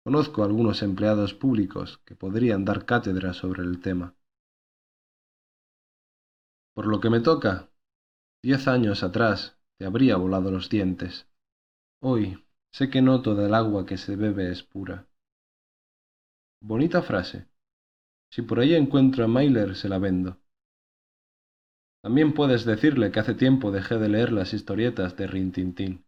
Conozco 0.05 0.45
algunos 0.45 0.83
empleados 0.83 1.33
públicos 1.33 1.99
que 2.05 2.15
podrían 2.15 2.63
dar 2.63 2.85
cátedra 2.85 3.33
sobre 3.33 3.63
el 3.63 3.81
tema. 3.81 4.15
Por 6.73 6.87
lo 6.87 7.01
que 7.01 7.09
me 7.09 7.19
toca, 7.19 7.69
diez 8.41 8.69
años 8.69 9.03
atrás 9.03 9.57
te 9.77 9.85
habría 9.85 10.15
volado 10.15 10.49
los 10.49 10.69
dientes. 10.69 11.27
Hoy 12.01 12.41
sé 12.71 12.89
que 12.89 13.01
no 13.01 13.21
toda 13.21 13.47
el 13.47 13.53
agua 13.53 13.85
que 13.85 13.97
se 13.97 14.15
bebe 14.15 14.49
es 14.49 14.63
pura. 14.63 15.07
Bonita 16.61 17.01
frase. 17.01 17.47
Si 18.31 18.41
por 18.41 18.59
ahí 18.59 18.75
encuentro 18.75 19.23
a 19.23 19.27
Myler, 19.27 19.75
se 19.75 19.89
la 19.89 19.99
vendo. 19.99 20.37
También 22.01 22.33
puedes 22.33 22.65
decirle 22.65 23.11
que 23.11 23.19
hace 23.19 23.33
tiempo 23.33 23.71
dejé 23.71 23.97
de 23.97 24.09
leer 24.09 24.31
las 24.31 24.53
historietas 24.53 25.15
de 25.17 25.27
Rintintín. 25.27 26.05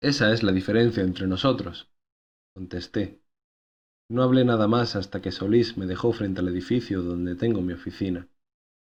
Esa 0.00 0.32
es 0.32 0.42
la 0.42 0.52
diferencia 0.52 1.02
entre 1.02 1.26
nosotros 1.26 1.92
contesté. 2.54 3.22
No 4.10 4.22
hablé 4.22 4.44
nada 4.44 4.68
más 4.68 4.94
hasta 4.94 5.22
que 5.22 5.32
Solís 5.32 5.78
me 5.78 5.86
dejó 5.86 6.12
frente 6.12 6.40
al 6.40 6.48
edificio 6.48 7.02
donde 7.02 7.34
tengo 7.34 7.62
mi 7.62 7.72
oficina, 7.72 8.28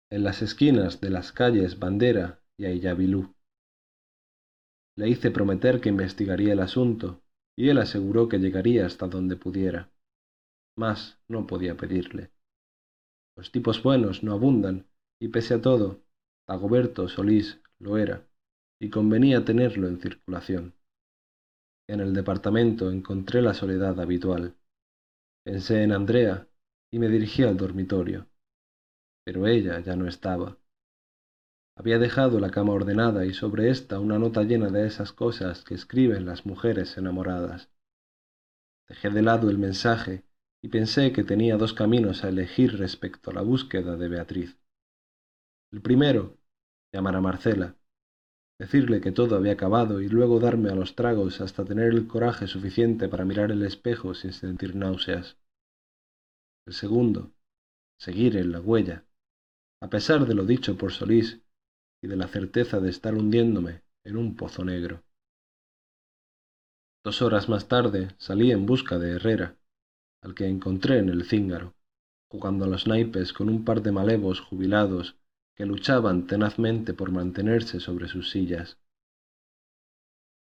en 0.10 0.24
las 0.24 0.42
esquinas 0.42 1.00
de 1.00 1.10
las 1.10 1.32
calles 1.32 1.80
Bandera 1.80 2.42
y 2.58 2.66
Ayabilú. 2.66 3.34
Le 4.98 5.08
hice 5.08 5.32
prometer 5.32 5.80
que 5.80 5.90
investigaría 5.90 6.54
el 6.54 6.60
asunto, 6.60 7.22
y 7.58 7.70
él 7.70 7.78
aseguró 7.78 8.28
que 8.28 8.40
llegaría 8.40 8.86
hasta 8.86 9.08
donde 9.08 9.38
pudiera. 9.38 9.91
Más 10.76 11.20
no 11.28 11.48
podía 11.48 11.76
pedirle. 11.76 12.32
Los 13.36 13.52
tipos 13.52 13.82
buenos 13.84 14.24
no 14.24 14.34
abundan, 14.34 14.88
y 15.20 15.30
pese 15.30 15.56
a 15.56 15.62
todo, 15.62 16.04
Dagoberto 16.48 17.08
Solís 17.08 17.62
lo 17.80 17.98
era, 17.98 18.28
y 18.80 18.90
convenía 18.90 19.46
tenerlo 19.46 19.88
en 19.88 20.00
circulación. 20.00 20.74
En 21.88 22.00
el 22.00 22.14
departamento 22.14 22.90
encontré 22.90 23.42
la 23.42 23.54
soledad 23.54 24.00
habitual. 24.00 24.56
Pensé 25.44 25.84
en 25.84 25.92
Andrea 25.92 26.48
y 26.92 27.00
me 27.00 27.10
dirigí 27.10 27.44
al 27.44 27.58
dormitorio. 27.58 28.28
Pero 29.26 29.48
ella 29.48 29.80
ya 29.80 29.96
no 29.96 30.08
estaba. 30.08 30.58
Había 31.78 32.00
dejado 32.00 32.40
la 32.40 32.52
cama 32.52 32.74
ordenada 32.74 33.26
y 33.26 33.34
sobre 33.34 33.70
ésta 33.70 34.00
una 34.00 34.20
nota 34.20 34.44
llena 34.44 34.70
de 34.70 34.86
esas 34.88 35.12
cosas 35.14 35.64
que 35.64 35.74
escriben 35.74 36.26
las 36.26 36.46
mujeres 36.46 36.98
enamoradas. 36.98 37.70
Dejé 38.88 39.10
de 39.10 39.22
lado 39.22 39.50
el 39.50 39.58
mensaje 39.58 40.24
y 40.64 40.68
pensé 40.68 41.12
que 41.12 41.24
tenía 41.24 41.58
dos 41.58 41.74
caminos 41.74 42.24
a 42.24 42.30
elegir 42.30 42.78
respecto 42.78 43.32
a 43.32 43.34
la 43.34 43.42
búsqueda 43.42 43.98
de 43.98 44.08
Beatriz. 44.08 44.58
El 45.72 45.82
primero, 45.82 46.38
llamar 46.94 47.16
a 47.16 47.22
Marcela, 47.22 47.76
decirle 48.60 49.02
que 49.02 49.12
todo 49.12 49.36
había 49.36 49.54
acabado 49.54 50.02
y 50.02 50.08
luego 50.08 50.40
darme 50.40 50.70
a 50.70 50.76
los 50.76 50.96
tragos 50.96 51.42
hasta 51.42 51.66
tener 51.66 51.88
el 51.88 52.08
coraje 52.08 52.46
suficiente 52.46 53.10
para 53.10 53.26
mirar 53.26 53.52
el 53.52 53.64
espejo 53.64 54.14
sin 54.14 54.34
sentir 54.34 54.76
náuseas. 54.76 55.38
El 56.68 56.74
segundo, 56.74 57.34
seguir 57.98 58.38
en 58.38 58.52
la 58.52 58.62
huella, 58.62 59.06
a 59.82 59.90
pesar 59.90 60.28
de 60.28 60.36
lo 60.36 60.46
dicho 60.46 60.78
por 60.78 60.92
Solís 60.92 61.42
y 62.04 62.08
de 62.08 62.16
la 62.16 62.28
certeza 62.28 62.80
de 62.80 62.90
estar 62.90 63.16
hundiéndome 63.16 63.82
en 64.04 64.18
un 64.18 64.36
pozo 64.36 64.64
negro. 64.64 65.04
Dos 67.04 67.24
horas 67.24 67.50
más 67.50 67.68
tarde 67.68 68.10
salí 68.20 68.52
en 68.52 68.68
busca 68.68 69.00
de 69.00 69.16
Herrera, 69.16 69.58
al 70.22 70.36
que 70.36 70.48
encontré 70.48 71.00
en 71.00 71.10
el 71.10 71.26
cíngaro, 71.26 71.76
jugando 72.30 72.66
a 72.66 72.68
los 72.68 72.88
naipes 72.88 73.34
con 73.34 73.50
un 73.50 73.66
par 73.66 73.82
de 73.82 73.92
malevos 73.92 74.40
jubilados 74.40 75.18
que 75.56 75.66
luchaban 75.66 76.28
tenazmente 76.28 76.94
por 76.94 77.12
mantenerse 77.12 77.80
sobre 77.80 78.08
sus 78.08 78.30
sillas. 78.30 78.80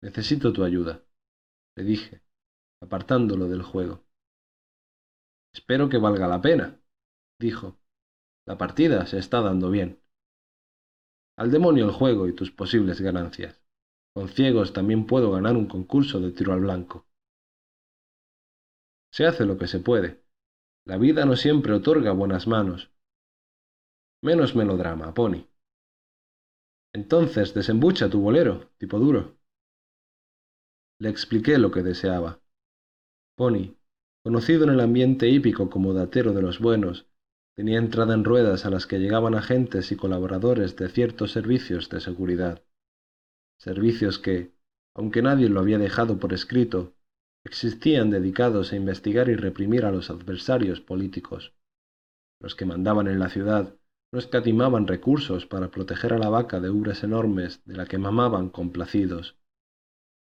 Necesito 0.01 0.53
tu 0.53 0.63
ayuda, 0.63 1.03
le 1.75 1.83
dije, 1.83 2.21
apartándolo 2.81 3.47
del 3.47 3.61
juego. 3.61 4.03
Espero 5.53 5.89
que 5.89 5.97
valga 5.97 6.27
la 6.27 6.41
pena, 6.41 6.79
dijo. 7.39 7.79
La 8.45 8.57
partida 8.57 9.05
se 9.07 9.17
está 9.17 9.41
dando 9.41 9.71
bien. 9.71 9.99
Al 11.37 11.49
demonio 11.49 11.85
el 11.85 11.91
juego 11.91 12.27
y 12.27 12.33
tus 12.35 12.51
posibles 12.51 13.01
ganancias. 13.01 13.59
Con 14.13 14.29
ciegos 14.29 14.73
también 14.73 15.07
puedo 15.07 15.31
ganar 15.31 15.57
un 15.57 15.65
concurso 15.65 16.19
de 16.19 16.31
tiro 16.31 16.53
al 16.53 16.61
blanco. 16.61 17.04
Se 19.15 19.25
hace 19.25 19.45
lo 19.45 19.57
que 19.57 19.67
se 19.67 19.79
puede. 19.79 20.21
La 20.85 20.97
vida 20.97 21.23
no 21.23 21.37
siempre 21.37 21.71
otorga 21.71 22.11
buenas 22.11 22.47
manos, 22.47 22.91
Menos 24.21 24.55
melodrama, 24.55 25.13
Pony. 25.13 25.47
Entonces 26.93 27.53
desembucha 27.53 28.09
tu 28.09 28.19
bolero, 28.19 28.71
tipo 28.77 28.99
duro. 28.99 29.37
Le 30.99 31.07
expliqué 31.07 31.57
lo 31.57 31.71
que 31.71 31.81
deseaba. 31.81 32.41
Pony, 33.37 33.77
conocido 34.21 34.65
en 34.65 34.71
el 34.71 34.81
ambiente 34.81 35.29
hípico 35.29 35.69
como 35.69 35.93
datero 35.93 36.33
de 36.33 36.41
los 36.41 36.59
buenos, 36.59 37.07
tenía 37.55 37.77
entrada 37.77 38.15
en 38.15 38.25
ruedas 38.25 38.65
a 38.65 38.69
las 38.69 38.85
que 38.85 38.99
llegaban 38.99 39.35
agentes 39.35 39.93
y 39.93 39.95
colaboradores 39.95 40.75
de 40.75 40.89
ciertos 40.89 41.31
servicios 41.31 41.87
de 41.87 42.01
seguridad. 42.01 42.65
Servicios 43.59 44.19
que, 44.19 44.51
aunque 44.93 45.21
nadie 45.21 45.47
lo 45.47 45.61
había 45.61 45.77
dejado 45.77 46.19
por 46.19 46.33
escrito, 46.33 46.94
existían 47.45 48.09
dedicados 48.09 48.73
a 48.73 48.75
investigar 48.75 49.29
y 49.29 49.35
reprimir 49.35 49.85
a 49.85 49.91
los 49.91 50.09
adversarios 50.09 50.81
políticos. 50.81 51.53
Los 52.41 52.55
que 52.55 52.65
mandaban 52.65 53.07
en 53.07 53.19
la 53.19 53.29
ciudad 53.29 53.75
no 54.11 54.19
escatimaban 54.19 54.87
recursos 54.87 55.45
para 55.45 55.69
proteger 55.69 56.13
a 56.13 56.17
la 56.17 56.29
vaca 56.29 56.59
de 56.59 56.69
ubres 56.69 57.03
enormes 57.03 57.63
de 57.65 57.75
la 57.75 57.85
que 57.85 57.97
mamaban 57.97 58.49
complacidos. 58.49 59.37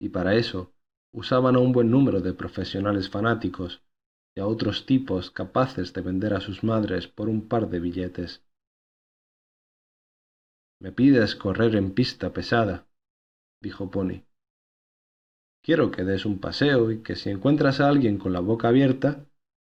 Y 0.01 0.09
para 0.09 0.35
eso 0.35 0.73
usaban 1.13 1.55
a 1.57 1.59
un 1.59 1.73
buen 1.73 1.91
número 1.91 2.21
de 2.21 2.33
profesionales 2.33 3.11
fanáticos 3.11 3.83
y 4.35 4.41
a 4.41 4.47
otros 4.47 4.87
tipos 4.87 5.31
capaces 5.31 5.93
de 5.93 6.01
vender 6.01 6.33
a 6.33 6.41
sus 6.41 6.65
madres 6.65 7.07
por 7.07 7.29
un 7.29 7.47
par 7.47 7.69
de 7.69 7.81
billetes. 7.81 8.43
Me 10.81 10.93
pides 10.93 11.37
correr 11.37 11.77
en 11.77 11.93
pista 11.93 12.33
pesada, 12.33 12.87
dijo 13.61 13.91
Pony. 13.91 14.23
Quiero 15.65 15.93
que 15.93 16.03
des 16.03 16.27
un 16.27 16.41
paseo 16.41 16.91
y 16.91 17.03
que 17.05 17.15
si 17.15 17.31
encuentras 17.31 17.81
a 17.81 17.89
alguien 17.89 18.19
con 18.19 18.33
la 18.33 18.41
boca 18.41 18.69
abierta, 18.69 19.25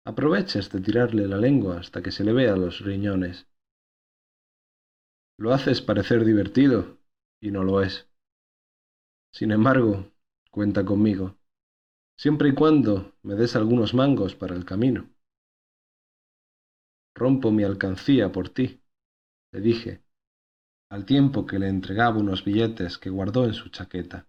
aproveches 0.06 0.70
de 0.70 0.80
tirarle 0.80 1.28
la 1.28 1.36
lengua 1.36 1.78
hasta 1.78 2.02
que 2.02 2.10
se 2.10 2.24
le 2.24 2.32
vea 2.32 2.56
los 2.56 2.80
riñones. 2.80 3.46
Lo 5.36 5.52
haces 5.52 5.82
parecer 5.82 6.24
divertido, 6.24 6.98
y 7.38 7.50
no 7.50 7.64
lo 7.64 7.82
es. 7.82 8.08
Sin 9.30 9.50
embargo, 9.50 10.10
cuenta 10.50 10.84
conmigo, 10.86 11.36
siempre 12.16 12.48
y 12.48 12.54
cuando 12.54 13.16
me 13.22 13.34
des 13.34 13.54
algunos 13.54 13.92
mangos 13.92 14.34
para 14.34 14.54
el 14.54 14.64
camino. 14.64 15.10
Rompo 17.14 17.50
mi 17.50 17.62
alcancía 17.62 18.32
por 18.32 18.48
ti, 18.48 18.80
le 19.52 19.60
dije, 19.60 20.02
al 20.88 21.04
tiempo 21.04 21.44
que 21.44 21.58
le 21.58 21.68
entregaba 21.68 22.18
unos 22.18 22.42
billetes 22.44 22.96
que 22.96 23.10
guardó 23.10 23.44
en 23.44 23.54
su 23.54 23.68
chaqueta. 23.68 24.26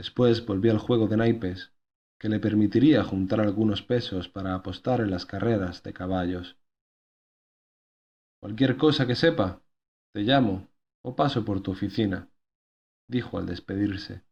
Después 0.00 0.44
volví 0.46 0.68
al 0.68 0.78
juego 0.78 1.06
de 1.06 1.16
naipes, 1.16 1.70
que 2.18 2.28
le 2.28 2.40
permitiría 2.40 3.04
juntar 3.04 3.38
algunos 3.40 3.82
pesos 3.82 4.28
para 4.28 4.54
apostar 4.56 5.00
en 5.00 5.10
las 5.12 5.26
carreras 5.26 5.84
de 5.84 5.92
caballos. 5.92 6.56
Cualquier 8.40 8.76
cosa 8.76 9.06
que 9.06 9.14
sepa, 9.24 9.62
te 10.12 10.20
llamo 10.28 10.68
o 11.02 11.16
paso 11.16 11.42
por 11.44 11.62
tu 11.62 11.70
oficina, 11.70 12.28
dijo 13.08 13.38
al 13.38 13.46
despedirse. 13.46 14.24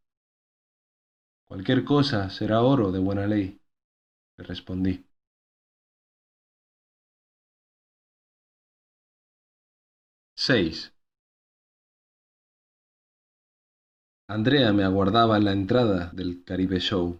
Cualquier 1.48 1.82
cosa 1.84 2.30
será 2.30 2.62
oro 2.62 2.92
de 2.92 3.00
buena 3.00 3.26
ley, 3.26 3.60
le 4.38 4.44
respondí. 4.44 5.06
Seis. 10.36 10.90
Andrea 14.30 14.74
me 14.74 14.84
aguardaba 14.84 15.38
en 15.38 15.46
la 15.46 15.52
entrada 15.52 16.10
del 16.12 16.44
Caribe 16.44 16.80
Show. 16.80 17.18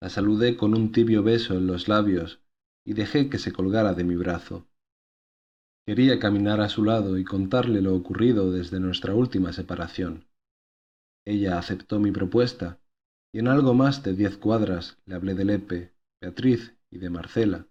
La 0.00 0.10
saludé 0.10 0.56
con 0.56 0.74
un 0.74 0.92
tibio 0.92 1.24
beso 1.24 1.54
en 1.54 1.66
los 1.66 1.88
labios 1.88 2.38
y 2.86 2.92
dejé 2.92 3.28
que 3.28 3.38
se 3.38 3.50
colgara 3.52 3.92
de 3.92 4.04
mi 4.04 4.14
brazo. 4.14 4.64
Quería 5.84 6.20
caminar 6.20 6.60
a 6.60 6.68
su 6.68 6.84
lado 6.84 7.18
y 7.18 7.24
contarle 7.24 7.82
lo 7.82 7.96
ocurrido 7.96 8.52
desde 8.52 8.78
nuestra 8.78 9.16
última 9.16 9.52
separación. 9.52 10.24
Ella 11.26 11.58
aceptó 11.58 11.98
mi 11.98 12.12
propuesta 12.12 12.78
y 13.34 13.40
en 13.40 13.48
algo 13.48 13.74
más 13.74 14.04
de 14.04 14.14
diez 14.14 14.36
cuadras 14.36 14.98
le 15.04 15.16
hablé 15.16 15.34
de 15.34 15.44
Lepe, 15.46 15.92
Beatriz 16.20 16.76
y 16.92 16.98
de 16.98 17.10
Marcela, 17.10 17.66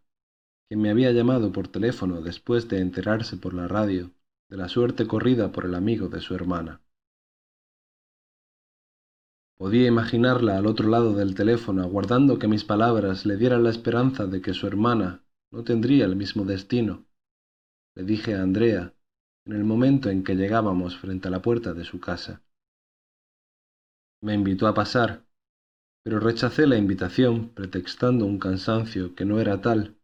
quien 0.68 0.82
me 0.82 0.90
había 0.90 1.14
llamado 1.14 1.54
por 1.54 1.70
teléfono 1.70 2.22
después 2.22 2.68
de 2.68 2.80
enterarse 2.80 3.38
por 3.38 3.54
la 3.54 3.70
radio 3.70 4.12
de 4.50 4.58
la 4.58 4.68
suerte 4.68 5.08
corrida 5.08 5.54
por 5.54 5.64
el 5.64 5.76
amigo 5.76 6.10
de 6.10 6.20
su 6.20 6.36
hermana. 6.36 6.82
Podía 9.62 9.86
imaginarla 9.86 10.58
al 10.58 10.66
otro 10.66 10.90
lado 10.90 11.14
del 11.14 11.36
teléfono 11.36 11.84
aguardando 11.84 12.40
que 12.40 12.48
mis 12.48 12.64
palabras 12.64 13.28
le 13.28 13.38
dieran 13.38 13.64
la 13.64 13.70
esperanza 13.70 14.26
de 14.26 14.42
que 14.42 14.56
su 14.56 14.66
hermana 14.66 15.24
no 15.52 15.64
tendría 15.64 16.06
el 16.06 16.16
mismo 16.16 16.46
destino. 16.46 17.06
Le 17.94 18.04
dije 18.04 18.34
a 18.34 18.42
Andrea 18.42 18.96
en 19.46 19.54
el 19.54 19.64
momento 19.64 20.10
en 20.10 20.24
que 20.24 20.34
llegábamos 20.34 20.98
frente 20.98 21.28
a 21.28 21.32
la 21.32 21.44
puerta 21.44 21.76
de 21.76 21.84
su 21.84 22.00
casa. 22.00 22.42
Me 24.24 24.34
invitó 24.34 24.66
a 24.66 24.74
pasar, 24.74 25.28
pero 26.02 26.20
rechacé 26.20 26.66
la 26.66 26.78
invitación 26.78 27.50
pretextando 27.50 28.26
un 28.26 28.40
cansancio 28.40 29.14
que 29.14 29.26
no 29.26 29.40
era 29.40 29.62
tal, 29.62 29.96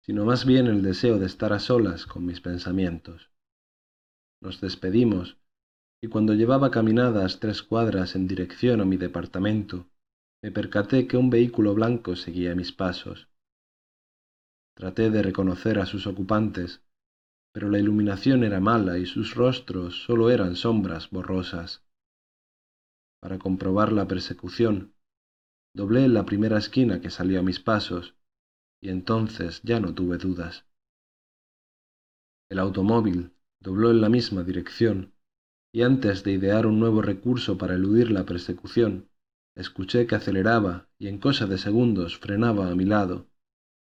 sino 0.00 0.24
más 0.24 0.44
bien 0.44 0.66
el 0.66 0.82
deseo 0.82 1.20
de 1.20 1.26
estar 1.26 1.52
a 1.52 1.60
solas 1.60 2.06
con 2.06 2.26
mis 2.26 2.40
pensamientos. 2.40 3.30
Nos 4.40 4.60
despedimos, 4.60 5.36
y 6.06 6.08
cuando 6.08 6.34
llevaba 6.34 6.70
caminadas 6.70 7.40
tres 7.40 7.64
cuadras 7.64 8.14
en 8.14 8.28
dirección 8.28 8.80
a 8.80 8.84
mi 8.84 8.96
departamento, 8.96 9.88
me 10.40 10.52
percaté 10.52 11.08
que 11.08 11.16
un 11.16 11.30
vehículo 11.30 11.74
blanco 11.74 12.14
seguía 12.14 12.54
mis 12.54 12.70
pasos. 12.70 13.28
Traté 14.76 15.10
de 15.10 15.20
reconocer 15.20 15.80
a 15.80 15.86
sus 15.86 16.06
ocupantes, 16.06 16.80
pero 17.52 17.68
la 17.70 17.80
iluminación 17.80 18.44
era 18.44 18.60
mala 18.60 18.98
y 18.98 19.06
sus 19.06 19.34
rostros 19.34 20.04
solo 20.04 20.30
eran 20.30 20.54
sombras 20.54 21.10
borrosas. 21.10 21.82
Para 23.20 23.40
comprobar 23.40 23.90
la 23.90 24.06
persecución, 24.06 24.94
doblé 25.74 26.06
la 26.06 26.24
primera 26.24 26.58
esquina 26.58 27.00
que 27.00 27.10
salió 27.10 27.40
a 27.40 27.42
mis 27.42 27.58
pasos, 27.58 28.14
y 28.80 28.90
entonces 28.90 29.60
ya 29.64 29.80
no 29.80 29.92
tuve 29.92 30.18
dudas. 30.18 30.66
El 32.48 32.60
automóvil 32.60 33.32
dobló 33.58 33.90
en 33.90 34.00
la 34.00 34.08
misma 34.08 34.44
dirección, 34.44 35.15
y 35.76 35.82
antes 35.82 36.24
de 36.24 36.32
idear 36.32 36.66
un 36.66 36.80
nuevo 36.80 37.02
recurso 37.02 37.58
para 37.58 37.74
eludir 37.74 38.10
la 38.10 38.24
persecución, 38.24 39.10
escuché 39.54 40.06
que 40.06 40.14
aceleraba 40.14 40.88
y 40.98 41.08
en 41.08 41.18
cosa 41.18 41.44
de 41.44 41.58
segundos 41.58 42.16
frenaba 42.16 42.70
a 42.70 42.74
mi 42.74 42.86
lado, 42.86 43.26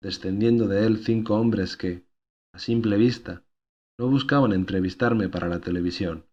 descendiendo 0.02 0.66
de 0.66 0.86
él 0.86 1.04
cinco 1.04 1.36
hombres 1.36 1.76
que, 1.76 2.04
a 2.52 2.58
simple 2.58 2.96
vista, 2.96 3.44
no 3.96 4.08
buscaban 4.08 4.52
entrevistarme 4.52 5.28
para 5.28 5.48
la 5.48 5.60
televisión. 5.60 6.26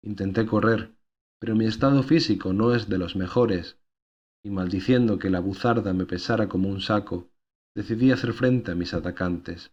Intenté 0.00 0.46
correr, 0.46 0.94
pero 1.40 1.56
mi 1.56 1.66
estado 1.66 2.04
físico 2.04 2.52
no 2.52 2.72
es 2.72 2.88
de 2.88 2.98
los 2.98 3.16
mejores, 3.16 3.80
y 4.44 4.50
maldiciendo 4.50 5.18
que 5.18 5.28
la 5.28 5.40
buzarda 5.40 5.92
me 5.92 6.06
pesara 6.06 6.48
como 6.48 6.68
un 6.68 6.80
saco, 6.80 7.32
decidí 7.74 8.12
hacer 8.12 8.32
frente 8.32 8.70
a 8.70 8.76
mis 8.76 8.94
atacantes. 8.94 9.72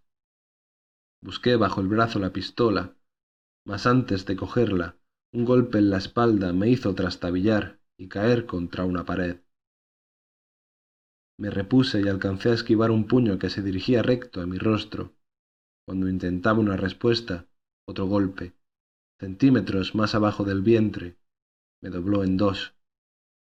Busqué 1.21 1.57
bajo 1.57 1.79
el 1.79 1.89
brazo 1.89 2.17
la 2.17 2.33
pistola, 2.33 2.95
mas 3.67 3.85
antes 3.85 4.25
de 4.25 4.35
cogerla, 4.35 4.95
un 5.33 5.45
golpe 5.45 5.77
en 5.77 5.89
la 5.89 5.97
espalda 5.97 6.51
me 6.51 6.69
hizo 6.69 6.93
trastabillar 6.93 7.79
y 7.97 8.09
caer 8.09 8.45
contra 8.45 8.83
una 8.83 9.05
pared. 9.05 9.37
Me 11.37 11.49
repuse 11.49 12.01
y 12.01 12.07
alcancé 12.07 12.49
a 12.49 12.53
esquivar 12.53 12.91
un 12.91 13.07
puño 13.07 13.39
que 13.39 13.49
se 13.49 13.61
dirigía 13.61 14.01
recto 14.03 14.41
a 14.41 14.45
mi 14.45 14.57
rostro. 14.57 15.13
Cuando 15.85 16.09
intentaba 16.09 16.59
una 16.59 16.75
respuesta, 16.75 17.47
otro 17.87 18.07
golpe, 18.07 18.53
centímetros 19.19 19.95
más 19.95 20.15
abajo 20.15 20.43
del 20.43 20.61
vientre, 20.61 21.17
me 21.81 21.89
dobló 21.89 22.23
en 22.23 22.37
dos, 22.37 22.75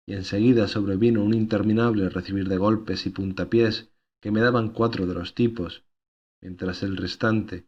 y 0.06 0.14
enseguida 0.14 0.68
sobrevino 0.68 1.22
un 1.22 1.34
interminable 1.34 2.08
recibir 2.08 2.48
de 2.48 2.56
golpes 2.56 3.06
y 3.06 3.10
puntapiés 3.10 3.90
que 4.20 4.30
me 4.30 4.40
daban 4.40 4.70
cuatro 4.70 5.06
de 5.06 5.14
los 5.14 5.34
tipos, 5.34 5.84
mientras 6.40 6.82
el 6.82 6.96
restante, 6.96 7.66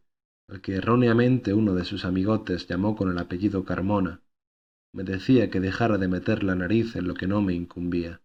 al 0.49 0.61
que 0.61 0.75
erróneamente 0.75 1.53
uno 1.53 1.73
de 1.73 1.83
sus 1.83 2.05
amigotes 2.05 2.67
llamó 2.67 2.95
con 2.95 3.11
el 3.11 3.17
apellido 3.17 3.65
Carmona, 3.65 4.21
me 4.93 5.03
decía 5.03 5.49
que 5.49 5.59
dejara 5.59 5.97
de 5.97 6.07
meter 6.07 6.43
la 6.43 6.55
nariz 6.55 6.95
en 6.95 7.07
lo 7.07 7.13
que 7.13 7.27
no 7.27 7.41
me 7.41 7.53
incumbía. 7.53 8.21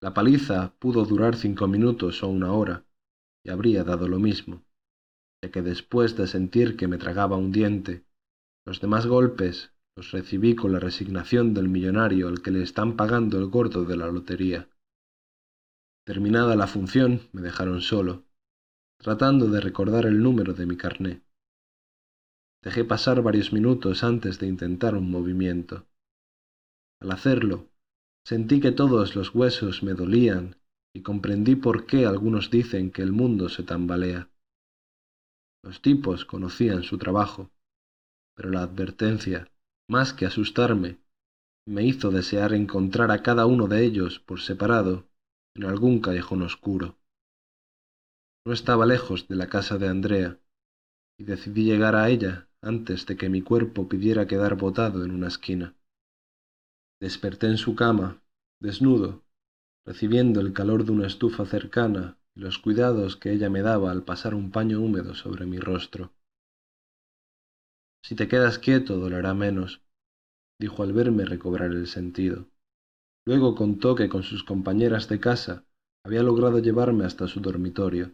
La 0.00 0.14
paliza 0.14 0.74
pudo 0.78 1.04
durar 1.04 1.36
cinco 1.36 1.66
minutos 1.66 2.22
o 2.22 2.28
una 2.28 2.52
hora, 2.52 2.84
y 3.44 3.50
habría 3.50 3.84
dado 3.84 4.08
lo 4.08 4.18
mismo, 4.18 4.64
ya 5.42 5.50
que 5.50 5.62
después 5.62 6.16
de 6.16 6.26
sentir 6.26 6.76
que 6.76 6.88
me 6.88 6.98
tragaba 6.98 7.36
un 7.36 7.52
diente, 7.52 8.04
los 8.64 8.80
demás 8.80 9.06
golpes 9.06 9.72
los 9.96 10.12
recibí 10.12 10.54
con 10.54 10.72
la 10.72 10.78
resignación 10.78 11.52
del 11.52 11.68
millonario 11.68 12.28
al 12.28 12.40
que 12.40 12.50
le 12.50 12.62
están 12.62 12.96
pagando 12.96 13.38
el 13.38 13.46
gordo 13.46 13.84
de 13.84 13.96
la 13.96 14.06
lotería. 14.06 14.68
Terminada 16.06 16.56
la 16.56 16.66
función, 16.66 17.28
me 17.32 17.42
dejaron 17.42 17.82
solo, 17.82 18.24
tratando 19.00 19.48
de 19.48 19.62
recordar 19.62 20.04
el 20.04 20.22
número 20.22 20.52
de 20.52 20.66
mi 20.66 20.76
carné. 20.76 21.22
Dejé 22.62 22.84
pasar 22.84 23.22
varios 23.22 23.50
minutos 23.50 24.04
antes 24.04 24.38
de 24.38 24.46
intentar 24.46 24.94
un 24.94 25.10
movimiento. 25.10 25.86
Al 27.00 27.12
hacerlo, 27.12 27.70
sentí 28.26 28.60
que 28.60 28.72
todos 28.72 29.16
los 29.16 29.34
huesos 29.34 29.82
me 29.82 29.94
dolían 29.94 30.56
y 30.94 31.00
comprendí 31.00 31.56
por 31.56 31.86
qué 31.86 32.04
algunos 32.04 32.50
dicen 32.50 32.90
que 32.90 33.00
el 33.00 33.12
mundo 33.12 33.48
se 33.48 33.62
tambalea. 33.62 34.28
Los 35.64 35.80
tipos 35.80 36.26
conocían 36.26 36.82
su 36.82 36.98
trabajo, 36.98 37.50
pero 38.36 38.50
la 38.50 38.62
advertencia, 38.62 39.50
más 39.88 40.12
que 40.12 40.26
asustarme, 40.26 40.98
me 41.66 41.84
hizo 41.84 42.10
desear 42.10 42.52
encontrar 42.52 43.10
a 43.10 43.22
cada 43.22 43.46
uno 43.46 43.66
de 43.66 43.82
ellos 43.82 44.20
por 44.20 44.42
separado 44.42 45.08
en 45.54 45.64
algún 45.64 46.00
callejón 46.00 46.42
oscuro. 46.42 46.99
No 48.46 48.54
estaba 48.54 48.86
lejos 48.86 49.28
de 49.28 49.36
la 49.36 49.48
casa 49.48 49.76
de 49.76 49.88
Andrea, 49.88 50.38
y 51.18 51.24
decidí 51.24 51.64
llegar 51.64 51.94
a 51.94 52.08
ella 52.08 52.48
antes 52.62 53.04
de 53.04 53.16
que 53.16 53.28
mi 53.28 53.42
cuerpo 53.42 53.88
pidiera 53.88 54.26
quedar 54.26 54.56
botado 54.56 55.04
en 55.04 55.10
una 55.10 55.28
esquina. 55.28 55.74
Desperté 57.00 57.48
en 57.48 57.58
su 57.58 57.74
cama, 57.74 58.22
desnudo, 58.58 59.24
recibiendo 59.86 60.40
el 60.40 60.54
calor 60.54 60.84
de 60.84 60.92
una 60.92 61.06
estufa 61.06 61.44
cercana 61.44 62.18
y 62.34 62.40
los 62.40 62.58
cuidados 62.58 63.16
que 63.16 63.32
ella 63.32 63.50
me 63.50 63.60
daba 63.60 63.90
al 63.90 64.04
pasar 64.04 64.34
un 64.34 64.50
paño 64.50 64.80
húmedo 64.80 65.14
sobre 65.14 65.44
mi 65.44 65.58
rostro. 65.58 66.12
Si 68.02 68.14
te 68.14 68.26
quedas 68.26 68.58
quieto 68.58 68.98
dolerá 68.98 69.34
menos, 69.34 69.82
dijo 70.58 70.82
al 70.82 70.94
verme 70.94 71.26
recobrar 71.26 71.72
el 71.72 71.86
sentido. 71.86 72.48
Luego 73.26 73.54
contó 73.54 73.94
que 73.94 74.08
con 74.08 74.22
sus 74.22 74.44
compañeras 74.44 75.08
de 75.08 75.20
casa 75.20 75.66
había 76.04 76.22
logrado 76.22 76.58
llevarme 76.58 77.04
hasta 77.04 77.28
su 77.28 77.40
dormitorio. 77.40 78.12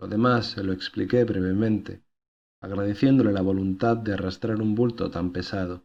Lo 0.00 0.08
demás 0.08 0.52
se 0.52 0.64
lo 0.64 0.72
expliqué 0.72 1.24
brevemente, 1.24 2.02
agradeciéndole 2.62 3.32
la 3.32 3.42
voluntad 3.42 3.98
de 3.98 4.14
arrastrar 4.14 4.62
un 4.62 4.74
bulto 4.74 5.10
tan 5.10 5.30
pesado. 5.30 5.84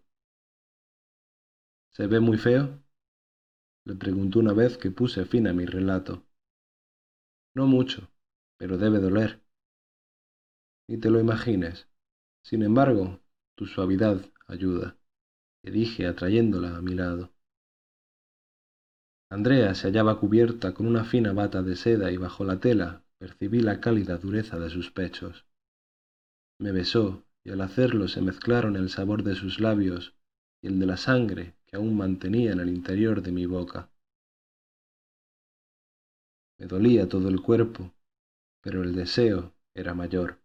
¿Se 1.92 2.08
ve 2.08 2.22
muy 2.22 2.38
feo? 2.38 2.82
le 3.84 3.96
preguntó 3.96 4.40
una 4.40 4.54
vez 4.54 4.78
que 4.78 4.90
puse 4.90 5.26
fin 5.26 5.48
a 5.48 5.54
mi 5.54 5.66
relato. 5.66 6.24
No 7.56 7.68
mucho, 7.68 8.10
pero 8.56 8.78
debe 8.78 9.00
doler. 9.00 9.44
Ni 10.88 10.98
te 10.98 11.10
lo 11.10 11.20
imagines. 11.20 11.90
Sin 12.42 12.64
embargo, 12.64 13.20
tu 13.56 13.66
suavidad 13.66 14.22
ayuda, 14.48 14.98
le 15.62 15.72
dije 15.72 16.08
atrayéndola 16.08 16.78
a 16.78 16.82
mi 16.82 16.96
lado. 16.96 17.34
Andrea 19.30 19.76
se 19.76 19.88
hallaba 19.88 20.22
cubierta 20.22 20.74
con 20.74 20.88
una 20.88 21.04
fina 21.04 21.34
bata 21.34 21.62
de 21.62 21.76
seda 21.76 22.12
y 22.12 22.18
bajo 22.18 22.46
la 22.46 22.62
tela 22.62 23.05
percibí 23.26 23.60
la 23.60 23.82
cálida 23.82 24.20
dureza 24.20 24.60
de 24.60 24.70
sus 24.70 24.92
pechos. 24.92 25.48
Me 26.60 26.72
besó 26.72 27.26
y 27.44 27.50
al 27.50 27.62
hacerlo 27.62 28.08
se 28.08 28.22
mezclaron 28.22 28.76
el 28.76 28.92
sabor 28.92 29.24
de 29.24 29.34
sus 29.34 29.60
labios 29.60 30.14
y 30.62 30.68
el 30.68 30.78
de 30.78 30.86
la 30.86 30.96
sangre 30.96 31.56
que 31.66 31.76
aún 31.76 31.98
mantenía 31.98 32.52
en 32.52 32.60
el 32.60 32.70
interior 32.70 33.24
de 33.24 33.32
mi 33.32 33.48
boca. 33.48 33.90
Me 36.60 36.68
dolía 36.68 37.10
todo 37.10 37.30
el 37.30 37.42
cuerpo, 37.42 37.96
pero 38.62 38.84
el 38.84 38.94
deseo 38.94 39.56
era 39.74 39.96
mayor. 39.96 40.40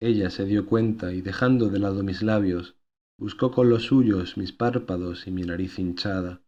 Ella 0.00 0.30
se 0.30 0.46
dio 0.46 0.66
cuenta 0.66 1.12
y 1.12 1.20
dejando 1.20 1.68
de 1.68 1.78
lado 1.78 2.02
mis 2.02 2.22
labios, 2.22 2.74
buscó 3.16 3.52
con 3.52 3.70
los 3.70 3.84
suyos 3.84 4.36
mis 4.36 4.50
párpados 4.50 5.28
y 5.28 5.30
mi 5.30 5.42
nariz 5.42 5.78
hinchada. 5.78 6.42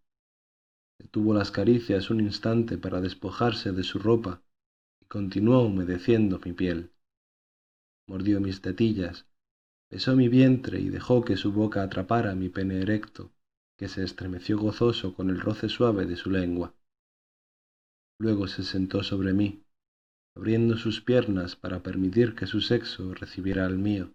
Detuvo 0.98 1.34
las 1.34 1.52
caricias 1.52 2.10
un 2.10 2.18
instante 2.18 2.78
para 2.78 3.00
despojarse 3.00 3.70
de 3.70 3.84
su 3.84 4.00
ropa 4.00 4.42
y 5.04 5.08
continuó 5.08 5.62
humedeciendo 5.66 6.40
mi 6.44 6.52
piel. 6.52 6.90
Mordió 8.08 8.40
mis 8.40 8.62
tetillas, 8.62 9.26
besó 9.90 10.16
mi 10.16 10.28
vientre 10.28 10.80
y 10.80 10.88
dejó 10.88 11.24
que 11.24 11.36
su 11.36 11.52
boca 11.52 11.82
atrapara 11.82 12.34
mi 12.34 12.48
pene 12.48 12.80
erecto, 12.80 13.30
que 13.78 13.88
se 13.88 14.02
estremeció 14.02 14.58
gozoso 14.58 15.14
con 15.14 15.28
el 15.28 15.40
roce 15.40 15.68
suave 15.68 16.06
de 16.06 16.16
su 16.16 16.30
lengua. 16.30 16.74
Luego 18.18 18.46
se 18.46 18.62
sentó 18.62 19.02
sobre 19.02 19.34
mí, 19.34 19.62
abriendo 20.34 20.76
sus 20.76 21.00
piernas 21.00 21.54
para 21.54 21.82
permitir 21.82 22.34
que 22.34 22.46
su 22.46 22.60
sexo 22.60 23.14
recibiera 23.14 23.66
al 23.66 23.78
mío, 23.78 24.14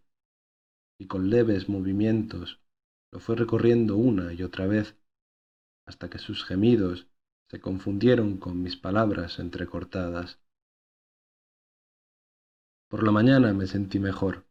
y 0.99 1.05
con 1.07 1.29
leves 1.29 1.69
movimientos 1.69 2.59
lo 3.11 3.19
fue 3.19 3.35
recorriendo 3.35 3.95
una 3.95 4.33
y 4.33 4.41
otra 4.43 4.65
vez, 4.65 4.95
hasta 5.87 6.09
que 6.09 6.17
sus 6.17 6.45
gemidos 6.45 7.07
se 7.49 7.59
confundieron 7.59 8.37
con 8.37 8.61
mis 8.61 8.75
palabras 8.75 9.39
entrecortadas. 9.39 10.39
Por 12.89 13.03
la 13.03 13.11
mañana 13.11 13.53
me 13.53 13.67
sentí 13.67 13.99
mejor. 13.99 14.45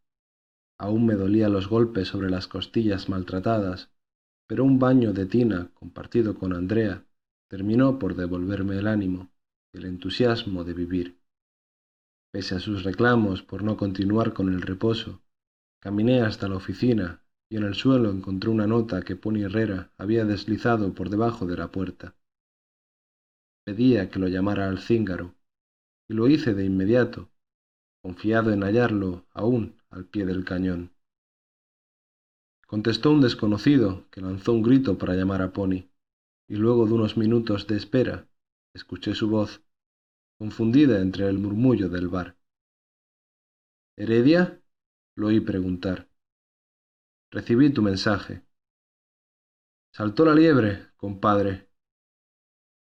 Aún 0.79 1.07
me 1.07 1.15
dolían 1.15 1.53
los 1.53 1.69
golpes 1.69 2.07
sobre 2.07 2.31
las 2.31 2.47
costillas 2.47 3.09
maltratadas, 3.09 3.91
pero 4.47 4.65
un 4.65 4.79
baño 4.79 5.13
de 5.13 5.27
tina 5.27 5.73
compartido 5.75 6.39
con 6.39 6.53
Andrea 6.53 7.05
terminó 7.49 7.99
por 7.99 8.15
devolverme 8.15 8.79
el 8.79 8.87
ánimo 8.87 9.33
y 9.73 9.79
el 9.79 9.87
entusiasmo 9.87 10.63
de 10.63 10.73
vivir. 10.73 11.19
Pese 12.33 12.55
a 12.55 12.61
sus 12.61 12.85
reclamos 12.85 13.43
por 13.43 13.65
no 13.65 13.77
continuar 13.77 14.35
con 14.35 14.53
el 14.55 14.63
reposo, 14.63 15.21
caminé 15.81 16.21
hasta 16.23 16.47
la 16.47 16.57
oficina 16.57 17.25
y 17.51 17.57
en 17.57 17.65
el 17.65 17.75
suelo 17.75 18.11
encontré 18.11 18.51
una 18.51 18.69
nota 18.69 19.03
que 19.03 19.17
Pony 19.17 19.47
Herrera 19.47 19.91
había 19.99 20.25
deslizado 20.25 20.95
por 20.95 21.11
debajo 21.11 21.45
de 21.47 21.57
la 21.57 21.73
puerta. 21.73 22.15
Pedía 23.65 24.11
que 24.11 24.21
lo 24.21 24.29
llamara 24.29 24.69
al 24.69 24.79
cíngaro, 24.79 25.35
y 26.09 26.15
lo 26.15 26.29
hice 26.29 26.55
de 26.55 26.65
inmediato, 26.65 27.31
confiado 28.03 28.53
en 28.53 28.63
hallarlo 28.63 29.27
aún 29.33 29.81
al 29.91 30.05
pie 30.05 30.25
del 30.25 30.45
cañón. 30.45 30.93
Contestó 32.67 33.11
un 33.11 33.21
desconocido 33.21 34.09
que 34.11 34.21
lanzó 34.21 34.53
un 34.53 34.63
grito 34.63 34.99
para 34.99 35.15
llamar 35.15 35.43
a 35.43 35.53
Pony, 35.53 35.89
y 36.49 36.57
luego 36.57 36.87
de 36.87 36.93
unos 36.93 37.17
minutos 37.17 37.67
de 37.67 37.77
espera 37.77 38.29
escuché 38.75 39.15
su 39.15 39.29
voz, 39.29 39.63
confundida 40.39 41.01
entre 41.01 41.29
el 41.29 41.39
murmullo 41.39 41.89
del 41.89 42.09
bar. 42.09 42.37
¿Heredia? 43.97 44.63
lo 45.17 45.29
oí 45.29 45.41
preguntar. 45.41 46.09
Recibí 47.31 47.73
tu 47.73 47.83
mensaje. 47.83 48.45
Saltó 49.93 50.25
la 50.25 50.35
liebre, 50.35 50.93
compadre. 50.97 51.69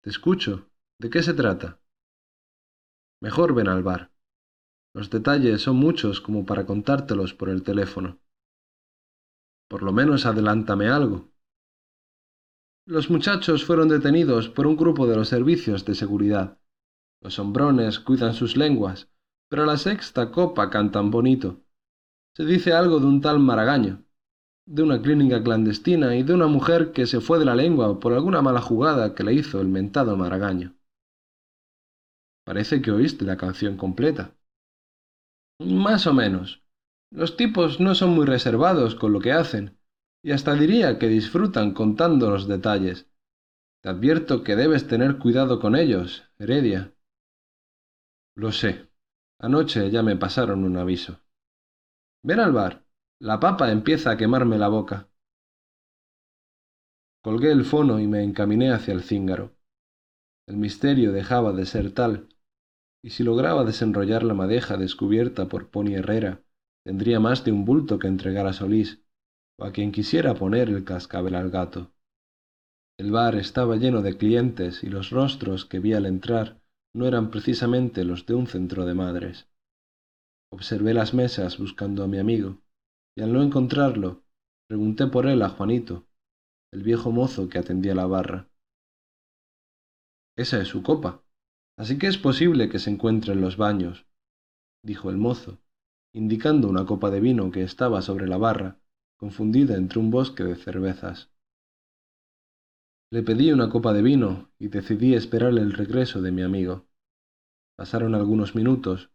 Te 0.01 0.09
escucho. 0.09 0.71
¿De 0.97 1.09
qué 1.09 1.21
se 1.21 1.33
trata? 1.33 1.79
Mejor 3.21 3.53
ven 3.53 3.67
al 3.67 3.83
bar. 3.83 4.14
Los 4.95 5.09
detalles 5.09 5.61
son 5.61 5.75
muchos 5.75 6.21
como 6.21 6.45
para 6.45 6.65
contártelos 6.65 7.33
por 7.33 7.49
el 7.49 7.63
teléfono. 7.63 8.17
Por 9.67 9.83
lo 9.83 9.91
menos 9.91 10.25
adelántame 10.25 10.87
algo. 10.87 11.29
Los 12.87 13.09
muchachos 13.09 13.65
fueron 13.65 13.89
detenidos 13.89 14.47
por 14.47 14.65
un 14.65 14.77
grupo 14.77 15.05
de 15.05 15.17
los 15.17 15.27
servicios 15.27 15.83
de 15.83 15.95
seguridad. 15.95 16.57
Los 17.21 17.37
hombrones 17.39 17.99
cuidan 17.99 18.33
sus 18.33 18.55
lenguas, 18.55 19.09
pero 19.49 19.63
a 19.63 19.65
la 19.65 19.77
sexta 19.77 20.31
copa 20.31 20.69
cantan 20.69 21.11
bonito. 21.11 21.61
Se 22.33 22.45
dice 22.45 22.73
algo 22.73 22.99
de 22.99 23.07
un 23.07 23.19
tal 23.19 23.39
Maragaño 23.39 24.05
de 24.65 24.81
una 24.81 25.01
clínica 25.01 25.43
clandestina 25.43 26.15
y 26.15 26.23
de 26.23 26.33
una 26.33 26.47
mujer 26.47 26.91
que 26.91 27.05
se 27.05 27.21
fue 27.21 27.37
de 27.37 27.45
la 27.45 27.55
lengua 27.55 27.99
por 27.99 28.13
alguna 28.13 28.41
mala 28.41 28.61
jugada 28.61 29.13
que 29.13 29.23
le 29.23 29.33
hizo 29.33 29.61
el 29.61 29.67
mentado 29.67 30.17
Maragaño. 30.17 30.75
Parece 32.43 32.81
que 32.81 32.91
oíste 32.91 33.25
la 33.25 33.37
canción 33.37 33.77
completa. 33.77 34.35
Más 35.59 36.05
o 36.05 36.13
menos. 36.13 36.63
Los 37.11 37.37
tipos 37.37 37.79
no 37.79 37.95
son 37.95 38.09
muy 38.11 38.25
reservados 38.25 38.95
con 38.95 39.13
lo 39.13 39.19
que 39.19 39.31
hacen, 39.31 39.77
y 40.21 40.31
hasta 40.31 40.53
diría 40.53 40.99
que 40.99 41.07
disfrutan 41.07 41.73
contando 41.73 42.29
los 42.29 42.47
detalles. 42.47 43.09
Te 43.81 43.89
advierto 43.89 44.43
que 44.43 44.55
debes 44.55 44.87
tener 44.87 45.17
cuidado 45.17 45.59
con 45.59 45.75
ellos, 45.75 46.23
Heredia. 46.39 46.93
Lo 48.35 48.51
sé. 48.51 48.89
Anoche 49.39 49.91
ya 49.91 50.01
me 50.03 50.15
pasaron 50.15 50.63
un 50.63 50.77
aviso. 50.77 51.19
Ven 52.23 52.39
al 52.39 52.51
bar. 52.51 52.85
La 53.19 53.39
papa 53.39 53.71
empieza 53.71 54.11
a 54.11 54.17
quemarme 54.17 54.57
la 54.57 54.67
boca. 54.67 55.07
Colgué 57.21 57.51
el 57.51 57.63
fono 57.63 57.99
y 57.99 58.07
me 58.07 58.23
encaminé 58.23 58.71
hacia 58.71 58.93
el 58.93 59.03
cíngaro. 59.03 59.55
El 60.47 60.57
misterio 60.57 61.11
dejaba 61.11 61.53
de 61.53 61.65
ser 61.65 61.93
tal, 61.93 62.27
y 63.05 63.11
si 63.11 63.23
lograba 63.23 63.63
desenrollar 63.63 64.23
la 64.23 64.33
madeja 64.33 64.77
descubierta 64.77 65.47
por 65.47 65.69
Pony 65.69 65.93
Herrera, 65.93 66.41
tendría 66.83 67.19
más 67.19 67.45
de 67.45 67.51
un 67.51 67.63
bulto 67.63 67.99
que 67.99 68.07
entregar 68.07 68.47
a 68.47 68.53
Solís, 68.53 68.99
o 69.59 69.65
a 69.65 69.71
quien 69.71 69.91
quisiera 69.91 70.33
poner 70.33 70.69
el 70.69 70.83
cascabel 70.83 71.35
al 71.35 71.51
gato. 71.51 71.91
El 72.97 73.11
bar 73.11 73.35
estaba 73.35 73.75
lleno 73.75 74.01
de 74.01 74.17
clientes 74.17 74.83
y 74.83 74.89
los 74.89 75.11
rostros 75.11 75.65
que 75.65 75.79
vi 75.79 75.93
al 75.93 76.07
entrar 76.07 76.59
no 76.95 77.05
eran 77.05 77.29
precisamente 77.29 78.03
los 78.05 78.25
de 78.25 78.33
un 78.33 78.47
centro 78.47 78.87
de 78.87 78.95
madres. 78.95 79.47
Observé 80.51 80.95
las 80.95 81.13
mesas 81.13 81.59
buscando 81.59 82.03
a 82.03 82.07
mi 82.07 82.17
amigo, 82.17 82.57
y 83.15 83.21
al 83.21 83.31
no 83.31 83.43
encontrarlo, 83.43 84.23
pregunté 84.67 85.05
por 85.05 85.27
él 85.27 85.43
a 85.43 85.49
Juanito, 85.49 86.07
el 86.73 86.81
viejo 86.81 87.11
mozo 87.11 87.49
que 87.49 87.59
atendía 87.59 87.93
la 87.93 88.07
barra. 88.07 88.49
Esa 90.35 90.59
es 90.59 90.69
su 90.69 90.81
copa, 90.81 91.24
así 91.77 91.97
que 91.97 92.07
es 92.07 92.17
posible 92.17 92.69
que 92.69 92.79
se 92.79 92.89
encuentre 92.89 93.33
en 93.33 93.41
los 93.41 93.57
baños, 93.57 94.05
dijo 94.83 95.09
el 95.09 95.17
mozo, 95.17 95.59
indicando 96.13 96.69
una 96.69 96.85
copa 96.85 97.09
de 97.09 97.19
vino 97.19 97.51
que 97.51 97.63
estaba 97.63 98.01
sobre 98.01 98.27
la 98.27 98.37
barra, 98.37 98.79
confundida 99.17 99.75
entre 99.75 99.99
un 99.99 100.11
bosque 100.11 100.43
de 100.43 100.55
cervezas. 100.55 101.29
Le 103.11 103.23
pedí 103.23 103.51
una 103.51 103.69
copa 103.69 103.93
de 103.93 104.01
vino 104.01 104.51
y 104.59 104.67
decidí 104.67 105.13
esperar 105.13 105.51
el 105.51 105.73
regreso 105.73 106.21
de 106.21 106.31
mi 106.31 106.41
amigo. 106.41 106.87
Pasaron 107.77 108.15
algunos 108.15 108.55
minutos, 108.55 109.11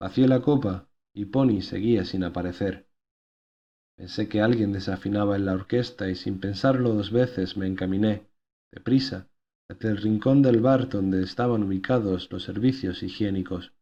vacié 0.00 0.28
la 0.28 0.42
copa 0.42 0.88
y 1.14 1.26
Pony 1.26 1.60
seguía 1.60 2.04
sin 2.04 2.24
aparecer. 2.24 2.88
Pensé 3.96 4.28
que 4.28 4.40
alguien 4.40 4.72
desafinaba 4.72 5.36
en 5.36 5.46
la 5.46 5.52
orquesta 5.54 6.08
y 6.08 6.14
sin 6.14 6.40
pensarlo 6.40 6.94
dos 6.94 7.10
veces 7.10 7.56
me 7.56 7.66
encaminé, 7.66 8.26
deprisa, 8.72 9.28
hacia 9.72 9.90
el 9.90 9.96
rincón 9.96 10.42
del 10.42 10.60
bar 10.60 10.88
donde 10.88 11.22
estaban 11.22 11.62
ubicados 11.62 12.30
los 12.30 12.42
servicios 12.42 13.02
higiénicos. 13.02 13.72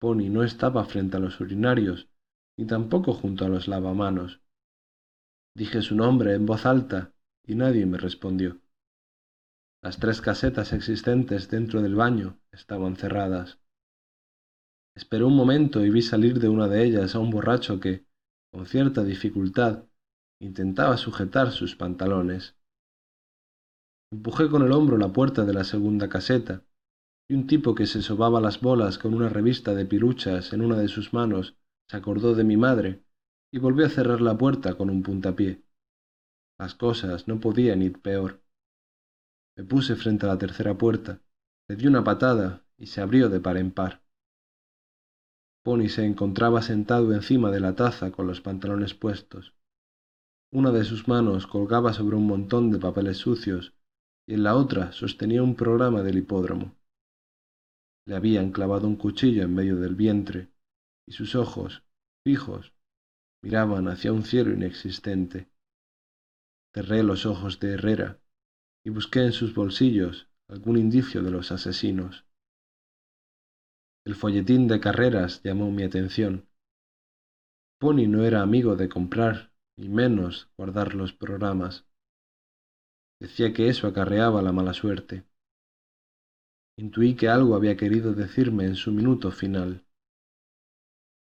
Pony 0.00 0.30
no 0.30 0.44
estaba 0.44 0.84
frente 0.84 1.16
a 1.16 1.20
los 1.20 1.40
urinarios, 1.40 2.08
ni 2.56 2.66
tampoco 2.66 3.12
junto 3.12 3.44
a 3.44 3.48
los 3.48 3.66
lavamanos. 3.66 4.40
Dije 5.54 5.82
su 5.82 5.94
nombre 5.96 6.34
en 6.34 6.46
voz 6.46 6.64
alta 6.64 7.12
y 7.44 7.54
nadie 7.56 7.86
me 7.86 7.98
respondió. 7.98 8.60
Las 9.82 9.98
tres 9.98 10.20
casetas 10.20 10.72
existentes 10.72 11.50
dentro 11.50 11.82
del 11.82 11.96
baño 11.96 12.38
estaban 12.52 12.96
cerradas. 12.96 13.58
Esperé 14.94 15.24
un 15.24 15.34
momento 15.34 15.84
y 15.84 15.90
vi 15.90 16.02
salir 16.02 16.38
de 16.38 16.48
una 16.48 16.68
de 16.68 16.84
ellas 16.84 17.14
a 17.14 17.18
un 17.18 17.30
borracho 17.30 17.80
que, 17.80 18.06
con 18.52 18.66
cierta 18.66 19.02
dificultad, 19.02 19.84
intentaba 20.40 20.96
sujetar 20.96 21.50
sus 21.50 21.74
pantalones. 21.74 22.54
Empujé 24.12 24.50
con 24.50 24.60
el 24.60 24.72
hombro 24.72 24.98
la 24.98 25.10
puerta 25.10 25.46
de 25.46 25.54
la 25.54 25.64
segunda 25.64 26.10
caseta, 26.10 26.62
y 27.30 27.34
un 27.34 27.46
tipo 27.46 27.74
que 27.74 27.86
se 27.86 28.02
sobaba 28.02 28.42
las 28.42 28.60
bolas 28.60 28.98
con 28.98 29.14
una 29.14 29.30
revista 29.30 29.74
de 29.74 29.86
piruchas 29.86 30.52
en 30.52 30.60
una 30.60 30.76
de 30.76 30.88
sus 30.88 31.14
manos 31.14 31.56
se 31.88 31.96
acordó 31.96 32.34
de 32.34 32.44
mi 32.44 32.58
madre 32.58 33.04
y 33.50 33.58
volvió 33.58 33.86
a 33.86 33.88
cerrar 33.88 34.20
la 34.20 34.36
puerta 34.36 34.74
con 34.74 34.90
un 34.90 35.02
puntapié. 35.02 35.62
Las 36.58 36.74
cosas 36.74 37.26
no 37.26 37.40
podían 37.40 37.80
ir 37.80 38.02
peor. 38.02 38.42
Me 39.56 39.64
puse 39.64 39.96
frente 39.96 40.26
a 40.26 40.28
la 40.28 40.38
tercera 40.38 40.76
puerta, 40.76 41.22
le 41.66 41.76
di 41.76 41.86
una 41.86 42.04
patada 42.04 42.66
y 42.76 42.88
se 42.88 43.00
abrió 43.00 43.30
de 43.30 43.40
par 43.40 43.56
en 43.56 43.70
par. 43.70 44.02
Pony 45.62 45.88
se 45.88 46.04
encontraba 46.04 46.60
sentado 46.60 47.14
encima 47.14 47.50
de 47.50 47.60
la 47.60 47.76
taza 47.76 48.12
con 48.12 48.26
los 48.26 48.42
pantalones 48.42 48.92
puestos. 48.92 49.54
Una 50.52 50.70
de 50.70 50.84
sus 50.84 51.08
manos 51.08 51.46
colgaba 51.46 51.94
sobre 51.94 52.16
un 52.16 52.26
montón 52.26 52.70
de 52.70 52.78
papeles 52.78 53.16
sucios 53.16 53.72
y 54.26 54.34
en 54.34 54.42
la 54.42 54.56
otra 54.56 54.92
sostenía 54.92 55.42
un 55.42 55.56
programa 55.56 56.02
del 56.02 56.18
hipódromo. 56.18 56.76
Le 58.06 58.16
habían 58.16 58.52
clavado 58.52 58.86
un 58.86 58.96
cuchillo 58.96 59.42
en 59.42 59.54
medio 59.54 59.76
del 59.76 59.94
vientre 59.94 60.48
y 61.06 61.12
sus 61.12 61.34
ojos, 61.34 61.84
fijos, 62.24 62.72
miraban 63.42 63.88
hacia 63.88 64.12
un 64.12 64.24
cielo 64.24 64.52
inexistente. 64.52 65.48
Cerré 66.74 67.02
los 67.02 67.26
ojos 67.26 67.60
de 67.60 67.74
Herrera 67.74 68.20
y 68.84 68.90
busqué 68.90 69.20
en 69.20 69.32
sus 69.32 69.54
bolsillos 69.54 70.28
algún 70.48 70.76
indicio 70.76 71.22
de 71.22 71.30
los 71.30 71.52
asesinos. 71.52 72.24
El 74.04 74.14
folletín 74.14 74.66
de 74.68 74.80
carreras 74.80 75.42
llamó 75.42 75.70
mi 75.70 75.84
atención. 75.84 76.48
Pony 77.78 78.06
no 78.08 78.24
era 78.24 78.42
amigo 78.42 78.76
de 78.76 78.88
comprar, 78.88 79.52
y 79.76 79.88
menos 79.88 80.50
guardar 80.56 80.94
los 80.94 81.12
programas. 81.12 81.86
Decía 83.22 83.52
que 83.52 83.68
eso 83.68 83.86
acarreaba 83.86 84.42
la 84.42 84.50
mala 84.50 84.74
suerte. 84.74 85.22
Intuí 86.76 87.14
que 87.14 87.28
algo 87.28 87.54
había 87.54 87.76
querido 87.76 88.14
decirme 88.14 88.64
en 88.64 88.74
su 88.74 88.90
minuto 88.90 89.30
final. 89.30 89.86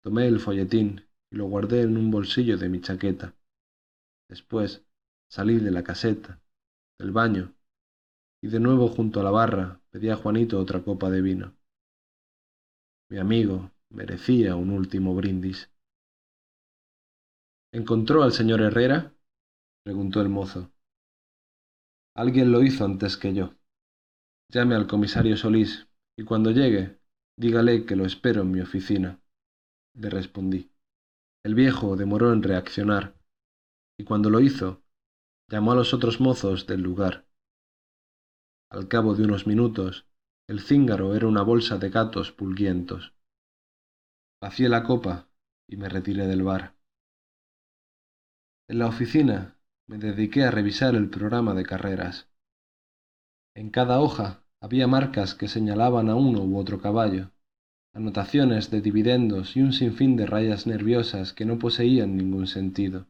Tomé 0.02 0.28
el 0.30 0.40
folletín 0.40 1.06
y 1.30 1.36
lo 1.36 1.48
guardé 1.48 1.82
en 1.82 1.98
un 1.98 2.10
bolsillo 2.10 2.58
de 2.58 2.70
mi 2.70 2.80
chaqueta. 2.80 3.36
Después 4.30 4.82
salí 5.28 5.60
de 5.60 5.72
la 5.72 5.84
caseta, 5.84 6.40
del 6.98 7.12
baño, 7.12 7.54
y 8.42 8.48
de 8.48 8.62
nuevo 8.62 8.88
junto 8.88 9.20
a 9.20 9.24
la 9.24 9.32
barra 9.32 9.82
pedí 9.90 10.10
a 10.10 10.16
Juanito 10.16 10.58
otra 10.58 10.82
copa 10.82 11.10
de 11.10 11.22
vino. 11.22 11.54
Mi 13.10 13.18
amigo 13.18 13.72
merecía 13.90 14.56
un 14.56 14.70
último 14.70 15.14
brindis. 15.16 15.70
¿Encontró 17.74 18.24
al 18.24 18.32
señor 18.32 18.62
Herrera? 18.62 19.14
preguntó 19.84 20.22
el 20.22 20.30
mozo. 20.30 20.72
Alguien 22.16 22.52
lo 22.52 22.64
hizo 22.64 22.86
antes 22.86 23.18
que 23.18 23.34
yo. 23.34 23.56
Llame 24.50 24.76
al 24.76 24.88
comisario 24.88 25.38
Solís 25.38 25.88
y 26.18 26.24
cuando 26.24 26.52
llegue, 26.52 27.00
dígale 27.38 27.86
que 27.86 27.96
lo 27.96 28.06
espero 28.06 28.42
en 28.42 28.52
mi 28.52 28.62
oficina. 28.62 29.22
Le 29.94 30.10
respondí. 30.10 30.72
El 31.44 31.56
viejo 31.56 31.96
demoró 31.96 32.34
en 32.34 32.44
reaccionar, 32.44 33.16
y 33.98 34.04
cuando 34.04 34.30
lo 34.30 34.40
hizo, 34.40 34.84
llamó 35.50 35.72
a 35.72 35.76
los 35.76 35.94
otros 35.94 36.20
mozos 36.20 36.68
del 36.68 36.82
lugar. 36.82 37.26
Al 38.72 38.88
cabo 38.88 39.16
de 39.16 39.24
unos 39.24 39.48
minutos, 39.48 40.06
el 40.48 40.60
cíngaro 40.60 41.16
era 41.16 41.28
una 41.28 41.42
bolsa 41.44 41.78
de 41.78 41.90
gatos 41.90 42.32
pulguientos. 42.32 43.14
Vacié 44.42 44.70
la 44.70 44.84
copa 44.84 45.30
y 45.68 45.78
me 45.78 45.90
retiré 45.90 46.28
del 46.28 46.44
bar. 46.44 46.76
En 48.68 48.80
la 48.80 48.88
oficina 48.88 49.59
me 49.90 49.98
dediqué 49.98 50.44
a 50.44 50.52
revisar 50.52 50.94
el 50.94 51.10
programa 51.10 51.56
de 51.56 51.64
carreras. 51.64 52.30
En 53.56 53.72
cada 53.72 54.00
hoja 54.00 54.44
había 54.62 54.86
marcas 54.86 55.34
que 55.34 55.48
señalaban 55.48 56.10
a 56.10 56.16
uno 56.16 56.44
u 56.44 56.60
otro 56.60 56.80
caballo, 56.80 57.32
anotaciones 57.96 58.70
de 58.70 58.82
dividendos 58.82 59.58
y 59.58 59.62
un 59.64 59.74
sinfín 59.74 60.16
de 60.16 60.28
rayas 60.28 60.68
nerviosas 60.68 61.34
que 61.34 61.44
no 61.44 61.58
poseían 61.58 62.16
ningún 62.16 62.46
sentido. 62.46 63.08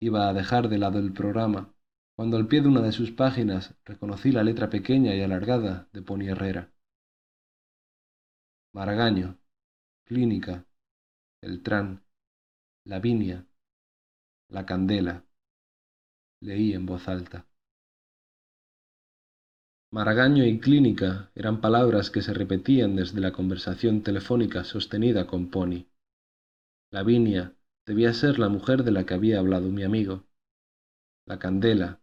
Iba 0.00 0.28
a 0.28 0.32
dejar 0.32 0.68
de 0.68 0.78
lado 0.78 1.00
el 1.00 1.12
programa 1.12 1.74
cuando 2.14 2.36
al 2.36 2.46
pie 2.46 2.62
de 2.62 2.68
una 2.68 2.80
de 2.80 2.92
sus 2.92 3.10
páginas 3.10 3.74
reconocí 3.84 4.30
la 4.30 4.44
letra 4.44 4.70
pequeña 4.70 5.16
y 5.16 5.22
alargada 5.22 5.88
de 5.92 6.02
Pony 6.02 6.28
Herrera. 6.28 6.70
Maragaño, 8.72 9.40
Clínica, 10.04 10.64
Beltrán, 11.42 12.04
Lavinia, 12.84 13.44
La 14.48 14.64
Candela, 14.64 15.24
leí 16.40 16.72
en 16.74 16.86
voz 16.86 17.08
alta. 17.08 17.46
Maragaño 19.90 20.44
y 20.44 20.60
clínica 20.60 21.30
eran 21.34 21.60
palabras 21.60 22.10
que 22.10 22.22
se 22.22 22.34
repetían 22.34 22.96
desde 22.96 23.20
la 23.20 23.32
conversación 23.32 24.02
telefónica 24.02 24.64
sostenida 24.64 25.26
con 25.26 25.50
Pony. 25.50 25.86
Lavinia 26.90 27.54
debía 27.86 28.12
ser 28.12 28.38
la 28.38 28.48
mujer 28.48 28.84
de 28.84 28.90
la 28.92 29.04
que 29.06 29.14
había 29.14 29.38
hablado 29.38 29.68
mi 29.70 29.82
amigo. 29.84 30.24
La 31.26 31.38
candela 31.38 32.00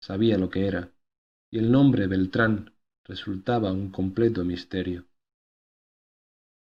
sabía 0.00 0.38
lo 0.38 0.50
que 0.50 0.66
era, 0.66 0.92
y 1.50 1.58
el 1.58 1.72
nombre 1.72 2.06
Beltrán 2.06 2.74
resultaba 3.04 3.72
un 3.72 3.90
completo 3.90 4.44
misterio. 4.44 5.06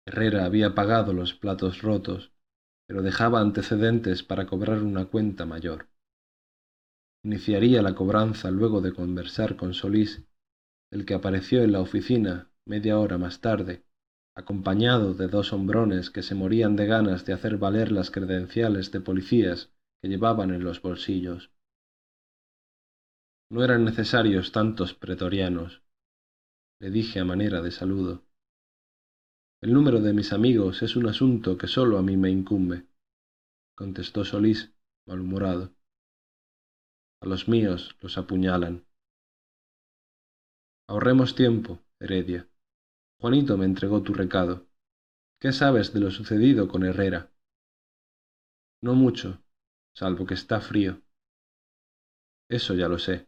Herrera 0.07 0.45
había 0.45 0.75
pagado 0.75 1.13
los 1.13 1.35
platos 1.35 1.83
rotos, 1.83 2.33
pero 2.87 3.03
dejaba 3.03 3.41
antecedentes 3.41 4.23
para 4.23 4.47
cobrar 4.47 4.83
una 4.83 5.07
cuenta 5.07 5.47
mayor. 5.47 5.89
Iniciaría 7.25 7.81
la 7.81 7.95
cobranza 7.95 8.51
luego 8.51 8.83
de 8.83 8.93
conversar 8.93 9.57
con 9.57 9.73
Solís, 9.73 10.23
el 10.91 11.07
que 11.07 11.15
apareció 11.15 11.63
en 11.63 11.73
la 11.73 11.81
oficina 11.81 12.51
media 12.67 12.99
hora 12.99 13.17
más 13.17 13.41
tarde, 13.41 13.87
acompañado 14.37 15.15
de 15.15 15.29
dos 15.29 15.55
hombrones 15.55 16.11
que 16.11 16.23
se 16.23 16.35
morían 16.35 16.77
de 16.77 16.85
ganas 16.85 17.25
de 17.25 17.33
hacer 17.33 17.57
valer 17.57 17.93
las 17.93 18.11
credenciales 18.11 18.91
de 18.93 19.01
policías 19.01 19.73
que 20.03 20.09
llevaban 20.09 20.51
en 20.51 20.65
los 20.65 20.83
bolsillos. 20.83 21.51
No 23.51 23.65
eran 23.65 23.87
necesarios 23.87 24.53
tantos 24.53 24.93
pretorianos, 24.93 25.83
le 26.79 26.91
dije 26.91 27.21
a 27.21 27.25
manera 27.25 27.63
de 27.63 27.71
saludo. 27.71 28.27
El 29.63 29.73
número 29.73 30.03
de 30.03 30.13
mis 30.13 30.35
amigos 30.35 30.83
es 30.83 30.95
un 30.95 31.09
asunto 31.09 31.57
que 31.57 31.69
sólo 31.69 31.97
a 31.97 32.03
mí 32.03 32.19
me 32.19 32.31
incumbe, 32.31 32.87
contestó 33.75 34.27
Solís, 34.27 34.75
malhumorado. 35.07 35.73
A 37.25 37.27
los 37.27 37.49
míos 37.49 37.97
los 38.03 38.19
apuñalan. 38.19 38.85
Ahorremos 40.87 41.35
tiempo, 41.35 41.81
Heredia. 41.99 42.47
Juanito 43.19 43.57
me 43.57 43.65
entregó 43.65 44.03
tu 44.03 44.13
recado. 44.13 44.67
¿Qué 45.41 45.51
sabes 45.51 45.95
de 45.95 46.01
lo 46.01 46.11
sucedido 46.11 46.69
con 46.69 46.85
Herrera? 46.85 47.33
No 48.83 48.95
mucho, 48.95 49.43
salvo 49.95 50.27
que 50.27 50.35
está 50.35 50.61
frío. 50.61 51.01
Eso 52.51 52.75
ya 52.75 52.89
lo 52.89 52.99
sé. 52.99 53.27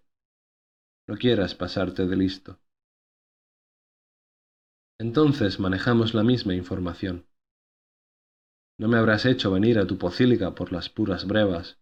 No 1.09 1.16
quieras 1.16 1.55
pasarte 1.55 2.06
de 2.06 2.16
listo. 2.16 2.60
Entonces 4.98 5.59
manejamos 5.59 6.12
la 6.12 6.23
misma 6.23 6.55
información. 6.55 7.27
No 8.78 8.89
me 8.89 8.98
habrás 8.98 9.24
hecho 9.24 9.51
venir 9.51 9.78
a 9.78 9.86
tu 9.86 9.97
pocilga 9.97 10.55
por 10.55 10.70
las 10.70 10.90
puras 10.90 11.27
brevas. 11.27 11.78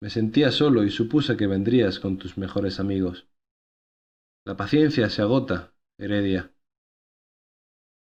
Me 0.00 0.10
sentía 0.10 0.50
solo 0.50 0.84
y 0.84 0.90
supuse 0.90 1.36
que 1.36 1.46
vendrías 1.46 1.98
con 2.00 2.18
tus 2.18 2.36
mejores 2.36 2.80
amigos. 2.80 3.26
La 4.44 4.56
paciencia 4.56 5.08
se 5.08 5.22
agota, 5.22 5.74
Heredia. 5.98 6.52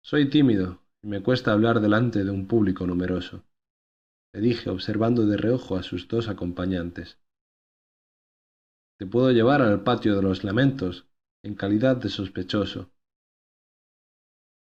Soy 0.01 0.29
tímido 0.29 0.81
y 1.01 1.07
me 1.07 1.21
cuesta 1.21 1.51
hablar 1.51 1.79
delante 1.79 2.23
de 2.23 2.31
un 2.31 2.47
público 2.47 2.87
numeroso, 2.87 3.43
le 4.33 4.41
dije 4.41 4.69
observando 4.69 5.25
de 5.25 5.37
reojo 5.37 5.77
a 5.77 5.83
sus 5.83 6.07
dos 6.07 6.27
acompañantes. 6.27 7.19
Te 8.97 9.05
puedo 9.05 9.31
llevar 9.31 9.61
al 9.61 9.83
patio 9.83 10.15
de 10.15 10.21
los 10.23 10.43
lamentos, 10.43 11.07
en 11.43 11.55
calidad 11.55 11.97
de 11.97 12.09
sospechoso. 12.09 12.91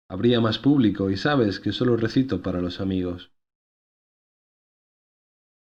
Habría 0.09 0.39
más 0.39 0.59
público 0.59 1.09
y 1.09 1.17
sabes 1.17 1.59
que 1.59 1.71
solo 1.71 1.97
recito 1.97 2.41
para 2.41 2.61
los 2.61 2.79
amigos. 2.79 3.31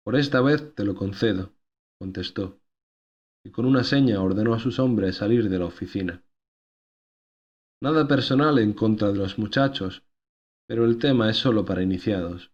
Por 0.09 0.17
esta 0.17 0.41
vez 0.41 0.73
te 0.73 0.85
lo 0.85 0.95
concedo, 0.95 1.53
contestó, 1.99 2.59
y 3.45 3.51
con 3.51 3.67
una 3.67 3.83
seña 3.83 4.19
ordenó 4.23 4.55
a 4.55 4.59
sus 4.59 4.79
hombres 4.79 5.17
salir 5.17 5.49
de 5.49 5.59
la 5.59 5.65
oficina. 5.65 6.23
Nada 7.79 8.07
personal 8.07 8.57
en 8.57 8.73
contra 8.73 9.09
de 9.09 9.19
los 9.19 9.37
muchachos, 9.37 10.01
pero 10.67 10.85
el 10.85 10.97
tema 10.97 11.29
es 11.29 11.37
solo 11.37 11.63
para 11.63 11.83
iniciados. 11.83 12.51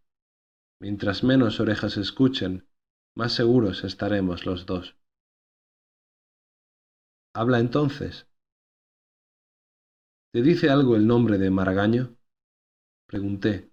Mientras 0.82 1.24
menos 1.24 1.62
orejas 1.62 1.96
escuchen, 1.96 2.68
más 3.16 3.32
seguros 3.32 3.86
estaremos 3.86 4.46
los 4.46 4.66
dos. 4.66 4.98
Habla 7.34 7.62
entonces. 7.62 8.28
¿Te 10.34 10.42
dice 10.42 10.70
algo 10.70 10.98
el 10.98 11.08
nombre 11.08 11.38
de 11.38 11.52
Maragaño? 11.52 12.18
Pregunté, 13.08 13.72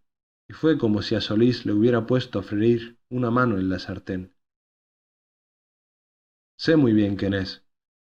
y 0.48 0.52
fue 0.52 0.78
como 0.78 1.02
si 1.02 1.16
a 1.16 1.20
Solís 1.20 1.66
le 1.66 1.72
hubiera 1.72 2.06
puesto 2.06 2.38
a 2.38 2.44
freír 2.44 3.02
una 3.12 3.30
mano 3.30 3.59
en 3.59 3.68
la 3.68 3.78
sartén. 3.78 4.34
Sé 6.56 6.76
muy 6.76 6.94
bien 6.94 7.16
quién 7.16 7.34
es, 7.34 7.62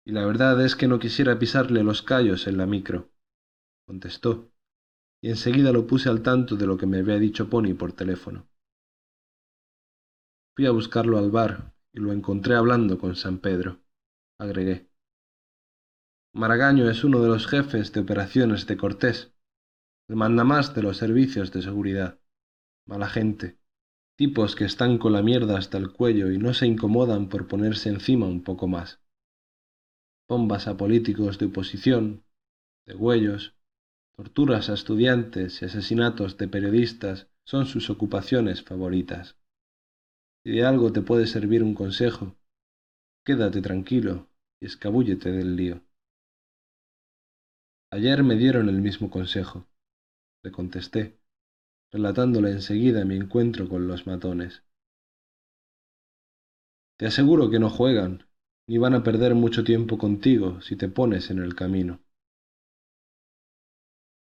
y 0.03 0.11
la 0.11 0.25
verdad 0.25 0.59
es 0.65 0.75
que 0.75 0.87
no 0.87 0.97
quisiera 0.97 1.37
pisarle 1.37 1.83
los 1.83 2.01
callos 2.01 2.47
en 2.47 2.57
la 2.57 2.65
micro, 2.65 3.11
contestó, 3.85 4.51
y 5.21 5.29
enseguida 5.29 5.71
lo 5.71 5.85
puse 5.85 6.09
al 6.09 6.23
tanto 6.23 6.55
de 6.55 6.65
lo 6.65 6.77
que 6.77 6.87
me 6.87 6.97
había 6.97 7.19
dicho 7.19 7.47
Pony 7.47 7.75
por 7.75 7.93
teléfono. 7.93 8.47
Fui 10.55 10.65
a 10.65 10.71
buscarlo 10.71 11.19
al 11.19 11.29
bar 11.29 11.75
y 11.93 11.99
lo 11.99 12.11
encontré 12.11 12.55
hablando 12.55 12.97
con 12.97 13.15
San 13.15 13.37
Pedro, 13.37 13.79
agregué. 14.39 14.89
Maragaño 16.33 16.89
es 16.89 17.03
uno 17.03 17.21
de 17.21 17.27
los 17.27 17.45
jefes 17.45 17.93
de 17.93 17.99
operaciones 17.99 18.65
de 18.65 18.77
Cortés, 18.77 19.31
el 20.07 20.15
mandamás 20.15 20.73
de 20.73 20.81
los 20.81 20.97
servicios 20.97 21.51
de 21.51 21.61
seguridad. 21.61 22.19
Mala 22.87 23.07
gente. 23.07 23.59
Tipos 24.17 24.55
que 24.55 24.65
están 24.65 24.97
con 24.97 25.13
la 25.13 25.21
mierda 25.21 25.59
hasta 25.59 25.77
el 25.77 25.91
cuello 25.91 26.31
y 26.31 26.39
no 26.39 26.55
se 26.55 26.65
incomodan 26.65 27.29
por 27.29 27.47
ponerse 27.47 27.89
encima 27.89 28.25
un 28.25 28.43
poco 28.43 28.67
más. 28.67 28.99
Bombas 30.27 30.67
a 30.67 30.75
políticos 30.75 31.37
de 31.37 31.45
oposición, 31.45 32.23
de 32.87 32.95
huellos, 32.95 33.53
torturas 34.15 34.71
a 34.71 34.73
estudiantes 34.73 35.61
y 35.61 35.65
asesinatos 35.65 36.35
de 36.37 36.47
periodistas 36.47 37.27
son 37.45 37.67
sus 37.67 37.91
ocupaciones 37.91 38.63
favoritas. 38.63 39.37
Si 40.43 40.51
de 40.51 40.65
algo 40.65 40.91
te 40.91 41.03
puede 41.03 41.27
servir 41.27 41.61
un 41.61 41.75
consejo, 41.75 42.35
quédate 43.23 43.61
tranquilo 43.61 44.29
y 44.59 44.65
escabúllete 44.65 45.31
del 45.31 45.55
lío. 45.55 45.83
Ayer 47.91 48.23
me 48.23 48.35
dieron 48.35 48.67
el 48.67 48.81
mismo 48.81 49.11
consejo, 49.11 49.67
le 50.43 50.51
contesté, 50.51 51.16
relatándole 51.91 52.51
enseguida 52.51 53.05
mi 53.05 53.15
encuentro 53.15 53.69
con 53.69 53.87
los 53.87 54.07
matones. 54.07 54.63
Te 56.97 57.05
aseguro 57.05 57.49
que 57.49 57.59
no 57.59 57.69
juegan, 57.69 58.27
ni 58.67 58.77
van 58.77 58.93
a 58.95 59.03
perder 59.03 59.35
mucho 59.35 59.63
tiempo 59.63 59.97
contigo 59.97 60.61
si 60.61 60.75
te 60.75 60.89
pones 60.89 61.29
en 61.29 61.39
el 61.39 61.55
camino. 61.55 62.01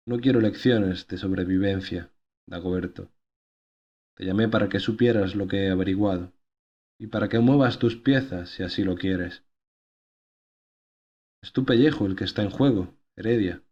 No 0.06 0.20
quiero 0.20 0.42
lecciones 0.42 1.08
de 1.08 1.18
sobrevivencia, 1.18 2.12
Dagoberto. 2.46 3.10
Te 4.16 4.26
llamé 4.26 4.50
para 4.50 4.68
que 4.68 4.80
supieras 4.80 5.36
lo 5.36 5.48
que 5.48 5.66
he 5.66 5.70
averiguado, 5.70 6.34
y 7.00 7.08
para 7.08 7.30
que 7.30 7.40
muevas 7.40 7.80
tus 7.80 7.96
piezas 7.96 8.50
si 8.50 8.64
así 8.64 8.84
lo 8.84 8.96
quieres. 8.96 9.44
Es 11.42 11.54
tu 11.54 11.66
pellejo 11.66 12.06
el 12.06 12.16
que 12.16 12.26
está 12.26 12.42
en 12.42 12.50
juego, 12.50 12.96
Heredia. 13.16 13.64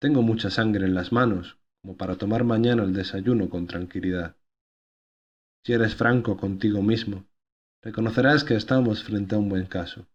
Tengo 0.00 0.22
mucha 0.22 0.50
sangre 0.50 0.86
en 0.86 0.94
las 0.94 1.12
manos, 1.12 1.58
como 1.88 1.96
para 1.96 2.18
tomar 2.18 2.44
mañana 2.44 2.82
el 2.82 2.92
desayuno 2.92 3.48
con 3.48 3.66
tranquilidad. 3.66 4.36
Si 5.64 5.72
eres 5.72 5.94
franco 5.94 6.36
contigo 6.36 6.82
mismo, 6.82 7.24
Reconocerás 7.80 8.44
que 8.44 8.56
estamos 8.56 9.02
frente 9.02 9.34
a 9.34 9.38
un 9.38 9.48
buen 9.48 9.64
caso. 9.64 10.06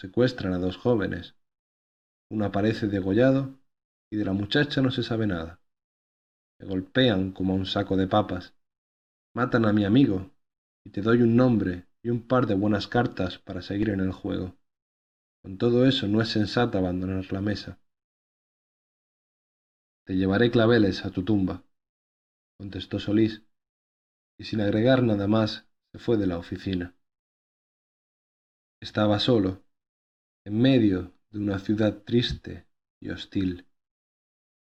Secuestran 0.00 0.52
a 0.52 0.58
dos 0.58 0.76
jóvenes. 0.76 1.36
Uno 2.28 2.44
aparece 2.44 2.88
degollado 2.88 3.60
y 4.10 4.16
de 4.16 4.24
la 4.24 4.32
muchacha 4.32 4.82
no 4.82 4.90
se 4.90 5.04
sabe 5.04 5.28
nada. 5.28 5.60
Me 6.58 6.66
golpean 6.66 7.30
como 7.30 7.52
a 7.52 7.56
un 7.56 7.66
saco 7.66 7.96
de 7.96 8.08
papas. 8.08 8.54
Matan 9.32 9.66
a 9.66 9.72
mi 9.72 9.84
amigo 9.84 10.32
y 10.84 10.90
te 10.90 11.02
doy 11.02 11.22
un 11.22 11.36
nombre 11.36 11.86
y 12.02 12.10
un 12.10 12.26
par 12.26 12.48
de 12.48 12.54
buenas 12.54 12.88
cartas 12.88 13.38
para 13.38 13.62
seguir 13.62 13.90
en 13.90 14.00
el 14.00 14.10
juego. 14.10 14.56
Con 15.40 15.56
todo 15.56 15.86
eso 15.86 16.08
no 16.08 16.20
es 16.20 16.30
sensato 16.30 16.78
abandonar 16.78 17.30
la 17.32 17.40
mesa. 17.40 17.78
Te 20.10 20.16
llevaré 20.16 20.50
claveles 20.50 21.04
a 21.04 21.12
tu 21.12 21.22
tumba, 21.22 21.62
contestó 22.58 22.98
Solís, 22.98 23.44
y 24.40 24.42
sin 24.42 24.60
agregar 24.60 25.04
nada 25.04 25.28
más 25.28 25.68
se 25.92 26.00
fue 26.00 26.16
de 26.16 26.26
la 26.26 26.36
oficina. 26.36 26.96
Estaba 28.82 29.20
solo, 29.20 29.62
en 30.44 30.60
medio 30.60 31.12
de 31.30 31.38
una 31.38 31.60
ciudad 31.60 32.02
triste 32.02 32.66
y 33.00 33.10
hostil. 33.10 33.68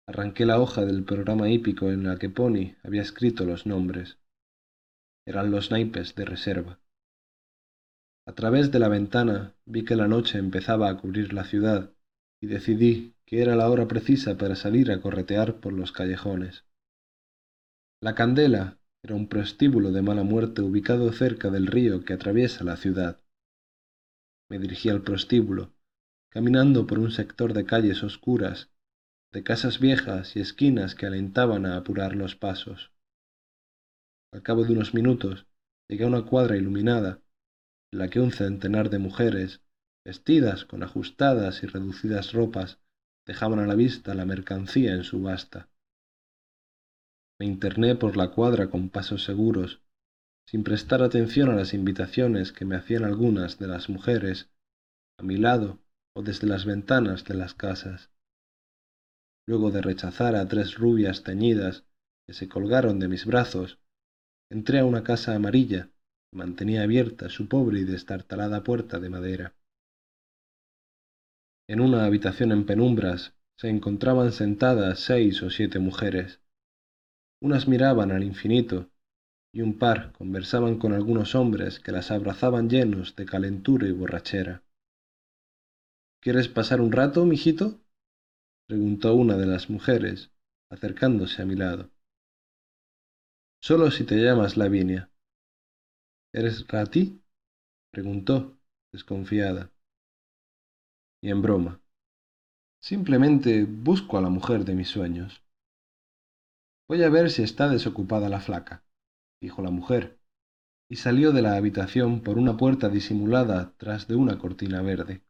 Arranqué 0.09 0.45
la 0.45 0.61
hoja 0.61 0.85
del 0.85 1.05
programa 1.05 1.49
hípico 1.49 1.93
en 1.93 2.03
la 2.03 2.19
que 2.19 2.31
Pony 2.31 2.75
había 2.83 3.03
escrito 3.03 3.45
los 3.45 3.65
nombres. 3.65 4.19
Eran 5.25 5.53
los 5.53 5.71
naipes 5.71 6.17
de 6.17 6.25
reserva. 6.25 6.81
A 8.27 8.35
través 8.35 8.73
de 8.73 8.81
la 8.81 8.89
ventana 8.89 9.55
vi 9.67 9.85
que 9.85 9.95
la 9.95 10.09
noche 10.09 10.39
empezaba 10.39 10.89
a 10.89 10.97
cubrir 10.97 11.33
la 11.33 11.45
ciudad 11.45 11.93
y 12.41 12.47
decidí 12.47 13.15
que 13.27 13.43
era 13.43 13.57
la 13.57 13.69
hora 13.71 13.89
precisa 13.89 14.37
para 14.39 14.57
salir 14.57 14.91
a 14.91 15.01
corretear 15.01 15.61
por 15.61 15.73
los 15.73 15.93
callejones. 15.93 16.65
La 18.01 18.15
Candela 18.15 18.79
era 19.03 19.15
un 19.15 19.29
prostíbulo 19.29 19.93
de 19.93 20.03
mala 20.03 20.23
muerte 20.23 20.63
ubicado 20.63 21.13
cerca 21.13 21.51
del 21.51 21.67
río 21.67 22.05
que 22.05 22.15
atraviesa 22.15 22.65
la 22.65 22.77
ciudad. 22.77 23.21
Me 24.49 24.59
dirigí 24.59 24.89
al 24.89 25.03
prostíbulo, 25.03 25.73
caminando 26.31 26.87
por 26.87 26.99
un 26.99 27.11
sector 27.11 27.53
de 27.53 27.65
calles 27.65 28.03
oscuras, 28.03 28.71
de 29.33 29.43
casas 29.43 29.79
viejas 29.79 30.37
y 30.37 30.41
esquinas 30.41 30.95
que 30.95 31.07
alentaban 31.07 31.67
a 31.67 31.77
apurar 31.77 32.15
los 32.15 32.35
pasos. 32.35 32.93
Al 34.33 34.43
cabo 34.43 34.65
de 34.65 34.73
unos 34.73 34.95
minutos 34.95 35.47
llegué 35.89 36.05
a 36.05 36.09
una 36.09 36.25
cuadra 36.25 36.57
iluminada, 36.57 37.21
en 37.93 37.99
la 37.99 38.09
que 38.09 38.21
un 38.21 38.33
centenar 38.33 38.91
de 38.91 38.99
mujeres, 38.99 39.61
vestidas 40.09 40.65
con 40.65 40.83
ajustadas 40.83 41.63
y 41.63 41.67
reducidas 41.67 42.33
ropas, 42.33 42.79
dejaban 43.27 43.59
a 43.59 43.67
la 43.67 43.75
vista 43.75 44.15
la 44.15 44.25
mercancía 44.25 44.95
en 44.95 45.05
subasta. 45.05 45.69
Me 47.39 47.45
interné 47.45 47.95
por 47.95 48.17
la 48.17 48.31
cuadra 48.31 48.71
con 48.71 48.89
pasos 48.89 49.23
seguros, 49.25 49.83
sin 50.47 50.65
prestar 50.65 51.03
atención 51.03 51.51
a 51.51 51.57
las 51.57 51.75
invitaciones 51.75 52.53
que 52.53 52.65
me 52.65 52.77
hacían 52.77 53.05
algunas 53.05 53.59
de 53.59 53.67
las 53.67 53.91
mujeres, 53.91 54.49
a 55.19 55.25
mi 55.25 55.37
lado 55.37 55.79
o 56.17 56.23
desde 56.23 56.47
las 56.47 56.65
ventanas 56.65 57.27
de 57.27 57.35
las 57.35 57.53
casas. 57.53 58.11
Luego 59.47 59.71
de 59.71 59.83
rechazar 59.83 60.37
a 60.37 60.49
tres 60.49 60.77
rubias 60.77 61.23
teñidas 61.23 61.85
que 62.27 62.33
se 62.33 62.49
colgaron 62.49 62.99
de 62.99 63.09
mis 63.09 63.27
brazos, 63.27 63.79
entré 64.51 64.79
a 64.79 64.87
una 64.87 65.03
casa 65.03 65.35
amarilla 65.35 65.91
que 66.31 66.39
mantenía 66.39 66.83
abierta 66.85 67.29
su 67.29 67.47
pobre 67.47 67.81
y 67.81 67.85
destartalada 67.85 68.65
puerta 68.65 69.01
de 69.01 69.11
madera. 69.11 69.58
En 71.69 71.83
una 71.83 72.07
habitación 72.07 72.51
en 72.53 72.65
penumbras 72.65 73.35
se 73.59 73.69
encontraban 73.69 74.33
sentadas 74.33 75.01
seis 75.01 75.43
o 75.43 75.51
siete 75.51 75.79
mujeres. 75.79 76.41
Unas 77.43 77.69
miraban 77.69 78.11
al 78.11 78.25
infinito 78.25 78.91
y 79.53 79.61
un 79.61 79.79
par 79.79 80.13
conversaban 80.13 80.79
con 80.79 80.95
algunos 80.95 81.35
hombres 81.35 81.79
que 81.79 81.93
las 81.93 82.11
abrazaban 82.11 82.71
llenos 82.71 83.17
de 83.17 83.27
calentura 83.27 83.87
y 83.87 83.93
borrachera. 83.93 84.63
¿Quieres 86.21 86.49
pasar 86.49 86.81
un 86.81 86.91
rato, 86.91 87.27
mijito? 87.27 87.83
preguntó 88.67 89.15
una 89.15 89.37
de 89.37 89.47
las 89.47 89.69
mujeres, 89.69 90.31
acercándose 90.71 91.43
a 91.43 91.45
mi 91.45 91.55
lado. 91.55 91.91
Solo 93.61 93.91
si 93.91 94.05
te 94.05 94.17
llamas 94.17 94.57
Lavinia. 94.57 95.11
¿Eres 96.33 96.67
Rati? 96.67 97.21
preguntó, 97.91 98.59
desconfiada. 98.91 99.71
Y 101.21 101.31
en 101.31 101.43
broma. 101.43 101.81
Simplemente 102.81 103.65
busco 103.65 104.19
a 104.19 104.23
la 104.23 104.29
mujer 104.29 104.65
de 104.65 104.75
mis 104.75 104.89
sueños. 104.89 105.43
Voy 106.89 107.03
a 107.03 107.11
ver 107.11 107.31
si 107.31 107.43
está 107.43 107.69
desocupada 107.69 108.29
la 108.29 108.41
flaca, 108.41 108.85
dijo 109.41 109.63
la 109.63 109.71
mujer, 109.71 110.19
y 110.89 110.97
salió 110.97 111.33
de 111.33 111.43
la 111.43 111.57
habitación 111.57 112.23
por 112.23 112.39
una 112.39 112.57
puerta 112.57 112.89
disimulada 112.89 113.75
tras 113.77 114.09
de 114.09 114.15
una 114.15 114.39
cortina 114.39 114.81
verde. 114.81 115.23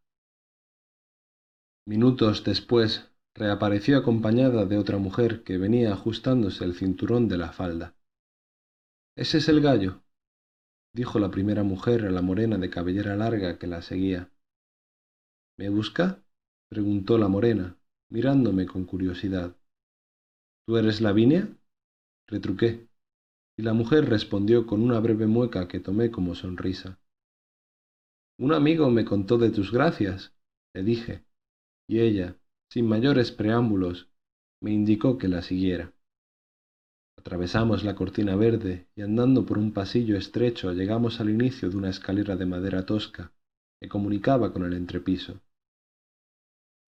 Minutos 1.86 2.44
después 2.44 3.10
reapareció 3.34 3.96
acompañada 3.98 4.66
de 4.66 4.78
otra 4.78 4.98
mujer 4.98 5.42
que 5.42 5.58
venía 5.58 5.92
ajustándose 5.92 6.64
el 6.64 6.74
cinturón 6.74 7.28
de 7.28 7.38
la 7.38 7.52
falda. 7.52 7.96
Ese 9.16 9.38
es 9.38 9.48
el 9.48 9.60
gallo, 9.62 10.02
dijo 10.92 11.18
la 11.18 11.30
primera 11.30 11.62
mujer 11.62 12.04
a 12.04 12.10
la 12.10 12.22
morena 12.22 12.58
de 12.58 12.70
cabellera 12.70 13.16
larga 13.16 13.58
que 13.58 13.66
la 13.66 13.82
seguía. 13.82 14.30
¿Me 15.58 15.68
busca? 15.70 16.22
preguntó 16.68 17.18
la 17.18 17.26
morena, 17.26 17.76
mirándome 18.10 18.66
con 18.66 18.84
curiosidad. 18.84 19.56
¿Tú 20.64 20.76
eres 20.76 21.00
Lavinia? 21.00 21.48
retruqué, 22.28 22.86
y 23.56 23.62
la 23.62 23.72
mujer 23.72 24.08
respondió 24.08 24.68
con 24.68 24.80
una 24.80 25.00
breve 25.00 25.26
mueca 25.26 25.66
que 25.66 25.80
tomé 25.80 26.12
como 26.12 26.36
sonrisa. 26.36 27.00
Un 28.38 28.52
amigo 28.52 28.88
me 28.90 29.04
contó 29.04 29.36
de 29.36 29.50
tus 29.50 29.72
gracias, 29.72 30.32
le 30.74 30.84
dije, 30.84 31.24
y 31.88 31.98
ella, 32.02 32.36
sin 32.70 32.86
mayores 32.86 33.32
preámbulos, 33.32 34.08
me 34.60 34.70
indicó 34.70 35.18
que 35.18 35.26
la 35.26 35.42
siguiera. 35.42 35.92
Atravesamos 37.16 37.82
la 37.82 37.96
cortina 37.96 38.36
verde 38.36 38.86
y 38.94 39.02
andando 39.02 39.44
por 39.44 39.58
un 39.58 39.72
pasillo 39.72 40.16
estrecho 40.16 40.72
llegamos 40.72 41.18
al 41.18 41.30
inicio 41.30 41.68
de 41.68 41.76
una 41.76 41.90
escalera 41.90 42.36
de 42.36 42.46
madera 42.46 42.86
tosca 42.86 43.32
que 43.80 43.88
comunicaba 43.88 44.52
con 44.52 44.64
el 44.64 44.74
entrepiso. 44.74 45.40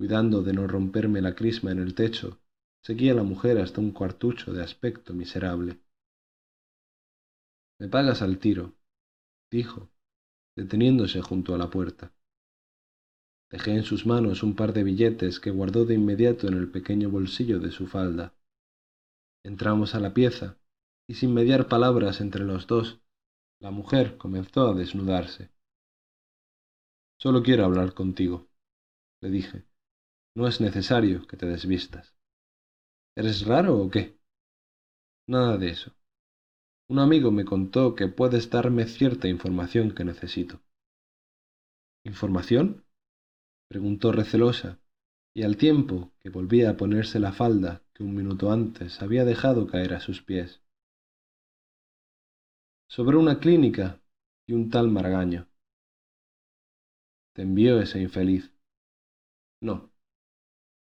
Cuidando 0.01 0.43
de 0.43 0.55
no 0.55 0.66
romperme 0.66 1.20
la 1.20 1.35
crisma 1.35 1.72
en 1.72 1.78
el 1.78 1.94
techo, 1.94 2.40
seguí 2.82 3.10
a 3.10 3.14
la 3.14 3.22
mujer 3.22 3.59
hasta 3.59 3.82
un 3.82 3.90
cuartucho 3.90 4.51
de 4.55 4.62
aspecto 4.62 5.12
miserable. 5.12 5.78
Me 7.78 7.86
pagas 7.86 8.22
al 8.22 8.39
tiro, 8.39 8.72
dijo, 9.51 9.90
deteniéndose 10.56 11.20
junto 11.20 11.55
a 11.55 11.59
la 11.59 11.68
puerta. 11.68 12.14
Dejé 13.51 13.72
en 13.72 13.82
sus 13.82 14.06
manos 14.06 14.43
un 14.43 14.56
par 14.56 14.72
de 14.72 14.85
billetes 14.85 15.39
que 15.39 15.51
guardó 15.51 15.85
de 15.85 15.97
inmediato 15.97 16.48
en 16.48 16.55
el 16.55 16.70
pequeño 16.70 17.10
bolsillo 17.10 17.60
de 17.60 17.70
su 17.70 17.86
falda. 17.86 18.32
Entramos 19.44 19.94
a 19.94 20.01
la 20.01 20.14
pieza, 20.14 20.56
y 21.06 21.16
sin 21.16 21.35
mediar 21.35 21.68
palabras 21.68 22.22
entre 22.22 22.47
los 22.47 22.66
dos, 22.66 23.02
la 23.60 23.70
mujer 23.70 24.16
comenzó 24.16 24.70
a 24.70 24.74
desnudarse. 24.74 25.51
Solo 27.18 27.43
quiero 27.43 27.66
hablar 27.66 27.93
contigo, 27.93 28.48
le 29.20 29.28
dije. 29.28 29.70
No 30.35 30.48
es 30.48 30.61
necesario 30.61 31.24
que 31.28 31.36
te 31.36 31.47
desvistas. 31.47 32.16
¿Eres 33.15 33.47
raro 33.47 33.78
o 33.78 33.89
qué? 33.90 34.19
Nada 35.27 35.57
de 35.57 35.70
eso. 35.70 35.94
Un 36.89 36.98
amigo 36.98 37.31
me 37.31 37.47
contó 37.47 37.94
que 37.94 38.09
puedes 38.09 38.51
darme 38.51 38.86
cierta 38.86 39.28
información 39.28 39.93
que 39.94 40.05
necesito. 40.05 40.61
¿Información? 42.05 42.85
preguntó 43.69 44.12
recelosa, 44.12 44.81
y 45.35 45.44
al 45.44 45.57
tiempo 45.57 46.12
que 46.20 46.31
volvía 46.31 46.70
a 46.70 46.77
ponerse 46.77 47.20
la 47.20 47.32
falda 47.32 47.82
que 47.94 48.02
un 48.02 48.15
minuto 48.15 48.52
antes 48.52 49.02
había 49.02 49.24
dejado 49.24 49.66
caer 49.66 49.94
a 49.94 50.01
sus 50.01 50.23
pies. 50.23 50.62
Sobre 52.89 53.16
una 53.16 53.40
clínica 53.40 54.02
y 54.47 54.52
un 54.52 54.69
tal 54.69 54.90
Margaño. 54.90 55.48
¿Te 57.32 57.43
envió 57.43 57.81
ese 57.81 58.01
infeliz? 58.01 58.52
No. 59.62 59.90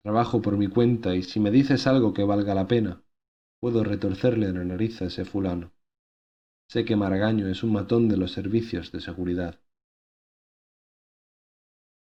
Trabajo 0.03 0.41
por 0.41 0.57
mi 0.57 0.67
cuenta 0.67 1.15
y 1.15 1.23
si 1.23 1.39
me 1.39 1.51
dices 1.51 1.85
algo 1.88 2.13
que 2.13 2.23
valga 2.23 2.55
la 2.55 2.67
pena, 2.67 3.03
puedo 3.59 3.84
retorcerle 3.84 4.51
la 4.53 4.63
nariz 4.63 5.01
a 5.01 5.05
ese 5.05 5.26
fulano. 5.26 5.71
Sé 6.69 6.85
que 6.85 6.95
Maragaño 6.95 7.47
es 7.47 7.63
un 7.63 7.73
matón 7.73 8.07
de 8.07 8.17
los 8.17 8.31
servicios 8.31 8.91
de 8.91 9.01
seguridad. 9.01 9.59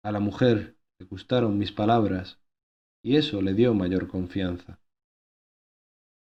A 0.05 0.12
la 0.12 0.20
mujer 0.20 0.77
le 0.98 1.06
gustaron 1.06 1.59
mis 1.59 1.73
palabras 1.73 2.40
y 3.02 3.16
eso 3.16 3.43
le 3.43 3.55
dio 3.55 3.74
mayor 3.74 4.09
confianza. 4.09 4.81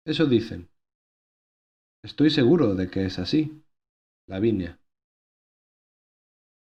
Eso 0.05 0.27
dicen. 0.27 0.71
Estoy 2.03 2.31
seguro 2.31 2.75
de 2.75 2.91
que 2.91 3.05
es 3.05 3.19
así. 3.19 3.63
Lavinia. 4.27 4.81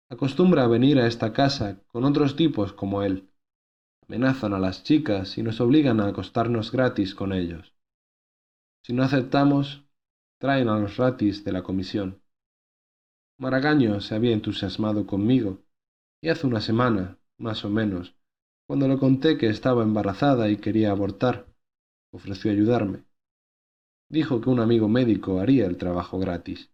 Acostumbra 0.09 0.63
a 0.63 0.67
venir 0.67 0.99
a 0.99 1.07
esta 1.07 1.31
casa 1.31 1.81
con 1.87 2.03
otros 2.03 2.35
tipos 2.35 2.73
como 2.73 3.03
él. 3.03 3.30
Amenazan 4.11 4.53
a 4.53 4.59
las 4.59 4.83
chicas 4.83 5.37
y 5.37 5.41
nos 5.41 5.61
obligan 5.61 6.01
a 6.01 6.07
acostarnos 6.07 6.73
gratis 6.73 7.15
con 7.15 7.31
ellos. 7.31 7.73
Si 8.83 8.91
no 8.91 9.03
aceptamos, 9.03 9.85
traen 10.37 10.67
a 10.67 10.77
los 10.77 10.97
ratis 10.97 11.45
de 11.45 11.53
la 11.53 11.63
comisión. 11.63 12.21
Maragaño 13.39 14.01
se 14.01 14.13
había 14.13 14.33
entusiasmado 14.33 15.07
conmigo, 15.07 15.59
y 16.21 16.27
hace 16.27 16.45
una 16.45 16.59
semana, 16.59 17.19
más 17.37 17.63
o 17.63 17.69
menos, 17.69 18.13
cuando 18.67 18.89
le 18.89 18.99
conté 18.99 19.37
que 19.37 19.47
estaba 19.47 19.81
embarazada 19.81 20.49
y 20.49 20.57
quería 20.57 20.91
abortar, 20.91 21.47
ofreció 22.11 22.51
ayudarme. 22.51 23.05
Dijo 24.09 24.41
que 24.41 24.49
un 24.49 24.59
amigo 24.59 24.89
médico 24.89 25.39
haría 25.39 25.65
el 25.67 25.77
trabajo 25.77 26.19
gratis. 26.19 26.69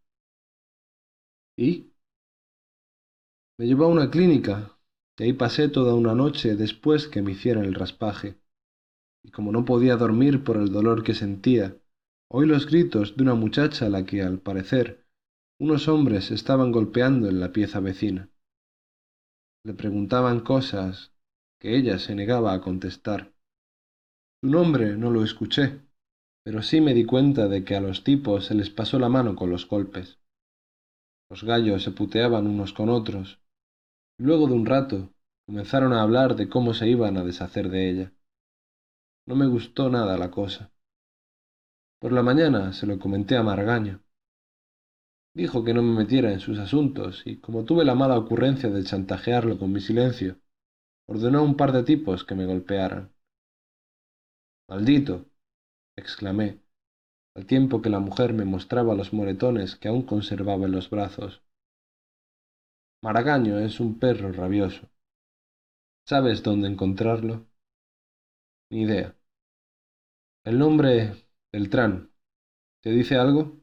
¿Y? 1.55 1.93
Me 3.59 3.68
llevó 3.68 3.85
a 3.85 3.89
una 3.89 4.09
clínica, 4.09 4.77
y 5.19 5.23
ahí 5.23 5.34
pasé 5.34 5.68
toda 5.68 5.95
una 5.95 6.14
noche 6.14 6.56
después 6.56 7.07
que 7.07 7.22
me 7.22 7.31
hicieran 7.31 7.65
el 7.65 7.73
raspaje. 7.73 8.38
Y 9.23 9.31
como 9.31 9.52
no 9.52 9.65
podía 9.65 9.98
dormir 9.98 10.44
por 10.44 10.57
el 10.57 10.72
dolor 10.72 11.03
que 11.03 11.15
sentía, 11.15 11.76
oí 12.30 12.45
los 12.45 12.68
gritos 12.68 13.18
de 13.18 13.23
una 13.23 13.34
muchacha 13.34 13.88
a 13.88 13.89
la 13.89 14.06
que, 14.06 14.22
al 14.22 14.39
parecer, 14.39 15.06
unos 15.60 15.88
hombres 15.88 16.30
estaban 16.30 16.72
golpeando 16.72 17.27
en 17.30 17.39
la 17.39 17.52
pieza 17.52 17.80
vecina. 17.80 18.30
Le 19.65 19.73
preguntaban 19.73 20.41
cosas 20.41 21.14
que 21.60 21.76
ella 21.76 21.98
se 21.98 22.14
negaba 22.14 22.53
a 22.53 22.61
contestar. 22.61 23.34
Su 24.41 24.52
nombre 24.52 24.95
no 24.98 25.10
lo 25.10 25.23
escuché, 25.23 25.81
pero 26.44 26.61
sí 26.61 26.80
me 26.80 26.94
di 26.94 27.06
cuenta 27.06 27.48
de 27.48 27.65
que 27.65 27.76
a 27.76 27.81
los 27.81 28.03
tipos 28.03 28.45
se 28.45 28.53
les 28.53 28.69
pasó 28.69 28.99
la 28.99 29.10
mano 29.10 29.35
con 29.35 29.49
los 29.49 29.68
golpes. 29.68 30.19
Los 31.30 31.44
gallos 31.44 31.84
se 31.84 31.91
puteaban 31.91 32.45
unos 32.45 32.72
con 32.72 32.89
otros, 32.89 33.39
luego 34.18 34.48
de 34.48 34.53
un 34.53 34.65
rato 34.65 35.10
comenzaron 35.45 35.94
a 35.94 36.02
hablar 36.02 36.35
de 36.35 36.49
cómo 36.49 36.73
se 36.73 36.88
iban 36.88 37.18
a 37.18 37.23
deshacer 37.23 37.69
de 37.69 37.89
ella. 37.89 38.14
No 39.26 39.35
me 39.35 39.48
gustó 39.48 39.89
nada 39.89 40.18
la 40.18 40.31
cosa. 40.31 40.72
Por 41.99 42.11
la 42.11 42.23
mañana 42.23 42.73
se 42.73 42.85
lo 42.85 42.99
comenté 42.99 43.38
a 43.38 43.44
Margaño. 43.44 44.02
Dijo 45.34 45.64
que 45.64 45.73
no 45.73 45.84
me 45.84 45.95
metiera 45.95 46.31
en 46.31 46.39
sus 46.39 46.57
asuntos, 46.57 47.22
y 47.26 47.38
como 47.38 47.64
tuve 47.64 47.85
la 47.85 47.95
mala 47.95 48.18
ocurrencia 48.18 48.69
de 48.69 48.84
chantajearlo 48.84 49.60
con 49.60 49.72
mi 49.72 49.81
silencio, 49.81 50.39
ordenó 51.07 51.39
a 51.39 51.44
un 51.44 51.56
par 51.56 51.72
de 51.72 51.84
tipos 51.84 52.23
que 52.23 52.35
me 52.35 52.45
golpearan. 52.45 53.11
Maldito, 54.68 55.26
exclamé, 55.95 56.60
al 57.35 57.45
tiempo 57.45 57.81
que 57.81 57.89
la 57.89 57.99
mujer 57.99 58.34
me 58.34 58.45
mostraba 58.45 58.95
los 58.95 59.14
moretones 59.14 59.76
que 59.76 59.88
aún 59.88 60.03
conservaba 60.03 60.65
en 60.65 60.72
los 60.72 60.89
brazos. 60.89 61.44
Maragaño 63.02 63.60
es 63.60 63.80
un 63.80 63.99
perro 63.99 64.32
rabioso. 64.32 64.90
¿Sabes 66.06 66.41
dónde 66.41 66.68
encontrarlo? 66.68 67.48
Ni 68.72 68.84
idea. 68.84 69.15
El 70.44 70.57
nombre 70.60 71.14
Beltrán. 71.52 72.11
¿Te 72.82 72.91
dice 72.91 73.18
algo? 73.18 73.57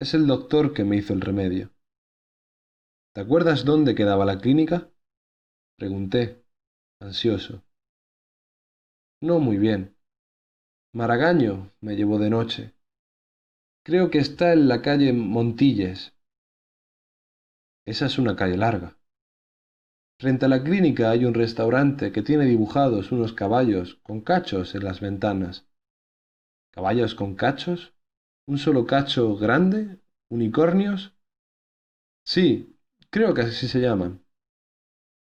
Es 0.00 0.14
el 0.14 0.26
doctor 0.26 0.72
que 0.72 0.84
me 0.84 0.96
hizo 0.96 1.12
el 1.12 1.20
remedio. 1.20 1.70
¿Te 3.14 3.20
acuerdas 3.20 3.64
dónde 3.64 3.94
quedaba 3.94 4.24
la 4.24 4.38
clínica? 4.38 4.90
Pregunté, 5.76 6.44
ansioso. 7.00 7.62
No 9.20 9.38
muy 9.38 9.58
bien. 9.58 9.96
Maragaño 10.92 11.72
me 11.80 11.96
llevó 11.96 12.18
de 12.18 12.30
noche. 12.30 12.74
Creo 13.84 14.10
que 14.10 14.18
está 14.18 14.52
en 14.52 14.68
la 14.68 14.82
calle 14.82 15.12
Montilles. 15.12 16.15
Esa 17.86 18.04
es 18.04 18.18
una 18.18 18.36
calle 18.36 18.58
larga. 18.58 18.98
Frente 20.20 20.44
a 20.44 20.48
la 20.50 20.62
clínica 20.62 21.08
hay 21.10 21.24
un 21.24 21.32
restaurante 21.32 22.12
que 22.12 22.20
tiene 22.20 22.44
dibujados 22.44 23.12
unos 23.12 23.32
caballos 23.32 23.94
con 24.02 24.20
cachos 24.20 24.74
en 24.74 24.84
las 24.84 25.00
ventanas. 25.00 25.64
¿Caballos 26.70 27.16
con 27.16 27.34
cachos? 27.34 27.92
¿Un 28.46 28.58
solo 28.58 28.86
cacho 28.86 29.36
grande? 29.36 29.98
¿Unicornios? 30.30 31.12
Sí, 32.24 32.76
creo 33.10 33.32
que 33.32 33.40
así 33.42 33.66
se 33.68 33.80
llaman. 33.80 34.22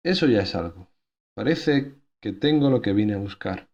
Eso 0.03 0.25
ya 0.27 0.41
es 0.41 0.55
algo. 0.55 0.91
Parece 1.33 1.95
que 2.19 2.33
tengo 2.33 2.69
lo 2.69 2.81
que 2.81 2.91
vine 2.91 3.13
a 3.13 3.17
buscar. 3.17 3.69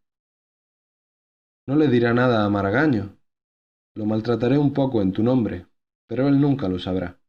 No 1.68 1.76
le 1.76 1.88
dirá 1.90 2.12
nada 2.12 2.44
a 2.44 2.50
Maragaño. 2.50 3.18
Lo 3.96 4.06
maltrataré 4.06 4.58
un 4.58 4.74
poco 4.74 5.02
en 5.02 5.12
tu 5.14 5.24
nombre, 5.24 5.68
pero 6.08 6.28
él 6.28 6.42
nunca 6.42 6.68
lo 6.70 6.80
sabrá, 6.80 7.20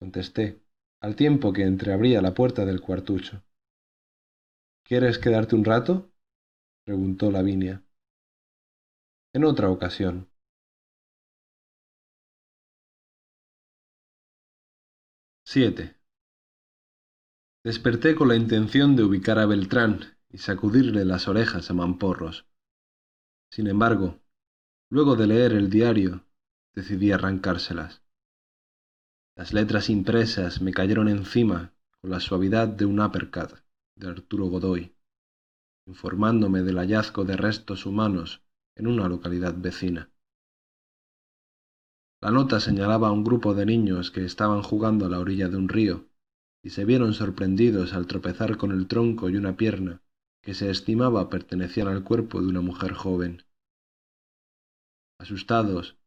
contesté, 0.00 0.62
al 1.00 1.16
tiempo 1.16 1.52
que 1.52 1.62
entreabría 1.62 2.22
la 2.22 2.34
puerta 2.34 2.64
del 2.64 2.80
cuartucho. 2.80 3.42
¿Quieres 4.84 5.18
quedarte 5.18 5.54
un 5.54 5.64
rato? 5.64 6.12
preguntó 6.84 7.30
Lavinia. 7.30 7.82
En 9.32 9.44
otra 9.44 9.70
ocasión. 9.70 10.28
Siete. 15.44 15.96
Desperté 17.64 18.14
con 18.14 18.28
la 18.28 18.36
intención 18.36 18.94
de 18.94 19.02
ubicar 19.02 19.38
a 19.38 19.46
Beltrán 19.46 20.16
y 20.28 20.38
sacudirle 20.38 21.04
las 21.04 21.28
orejas 21.28 21.68
a 21.70 21.74
mamporros. 21.74 22.46
Sin 23.50 23.66
embargo, 23.66 24.20
luego 24.88 25.16
de 25.16 25.26
leer 25.26 25.52
el 25.52 25.68
diario, 25.68 26.24
decidí 26.74 27.10
arrancárselas. 27.10 28.05
Las 29.36 29.52
letras 29.52 29.90
impresas 29.90 30.62
me 30.62 30.72
cayeron 30.72 31.08
encima 31.08 31.74
con 32.00 32.10
la 32.10 32.20
suavidad 32.20 32.68
de 32.68 32.86
un 32.86 32.98
uppercut 33.00 33.58
de 33.94 34.08
Arturo 34.08 34.46
Godoy, 34.46 34.96
informándome 35.86 36.62
del 36.62 36.78
hallazgo 36.78 37.24
de 37.24 37.36
restos 37.36 37.84
humanos 37.84 38.42
en 38.76 38.86
una 38.86 39.08
localidad 39.08 39.54
vecina. 39.54 40.10
La 42.22 42.30
nota 42.30 42.60
señalaba 42.60 43.08
a 43.08 43.12
un 43.12 43.24
grupo 43.24 43.54
de 43.54 43.66
niños 43.66 44.10
que 44.10 44.24
estaban 44.24 44.62
jugando 44.62 45.04
a 45.04 45.10
la 45.10 45.18
orilla 45.18 45.50
de 45.50 45.58
un 45.58 45.68
río 45.68 46.06
y 46.64 46.70
se 46.70 46.86
vieron 46.86 47.12
sorprendidos 47.12 47.92
al 47.92 48.06
tropezar 48.06 48.56
con 48.56 48.72
el 48.72 48.88
tronco 48.88 49.28
y 49.28 49.36
una 49.36 49.58
pierna 49.58 50.00
que 50.42 50.54
se 50.54 50.70
estimaba 50.70 51.28
pertenecían 51.28 51.88
al 51.88 52.04
cuerpo 52.04 52.40
de 52.40 52.48
una 52.48 52.62
mujer 52.62 52.94
joven. 52.94 53.42
Asustados, 55.18 55.98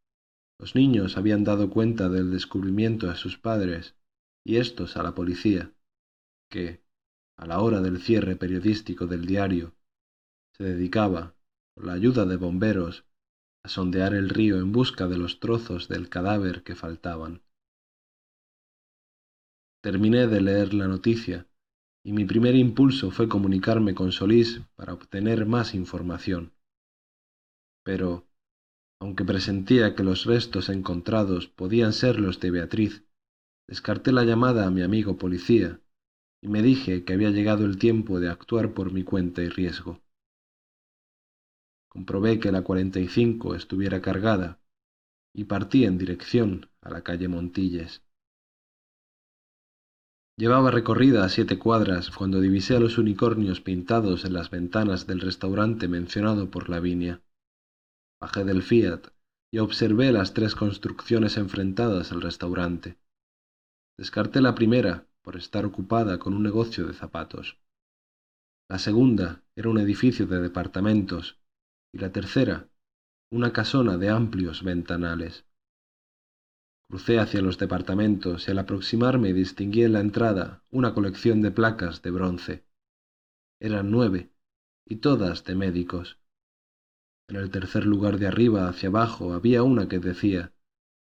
los 0.60 0.76
niños 0.76 1.18
habían 1.18 1.44
dado 1.44 1.70
cuenta 1.70 2.10
del 2.10 2.32
descubrimiento 2.32 3.10
a 3.10 3.16
sus 3.16 3.38
padres 3.38 3.96
y 4.46 4.58
éstos 4.58 4.98
a 4.98 5.04
la 5.04 5.16
policía, 5.16 5.74
que, 6.50 6.84
a 7.38 7.46
la 7.46 7.62
hora 7.62 7.82
del 7.82 8.02
cierre 8.02 8.36
periodístico 8.36 9.08
del 9.08 9.26
diario, 9.26 9.74
se 10.58 10.66
dedicaba, 10.66 11.36
con 11.74 11.88
la 11.88 11.94
ayuda 11.94 12.26
de 12.26 12.36
bomberos, 12.36 13.06
a 13.64 13.70
sondear 13.70 14.14
el 14.14 14.30
río 14.30 14.60
en 14.60 14.72
busca 14.72 15.08
de 15.08 15.18
los 15.18 15.40
trozos 15.40 15.88
del 15.88 16.10
cadáver 16.10 16.64
que 16.64 16.76
faltaban. 16.76 17.42
Terminé 19.82 20.28
de 20.28 20.42
leer 20.42 20.74
la 20.74 20.88
noticia 20.88 21.48
y 22.04 22.12
mi 22.12 22.26
primer 22.26 22.56
impulso 22.56 23.12
fue 23.12 23.30
comunicarme 23.30 23.96
con 23.96 24.12
Solís 24.12 24.62
para 24.76 24.94
obtener 24.94 25.46
más 25.46 25.74
información. 25.74 26.54
Pero, 27.84 28.29
aunque 29.00 29.24
presentía 29.24 29.96
que 29.96 30.04
los 30.04 30.26
restos 30.26 30.70
encontrados 30.70 31.48
podían 31.48 31.94
ser 31.94 32.20
los 32.20 32.40
de 32.40 32.52
Beatriz, 32.52 33.04
descarté 33.68 34.12
la 34.12 34.26
llamada 34.26 34.68
a 34.68 34.72
mi 34.72 34.82
amigo 34.82 35.18
policía 35.18 35.80
y 36.42 36.48
me 36.48 36.62
dije 36.62 37.04
que 37.04 37.14
había 37.14 37.32
llegado 37.32 37.66
el 37.66 37.78
tiempo 37.78 38.20
de 38.20 38.30
actuar 38.30 38.74
por 38.74 38.92
mi 38.92 39.04
cuenta 39.04 39.42
y 39.42 39.50
riesgo. 39.50 40.02
Comprobé 41.90 42.40
que 42.40 42.52
la 42.52 42.62
45 42.62 43.56
estuviera 43.56 44.02
cargada 44.02 44.60
y 45.34 45.46
partí 45.46 45.86
en 45.86 45.98
dirección 45.98 46.70
a 46.82 46.90
la 46.90 47.02
calle 47.02 47.28
Montilles. 47.28 48.04
Llevaba 50.38 50.72
recorrida 50.72 51.28
siete 51.28 51.60
cuadras 51.60 52.12
cuando 52.12 52.40
divisé 52.40 52.76
a 52.76 52.80
los 52.80 52.98
unicornios 52.98 53.60
pintados 53.60 54.24
en 54.24 54.34
las 54.34 54.50
ventanas 54.50 55.06
del 55.06 55.20
restaurante 55.20 55.88
mencionado 55.88 56.50
por 56.50 56.70
Lavinia. 56.70 57.22
Bajé 58.22 58.44
del 58.44 58.62
Fiat 58.62 59.08
y 59.52 59.60
observé 59.60 60.12
las 60.12 60.34
tres 60.34 60.56
construcciones 60.56 61.38
enfrentadas 61.38 62.12
al 62.12 62.22
restaurante. 62.22 62.98
Descarté 63.98 64.42
la 64.42 64.56
primera 64.56 65.08
por 65.22 65.38
estar 65.38 65.66
ocupada 65.66 66.20
con 66.20 66.34
un 66.34 66.44
negocio 66.44 66.86
de 66.86 66.94
zapatos. 66.94 67.60
La 68.70 68.78
segunda 68.78 69.44
era 69.56 69.70
un 69.70 69.80
edificio 69.80 70.28
de 70.28 70.40
departamentos 70.40 71.40
y 71.94 71.98
la 71.98 72.12
tercera 72.12 72.70
una 73.32 73.54
casona 73.54 73.98
de 73.98 74.10
amplios 74.10 74.64
ventanales. 74.64 75.46
Crucé 76.90 77.20
hacia 77.20 77.42
los 77.42 77.60
departamentos 77.60 78.48
y 78.48 78.52
al 78.52 78.60
aproximarme 78.60 79.34
distinguí 79.34 79.84
en 79.84 79.94
la 79.94 80.00
entrada 80.00 80.64
una 80.72 80.96
colección 80.96 81.42
de 81.42 81.52
placas 81.52 82.02
de 82.02 82.10
bronce. 82.10 82.66
Eran 83.60 83.92
nueve, 83.92 84.32
y 84.86 84.96
todas 84.96 85.44
de 85.44 85.56
médicos. 85.56 86.19
En 87.30 87.36
el 87.36 87.50
tercer 87.52 87.86
lugar 87.86 88.18
de 88.18 88.28
arriba 88.28 88.68
hacia 88.68 88.90
abajo 88.90 89.34
había 89.34 89.64
una 89.64 89.88
que 89.88 90.00
decía 90.00 90.52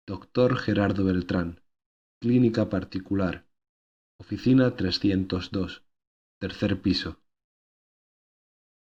Doctor 0.08 0.58
Gerardo 0.58 1.04
Beltrán, 1.04 1.62
Clínica 2.22 2.70
Particular, 2.70 3.46
Oficina 4.20 4.76
302, 4.76 5.84
tercer 6.40 6.82
piso. 6.82 7.20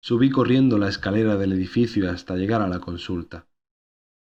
Subí 0.00 0.30
corriendo 0.30 0.78
la 0.78 0.88
escalera 0.88 1.36
del 1.36 1.52
edificio 1.52 2.08
hasta 2.10 2.36
llegar 2.36 2.62
a 2.62 2.68
la 2.68 2.80
consulta 2.80 3.48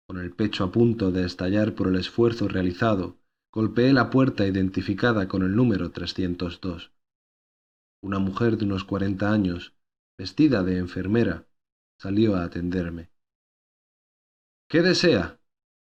con 0.08 0.18
el 0.18 0.32
pecho 0.32 0.64
a 0.64 0.72
punto 0.72 1.10
de 1.10 1.26
estallar 1.26 1.74
por 1.74 1.88
el 1.88 1.96
esfuerzo 1.96 2.48
realizado, 2.48 3.18
golpeé 3.52 3.92
la 3.92 4.08
puerta 4.08 4.46
identificada 4.46 5.28
con 5.28 5.42
el 5.42 5.54
número 5.54 5.90
302. 5.90 6.92
Una 8.02 8.18
mujer 8.18 8.56
de 8.56 8.64
unos 8.64 8.84
cuarenta 8.84 9.30
años, 9.30 9.74
vestida 10.16 10.62
de 10.62 10.78
enfermera, 10.78 11.46
salió 11.98 12.36
a 12.36 12.44
atenderme. 12.44 13.10
¿Qué 14.68 14.82
desea? 14.82 15.40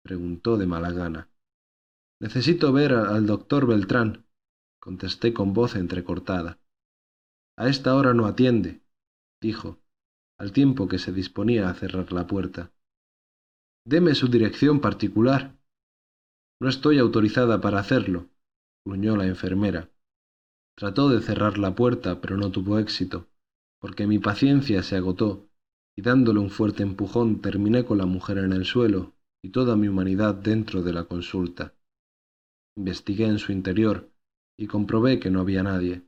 preguntó 0.02 0.56
de 0.56 0.66
mala 0.66 0.92
gana. 0.92 1.30
Necesito 2.20 2.72
ver 2.72 2.92
al 2.92 3.26
doctor 3.26 3.66
Beltrán, 3.66 4.26
contesté 4.78 5.32
con 5.32 5.52
voz 5.52 5.76
entrecortada. 5.76 6.58
A 7.56 7.68
esta 7.68 7.94
hora 7.94 8.14
no 8.14 8.26
atiende, 8.26 8.82
dijo, 9.40 9.78
al 10.38 10.52
tiempo 10.52 10.88
que 10.88 10.98
se 10.98 11.12
disponía 11.12 11.68
a 11.68 11.74
cerrar 11.74 12.12
la 12.12 12.26
puerta. 12.26 12.72
Deme 13.84 14.14
su 14.14 14.28
dirección 14.28 14.80
particular. 14.80 15.58
No 16.60 16.68
estoy 16.68 16.98
autorizada 16.98 17.60
para 17.60 17.78
hacerlo, 17.78 18.30
gruñó 18.86 19.16
la 19.16 19.26
enfermera. 19.26 19.90
Trató 20.76 21.10
de 21.10 21.20
cerrar 21.20 21.58
la 21.58 21.74
puerta, 21.74 22.20
pero 22.20 22.36
no 22.38 22.50
tuvo 22.50 22.78
éxito, 22.78 23.28
porque 23.80 24.06
mi 24.06 24.18
paciencia 24.18 24.82
se 24.82 24.96
agotó, 24.96 25.49
y 26.00 26.02
dándole 26.02 26.40
un 26.40 26.48
fuerte 26.48 26.82
empujón 26.82 27.42
terminé 27.42 27.84
con 27.84 27.98
la 27.98 28.06
mujer 28.06 28.38
en 28.38 28.54
el 28.54 28.64
suelo 28.64 29.12
y 29.42 29.50
toda 29.50 29.76
mi 29.76 29.86
humanidad 29.86 30.34
dentro 30.34 30.82
de 30.82 30.94
la 30.94 31.04
consulta. 31.04 31.74
Investigué 32.74 33.26
en 33.26 33.38
su 33.38 33.52
interior 33.52 34.10
y 34.58 34.66
comprobé 34.66 35.20
que 35.20 35.28
no 35.30 35.40
había 35.40 35.62
nadie, 35.62 36.06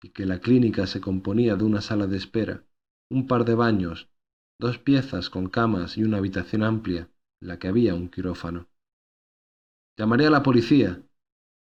y 0.00 0.10
que 0.10 0.24
la 0.24 0.38
clínica 0.38 0.86
se 0.86 1.00
componía 1.00 1.56
de 1.56 1.64
una 1.64 1.80
sala 1.80 2.06
de 2.06 2.16
espera, 2.16 2.62
un 3.10 3.26
par 3.26 3.44
de 3.44 3.56
baños, 3.56 4.08
dos 4.60 4.78
piezas 4.78 5.30
con 5.30 5.48
camas 5.48 5.98
y 5.98 6.04
una 6.04 6.18
habitación 6.18 6.62
amplia, 6.62 7.10
en 7.40 7.48
la 7.48 7.58
que 7.58 7.66
había 7.66 7.96
un 7.96 8.10
quirófano. 8.10 8.68
Llamaré 9.98 10.26
a 10.26 10.30
la 10.30 10.44
policía, 10.44 11.02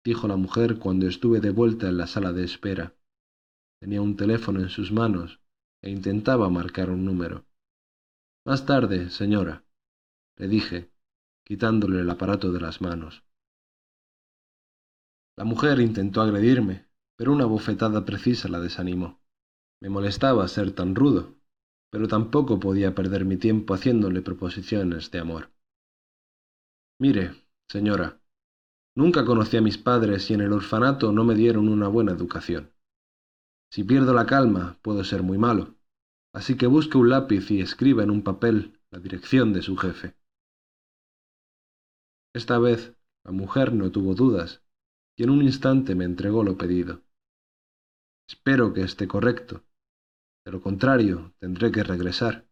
dijo 0.05 0.27
la 0.27 0.35
mujer 0.35 0.81
cuando 0.81 1.07
estuve 1.07 1.39
de 1.39 1.51
vuelta 1.51 1.89
en 1.89 1.99
la 1.99 2.09
sala 2.09 2.33
de 2.33 2.43
espera. 2.43 2.97
Tenía 3.81 4.03
un 4.03 4.17
teléfono 4.17 4.59
en 4.59 4.71
sus 4.71 4.91
manos 4.91 5.39
e 5.83 5.91
intentaba 5.91 6.51
marcar 6.51 6.91
un 6.91 7.05
número. 7.05 7.45
Más 8.45 8.65
tarde, 8.65 9.11
señora, 9.11 9.65
le 10.37 10.49
dije, 10.49 10.91
quitándole 11.45 12.01
el 12.01 12.09
aparato 12.09 12.51
de 12.51 12.61
las 12.61 12.81
manos. 12.81 13.23
La 15.37 15.45
mujer 15.45 15.79
intentó 15.81 16.23
agredirme, 16.23 16.87
pero 17.17 17.33
una 17.33 17.45
bofetada 17.45 18.05
precisa 18.07 18.49
la 18.49 18.61
desanimó. 18.61 19.21
Me 19.83 19.91
molestaba 19.91 20.49
ser 20.49 20.73
tan 20.73 20.95
rudo, 20.95 21.35
pero 21.91 22.09
tampoco 22.09 22.59
podía 22.59 22.95
perder 22.95 23.27
mi 23.27 23.37
tiempo 23.37 23.75
haciéndole 23.75 24.23
proposiciones 24.23 25.11
de 25.11 25.19
amor. 25.19 25.51
Mire, 26.99 27.35
señora, 27.69 28.21
nunca 28.95 29.25
conocí 29.25 29.59
a 29.59 29.63
mis 29.63 29.77
padres 29.77 30.31
y 30.31 30.35
en 30.35 30.41
el 30.41 30.53
orfanato 30.53 31.13
no 31.13 31.25
me 31.25 31.35
dieron 31.35 31.69
una 31.69 31.89
buena 31.89 32.13
educación. 32.13 32.73
Si 33.71 33.85
pierdo 33.85 34.15
la 34.15 34.25
calma, 34.25 34.79
puedo 34.83 35.05
ser 35.05 35.23
muy 35.23 35.37
malo, 35.37 35.75
así 36.33 36.57
que 36.57 36.67
busque 36.67 36.99
un 36.99 37.11
lápiz 37.11 37.51
y 37.51 37.61
escriba 37.61 38.03
en 38.03 38.11
un 38.11 38.23
papel 38.23 38.81
la 38.91 38.99
dirección 38.99 39.53
de 39.53 39.63
su 39.63 39.77
jefe. 39.77 40.15
Esta 42.35 42.59
vez 42.59 42.95
la 43.25 43.33
mujer 43.33 43.73
no 43.73 43.91
tuvo 43.91 44.15
dudas 44.15 44.63
y 45.17 45.25
en 45.25 45.31
un 45.31 45.43
instante 45.43 45.95
me 45.95 46.05
entregó 46.05 46.45
lo 46.45 46.57
pedido. 46.57 47.03
Espero 48.29 48.73
que 48.73 48.83
esté 48.83 49.09
correcto. 49.09 49.65
De 50.45 50.53
lo 50.53 50.63
contrario, 50.63 51.35
tendré 51.39 51.71
que 51.71 51.83
regresar, 51.83 52.49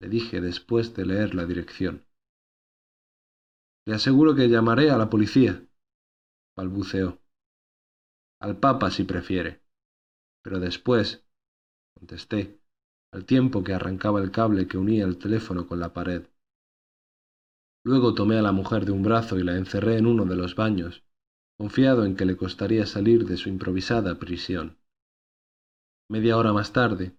le 0.00 0.08
dije 0.08 0.40
después 0.40 0.94
de 0.94 1.06
leer 1.06 1.34
la 1.34 1.44
dirección. 1.44 2.06
Le 3.86 3.94
aseguro 3.94 4.34
que 4.34 4.48
llamaré 4.48 4.90
a 4.90 4.98
la 4.98 5.08
policía, 5.08 5.66
balbuceó. 6.56 7.20
Al 8.40 8.58
Papa 8.58 8.90
si 8.90 9.04
prefiere. 9.04 9.62
Pero 10.42 10.60
después, 10.60 11.24
contesté, 11.94 12.60
al 13.12 13.24
tiempo 13.24 13.64
que 13.64 13.72
arrancaba 13.72 14.20
el 14.20 14.30
cable 14.30 14.66
que 14.66 14.78
unía 14.78 15.04
el 15.04 15.18
teléfono 15.18 15.66
con 15.66 15.80
la 15.80 15.92
pared. 15.92 16.26
Luego 17.84 18.14
tomé 18.14 18.38
a 18.38 18.42
la 18.42 18.52
mujer 18.52 18.84
de 18.84 18.92
un 18.92 19.02
brazo 19.02 19.38
y 19.38 19.44
la 19.44 19.56
encerré 19.56 19.96
en 19.96 20.06
uno 20.06 20.24
de 20.26 20.36
los 20.36 20.54
baños, 20.54 21.02
confiado 21.56 22.04
en 22.04 22.16
que 22.16 22.26
le 22.26 22.36
costaría 22.36 22.86
salir 22.86 23.26
de 23.26 23.36
su 23.36 23.48
improvisada 23.48 24.18
prisión. 24.18 24.76
Media 26.10 26.36
hora 26.36 26.52
más 26.52 26.72
tarde, 26.72 27.16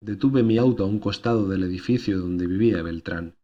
detuve 0.00 0.42
mi 0.42 0.58
auto 0.58 0.84
a 0.84 0.86
un 0.86 0.98
costado 0.98 1.48
del 1.48 1.62
edificio 1.62 2.18
donde 2.18 2.46
vivía 2.46 2.82
Beltrán, 2.82 3.36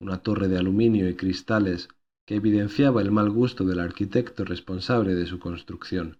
una 0.00 0.22
torre 0.22 0.48
de 0.48 0.58
aluminio 0.58 1.08
y 1.08 1.16
cristales 1.16 1.88
que 2.26 2.36
evidenciaba 2.36 3.00
el 3.00 3.12
mal 3.12 3.30
gusto 3.30 3.64
del 3.64 3.80
arquitecto 3.80 4.44
responsable 4.44 5.14
de 5.14 5.26
su 5.26 5.38
construcción. 5.38 6.18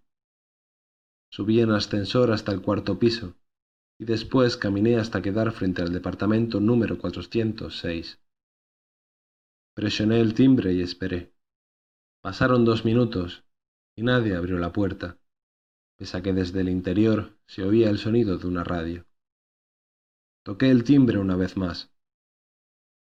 Subí 1.30 1.60
en 1.60 1.70
ascensor 1.70 2.30
hasta 2.30 2.52
el 2.52 2.62
cuarto 2.62 2.98
piso, 2.98 3.34
y 3.98 4.04
después 4.04 4.56
caminé 4.56 4.96
hasta 4.96 5.22
quedar 5.22 5.52
frente 5.52 5.82
al 5.82 5.92
departamento 5.92 6.60
número 6.60 6.98
406. 6.98 8.20
Presioné 9.74 10.20
el 10.20 10.34
timbre 10.34 10.72
y 10.72 10.82
esperé. 10.82 11.32
Pasaron 12.22 12.64
dos 12.64 12.84
minutos 12.84 13.44
y 13.96 14.02
nadie 14.02 14.34
abrió 14.34 14.58
la 14.58 14.72
puerta, 14.72 15.18
pese 15.98 16.16
a 16.16 16.22
que 16.22 16.32
desde 16.32 16.60
el 16.60 16.68
interior 16.68 17.36
se 17.46 17.62
oía 17.62 17.88
el 17.88 17.98
sonido 17.98 18.36
de 18.38 18.46
una 18.46 18.64
radio. 18.64 19.06
Toqué 20.44 20.70
el 20.70 20.84
timbre 20.84 21.18
una 21.18 21.36
vez 21.36 21.56
más. 21.56 21.90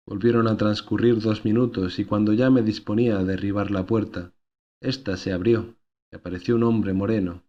Volvieron 0.07 0.49
a 0.49 0.57
transcurrir 0.57 1.21
dos 1.21 1.45
minutos 1.45 1.99
y 1.99 2.05
cuando 2.05 2.33
ya 2.33 2.51
me 2.51 2.63
disponía 2.63 3.19
a 3.19 3.25
derribar 3.25 3.71
la 3.71 3.87
puerta, 3.87 4.33
ésta 4.81 5.17
se 5.17 5.33
abrió 5.33 5.77
y 6.11 6.17
apareció 6.17 6.57
un 6.57 6.65
hombre 6.65 6.93
moreno, 6.93 7.45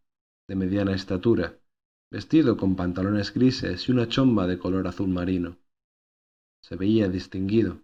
de 0.47 0.55
mediana 0.55 0.93
estatura, 0.93 1.60
vestido 2.11 2.57
con 2.57 2.75
pantalones 2.75 3.33
grises 3.33 3.87
y 3.87 3.91
una 3.93 4.07
chomba 4.07 4.45
de 4.45 4.59
color 4.59 4.85
azul 4.85 5.07
marino. 5.07 5.57
Se 6.61 6.75
veía 6.75 7.07
distinguido, 7.07 7.81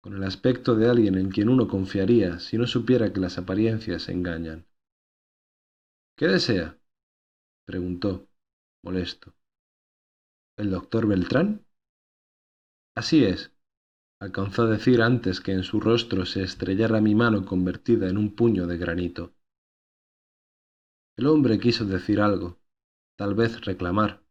con 0.00 0.14
el 0.14 0.22
aspecto 0.22 0.76
de 0.76 0.88
alguien 0.88 1.16
en 1.16 1.30
quien 1.30 1.48
uno 1.48 1.66
confiaría 1.66 2.38
si 2.38 2.56
no 2.56 2.66
supiera 2.68 3.12
que 3.12 3.20
las 3.20 3.36
apariencias 3.36 4.08
engañan. 4.08 4.64
¿Qué 6.16 6.28
desea? 6.28 6.78
preguntó, 7.66 8.28
molesto. 8.84 9.34
¿El 10.56 10.70
doctor 10.70 11.08
Beltrán? 11.08 11.66
Así 12.94 13.24
es, 13.24 13.50
alcanzó 14.20 14.62
a 14.62 14.70
decir 14.70 15.02
antes 15.02 15.40
que 15.40 15.50
en 15.50 15.64
su 15.64 15.80
rostro 15.80 16.26
se 16.26 16.44
estrellara 16.44 17.00
mi 17.00 17.16
mano 17.16 17.44
convertida 17.44 18.08
en 18.08 18.18
un 18.18 18.36
puño 18.36 18.68
de 18.68 18.78
granito. 18.78 19.32
El 21.16 21.26
hombre 21.26 21.58
quiso 21.58 21.84
decir 21.84 22.20
algo, 22.20 22.58
tal 23.16 23.34
vez 23.34 23.60
reclamar, 23.64 24.22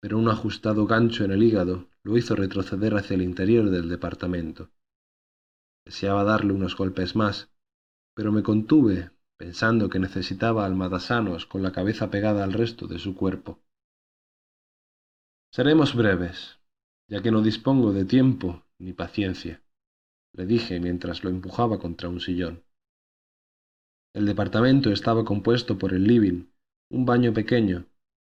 pero 0.00 0.18
un 0.18 0.28
ajustado 0.28 0.86
gancho 0.86 1.24
en 1.24 1.32
el 1.32 1.42
hígado 1.42 1.88
lo 2.02 2.16
hizo 2.16 2.34
retroceder 2.34 2.94
hacia 2.94 3.14
el 3.14 3.22
interior 3.22 3.70
del 3.70 3.88
departamento. 3.88 4.70
Deseaba 5.84 6.24
darle 6.24 6.52
unos 6.52 6.76
golpes 6.76 7.16
más, 7.16 7.50
pero 8.14 8.32
me 8.32 8.42
contuve 8.42 9.10
pensando 9.38 9.88
que 9.88 9.98
necesitaba 9.98 10.66
almadas 10.66 11.04
sanos 11.04 11.46
con 11.46 11.62
la 11.62 11.72
cabeza 11.72 12.10
pegada 12.10 12.44
al 12.44 12.52
resto 12.52 12.86
de 12.86 12.98
su 12.98 13.14
cuerpo. 13.14 13.62
Seremos 15.52 15.94
breves, 15.94 16.58
ya 17.08 17.22
que 17.22 17.30
no 17.30 17.42
dispongo 17.42 17.92
de 17.92 18.04
tiempo 18.04 18.62
ni 18.78 18.92
paciencia, 18.92 19.62
le 20.32 20.46
dije 20.46 20.78
mientras 20.78 21.24
lo 21.24 21.30
empujaba 21.30 21.78
contra 21.78 22.08
un 22.08 22.20
sillón. 22.20 22.62
El 24.14 24.26
departamento 24.26 24.90
estaba 24.90 25.24
compuesto 25.24 25.78
por 25.78 25.92
el 25.92 26.04
living, 26.04 26.46
un 26.90 27.06
baño 27.06 27.32
pequeño, 27.32 27.86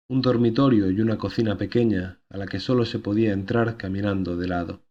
un 0.08 0.22
dormitorio 0.22 0.90
y 0.90 1.00
una 1.00 1.18
cocina 1.18 1.58
pequeña 1.58 2.20
a 2.28 2.36
la 2.36 2.46
que 2.46 2.60
solo 2.60 2.84
se 2.84 3.00
podía 3.00 3.32
entrar 3.32 3.76
caminando 3.76 4.36
de 4.36 4.46
lado. 4.46 4.82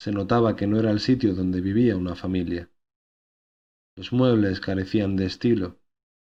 Se 0.00 0.12
notaba 0.12 0.54
que 0.54 0.68
no 0.68 0.78
era 0.78 0.90
el 0.90 1.00
sitio 1.00 1.34
donde 1.34 1.60
vivía 1.60 1.96
una 1.96 2.14
familia. 2.14 2.70
Los 3.96 4.12
muebles 4.12 4.60
carecían 4.60 5.16
de 5.16 5.26
estilo, 5.26 5.80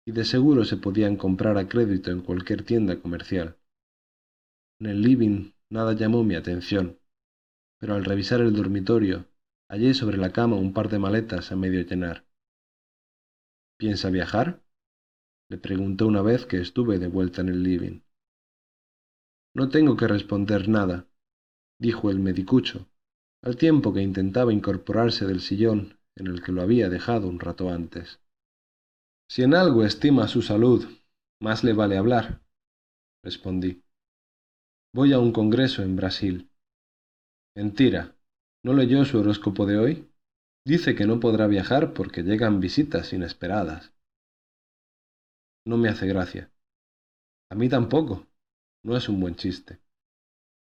y 0.05 0.11
de 0.11 0.25
seguro 0.25 0.65
se 0.65 0.77
podían 0.77 1.15
comprar 1.15 1.57
a 1.57 1.67
crédito 1.67 2.11
en 2.11 2.21
cualquier 2.21 2.63
tienda 2.63 2.99
comercial. 2.99 3.57
En 4.79 4.87
el 4.87 5.01
living 5.01 5.51
nada 5.69 5.93
llamó 5.93 6.23
mi 6.23 6.35
atención, 6.35 6.99
pero 7.79 7.93
al 7.93 8.03
revisar 8.03 8.41
el 8.41 8.53
dormitorio 8.53 9.27
hallé 9.69 9.93
sobre 9.93 10.17
la 10.17 10.31
cama 10.31 10.55
un 10.55 10.73
par 10.73 10.89
de 10.89 10.99
maletas 10.99 11.51
a 11.51 11.55
medio 11.55 11.81
llenar. 11.81 12.25
¿Piensa 13.77 14.09
viajar? 14.09 14.62
Le 15.53 15.59
pregunté 15.59 16.03
una 16.03 16.23
vez 16.23 16.47
que 16.47 16.59
estuve 16.59 16.97
de 16.97 17.07
vuelta 17.07 17.41
en 17.41 17.49
el 17.49 17.61
living. 17.61 17.99
No 19.53 19.69
tengo 19.69 19.95
que 19.95 20.07
responder 20.07 20.67
nada, 20.67 21.05
dijo 21.79 22.09
el 22.09 22.17
medicucho, 22.17 22.87
al 23.43 23.55
tiempo 23.55 23.93
que 23.93 24.01
intentaba 24.01 24.51
incorporarse 24.51 25.27
del 25.27 25.41
sillón 25.41 25.99
en 26.15 26.25
el 26.25 26.41
que 26.41 26.51
lo 26.51 26.63
había 26.63 26.89
dejado 26.89 27.27
un 27.27 27.39
rato 27.39 27.69
antes. 27.69 28.19
Si 29.29 29.43
en 29.43 29.53
algo 29.53 29.83
estima 29.83 30.27
su 30.27 30.41
salud, 30.41 30.87
más 31.39 31.63
le 31.63 31.73
vale 31.73 31.99
hablar, 31.99 32.41
respondí. 33.23 33.83
Voy 34.91 35.13
a 35.13 35.19
un 35.19 35.31
congreso 35.31 35.83
en 35.83 35.95
Brasil. 35.95 36.49
Mentira. 37.55 38.15
¿No 38.63 38.73
leyó 38.73 39.05
su 39.05 39.19
horóscopo 39.19 39.67
de 39.67 39.77
hoy? 39.77 40.09
Dice 40.65 40.95
que 40.95 41.05
no 41.05 41.19
podrá 41.19 41.45
viajar 41.45 41.93
porque 41.93 42.23
llegan 42.23 42.59
visitas 42.59 43.13
inesperadas. 43.13 43.92
No 45.65 45.77
me 45.77 45.89
hace 45.89 46.07
gracia. 46.07 46.51
A 47.49 47.55
mí 47.55 47.69
tampoco. 47.69 48.27
No 48.83 48.97
es 48.97 49.07
un 49.07 49.19
buen 49.19 49.35
chiste. 49.35 49.79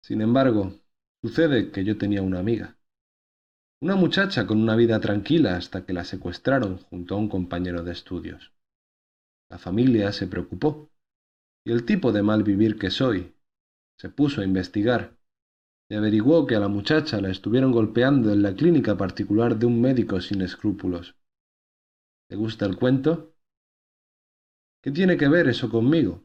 Sin 0.03 0.21
embargo, 0.21 0.75
sucede 1.23 1.73
que 1.73 1.85
yo 1.85 1.99
tenía 1.99 2.23
una 2.23 2.39
amiga. 2.39 2.77
Una 3.81 3.97
muchacha 3.97 4.47
con 4.47 4.61
una 4.61 4.77
vida 4.77 5.01
tranquila 5.01 5.57
hasta 5.57 5.85
que 5.85 5.93
la 5.93 6.05
secuestraron 6.05 6.79
junto 6.79 7.15
a 7.15 7.19
un 7.19 7.29
compañero 7.29 7.83
de 7.83 7.93
estudios. 7.93 8.53
La 9.51 9.59
familia 9.59 10.13
se 10.13 10.27
preocupó, 10.27 10.91
y 11.65 11.73
el 11.73 11.85
tipo 11.85 12.13
de 12.13 12.23
mal 12.23 12.45
vivir 12.45 12.79
que 12.79 12.91
soy 12.91 13.35
se 13.99 14.09
puso 14.09 14.41
a 14.41 14.45
investigar 14.45 15.17
y 15.89 15.95
averiguó 15.95 16.47
que 16.47 16.57
a 16.57 16.61
la 16.61 16.69
muchacha 16.69 17.21
la 17.21 17.31
estuvieron 17.31 17.73
golpeando 17.73 18.33
en 18.33 18.43
la 18.43 18.55
clínica 18.55 18.97
particular 18.97 19.59
de 19.59 19.67
un 19.67 19.81
médico 19.81 20.21
sin 20.21 20.43
escrúpulos. 20.43 21.17
¿Te 22.29 22.37
gusta 22.37 22.67
el 22.67 22.77
cuento? 22.77 23.36
¿Qué 24.87 24.93
tiene 24.93 25.17
que 25.17 25.27
ver 25.27 25.49
eso 25.49 25.69
conmigo? 25.69 26.25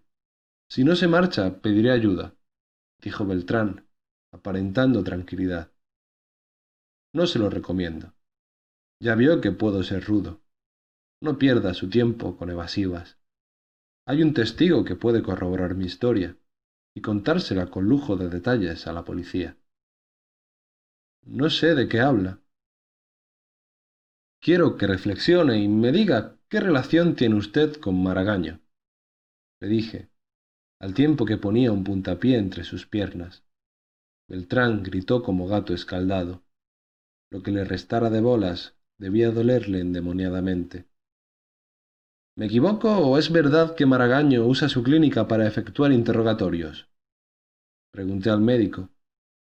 Si 0.69 0.83
no 0.83 0.95
se 0.95 1.07
marcha, 1.07 1.63
pediré 1.63 1.89
ayuda, 1.89 2.35
dijo 3.01 3.25
Beltrán, 3.25 3.87
aparentando 4.31 5.03
tranquilidad. 5.03 5.71
No 7.11 7.25
se 7.25 7.39
lo 7.39 7.49
recomiendo. 7.49 8.13
Ya 9.01 9.15
vio 9.15 9.41
que 9.41 9.51
puedo 9.51 9.81
ser 9.81 10.05
rudo. 10.05 10.43
No 11.23 11.39
pierda 11.39 11.73
su 11.73 11.89
tiempo 11.89 12.37
con 12.37 12.51
evasivas. 12.51 13.17
Hay 14.05 14.21
un 14.21 14.35
testigo 14.35 14.85
que 14.85 14.95
puede 14.95 15.23
corroborar 15.23 15.73
mi 15.73 15.85
historia 15.85 16.37
y 16.93 17.01
contársela 17.01 17.71
con 17.71 17.89
lujo 17.89 18.15
de 18.15 18.29
detalles 18.29 18.85
a 18.85 18.93
la 18.93 19.03
policía. 19.03 19.57
No 21.25 21.49
sé 21.49 21.73
de 21.73 21.87
qué 21.87 21.99
habla. 21.99 22.39
Quiero 24.39 24.77
que 24.77 24.85
reflexione 24.85 25.57
y 25.57 25.67
me 25.67 25.91
diga 25.91 26.37
qué 26.51 26.59
relación 26.59 27.15
tiene 27.15 27.35
usted 27.35 27.77
con 27.77 28.03
Maragaño. 28.03 28.59
Le 29.61 29.69
dije, 29.69 30.09
al 30.81 30.93
tiempo 30.93 31.23
que 31.25 31.37
ponía 31.37 31.71
un 31.71 31.85
puntapié 31.85 32.37
entre 32.37 32.65
sus 32.65 32.85
piernas. 32.85 33.45
Beltrán 34.27 34.83
gritó 34.83 35.23
como 35.23 35.47
gato 35.47 35.73
escaldado. 35.73 36.43
Lo 37.31 37.41
que 37.41 37.51
le 37.51 37.63
restara 37.63 38.09
de 38.09 38.19
bolas 38.19 38.75
debía 38.99 39.31
dolerle 39.31 39.79
endemoniadamente. 39.79 40.89
¿Me 42.35 42.47
equivoco 42.47 42.97
o 42.97 43.17
es 43.17 43.31
verdad 43.31 43.73
que 43.73 43.85
Maragaño 43.85 44.45
usa 44.45 44.67
su 44.67 44.83
clínica 44.83 45.29
para 45.29 45.47
efectuar 45.47 45.93
interrogatorios? 45.93 46.89
Pregunté 47.93 48.29
al 48.29 48.41
médico, 48.41 48.89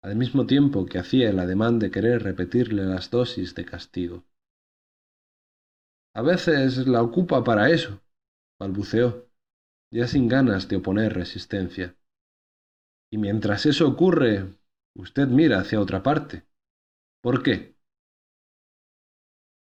al 0.02 0.16
mismo 0.16 0.48
tiempo 0.48 0.88
que 0.88 0.98
hacía 0.98 1.30
el 1.30 1.38
ademán 1.38 1.78
de 1.78 1.92
querer 1.92 2.24
repetirle 2.24 2.84
las 2.84 3.12
dosis 3.12 3.54
de 3.54 3.66
castigo. 3.66 4.24
A 6.16 6.22
veces 6.22 6.88
la 6.88 7.04
ocupa 7.04 7.44
para 7.44 7.70
eso, 7.70 8.02
balbuceó, 8.58 9.30
ya 9.92 10.08
sin 10.08 10.30
ganas 10.30 10.68
de 10.70 10.78
oponer 10.78 11.14
resistencia. 11.14 11.96
Y 13.12 13.18
mientras 13.18 13.66
eso 13.66 13.88
ocurre, 13.88 14.56
usted 14.96 15.28
mira 15.28 15.60
hacia 15.60 15.80
otra 15.80 16.02
parte. 16.02 16.46
¿Por 17.22 17.44
qué? 17.44 17.76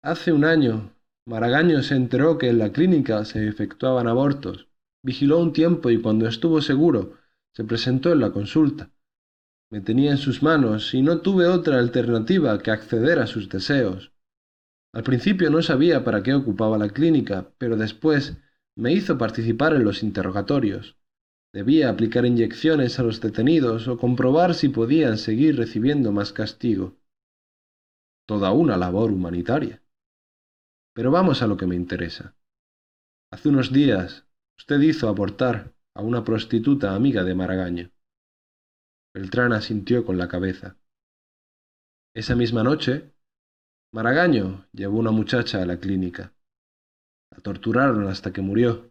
Hace 0.03 0.33
un 0.33 0.45
año 0.45 0.93
Maragaño 1.25 1.81
se 1.85 1.95
enteró 1.95 2.37
que 2.37 2.49
en 2.49 2.59
la 2.59 2.73
clínica 2.73 3.25
se 3.25 3.47
efectuaban 3.47 4.09
abortos. 4.09 4.69
Vigiló 5.05 5.39
un 5.39 5.53
tiempo 5.53 5.91
y 5.91 6.03
cuando 6.03 6.27
estuvo 6.27 6.61
seguro, 6.61 7.19
se 7.55 7.63
presentó 7.63 8.13
en 8.13 8.19
la 8.19 8.33
consulta. 8.33 8.91
Me 9.71 9.81
tenía 9.81 10.11
en 10.11 10.19
sus 10.19 10.43
manos 10.43 10.93
y 10.95 11.03
no 11.03 11.21
tuve 11.21 11.47
otra 11.47 11.79
alternativa 11.79 12.59
que 12.59 12.73
acceder 12.73 13.21
a 13.21 13.29
sus 13.29 13.49
deseos. 13.49 14.12
Al 14.95 15.03
principio 15.03 15.51
no 15.51 15.63
sabía 15.63 16.05
para 16.05 16.23
qué 16.23 16.35
ocupaba 16.35 16.77
la 16.77 16.91
clínica, 16.91 17.53
pero 17.59 17.77
después 17.77 18.37
me 18.77 18.93
hizo 18.93 19.17
participar 19.17 19.75
en 19.75 19.85
los 19.85 20.03
interrogatorios. 20.03 20.97
Debía 21.53 21.91
aplicar 21.91 22.25
inyecciones 22.25 22.99
a 22.99 23.03
los 23.03 23.21
detenidos 23.21 23.89
o 23.89 23.99
comprobar 23.99 24.55
si 24.55 24.69
podían 24.69 25.19
seguir 25.19 25.57
recibiendo 25.57 26.13
más 26.13 26.33
castigo. 26.33 26.97
Toda 28.27 28.53
una 28.53 28.77
labor 28.77 29.11
humanitaria. 29.11 29.83
Pero 30.95 31.11
vamos 31.11 31.43
a 31.43 31.47
lo 31.47 31.57
que 31.57 31.67
me 31.67 31.75
interesa. 31.75 32.37
Hace 33.31 33.49
unos 33.49 33.73
días 33.73 34.27
usted 34.59 34.81
hizo 34.81 35.09
abortar 35.09 35.75
a 35.95 36.03
una 36.03 36.25
prostituta 36.25 36.95
amiga 36.95 37.25
de 37.25 37.35
Maragaño. 37.35 37.91
Beltrán 39.15 39.53
asintió 39.53 40.05
con 40.05 40.17
la 40.17 40.29
cabeza. 40.29 40.79
Esa 42.15 42.35
misma 42.35 42.63
noche, 42.63 43.12
Maragaño 43.95 44.65
llevó 44.73 44.99
una 44.99 45.11
muchacha 45.11 45.63
a 45.63 45.67
la 45.67 45.77
clínica. 45.77 46.33
La 47.31 47.43
torturaron 47.43 48.07
hasta 48.09 48.33
que 48.33 48.41
murió, 48.41 48.91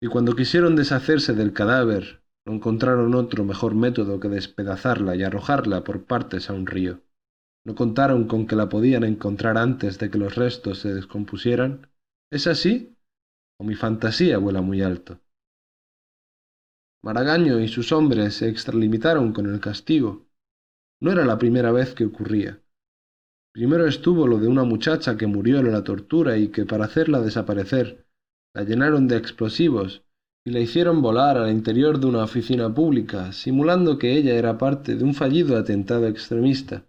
y 0.00 0.06
cuando 0.06 0.34
quisieron 0.34 0.74
deshacerse 0.74 1.34
del 1.34 1.52
cadáver, 1.52 2.22
no 2.46 2.54
encontraron 2.54 3.14
otro 3.14 3.44
mejor 3.44 3.74
método 3.74 4.18
que 4.20 4.28
despedazarla 4.28 5.16
y 5.16 5.22
arrojarla 5.22 5.84
por 5.84 6.04
partes 6.04 6.48
a 6.48 6.54
un 6.54 6.66
río. 6.66 7.02
¿No 7.66 7.74
contaron 7.74 8.26
con 8.26 8.46
que 8.46 8.56
la 8.56 8.70
podían 8.70 9.04
encontrar 9.04 9.58
antes 9.58 9.98
de 9.98 10.10
que 10.10 10.16
los 10.16 10.34
restos 10.34 10.78
se 10.78 10.94
descompusieran? 10.94 11.86
¿Es 12.30 12.46
así? 12.46 12.96
¿O 13.58 13.64
mi 13.64 13.74
fantasía 13.74 14.38
vuela 14.38 14.62
muy 14.62 14.80
alto? 14.80 15.20
Maragaño 17.02 17.60
y 17.60 17.68
sus 17.68 17.92
hombres 17.92 18.36
se 18.36 18.48
extralimitaron 18.48 19.34
con 19.34 19.44
el 19.44 19.60
castigo. 19.60 20.26
No 21.00 21.12
era 21.12 21.26
la 21.26 21.36
primera 21.36 21.70
vez 21.70 21.92
que 21.94 22.06
ocurría. 22.06 22.62
Primero 23.52 23.86
estuvo 23.86 24.26
lo 24.26 24.38
de 24.38 24.46
una 24.46 24.64
muchacha 24.64 25.16
que 25.16 25.26
murió 25.26 25.58
en 25.58 25.72
la 25.72 25.82
tortura 25.82 26.36
y 26.36 26.48
que 26.48 26.64
para 26.64 26.84
hacerla 26.84 27.20
desaparecer 27.20 28.06
la 28.54 28.62
llenaron 28.62 29.08
de 29.08 29.16
explosivos 29.16 30.02
y 30.44 30.50
la 30.50 30.60
hicieron 30.60 31.02
volar 31.02 31.36
al 31.36 31.50
interior 31.50 31.98
de 31.98 32.06
una 32.06 32.24
oficina 32.24 32.72
pública, 32.72 33.32
simulando 33.32 33.98
que 33.98 34.16
ella 34.16 34.34
era 34.34 34.56
parte 34.56 34.96
de 34.96 35.04
un 35.04 35.14
fallido 35.14 35.56
atentado 35.56 36.06
extremista. 36.06 36.86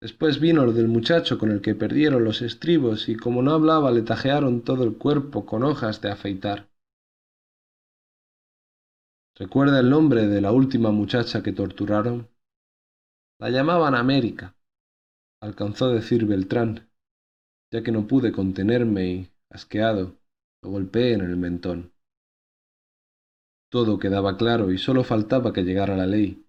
Después 0.00 0.38
vino 0.38 0.66
lo 0.66 0.72
del 0.72 0.88
muchacho 0.88 1.38
con 1.38 1.50
el 1.50 1.62
que 1.62 1.74
perdieron 1.74 2.24
los 2.24 2.42
estribos 2.42 3.08
y 3.08 3.16
como 3.16 3.40
no 3.40 3.52
hablaba 3.52 3.90
le 3.90 4.02
tajearon 4.02 4.62
todo 4.62 4.84
el 4.84 4.98
cuerpo 4.98 5.46
con 5.46 5.62
hojas 5.62 6.02
de 6.02 6.10
afeitar. 6.10 6.68
¿Recuerda 9.36 9.80
el 9.80 9.88
nombre 9.88 10.26
de 10.26 10.40
la 10.40 10.52
última 10.52 10.90
muchacha 10.90 11.42
que 11.42 11.52
torturaron? 11.52 12.28
La 13.38 13.48
llamaban 13.48 13.94
América, 13.94 14.54
alcanzó 15.44 15.86
a 15.86 15.94
decir 15.94 16.24
Beltrán, 16.24 16.88
ya 17.70 17.82
que 17.82 17.92
no 17.92 18.06
pude 18.06 18.32
contenerme 18.32 19.06
y, 19.06 19.30
asqueado, 19.50 20.16
lo 20.62 20.70
golpeé 20.70 21.12
en 21.12 21.20
el 21.20 21.36
mentón. 21.36 21.92
Todo 23.70 23.98
quedaba 23.98 24.38
claro 24.38 24.72
y 24.72 24.78
sólo 24.78 25.04
faltaba 25.04 25.52
que 25.52 25.62
llegara 25.62 25.96
la 25.96 26.06
ley, 26.06 26.46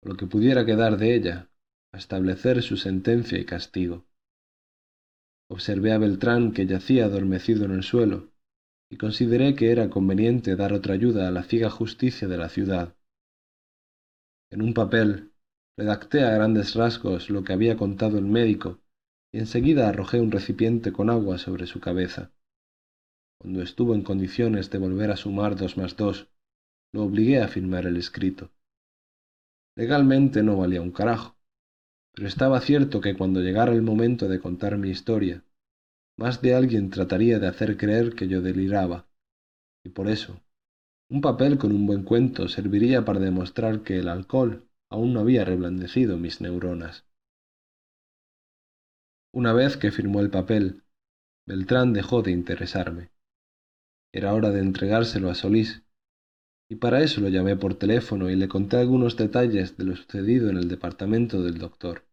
o 0.00 0.08
lo 0.10 0.16
que 0.16 0.26
pudiera 0.26 0.64
quedar 0.64 0.96
de 0.96 1.16
ella, 1.16 1.50
establecer 1.92 2.62
su 2.62 2.76
sentencia 2.76 3.36
y 3.38 3.44
castigo. 3.44 4.06
Observé 5.48 5.92
a 5.92 5.98
Beltrán 5.98 6.52
que 6.52 6.66
yacía 6.66 7.06
adormecido 7.06 7.64
en 7.64 7.72
el 7.72 7.82
suelo, 7.82 8.30
y 8.88 8.96
consideré 8.96 9.56
que 9.56 9.72
era 9.72 9.90
conveniente 9.90 10.54
dar 10.54 10.72
otra 10.72 10.94
ayuda 10.94 11.26
a 11.26 11.32
la 11.32 11.42
ciega 11.42 11.70
justicia 11.70 12.28
de 12.28 12.36
la 12.36 12.48
ciudad. 12.48 12.94
En 14.50 14.62
un 14.62 14.72
papel 14.72 15.32
redacté 15.76 16.24
a 16.24 16.30
grandes 16.30 16.74
rasgos 16.74 17.28
lo 17.28 17.44
que 17.44 17.52
había 17.52 17.76
contado 17.76 18.18
el 18.18 18.24
médico 18.24 18.80
y 19.32 19.38
enseguida 19.38 19.88
arrojé 19.88 20.20
un 20.20 20.30
recipiente 20.32 20.92
con 20.92 21.10
agua 21.10 21.38
sobre 21.38 21.66
su 21.66 21.80
cabeza. 21.80 22.32
Cuando 23.38 23.62
estuvo 23.62 23.94
en 23.94 24.02
condiciones 24.02 24.70
de 24.70 24.78
volver 24.78 25.10
a 25.10 25.16
sumar 25.16 25.56
dos 25.56 25.76
más 25.76 25.96
dos, 25.96 26.28
lo 26.92 27.02
obligué 27.04 27.42
a 27.42 27.48
firmar 27.48 27.86
el 27.86 27.98
escrito. 27.98 28.50
Legalmente 29.76 30.42
no 30.42 30.56
valía 30.56 30.80
un 30.80 30.92
carajo, 30.92 31.36
pero 32.14 32.26
estaba 32.26 32.60
cierto 32.60 33.02
que 33.02 33.14
cuando 33.14 33.40
llegara 33.40 33.72
el 33.72 33.82
momento 33.82 34.26
de 34.28 34.40
contar 34.40 34.78
mi 34.78 34.88
historia, 34.88 35.44
más 36.16 36.40
de 36.40 36.54
alguien 36.54 36.88
trataría 36.88 37.38
de 37.38 37.48
hacer 37.48 37.76
creer 37.76 38.14
que 38.14 38.26
yo 38.26 38.40
deliraba, 38.40 39.06
y 39.84 39.90
por 39.90 40.08
eso, 40.08 40.40
un 41.10 41.20
papel 41.20 41.58
con 41.58 41.72
un 41.72 41.86
buen 41.86 42.04
cuento 42.04 42.48
serviría 42.48 43.04
para 43.04 43.20
demostrar 43.20 43.82
que 43.82 43.98
el 43.98 44.08
alcohol 44.08 44.65
aún 44.90 45.12
no 45.12 45.20
había 45.20 45.44
reblandecido 45.44 46.16
mis 46.16 46.40
neuronas. 46.40 47.04
Una 49.32 49.52
vez 49.52 49.76
que 49.76 49.92
firmó 49.92 50.20
el 50.20 50.30
papel, 50.30 50.82
Beltrán 51.46 51.92
dejó 51.92 52.22
de 52.22 52.32
interesarme. 52.32 53.10
Era 54.12 54.32
hora 54.32 54.50
de 54.50 54.60
entregárselo 54.60 55.30
a 55.30 55.34
Solís, 55.34 55.82
y 56.68 56.76
para 56.76 57.02
eso 57.02 57.20
lo 57.20 57.28
llamé 57.28 57.56
por 57.56 57.74
teléfono 57.74 58.30
y 58.30 58.36
le 58.36 58.48
conté 58.48 58.76
algunos 58.78 59.16
detalles 59.16 59.76
de 59.76 59.84
lo 59.84 59.96
sucedido 59.96 60.48
en 60.50 60.56
el 60.56 60.68
departamento 60.68 61.42
del 61.42 61.58
doctor. 61.58 62.04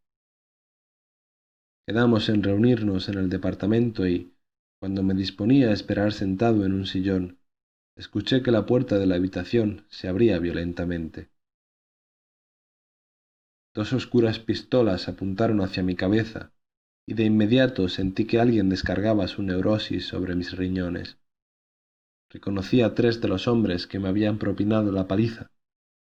Quedamos 1.87 2.29
en 2.29 2.43
reunirnos 2.43 3.09
en 3.09 3.17
el 3.17 3.29
departamento 3.29 4.07
y, 4.07 4.33
cuando 4.79 5.01
me 5.01 5.13
disponía 5.13 5.69
a 5.69 5.73
esperar 5.73 6.13
sentado 6.13 6.65
en 6.65 6.73
un 6.73 6.85
sillón, 6.85 7.39
escuché 7.97 8.41
que 8.41 8.51
la 8.51 8.65
puerta 8.65 8.97
de 8.99 9.05
la 9.05 9.15
habitación 9.15 9.85
se 9.89 10.07
abría 10.07 10.39
violentamente. 10.39 11.32
Dos 13.73 13.91
oscuras 13.93 14.39
pistolas 14.39 15.07
apuntaron 15.07 15.61
hacia 15.61 15.81
mi 15.81 15.95
cabeza 15.95 16.51
y 17.05 17.15
de 17.15 17.25
inmediato 17.25 17.89
sentí 17.89 18.25
que 18.25 18.39
alguien 18.39 18.69
descargaba 18.69 19.27
su 19.27 19.43
neurosis 19.43 20.05
sobre 20.05 20.35
mis 20.35 20.55
riñones. 20.55 21.17
Reconocí 22.29 22.81
a 22.81 22.93
tres 22.95 23.19
de 23.19 23.27
los 23.27 23.47
hombres 23.47 23.87
que 23.87 23.99
me 23.99 24.07
habían 24.07 24.37
propinado 24.37 24.91
la 24.91 25.07
paliza, 25.07 25.51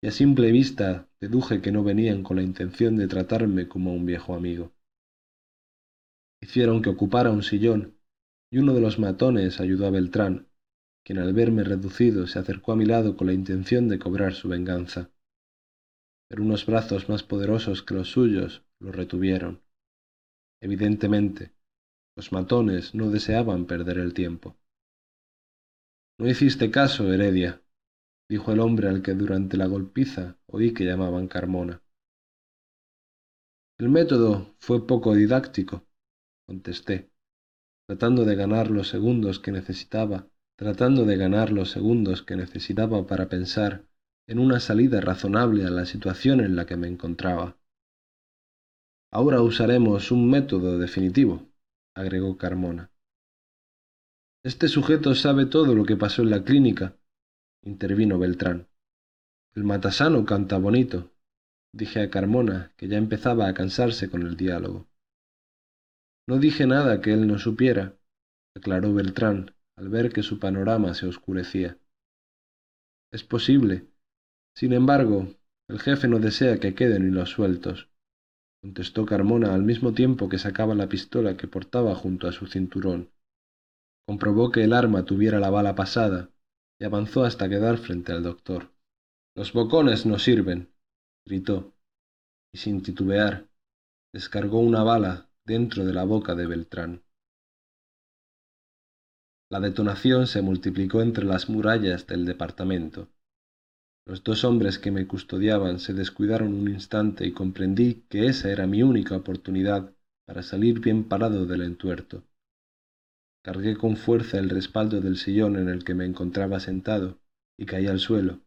y 0.02 0.08
a 0.08 0.10
simple 0.10 0.52
vista 0.52 1.08
deduje 1.20 1.60
que 1.62 1.72
no 1.72 1.82
venían 1.82 2.22
con 2.22 2.36
la 2.36 2.42
intención 2.42 2.96
de 2.96 3.08
tratarme 3.08 3.66
como 3.68 3.94
un 3.94 4.04
viejo 4.04 4.34
amigo. 4.34 4.72
Hicieron 6.42 6.82
que 6.82 6.90
ocupara 6.90 7.30
un 7.30 7.42
sillón, 7.42 7.96
y 8.50 8.58
uno 8.58 8.74
de 8.74 8.80
los 8.80 8.98
matones 8.98 9.60
ayudó 9.60 9.86
a 9.86 9.90
Beltrán, 9.90 10.48
quien 11.02 11.18
al 11.18 11.32
verme 11.32 11.64
reducido 11.64 12.26
se 12.26 12.38
acercó 12.38 12.72
a 12.72 12.76
mi 12.76 12.84
lado 12.84 13.16
con 13.16 13.26
la 13.26 13.32
intención 13.32 13.88
de 13.88 13.98
cobrar 13.98 14.34
su 14.34 14.48
venganza. 14.48 15.10
Pero 16.34 16.46
unos 16.46 16.66
brazos 16.66 17.08
más 17.08 17.22
poderosos 17.22 17.84
que 17.84 17.94
los 17.94 18.10
suyos 18.10 18.64
lo 18.80 18.90
retuvieron. 18.90 19.62
Evidentemente, 20.60 21.52
los 22.16 22.32
matones 22.32 22.92
no 22.92 23.08
deseaban 23.08 23.66
perder 23.66 23.98
el 23.98 24.14
tiempo. 24.14 24.56
No 26.18 26.28
hiciste 26.28 26.72
caso, 26.72 27.12
Heredia, 27.12 27.62
dijo 28.28 28.50
el 28.50 28.58
hombre 28.58 28.88
al 28.88 29.00
que 29.00 29.14
durante 29.14 29.56
la 29.56 29.66
golpiza 29.66 30.36
oí 30.46 30.74
que 30.74 30.84
llamaban 30.84 31.28
Carmona. 31.28 31.84
El 33.78 33.90
método 33.90 34.56
fue 34.58 34.88
poco 34.88 35.14
didáctico, 35.14 35.86
contesté, 36.48 37.12
tratando 37.86 38.24
de 38.24 38.34
ganar 38.34 38.72
los 38.72 38.88
segundos 38.88 39.38
que 39.38 39.52
necesitaba, 39.52 40.26
tratando 40.58 41.04
de 41.04 41.16
ganar 41.16 41.52
los 41.52 41.70
segundos 41.70 42.24
que 42.24 42.34
necesitaba 42.34 43.06
para 43.06 43.28
pensar 43.28 43.86
en 44.26 44.38
una 44.38 44.60
salida 44.60 45.00
razonable 45.00 45.64
a 45.64 45.70
la 45.70 45.84
situación 45.84 46.40
en 46.40 46.56
la 46.56 46.66
que 46.66 46.76
me 46.76 46.88
encontraba. 46.88 47.56
Ahora 49.12 49.42
usaremos 49.42 50.10
un 50.10 50.30
método 50.30 50.78
definitivo, 50.78 51.46
agregó 51.94 52.36
Carmona. 52.36 52.90
Este 54.42 54.68
sujeto 54.68 55.14
sabe 55.14 55.46
todo 55.46 55.74
lo 55.74 55.84
que 55.84 55.96
pasó 55.96 56.22
en 56.22 56.30
la 56.30 56.44
clínica, 56.44 56.96
intervino 57.62 58.18
Beltrán. 58.18 58.68
El 59.54 59.64
matasano 59.64 60.24
canta 60.24 60.58
bonito, 60.58 61.12
dije 61.72 62.02
a 62.02 62.10
Carmona, 62.10 62.72
que 62.76 62.88
ya 62.88 62.98
empezaba 62.98 63.46
a 63.46 63.54
cansarse 63.54 64.10
con 64.10 64.22
el 64.22 64.36
diálogo. 64.36 64.88
No 66.26 66.38
dije 66.38 66.66
nada 66.66 67.00
que 67.00 67.12
él 67.12 67.26
no 67.26 67.38
supiera, 67.38 67.96
aclaró 68.56 68.92
Beltrán, 68.94 69.54
al 69.76 69.88
ver 69.88 70.12
que 70.12 70.22
su 70.22 70.38
panorama 70.38 70.94
se 70.94 71.06
oscurecía. 71.06 71.78
Es 73.12 73.22
posible. 73.22 73.93
Sin 74.56 74.72
embargo, 74.72 75.28
el 75.68 75.80
jefe 75.80 76.06
no 76.06 76.18
desea 76.18 76.60
que 76.60 76.74
queden 76.74 77.08
hilos 77.08 77.30
sueltos, 77.30 77.88
contestó 78.62 79.04
Carmona 79.04 79.52
al 79.52 79.62
mismo 79.62 79.92
tiempo 79.94 80.28
que 80.28 80.38
sacaba 80.38 80.74
la 80.74 80.88
pistola 80.88 81.36
que 81.36 81.48
portaba 81.48 81.94
junto 81.94 82.28
a 82.28 82.32
su 82.32 82.46
cinturón. 82.46 83.10
Comprobó 84.06 84.52
que 84.52 84.62
el 84.62 84.72
arma 84.72 85.04
tuviera 85.04 85.40
la 85.40 85.50
bala 85.50 85.74
pasada 85.74 86.30
y 86.78 86.84
avanzó 86.84 87.24
hasta 87.24 87.48
quedar 87.48 87.78
frente 87.78 88.12
al 88.12 88.22
doctor. 88.22 88.72
Los 89.34 89.52
bocones 89.52 90.06
no 90.06 90.18
sirven, 90.18 90.72
gritó, 91.26 91.74
y 92.52 92.58
sin 92.58 92.82
titubear, 92.82 93.48
descargó 94.12 94.60
una 94.60 94.84
bala 94.84 95.28
dentro 95.44 95.84
de 95.84 95.92
la 95.92 96.04
boca 96.04 96.34
de 96.34 96.46
Beltrán. 96.46 97.02
La 99.50 99.60
detonación 99.60 100.26
se 100.26 100.42
multiplicó 100.42 101.02
entre 101.02 101.24
las 101.24 101.48
murallas 101.48 102.06
del 102.06 102.24
departamento. 102.24 103.08
Los 104.06 104.22
dos 104.22 104.44
hombres 104.44 104.78
que 104.78 104.90
me 104.90 105.06
custodiaban 105.06 105.78
se 105.78 105.94
descuidaron 105.94 106.52
un 106.52 106.68
instante 106.68 107.26
y 107.26 107.32
comprendí 107.32 108.04
que 108.10 108.26
esa 108.26 108.50
era 108.50 108.66
mi 108.66 108.82
única 108.82 109.16
oportunidad 109.16 109.94
para 110.26 110.42
salir 110.42 110.80
bien 110.80 111.04
parado 111.04 111.46
del 111.46 111.62
entuerto. 111.62 112.22
Cargué 113.42 113.76
con 113.76 113.96
fuerza 113.96 114.38
el 114.38 114.50
respaldo 114.50 115.00
del 115.00 115.16
sillón 115.16 115.56
en 115.56 115.68
el 115.68 115.84
que 115.84 115.94
me 115.94 116.04
encontraba 116.04 116.60
sentado 116.60 117.18
y 117.58 117.64
caí 117.64 117.86
al 117.86 117.98
suelo, 117.98 118.40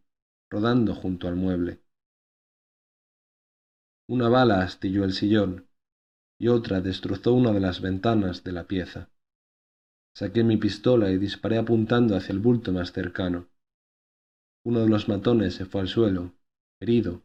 rodando 0.49 0.93
junto 0.93 1.27
al 1.27 1.35
mueble. 1.35 1.79
Una 4.07 4.29
bala 4.29 4.61
astilló 4.61 5.03
el 5.03 5.13
sillón 5.13 5.67
y 6.39 6.49
otra 6.49 6.81
destrozó 6.81 7.33
una 7.33 7.51
de 7.51 7.59
las 7.59 7.81
ventanas 7.81 8.43
de 8.43 8.51
la 8.51 8.65
pieza. 8.65 9.09
Saqué 10.15 10.43
mi 10.43 10.57
pistola 10.57 11.09
y 11.11 11.17
disparé 11.17 11.57
apuntando 11.57 12.15
hacia 12.15 12.33
el 12.33 12.39
bulto 12.39 12.71
más 12.71 12.91
cercano. 12.91 13.47
Uno 14.67 14.81
de 14.81 14.89
los 14.89 15.07
matones 15.07 15.53
se 15.53 15.63
fue 15.63 15.79
al 15.79 15.87
suelo, 15.87 16.33
herido, 16.81 17.23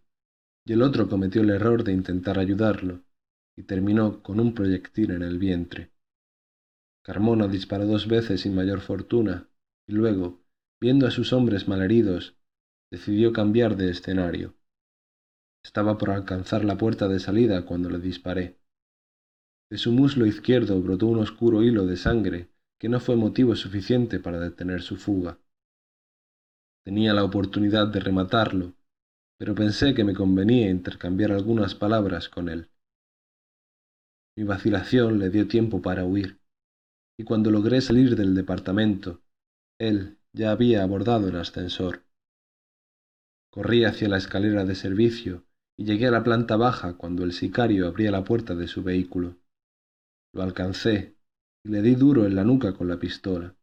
y 0.64 0.74
el 0.74 0.82
otro 0.82 1.08
cometió 1.08 1.42
el 1.42 1.50
error 1.50 1.82
de 1.82 1.92
intentar 1.92 2.38
ayudarlo, 2.38 3.02
y 3.56 3.64
terminó 3.64 4.22
con 4.22 4.38
un 4.38 4.54
proyectil 4.54 5.10
en 5.10 5.22
el 5.22 5.40
vientre. 5.40 5.90
Carmona 7.04 7.48
disparó 7.48 7.84
dos 7.84 8.06
veces 8.06 8.42
sin 8.42 8.54
mayor 8.54 8.80
fortuna, 8.80 9.48
y 9.88 9.92
luego, 9.94 10.44
viendo 10.80 11.04
a 11.04 11.10
sus 11.10 11.32
hombres 11.32 11.66
malheridos, 11.66 12.36
decidió 12.92 13.32
cambiar 13.32 13.74
de 13.74 13.90
escenario. 13.90 14.54
Estaba 15.64 15.98
por 15.98 16.10
alcanzar 16.10 16.64
la 16.64 16.78
puerta 16.78 17.08
de 17.08 17.18
salida 17.18 17.66
cuando 17.66 17.90
le 17.90 17.98
disparé. 17.98 18.60
De 19.68 19.78
su 19.78 19.90
muslo 19.90 20.26
izquierdo 20.26 20.80
brotó 20.80 21.08
un 21.08 21.18
oscuro 21.18 21.64
hilo 21.64 21.86
de 21.86 21.96
sangre 21.96 22.50
que 22.78 22.88
no 22.88 23.00
fue 23.00 23.16
motivo 23.16 23.56
suficiente 23.56 24.20
para 24.20 24.38
detener 24.38 24.80
su 24.82 24.96
fuga. 24.96 25.41
Tenía 26.84 27.14
la 27.14 27.24
oportunidad 27.24 27.86
de 27.86 28.00
rematarlo, 28.00 28.74
pero 29.38 29.54
pensé 29.54 29.94
que 29.94 30.02
me 30.02 30.14
convenía 30.14 30.68
intercambiar 30.68 31.30
algunas 31.30 31.74
palabras 31.76 32.28
con 32.28 32.48
él. 32.48 32.70
Mi 34.36 34.44
vacilación 34.44 35.18
le 35.18 35.30
dio 35.30 35.46
tiempo 35.46 35.80
para 35.80 36.04
huir 36.04 36.40
y 37.18 37.24
cuando 37.24 37.50
logré 37.50 37.80
salir 37.80 38.16
del 38.16 38.34
departamento, 38.34 39.22
él 39.78 40.18
ya 40.32 40.50
había 40.50 40.82
abordado 40.82 41.28
el 41.28 41.36
ascensor. 41.36 42.02
Corrí 43.50 43.84
hacia 43.84 44.08
la 44.08 44.16
escalera 44.16 44.64
de 44.64 44.74
servicio 44.74 45.44
y 45.76 45.84
llegué 45.84 46.08
a 46.08 46.10
la 46.10 46.24
planta 46.24 46.56
baja 46.56 46.96
cuando 46.96 47.22
el 47.22 47.32
sicario 47.32 47.86
abría 47.86 48.10
la 48.10 48.24
puerta 48.24 48.54
de 48.54 48.66
su 48.66 48.82
vehículo. 48.82 49.36
Lo 50.32 50.42
alcancé 50.42 51.16
y 51.64 51.68
le 51.68 51.82
di 51.82 51.94
duro 51.94 52.26
en 52.26 52.34
la 52.34 52.44
nuca 52.44 52.72
con 52.72 52.88
la 52.88 52.98
pistola. 52.98 53.54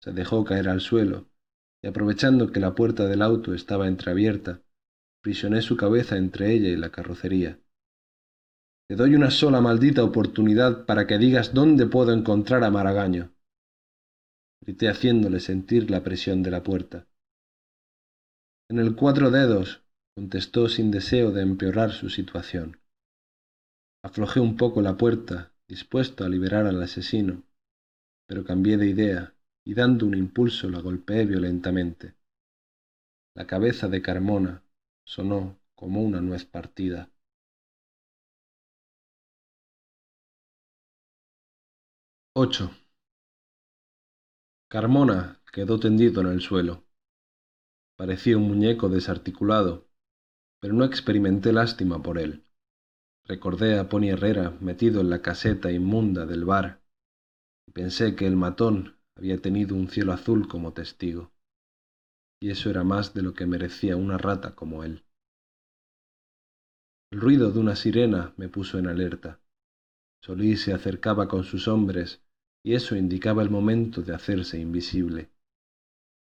Se 0.00 0.12
dejó 0.12 0.44
caer 0.44 0.68
al 0.68 0.80
suelo 0.80 1.27
y 1.82 1.86
aprovechando 1.86 2.50
que 2.50 2.60
la 2.60 2.74
puerta 2.74 3.06
del 3.06 3.22
auto 3.22 3.54
estaba 3.54 3.88
entreabierta, 3.88 4.62
prisioné 5.22 5.62
su 5.62 5.76
cabeza 5.76 6.16
entre 6.16 6.52
ella 6.52 6.68
y 6.68 6.76
la 6.76 6.90
carrocería. 6.90 7.58
Te 8.88 8.96
doy 8.96 9.14
una 9.14 9.30
sola 9.30 9.60
maldita 9.60 10.02
oportunidad 10.02 10.86
para 10.86 11.06
que 11.06 11.18
digas 11.18 11.52
dónde 11.52 11.86
puedo 11.86 12.12
encontrar 12.12 12.64
a 12.64 12.70
Maragaño. 12.70 13.32
Grité 14.62 14.88
haciéndole 14.88 15.40
sentir 15.40 15.90
la 15.90 16.02
presión 16.02 16.42
de 16.42 16.50
la 16.50 16.62
puerta. 16.62 17.06
En 18.70 18.78
el 18.78 18.96
cuatro 18.96 19.30
dedos, 19.30 19.82
contestó 20.16 20.68
sin 20.68 20.90
deseo 20.90 21.30
de 21.30 21.42
empeorar 21.42 21.92
su 21.92 22.10
situación. 22.10 22.80
Aflojé 24.02 24.40
un 24.40 24.56
poco 24.56 24.82
la 24.82 24.96
puerta, 24.96 25.52
dispuesto 25.68 26.24
a 26.24 26.28
liberar 26.28 26.66
al 26.66 26.82
asesino, 26.82 27.44
pero 28.26 28.44
cambié 28.44 28.78
de 28.78 28.88
idea 28.88 29.34
y 29.68 29.74
dando 29.74 30.06
un 30.06 30.14
impulso 30.14 30.70
la 30.70 30.80
golpeé 30.80 31.26
violentamente. 31.26 32.14
La 33.34 33.46
cabeza 33.46 33.86
de 33.86 34.00
Carmona 34.00 34.62
sonó 35.04 35.58
como 35.74 36.02
una 36.02 36.22
nuez 36.22 36.46
partida. 36.46 37.10
8. 42.32 42.70
Carmona 44.68 45.42
quedó 45.52 45.78
tendido 45.78 46.22
en 46.22 46.28
el 46.28 46.40
suelo. 46.40 46.86
Parecía 47.98 48.38
un 48.38 48.44
muñeco 48.48 48.88
desarticulado, 48.88 49.86
pero 50.60 50.72
no 50.72 50.86
experimenté 50.86 51.52
lástima 51.52 52.02
por 52.02 52.18
él. 52.18 52.46
Recordé 53.26 53.78
a 53.78 53.90
Pony 53.90 54.08
Herrera 54.12 54.56
metido 54.62 55.02
en 55.02 55.10
la 55.10 55.20
caseta 55.20 55.70
inmunda 55.70 56.24
del 56.24 56.46
bar 56.46 56.80
y 57.66 57.72
pensé 57.72 58.16
que 58.16 58.26
el 58.26 58.34
matón 58.34 58.97
había 59.18 59.36
tenido 59.42 59.74
un 59.74 59.88
cielo 59.88 60.12
azul 60.12 60.46
como 60.46 60.72
testigo, 60.72 61.32
y 62.40 62.50
eso 62.50 62.70
era 62.70 62.84
más 62.84 63.14
de 63.14 63.22
lo 63.22 63.34
que 63.34 63.46
merecía 63.46 63.96
una 63.96 64.16
rata 64.16 64.54
como 64.54 64.84
él. 64.84 65.02
El 67.10 67.20
ruido 67.20 67.50
de 67.50 67.58
una 67.58 67.74
sirena 67.74 68.32
me 68.36 68.48
puso 68.48 68.78
en 68.78 68.86
alerta. 68.86 69.40
Solís 70.22 70.62
se 70.62 70.72
acercaba 70.72 71.26
con 71.26 71.42
sus 71.42 71.66
hombres 71.66 72.22
y 72.64 72.74
eso 72.74 72.96
indicaba 72.96 73.42
el 73.42 73.50
momento 73.50 74.02
de 74.02 74.14
hacerse 74.14 74.60
invisible. 74.60 75.30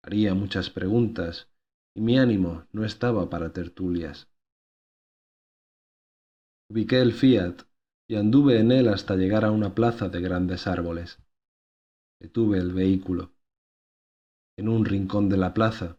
Haría 0.04 0.34
muchas 0.34 0.70
preguntas, 0.70 1.48
y 1.96 2.00
mi 2.00 2.18
ánimo 2.18 2.66
no 2.72 2.84
estaba 2.84 3.28
para 3.28 3.52
tertulias. 3.52 4.28
Ubiqué 6.70 7.00
el 7.00 7.12
Fiat 7.12 7.62
y 8.08 8.16
anduve 8.16 8.60
en 8.60 8.72
él 8.72 8.88
hasta 8.88 9.16
llegar 9.16 9.44
a 9.44 9.50
una 9.50 9.74
plaza 9.74 10.08
de 10.08 10.20
grandes 10.20 10.66
árboles. 10.66 11.18
Detuve 12.20 12.58
el 12.58 12.72
vehículo. 12.72 13.32
En 14.56 14.68
un 14.68 14.84
rincón 14.84 15.28
de 15.28 15.36
la 15.36 15.54
plaza, 15.54 15.98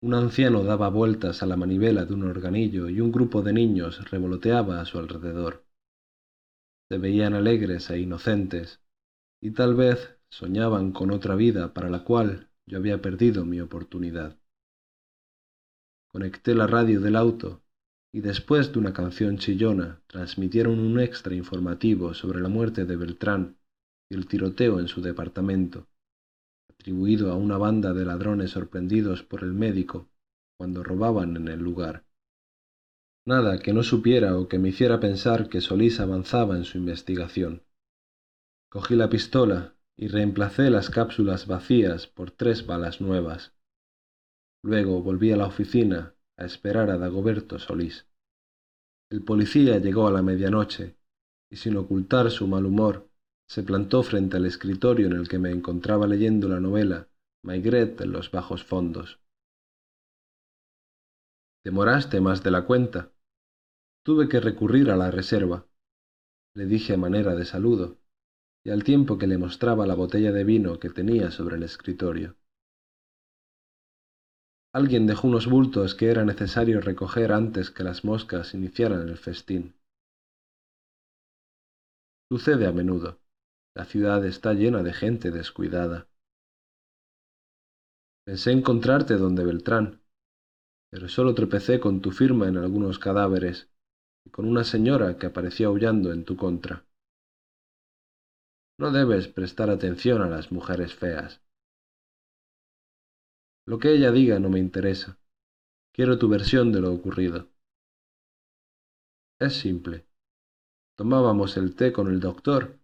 un 0.00 0.14
anciano 0.14 0.64
daba 0.64 0.88
vueltas 0.88 1.42
a 1.42 1.46
la 1.46 1.56
manivela 1.56 2.06
de 2.06 2.14
un 2.14 2.24
organillo 2.24 2.88
y 2.88 3.02
un 3.02 3.12
grupo 3.12 3.42
de 3.42 3.52
niños 3.52 4.10
revoloteaba 4.10 4.80
a 4.80 4.86
su 4.86 4.98
alrededor. 4.98 5.66
se 6.88 6.96
veían 6.96 7.34
alegres 7.34 7.90
e 7.90 8.00
inocentes, 8.00 8.80
y 9.42 9.50
tal 9.50 9.74
vez 9.74 10.16
soñaban 10.30 10.92
con 10.92 11.10
otra 11.10 11.34
vida 11.34 11.74
para 11.74 11.90
la 11.90 12.02
cual 12.02 12.48
yo 12.64 12.78
había 12.78 13.02
perdido 13.02 13.44
mi 13.44 13.60
oportunidad. 13.60 14.38
Conecté 16.10 16.54
la 16.54 16.66
radio 16.66 17.02
del 17.02 17.14
auto 17.14 17.62
y 18.10 18.22
después 18.22 18.72
de 18.72 18.78
una 18.78 18.94
canción 18.94 19.36
chillona 19.36 20.00
transmitieron 20.06 20.78
un 20.78 20.98
extra 20.98 21.34
informativo 21.34 22.14
sobre 22.14 22.40
la 22.40 22.48
muerte 22.48 22.86
de 22.86 22.96
Beltrán 22.96 23.57
y 24.10 24.14
el 24.14 24.26
tiroteo 24.26 24.80
en 24.80 24.88
su 24.88 25.00
departamento, 25.02 25.86
atribuido 26.70 27.30
a 27.30 27.36
una 27.36 27.58
banda 27.58 27.92
de 27.92 28.04
ladrones 28.04 28.52
sorprendidos 28.52 29.22
por 29.22 29.42
el 29.42 29.52
médico 29.52 30.08
cuando 30.56 30.82
robaban 30.82 31.36
en 31.36 31.48
el 31.48 31.60
lugar. 31.60 32.04
Nada 33.26 33.58
que 33.58 33.72
no 33.72 33.82
supiera 33.82 34.38
o 34.38 34.48
que 34.48 34.58
me 34.58 34.70
hiciera 34.70 35.00
pensar 35.00 35.48
que 35.48 35.60
Solís 35.60 36.00
avanzaba 36.00 36.56
en 36.56 36.64
su 36.64 36.78
investigación. 36.78 37.62
Cogí 38.70 38.96
la 38.96 39.10
pistola 39.10 39.74
y 39.96 40.08
reemplacé 40.08 40.70
las 40.70 40.88
cápsulas 40.90 41.46
vacías 41.46 42.06
por 42.06 42.30
tres 42.30 42.64
balas 42.64 43.00
nuevas. 43.00 43.52
Luego 44.62 45.02
volví 45.02 45.30
a 45.32 45.36
la 45.36 45.46
oficina 45.46 46.14
a 46.36 46.44
esperar 46.44 46.90
a 46.90 46.98
Dagoberto 46.98 47.58
Solís. 47.58 48.06
El 49.10 49.24
policía 49.24 49.78
llegó 49.78 50.06
a 50.06 50.12
la 50.12 50.22
medianoche 50.22 50.96
y 51.50 51.56
sin 51.56 51.76
ocultar 51.76 52.30
su 52.30 52.46
mal 52.46 52.66
humor 52.66 53.07
se 53.48 53.62
plantó 53.62 54.02
frente 54.02 54.36
al 54.36 54.44
escritorio 54.44 55.06
en 55.06 55.14
el 55.14 55.28
que 55.28 55.38
me 55.38 55.50
encontraba 55.50 56.06
leyendo 56.06 56.48
la 56.48 56.60
novela 56.60 57.08
Maigret 57.42 58.00
en 58.02 58.12
los 58.12 58.30
bajos 58.30 58.62
fondos. 58.62 59.20
Demoraste 61.64 62.20
más 62.20 62.42
de 62.42 62.50
la 62.50 62.66
cuenta. 62.66 63.12
Tuve 64.04 64.28
que 64.28 64.40
recurrir 64.40 64.90
a 64.90 64.96
la 64.96 65.10
reserva, 65.10 65.66
le 66.54 66.66
dije 66.66 66.94
a 66.94 66.98
manera 66.98 67.34
de 67.34 67.44
saludo, 67.44 67.98
y 68.64 68.70
al 68.70 68.84
tiempo 68.84 69.16
que 69.16 69.26
le 69.26 69.38
mostraba 69.38 69.86
la 69.86 69.94
botella 69.94 70.32
de 70.32 70.44
vino 70.44 70.78
que 70.78 70.90
tenía 70.90 71.30
sobre 71.30 71.56
el 71.56 71.62
escritorio. 71.62 72.36
Alguien 74.74 75.06
dejó 75.06 75.26
unos 75.26 75.46
bultos 75.46 75.94
que 75.94 76.10
era 76.10 76.24
necesario 76.24 76.80
recoger 76.80 77.32
antes 77.32 77.70
que 77.70 77.84
las 77.84 78.04
moscas 78.04 78.52
iniciaran 78.52 79.08
el 79.08 79.16
festín. 79.16 79.74
Sucede 82.30 82.66
a 82.66 82.72
menudo. 82.72 83.18
La 83.78 83.84
ciudad 83.84 84.26
está 84.26 84.54
llena 84.54 84.82
de 84.82 84.92
gente 84.92 85.30
descuidada. 85.30 86.08
Pensé 88.26 88.50
encontrarte 88.50 89.14
donde 89.14 89.44
Beltrán, 89.44 90.02
pero 90.90 91.08
solo 91.08 91.32
tropecé 91.32 91.78
con 91.78 92.02
tu 92.02 92.10
firma 92.10 92.48
en 92.48 92.56
algunos 92.56 92.98
cadáveres 92.98 93.70
y 94.26 94.30
con 94.30 94.46
una 94.46 94.64
señora 94.64 95.16
que 95.16 95.26
apareció 95.26 95.68
aullando 95.68 96.12
en 96.12 96.24
tu 96.24 96.36
contra. 96.36 96.84
No 98.80 98.90
debes 98.90 99.28
prestar 99.28 99.70
atención 99.70 100.22
a 100.22 100.28
las 100.28 100.50
mujeres 100.50 100.92
feas. 100.92 101.40
Lo 103.64 103.78
que 103.78 103.92
ella 103.92 104.10
diga 104.10 104.40
no 104.40 104.48
me 104.50 104.58
interesa. 104.58 105.20
Quiero 105.92 106.18
tu 106.18 106.28
versión 106.28 106.72
de 106.72 106.80
lo 106.80 106.92
ocurrido. 106.92 107.46
Es 109.38 109.52
simple. 109.54 110.04
Tomábamos 110.96 111.56
el 111.56 111.76
té 111.76 111.92
con 111.92 112.08
el 112.08 112.18
doctor 112.18 112.76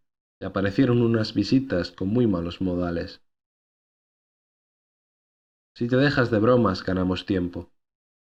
aparecieron 0.43 1.03
unas 1.03 1.35
visitas 1.35 1.91
con 1.91 2.09
muy 2.09 2.27
malos 2.27 2.61
modales. 2.61 3.23
Si 5.77 5.89
te 5.89 5.97
dejas 5.97 6.31
de 6.31 6.39
bromas 6.39 6.85
ganamos 6.85 7.27
tiempo, 7.27 7.73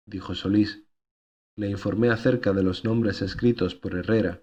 dijo 0.07 0.35
Solís. 0.35 0.85
Le 1.59 1.71
informé 1.71 2.11
acerca 2.11 2.53
de 2.53 2.63
los 2.63 2.85
nombres 2.85 3.23
escritos 3.23 3.75
por 3.75 3.95
Herrera, 3.95 4.43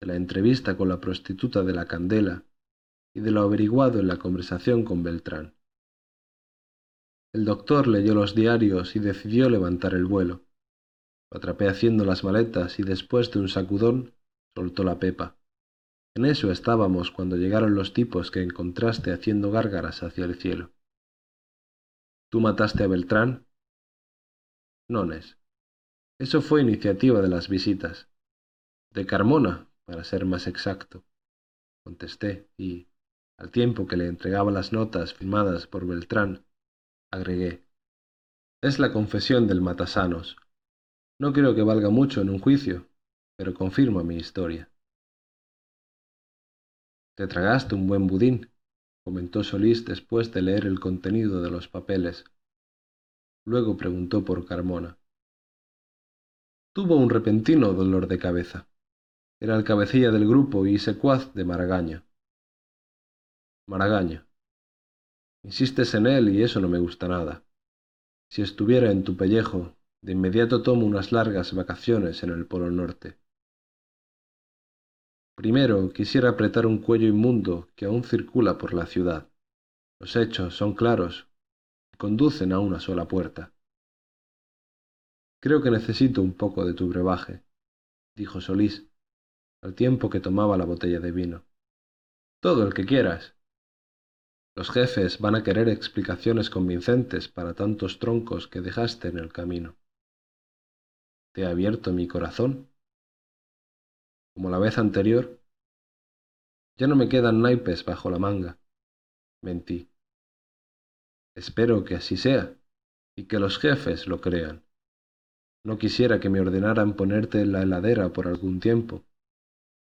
de 0.00 0.06
la 0.06 0.16
entrevista 0.16 0.76
con 0.76 0.88
la 0.88 1.00
prostituta 1.00 1.62
de 1.62 1.74
la 1.74 1.86
Candela 1.86 2.44
y 3.14 3.20
de 3.20 3.30
lo 3.30 3.42
averiguado 3.42 4.00
en 4.00 4.08
la 4.08 4.18
conversación 4.18 4.84
con 4.84 5.02
Beltrán. 5.02 5.54
El 7.32 7.44
doctor 7.44 7.86
leyó 7.86 8.14
los 8.14 8.34
diarios 8.34 8.96
y 8.96 8.98
decidió 8.98 9.48
levantar 9.48 9.94
el 9.94 10.06
vuelo. 10.06 10.44
Lo 11.30 11.38
atrapé 11.38 11.68
haciendo 11.68 12.04
las 12.04 12.24
maletas 12.24 12.78
y 12.78 12.82
después 12.82 13.30
de 13.30 13.40
un 13.40 13.48
sacudón 13.48 14.14
soltó 14.56 14.82
la 14.82 14.98
pepa. 14.98 15.39
En 16.16 16.24
eso 16.24 16.50
estábamos 16.50 17.10
cuando 17.10 17.36
llegaron 17.36 17.74
los 17.74 17.92
tipos 17.92 18.30
que 18.30 18.42
encontraste 18.42 19.12
haciendo 19.12 19.50
gárgaras 19.50 20.02
hacia 20.02 20.24
el 20.24 20.34
cielo. 20.34 20.72
¿Tú 22.30 22.40
mataste 22.40 22.82
a 22.82 22.88
Beltrán? 22.88 23.46
Nones. 24.88 25.38
Eso 26.18 26.42
fue 26.42 26.62
iniciativa 26.62 27.20
de 27.22 27.28
las 27.28 27.48
visitas. 27.48 28.08
De 28.92 29.06
Carmona, 29.06 29.68
para 29.84 30.04
ser 30.04 30.26
más 30.26 30.46
exacto. 30.46 31.04
Contesté, 31.84 32.48
y, 32.56 32.88
al 33.38 33.50
tiempo 33.50 33.86
que 33.86 33.96
le 33.96 34.06
entregaba 34.06 34.50
las 34.50 34.72
notas 34.72 35.14
firmadas 35.14 35.66
por 35.66 35.86
Beltrán, 35.86 36.44
agregué. 37.10 37.64
Es 38.62 38.78
la 38.78 38.92
confesión 38.92 39.46
del 39.46 39.60
matasanos. 39.60 40.36
No 41.18 41.32
creo 41.32 41.54
que 41.54 41.62
valga 41.62 41.90
mucho 41.90 42.20
en 42.20 42.30
un 42.30 42.38
juicio, 42.38 42.88
pero 43.36 43.54
confirma 43.54 44.02
mi 44.02 44.16
historia. 44.16 44.70
Te 47.20 47.26
tragaste 47.26 47.74
un 47.74 47.86
buen 47.86 48.06
budín, 48.06 48.50
comentó 49.04 49.44
Solís 49.44 49.84
después 49.84 50.32
de 50.32 50.40
leer 50.40 50.64
el 50.64 50.80
contenido 50.80 51.42
de 51.42 51.50
los 51.50 51.68
papeles. 51.68 52.24
Luego 53.44 53.76
preguntó 53.76 54.24
por 54.24 54.46
Carmona. 54.46 54.96
Tuvo 56.72 56.96
un 56.96 57.10
repentino 57.10 57.74
dolor 57.74 58.08
de 58.08 58.18
cabeza. 58.18 58.70
Era 59.38 59.54
el 59.54 59.64
cabecilla 59.64 60.10
del 60.10 60.26
grupo 60.26 60.64
y 60.64 60.78
secuaz 60.78 61.34
de 61.34 61.44
Maragaño. 61.44 62.04
Maragaño. 63.66 64.26
Insistes 65.42 65.92
en 65.92 66.06
él 66.06 66.30
y 66.30 66.42
eso 66.42 66.58
no 66.58 66.68
me 66.70 66.78
gusta 66.78 67.06
nada. 67.06 67.44
Si 68.30 68.40
estuviera 68.40 68.90
en 68.90 69.04
tu 69.04 69.18
pellejo, 69.18 69.76
de 70.00 70.12
inmediato 70.12 70.62
tomo 70.62 70.86
unas 70.86 71.12
largas 71.12 71.52
vacaciones 71.54 72.22
en 72.22 72.30
el 72.30 72.46
Polo 72.46 72.70
Norte. 72.70 73.19
Primero 75.40 75.88
quisiera 75.88 76.28
apretar 76.28 76.66
un 76.66 76.82
cuello 76.82 77.08
inmundo 77.08 77.70
que 77.74 77.86
aún 77.86 78.04
circula 78.04 78.58
por 78.58 78.74
la 78.74 78.84
ciudad. 78.84 79.30
Los 79.98 80.14
hechos 80.14 80.54
son 80.54 80.74
claros 80.74 81.28
y 81.94 81.96
conducen 81.96 82.52
a 82.52 82.58
una 82.58 82.78
sola 82.78 83.08
puerta. 83.08 83.50
Creo 85.40 85.62
que 85.62 85.70
necesito 85.70 86.20
un 86.20 86.34
poco 86.34 86.66
de 86.66 86.74
tu 86.74 86.90
brebaje, 86.90 87.42
dijo 88.14 88.42
Solís, 88.42 88.86
al 89.62 89.74
tiempo 89.74 90.10
que 90.10 90.20
tomaba 90.20 90.58
la 90.58 90.66
botella 90.66 91.00
de 91.00 91.10
vino. 91.10 91.46
Todo 92.42 92.66
el 92.66 92.74
que 92.74 92.84
quieras. 92.84 93.34
Los 94.54 94.70
jefes 94.70 95.20
van 95.20 95.36
a 95.36 95.42
querer 95.42 95.70
explicaciones 95.70 96.50
convincentes 96.50 97.28
para 97.28 97.54
tantos 97.54 97.98
troncos 97.98 98.46
que 98.46 98.60
dejaste 98.60 99.08
en 99.08 99.16
el 99.16 99.32
camino. 99.32 99.74
¿Te 101.32 101.40
he 101.40 101.46
abierto 101.46 101.94
mi 101.94 102.06
corazón? 102.06 102.69
Como 104.34 104.50
la 104.50 104.58
vez 104.58 104.78
anterior, 104.78 105.40
ya 106.78 106.86
no 106.86 106.96
me 106.96 107.08
quedan 107.08 107.42
naipes 107.42 107.84
bajo 107.84 108.10
la 108.10 108.18
manga. 108.18 108.58
Mentí. 109.42 109.90
Espero 111.36 111.84
que 111.84 111.94
así 111.94 112.16
sea 112.16 112.54
y 113.16 113.24
que 113.24 113.38
los 113.38 113.58
jefes 113.58 114.06
lo 114.06 114.20
crean. 114.20 114.64
No 115.64 115.78
quisiera 115.78 116.20
que 116.20 116.30
me 116.30 116.40
ordenaran 116.40 116.94
ponerte 116.94 117.42
en 117.42 117.52
la 117.52 117.62
heladera 117.62 118.12
por 118.12 118.28
algún 118.28 118.60
tiempo. 118.60 119.04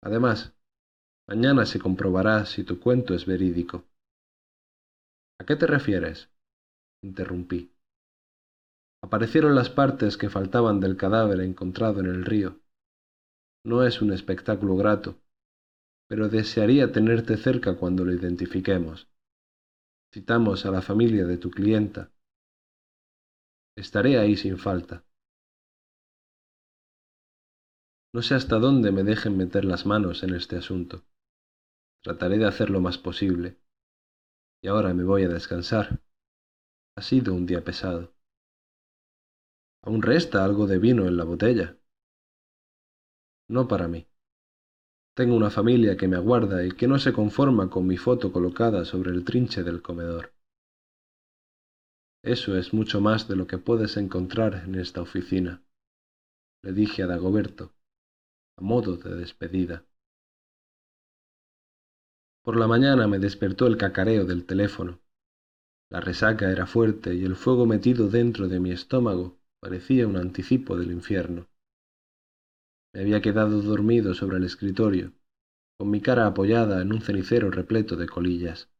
Además, 0.02 0.54
mañana 1.28 1.66
se 1.66 1.78
comprobará 1.78 2.46
si 2.46 2.64
tu 2.64 2.80
cuento 2.80 3.14
es 3.14 3.26
verídico. 3.26 3.84
¿A 5.40 5.44
qué 5.44 5.56
te 5.56 5.66
refieres? 5.66 6.30
interrumpí. 7.02 7.72
Aparecieron 9.02 9.54
las 9.54 9.70
partes 9.70 10.16
que 10.16 10.30
faltaban 10.30 10.80
del 10.80 10.96
cadáver 10.96 11.40
encontrado 11.40 12.00
en 12.00 12.06
el 12.06 12.24
río. 12.24 12.61
No 13.64 13.84
es 13.84 14.02
un 14.02 14.12
espectáculo 14.12 14.76
grato, 14.76 15.20
pero 16.08 16.28
desearía 16.28 16.90
tenerte 16.90 17.36
cerca 17.36 17.76
cuando 17.76 18.04
lo 18.04 18.12
identifiquemos. 18.12 19.08
Citamos 20.12 20.66
a 20.66 20.70
la 20.70 20.82
familia 20.82 21.24
de 21.26 21.38
tu 21.38 21.50
clienta. 21.50 22.10
Estaré 23.76 24.18
ahí 24.18 24.36
sin 24.36 24.58
falta. 24.58 25.04
No 28.12 28.20
sé 28.20 28.34
hasta 28.34 28.58
dónde 28.58 28.92
me 28.92 29.04
dejen 29.04 29.36
meter 29.36 29.64
las 29.64 29.86
manos 29.86 30.22
en 30.22 30.34
este 30.34 30.56
asunto. 30.56 31.04
Trataré 32.02 32.36
de 32.36 32.46
hacer 32.46 32.68
lo 32.68 32.80
más 32.80 32.98
posible 32.98 33.58
y 34.60 34.68
ahora 34.68 34.92
me 34.94 35.04
voy 35.04 35.24
a 35.24 35.28
descansar. 35.28 36.00
Ha 36.96 37.02
sido 37.02 37.34
un 37.34 37.46
día 37.46 37.64
pesado. 37.64 38.14
Aún 39.82 40.02
resta 40.02 40.44
algo 40.44 40.66
de 40.66 40.78
vino 40.78 41.06
en 41.06 41.16
la 41.16 41.24
botella. 41.24 41.76
No 43.52 43.68
para 43.68 43.86
mí. 43.86 44.06
Tengo 45.14 45.36
una 45.36 45.50
familia 45.50 45.98
que 45.98 46.08
me 46.08 46.16
aguarda 46.16 46.64
y 46.64 46.70
que 46.70 46.88
no 46.88 46.98
se 46.98 47.12
conforma 47.12 47.68
con 47.68 47.86
mi 47.86 47.98
foto 47.98 48.32
colocada 48.32 48.86
sobre 48.86 49.10
el 49.10 49.26
trinche 49.26 49.62
del 49.62 49.82
comedor. 49.82 50.32
Eso 52.24 52.56
es 52.56 52.72
mucho 52.72 53.02
más 53.02 53.28
de 53.28 53.36
lo 53.36 53.46
que 53.46 53.58
puedes 53.58 53.98
encontrar 53.98 54.62
en 54.64 54.76
esta 54.76 55.02
oficina, 55.02 55.62
le 56.62 56.72
dije 56.72 57.02
a 57.02 57.06
Dagoberto, 57.06 57.74
a 58.56 58.62
modo 58.62 58.96
de 58.96 59.16
despedida. 59.16 59.84
Por 62.42 62.56
la 62.56 62.66
mañana 62.66 63.06
me 63.06 63.18
despertó 63.18 63.66
el 63.66 63.76
cacareo 63.76 64.24
del 64.24 64.46
teléfono. 64.46 65.00
La 65.90 66.00
resaca 66.00 66.50
era 66.50 66.64
fuerte 66.64 67.14
y 67.14 67.24
el 67.26 67.36
fuego 67.36 67.66
metido 67.66 68.08
dentro 68.08 68.48
de 68.48 68.60
mi 68.60 68.72
estómago 68.72 69.36
parecía 69.60 70.08
un 70.08 70.16
anticipo 70.16 70.78
del 70.78 70.90
infierno. 70.90 71.51
Me 72.94 73.00
había 73.00 73.22
quedado 73.22 73.62
dormido 73.62 74.14
sobre 74.14 74.36
el 74.36 74.44
escritorio, 74.44 75.12
con 75.78 75.90
mi 75.90 76.00
cara 76.00 76.26
apoyada 76.26 76.82
en 76.82 76.92
un 76.92 77.00
cenicero 77.00 77.50
repleto 77.50 77.96
de 77.96 78.06
colillas. 78.06 78.70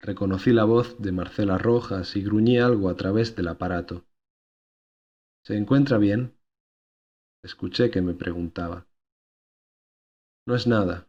Reconocí 0.00 0.52
la 0.52 0.64
voz 0.64 1.00
de 1.00 1.12
Marcela 1.12 1.56
Rojas 1.56 2.14
y 2.16 2.22
gruñí 2.22 2.58
algo 2.58 2.90
a 2.90 2.96
través 2.96 3.34
del 3.34 3.48
aparato. 3.48 4.04
¿Se 5.44 5.56
encuentra 5.56 5.96
bien? 5.96 6.34
Escuché 7.42 7.90
que 7.90 8.02
me 8.02 8.14
preguntaba. 8.14 8.86
No 10.46 10.54
es 10.54 10.66
nada. 10.66 11.08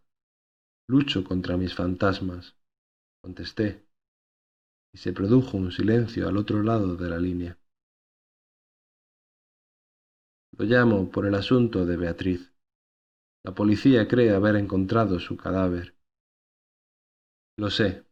Lucho 0.88 1.24
contra 1.24 1.58
mis 1.58 1.76
fantasmas, 1.76 2.56
contesté 3.22 3.86
y 4.94 4.98
se 5.00 5.12
produjo 5.12 5.58
un 5.58 5.72
silencio 5.72 6.28
al 6.28 6.38
otro 6.38 6.64
lado 6.64 6.96
de 6.96 7.10
la 7.10 7.20
línea. 7.20 7.58
Lo 10.52 10.66
llamo 10.66 11.12
por 11.12 11.26
el 11.26 11.36
asunto 11.36 11.86
de 11.86 11.98
Beatriz. 11.98 12.54
La 13.44 13.54
policía 13.54 14.08
cree 14.08 14.32
haber 14.32 14.56
encontrado 14.56 15.20
su 15.20 15.38
cadáver. 15.38 15.96
Lo 17.58 17.70
sé. 17.70 18.06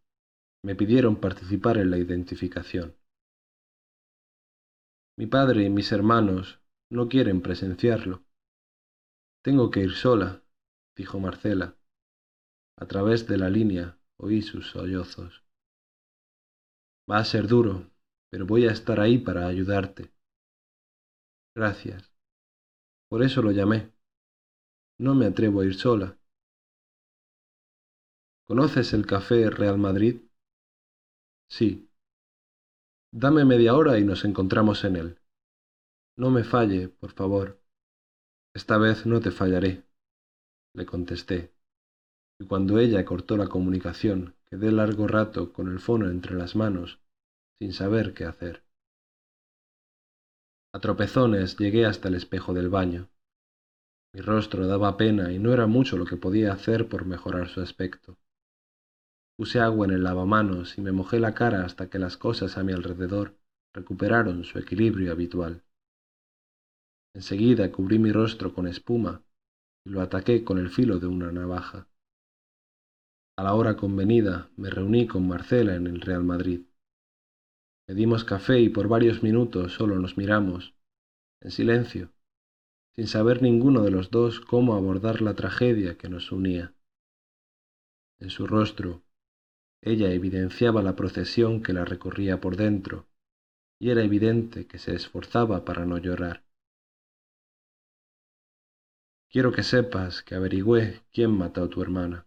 Me 0.63 0.75
pidieron 0.75 1.17
participar 1.17 1.77
en 1.77 1.91
la 1.91 1.97
identificación. 1.97 2.95
Mi 5.17 5.27
padre 5.27 5.63
y 5.63 5.69
mis 5.69 5.91
hermanos 5.91 6.59
no 6.89 7.07
quieren 7.07 7.41
presenciarlo. 7.41 8.25
Tengo 9.43 9.69
que 9.69 9.81
ir 9.81 9.91
sola, 9.91 10.41
dijo 10.95 11.19
Marcela. 11.19 11.77
A 12.77 12.87
través 12.87 13.27
de 13.27 13.37
la 13.37 13.49
línea 13.49 13.97
oí 14.17 14.41
sus 14.41 14.71
sollozos. 14.71 15.43
Va 17.09 17.17
a 17.19 17.25
ser 17.25 17.47
duro, 17.47 17.91
pero 18.31 18.45
voy 18.45 18.67
a 18.67 18.71
estar 18.71 18.99
ahí 18.99 19.19
para 19.19 19.47
ayudarte. 19.47 20.11
Gracias. 21.55 22.14
Por 23.15 23.23
eso 23.23 23.41
lo 23.41 23.51
llamé. 23.51 23.93
No 24.99 25.15
me 25.15 25.25
atrevo 25.25 25.61
a 25.61 25.65
ir 25.65 25.75
sola. 25.75 26.17
¿Conoces 28.45 28.91
el 28.91 29.05
café 29.05 29.49
Real 29.49 29.77
Madrid? 29.77 30.19
Sí. 31.47 31.89
Dame 33.13 33.45
media 33.45 33.73
hora 33.73 33.97
y 33.99 34.03
nos 34.03 34.25
encontramos 34.25 34.83
en 34.83 34.97
él. 34.97 35.19
No 36.17 36.29
me 36.29 36.43
falle, 36.43 36.89
por 36.89 37.13
favor. 37.13 37.61
Esta 38.53 38.77
vez 38.77 39.05
no 39.05 39.21
te 39.21 39.31
fallaré, 39.31 39.85
le 40.73 40.85
contesté. 40.85 41.53
Y 42.37 42.47
cuando 42.47 42.79
ella 42.79 43.05
cortó 43.05 43.37
la 43.37 43.47
comunicación 43.47 44.35
Quedé 44.49 44.73
largo 44.73 45.07
rato 45.07 45.53
con 45.53 45.71
el 45.71 45.79
fono 45.79 46.09
entre 46.09 46.35
las 46.35 46.57
manos, 46.57 46.99
sin 47.59 47.71
saber 47.71 48.13
qué 48.13 48.25
hacer. 48.25 48.64
A 50.75 50.79
tropezones 50.81 51.55
llegué 51.55 51.85
hasta 51.85 52.09
el 52.09 52.15
espejo 52.15 52.53
del 52.53 52.67
baño. 52.67 53.07
Mi 54.13 54.19
rostro 54.19 54.67
daba 54.67 54.97
pena 54.97 55.31
y 55.31 55.39
no 55.39 55.53
era 55.53 55.67
mucho 55.67 55.95
lo 55.95 56.03
que 56.03 56.17
podía 56.17 56.51
hacer 56.51 56.89
por 56.89 57.05
mejorar 57.05 57.47
su 57.47 57.61
aspecto. 57.61 58.17
Puse 59.37 59.61
agua 59.61 59.85
en 59.85 59.93
el 59.93 60.03
lavamanos 60.03 60.77
y 60.77 60.81
me 60.81 60.91
mojé 60.91 61.21
la 61.21 61.33
cara 61.33 61.63
hasta 61.63 61.89
que 61.89 61.97
las 61.97 62.17
cosas 62.17 62.57
a 62.57 62.63
mi 62.63 62.73
alrededor 62.73 63.37
recuperaron 63.73 64.43
su 64.43 64.59
equilibrio 64.59 65.13
habitual. 65.13 65.63
Enseguida 67.13 67.71
cubrí 67.71 67.97
mi 67.97 68.11
rostro 68.11 68.53
con 68.53 68.67
espuma 68.67 69.23
y 69.85 69.91
lo 69.91 70.01
ataqué 70.01 70.43
con 70.43 70.57
el 70.57 70.69
filo 70.69 70.99
de 70.99 71.07
una 71.07 71.31
navaja. 71.31 71.87
A 73.37 73.43
la 73.43 73.53
hora 73.53 73.77
convenida 73.77 74.49
me 74.57 74.69
reuní 74.69 75.07
con 75.07 75.25
Marcela 75.25 75.73
en 75.75 75.87
el 75.87 76.01
Real 76.01 76.25
Madrid. 76.25 76.65
Pedimos 77.85 78.23
café 78.23 78.59
y 78.59 78.69
por 78.69 78.87
varios 78.87 79.21
minutos 79.21 79.73
solo 79.73 79.99
nos 79.99 80.17
miramos, 80.17 80.73
en 81.41 81.51
silencio, 81.51 82.11
sin 82.95 83.07
saber 83.07 83.41
ninguno 83.41 83.83
de 83.83 83.91
los 83.91 84.09
dos 84.09 84.39
cómo 84.39 84.73
abordar 84.73 85.21
la 85.21 85.35
tragedia 85.35 85.97
que 85.97 86.09
nos 86.09 86.31
unía. 86.31 86.73
En 88.19 88.29
su 88.31 88.47
rostro, 88.47 89.03
ella 89.81 90.11
evidenciaba 90.11 90.81
la 90.81 90.95
procesión 90.95 91.61
que 91.61 91.73
la 91.73 91.85
recorría 91.85 92.41
por 92.41 92.57
dentro, 92.57 93.07
y 93.79 93.91
era 93.91 94.03
evidente 94.03 94.65
que 94.65 94.79
se 94.79 94.95
esforzaba 94.95 95.63
para 95.63 95.85
no 95.85 95.99
llorar. 95.99 96.43
Quiero 99.29 99.51
que 99.51 99.63
sepas 99.63 100.23
que 100.23 100.33
averigüé 100.33 101.01
quién 101.11 101.37
mató 101.37 101.65
a 101.65 101.69
tu 101.69 101.81
hermana. 101.81 102.25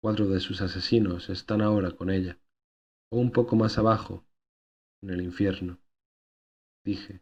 Cuatro 0.00 0.28
de 0.28 0.38
sus 0.38 0.60
asesinos 0.60 1.30
están 1.30 1.62
ahora 1.62 1.92
con 1.92 2.10
ella, 2.10 2.38
o 3.12 3.18
un 3.18 3.30
poco 3.30 3.56
más 3.56 3.76
abajo, 3.76 4.24
en 5.02 5.10
el 5.10 5.20
infierno, 5.20 5.78
dije, 6.82 7.20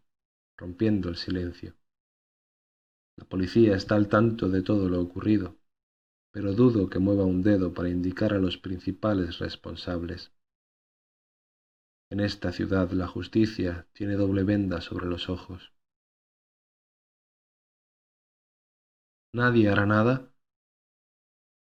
rompiendo 0.57 1.09
el 1.09 1.17
silencio. 1.17 1.75
La 3.17 3.25
policía 3.25 3.75
está 3.75 3.97
al 3.97 4.09
tanto 4.09 4.49
de 4.49 4.63
todo 4.63 4.89
lo 4.89 5.01
ocurrido, 5.01 5.57
pero 6.31 6.53
dudo 6.53 6.89
que 6.89 7.01
mueva 7.01 7.25
un 7.25 7.43
dedo 7.43 7.75
para 7.75 7.89
indicar 7.89 8.33
a 8.33 8.39
los 8.39 8.57
principales 8.57 9.41
responsables. 9.41 10.33
En 12.09 12.21
esta 12.21 12.53
ciudad 12.53 12.93
la 12.93 13.09
justicia 13.09 13.89
tiene 13.93 14.15
doble 14.15 14.45
venda 14.45 14.81
sobre 14.81 15.07
los 15.07 15.29
ojos. 15.29 15.73
¿Nadie 19.33 19.69
hará 19.69 19.87
nada? 19.87 20.33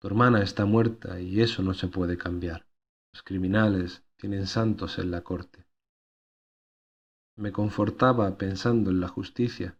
Tu 0.01 0.09
hermana 0.09 0.43
está 0.43 0.65
muerta 0.65 1.21
y 1.21 1.41
eso 1.41 1.63
no 1.63 1.75
se 1.75 1.87
puede 1.87 2.19
cambiar. 2.19 2.70
Los 3.13 3.23
criminales 3.23 4.05
tienen 4.17 4.47
santos 4.47 4.99
en 4.99 5.11
la 5.11 5.23
corte. 5.23 5.67
Me 7.37 7.53
confortaba 7.53 8.37
pensando 8.37 8.91
en 8.91 9.01
la 9.01 9.09
justicia. 9.09 9.79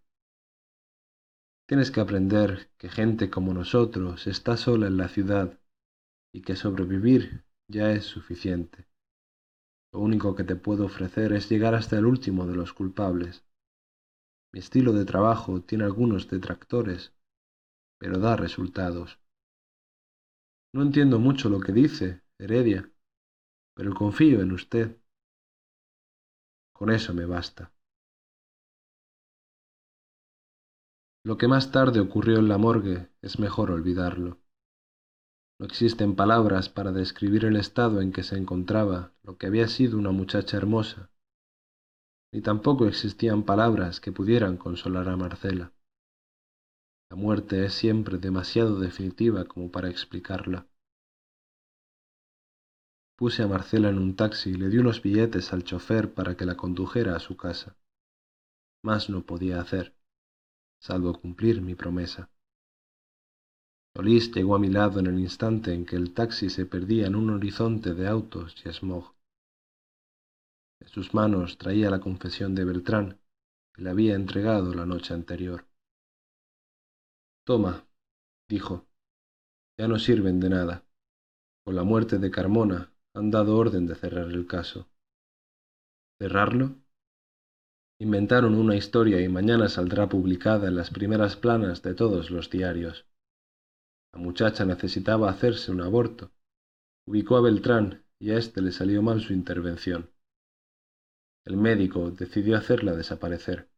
Tienes 1.69 1.91
que 1.91 2.01
aprender 2.01 2.71
que 2.79 2.89
gente 2.89 3.31
como 3.31 3.55
nosotros 3.55 4.27
está 4.27 4.57
sola 4.57 4.89
en 4.89 4.97
la 4.97 5.09
ciudad 5.09 5.61
y 6.33 6.43
que 6.43 6.57
sobrevivir 6.57 7.45
ya 7.69 7.93
es 7.93 8.05
suficiente. 8.05 8.89
Lo 9.93 10.01
único 10.01 10.35
que 10.35 10.45
te 10.45 10.57
puedo 10.57 10.87
ofrecer 10.87 11.33
es 11.33 11.49
llegar 11.49 11.75
hasta 11.75 11.99
el 11.99 12.07
último 12.07 12.47
de 12.47 12.57
los 12.57 12.73
culpables. 12.73 13.45
Mi 14.53 14.59
estilo 14.61 14.93
de 14.93 15.05
trabajo 15.05 15.63
tiene 15.63 15.85
algunos 15.85 16.29
detractores, 16.29 17.13
pero 17.99 18.19
da 18.19 18.37
resultados. 18.37 19.21
No 20.73 20.83
entiendo 20.83 21.19
mucho 21.19 21.49
lo 21.49 21.61
que 21.61 21.73
dice, 21.73 22.23
Heredia, 22.39 22.91
pero 23.81 23.95
confío 23.95 24.43
en 24.43 24.53
usted. 24.53 24.95
Con 26.75 26.91
eso 26.91 27.15
me 27.15 27.25
basta. 27.25 27.73
Lo 31.25 31.39
que 31.39 31.49
más 31.49 31.73
tarde 31.73 31.99
ocurrió 31.99 32.41
en 32.41 32.49
la 32.49 32.59
morgue 32.59 33.09
es 33.23 33.39
mejor 33.39 33.71
olvidarlo. 33.71 34.37
No 35.59 35.65
existen 35.65 36.15
palabras 36.15 36.69
para 36.69 36.93
describir 36.93 37.47
el 37.47 37.57
estado 37.57 38.03
en 38.03 38.13
que 38.13 38.23
se 38.23 38.37
encontraba 38.37 39.15
lo 39.23 39.39
que 39.39 39.47
había 39.47 39.67
sido 39.67 39.97
una 39.97 40.11
muchacha 40.11 40.59
hermosa, 40.59 41.11
ni 42.35 42.43
tampoco 42.43 42.87
existían 42.87 43.45
palabras 43.45 43.99
que 43.99 44.13
pudieran 44.13 44.59
consolar 44.59 45.09
a 45.09 45.17
Marcela. 45.17 45.73
La 47.11 47.17
muerte 47.17 47.65
es 47.65 47.73
siempre 47.73 48.19
demasiado 48.19 48.79
definitiva 48.79 49.47
como 49.47 49.71
para 49.71 49.89
explicarla. 49.89 50.70
Puse 53.21 53.43
a 53.43 53.47
Marcela 53.47 53.91
en 53.91 53.99
un 53.99 54.17
taxi 54.17 54.49
y 54.49 54.55
le 54.55 54.71
di 54.71 54.79
unos 54.79 55.03
billetes 55.03 55.53
al 55.53 55.63
chofer 55.63 56.15
para 56.15 56.39
que 56.39 56.47
la 56.47 56.57
condujera 56.57 57.15
a 57.15 57.21
su 57.21 57.37
casa. 57.37 57.77
Más 58.83 59.11
no 59.11 59.27
podía 59.27 59.61
hacer, 59.61 59.95
salvo 60.81 61.21
cumplir 61.21 61.61
mi 61.61 61.75
promesa. 61.75 62.31
Solís 63.95 64.33
llegó 64.33 64.55
a 64.55 64.59
mi 64.59 64.71
lado 64.71 65.01
en 65.01 65.07
el 65.07 65.19
instante 65.19 65.75
en 65.75 65.85
que 65.85 65.97
el 65.97 66.15
taxi 66.15 66.49
se 66.49 66.65
perdía 66.65 67.09
en 67.09 67.15
un 67.15 67.29
horizonte 67.29 67.93
de 67.93 68.09
autos 68.09 68.57
y 68.65 68.73
smog. 68.73 69.15
En 70.81 70.89
sus 70.89 71.13
manos 71.13 71.59
traía 71.59 71.91
la 71.91 72.01
confesión 72.01 72.55
de 72.55 72.65
Beltrán, 72.65 73.21
que 73.75 73.83
le 73.83 73.91
había 73.91 74.15
entregado 74.15 74.73
la 74.73 74.87
noche 74.87 75.13
anterior. 75.13 75.67
Toma, 77.45 77.87
dijo, 78.49 78.87
ya 79.77 79.89
no 79.89 79.99
sirven 79.99 80.41
de 80.41 80.49
nada. 80.49 80.87
Con 81.67 81.77
la 81.77 81.83
muerte 81.85 82.19
de 82.19 82.31
Carmona 82.31 82.91
han 83.15 83.31
dado 83.31 83.57
orden 83.57 83.87
de 83.87 83.95
cerrar 83.95 84.27
el 84.27 84.47
caso. 84.47 84.89
¿Cerrarlo? 86.19 86.77
Inventaron 87.99 88.55
una 88.55 88.77
historia 88.77 89.21
y 89.21 89.29
mañana 89.29 89.69
saldrá 89.69 90.09
publicada 90.09 90.69
en 90.69 90.77
las 90.77 90.91
primeras 90.91 91.37
planas 91.37 91.83
de 91.83 91.95
todos 91.95 92.31
los 92.31 92.49
diarios. 92.51 93.07
La 94.13 94.21
muchacha 94.21 94.65
necesitaba 94.65 95.31
hacerse 95.31 95.71
un 95.71 95.81
aborto. 95.81 96.31
Ubicó 97.07 97.37
a 97.37 97.43
Beltrán 97.43 98.05
y 98.19 98.31
a 98.31 98.39
éste 98.39 98.63
le 98.63 98.73
salió 98.73 99.03
mal 99.03 99.21
su 99.21 99.33
intervención. 99.33 100.11
El 101.45 101.57
médico 101.57 102.11
decidió 102.11 102.57
hacerla 102.57 102.95
desaparecer. 102.95 103.69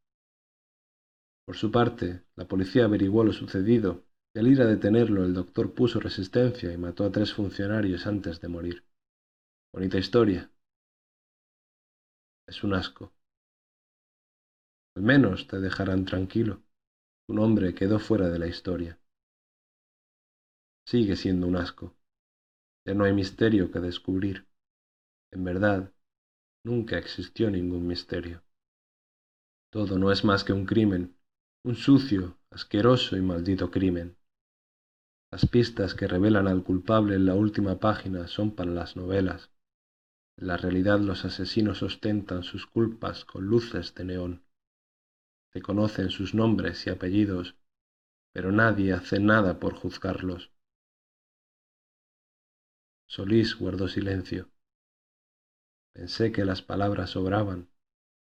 Por 1.47 1.57
su 1.57 1.71
parte, 1.71 2.23
la 2.37 2.47
policía 2.47 2.85
averiguó 2.85 3.25
lo 3.25 3.33
sucedido 3.33 4.05
y 4.35 4.39
al 4.39 4.47
ir 4.47 4.63
a 4.63 4.67
detenerlo 4.67 5.25
el 5.25 5.35
doctor 5.35 5.75
puso 5.75 6.01
resistencia 6.01 6.73
y 6.73 6.79
mató 6.79 7.05
a 7.05 7.13
tres 7.13 7.33
funcionarios 7.33 8.07
antes 8.07 8.41
de 8.41 8.49
morir. 8.49 8.85
Bonita 9.73 9.99
historia. 9.99 10.51
Es 12.47 12.63
un 12.63 12.75
asco. 12.75 13.13
Al 14.97 15.03
menos 15.03 15.49
te 15.49 15.61
dejarán 15.61 16.07
tranquilo. 16.07 16.63
Tu 17.27 17.35
nombre 17.35 17.75
quedó 17.75 17.99
fuera 17.99 18.31
de 18.31 18.39
la 18.39 18.49
historia. 18.49 18.99
Sigue 20.87 21.17
siendo 21.17 21.49
un 21.49 21.57
asco. 21.57 21.97
Ya 22.87 22.95
no 22.95 23.05
hay 23.05 23.13
misterio 23.15 23.71
que 23.71 23.81
descubrir. 23.81 24.47
En 25.33 25.45
verdad, 25.45 25.93
nunca 26.65 26.99
existió 26.99 27.51
ningún 27.51 27.87
misterio. 27.87 28.43
Todo 29.71 29.99
no 29.99 30.13
es 30.13 30.25
más 30.25 30.45
que 30.45 30.53
un 30.53 30.67
crimen, 30.67 31.17
un 31.65 31.77
sucio, 31.77 32.39
asqueroso 32.51 33.17
y 33.17 33.23
maldito 33.23 33.71
crimen. 33.71 34.17
Las 35.33 35.47
pistas 35.47 35.95
que 35.95 36.09
revelan 36.09 36.49
al 36.49 36.65
culpable 36.65 37.17
en 37.17 37.27
la 37.27 37.35
última 37.35 37.79
página 37.81 38.29
son 38.29 38.53
para 38.53 38.71
las 38.71 38.97
novelas. 38.97 39.52
En 40.37 40.47
la 40.47 40.57
realidad 40.57 41.01
los 41.01 41.25
asesinos 41.25 41.83
ostentan 41.83 42.43
sus 42.43 42.67
culpas 42.67 43.25
con 43.25 43.45
luces 43.47 43.95
de 43.95 44.05
neón. 44.05 44.43
Se 45.53 45.61
conocen 45.61 46.11
sus 46.11 46.35
nombres 46.35 46.87
y 46.87 46.91
apellidos, 46.91 47.55
pero 48.33 48.51
nadie 48.51 48.93
hace 48.93 49.21
nada 49.21 49.61
por 49.61 49.75
juzgarlos. 49.75 50.51
Solís 53.07 53.57
guardó 53.57 53.89
silencio. 53.89 54.49
Pensé 55.93 56.33
que 56.33 56.47
las 56.47 56.63
palabras 56.63 57.11
sobraban, 57.11 57.69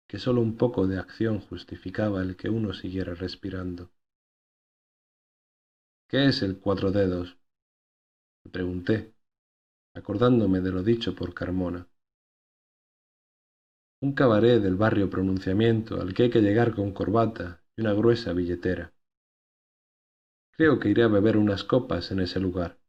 que 0.07 0.19
sólo 0.19 0.39
un 0.41 0.55
poco 0.55 0.87
de 0.87 0.97
acción 0.97 1.41
justificaba 1.41 2.21
el 2.21 2.37
que 2.37 2.49
uno 2.49 2.73
siguiera 2.73 3.13
respirando. 3.13 3.91
¿Qué 6.07 6.27
es 6.27 6.41
el 6.41 6.57
cuatro 6.59 6.91
dedos? 6.91 7.37
Le 8.45 8.51
pregunté, 8.51 9.13
acordándome 9.99 10.61
de 10.61 10.71
lo 10.71 10.83
dicho 10.83 11.15
por 11.15 11.33
Carmona. 11.33 11.87
Un 14.01 14.13
cabaret 14.13 14.61
del 14.61 14.75
barrio 14.75 15.09
pronunciamiento 15.09 16.01
al 16.01 16.13
que 16.13 16.23
hay 16.23 16.29
que 16.29 16.41
llegar 16.41 16.73
con 16.73 16.91
corbata 16.93 17.61
y 17.75 17.81
una 17.81 17.93
gruesa 17.93 18.33
billetera. 18.33 18.93
Creo 20.55 20.79
que 20.79 20.89
iré 20.89 21.03
a 21.03 21.07
beber 21.07 21.37
unas 21.37 21.63
copas 21.63 22.11
en 22.11 22.19
ese 22.19 22.39
lugar. 22.39 22.79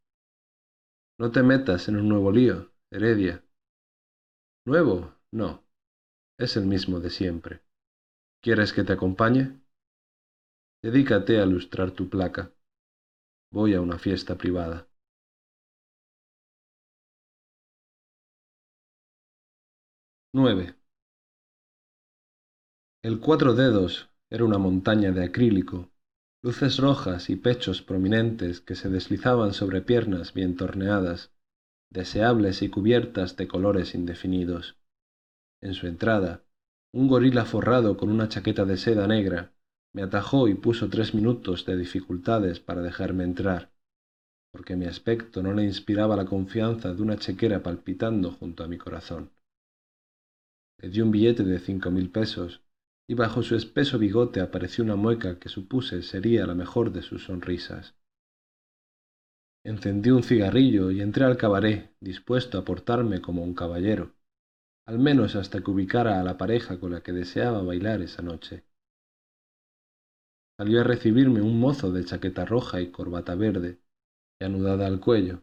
No 1.19 1.31
te 1.31 1.43
metas 1.43 1.87
en 1.87 1.97
un 1.97 2.09
nuevo 2.09 2.31
lío, 2.31 2.71
Heredia. 2.89 3.43
Nuevo, 4.65 5.13
no. 5.31 5.63
Es 6.37 6.57
el 6.57 6.65
mismo 6.65 6.99
de 6.99 7.09
siempre. 7.09 7.61
¿Quieres 8.41 8.73
que 8.73 8.83
te 8.83 8.93
acompañe? 8.93 9.61
Dedícate 10.83 11.39
a 11.39 11.45
lustrar 11.45 11.91
tu 11.91 12.09
placa. 12.09 12.51
Voy 13.51 13.73
a 13.73 13.81
una 13.81 13.99
fiesta 13.99 14.37
privada. 14.37 14.90
Nueve. 20.33 20.75
El 23.03 23.19
cuatro 23.19 23.53
dedos 23.53 24.09
era 24.29 24.45
una 24.45 24.57
montaña 24.57 25.11
de 25.11 25.25
acrílico, 25.25 25.91
luces 26.41 26.77
rojas 26.77 27.29
y 27.29 27.35
pechos 27.35 27.81
prominentes 27.81 28.61
que 28.61 28.75
se 28.75 28.89
deslizaban 28.89 29.51
sobre 29.51 29.81
piernas 29.81 30.33
bien 30.33 30.55
torneadas, 30.55 31.33
deseables 31.89 32.61
y 32.61 32.69
cubiertas 32.69 33.35
de 33.35 33.49
colores 33.49 33.93
indefinidos. 33.93 34.77
En 35.61 35.73
su 35.73 35.87
entrada, 35.87 36.45
un 36.93 37.09
gorila 37.09 37.43
forrado 37.43 37.97
con 37.97 38.09
una 38.09 38.29
chaqueta 38.29 38.63
de 38.63 38.77
seda 38.77 39.07
negra 39.07 39.51
me 39.91 40.01
atajó 40.01 40.47
y 40.47 40.53
puso 40.53 40.87
tres 40.87 41.13
minutos 41.13 41.65
de 41.65 41.75
dificultades 41.75 42.61
para 42.61 42.81
dejarme 42.81 43.25
entrar, 43.25 43.73
porque 44.53 44.77
mi 44.77 44.85
aspecto 44.85 45.43
no 45.43 45.53
le 45.53 45.65
inspiraba 45.65 46.15
la 46.15 46.23
confianza 46.23 46.93
de 46.93 47.01
una 47.01 47.17
chequera 47.17 47.61
palpitando 47.61 48.31
junto 48.31 48.63
a 48.63 48.69
mi 48.69 48.77
corazón. 48.77 49.29
Le 50.81 50.89
di 50.89 50.99
un 50.99 51.11
billete 51.11 51.43
de 51.43 51.59
cinco 51.59 51.91
mil 51.91 52.09
pesos, 52.09 52.61
y 53.07 53.13
bajo 53.13 53.43
su 53.43 53.55
espeso 53.55 53.97
bigote 53.99 54.41
apareció 54.41 54.83
una 54.83 54.95
mueca 54.95 55.39
que 55.39 55.49
supuse 55.49 56.01
sería 56.01 56.45
la 56.45 56.55
mejor 56.55 56.91
de 56.91 57.01
sus 57.01 57.25
sonrisas. 57.25 57.95
Encendí 59.63 60.09
un 60.09 60.23
cigarrillo 60.23 60.91
y 60.91 61.01
entré 61.01 61.25
al 61.25 61.37
cabaret, 61.37 61.95
dispuesto 61.99 62.57
a 62.57 62.65
portarme 62.65 63.21
como 63.21 63.43
un 63.43 63.53
caballero, 63.53 64.15
al 64.87 64.99
menos 64.99 65.35
hasta 65.35 65.61
que 65.61 65.71
ubicara 65.71 66.19
a 66.19 66.23
la 66.23 66.37
pareja 66.37 66.79
con 66.79 66.91
la 66.91 67.01
que 67.01 67.13
deseaba 67.13 67.61
bailar 67.63 68.01
esa 68.01 68.21
noche 68.21 68.65
salió 70.61 70.81
a 70.81 70.83
recibirme 70.83 71.41
un 71.41 71.59
mozo 71.59 71.91
de 71.91 72.05
chaqueta 72.05 72.45
roja 72.45 72.81
y 72.81 72.91
corbata 72.91 73.33
verde, 73.33 73.81
y 74.39 74.45
anudada 74.45 74.85
al 74.85 74.99
cuello, 74.99 75.41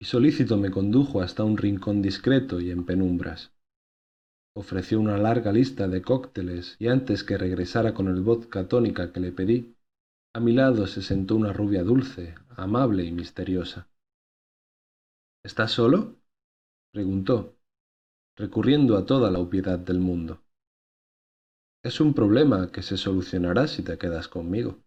y 0.00 0.06
solícito 0.06 0.56
me 0.56 0.72
condujo 0.72 1.20
hasta 1.20 1.44
un 1.44 1.56
rincón 1.56 2.02
discreto 2.02 2.60
y 2.60 2.72
en 2.72 2.84
penumbras. 2.84 3.52
Ofreció 4.58 4.98
una 4.98 5.16
larga 5.16 5.52
lista 5.52 5.86
de 5.86 6.02
cócteles 6.02 6.74
y 6.80 6.88
antes 6.88 7.22
que 7.22 7.38
regresara 7.38 7.94
con 7.94 8.08
el 8.08 8.22
vodka 8.22 8.66
tónica 8.66 9.12
que 9.12 9.20
le 9.20 9.30
pedí, 9.30 9.76
a 10.34 10.40
mi 10.40 10.52
lado 10.52 10.88
se 10.88 11.00
sentó 11.00 11.36
una 11.36 11.52
rubia 11.52 11.84
dulce, 11.84 12.34
amable 12.56 13.04
y 13.04 13.12
misteriosa. 13.12 13.88
¿Estás 15.44 15.70
solo? 15.70 16.16
preguntó, 16.92 17.56
recurriendo 18.36 18.96
a 18.96 19.06
toda 19.06 19.30
la 19.30 19.38
obviedad 19.38 19.78
del 19.78 20.00
mundo. 20.00 20.42
Es 21.84 22.00
un 22.00 22.12
problema 22.12 22.72
que 22.72 22.82
se 22.82 22.96
solucionará 22.96 23.68
si 23.68 23.84
te 23.84 23.96
quedas 23.96 24.26
conmigo. 24.26 24.82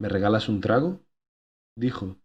¿Me 0.00 0.08
regalas 0.08 0.48
un 0.48 0.62
trago? 0.62 1.04
dijo, 1.76 2.16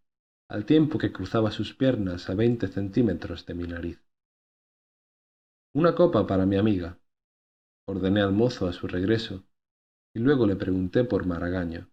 al 0.48 0.66
tiempo 0.66 0.98
que 0.98 1.12
cruzaba 1.12 1.52
sus 1.52 1.74
piernas 1.76 2.30
a 2.30 2.36
veinte 2.36 2.70
centímetros 2.70 3.46
de 3.46 3.56
mi 3.56 3.68
nariz. 3.68 4.11
Una 5.74 5.96
copa 5.96 6.28
para 6.28 6.46
mi 6.46 6.58
amiga, 6.58 7.00
ordené 7.88 8.22
al 8.22 8.34
mozo 8.34 8.68
a 8.68 8.74
su 8.74 8.88
regreso, 8.88 9.46
y 10.14 10.20
luego 10.20 10.46
le 10.46 10.58
pregunté 10.58 11.06
por 11.06 11.26
Maragaño. 11.26 11.90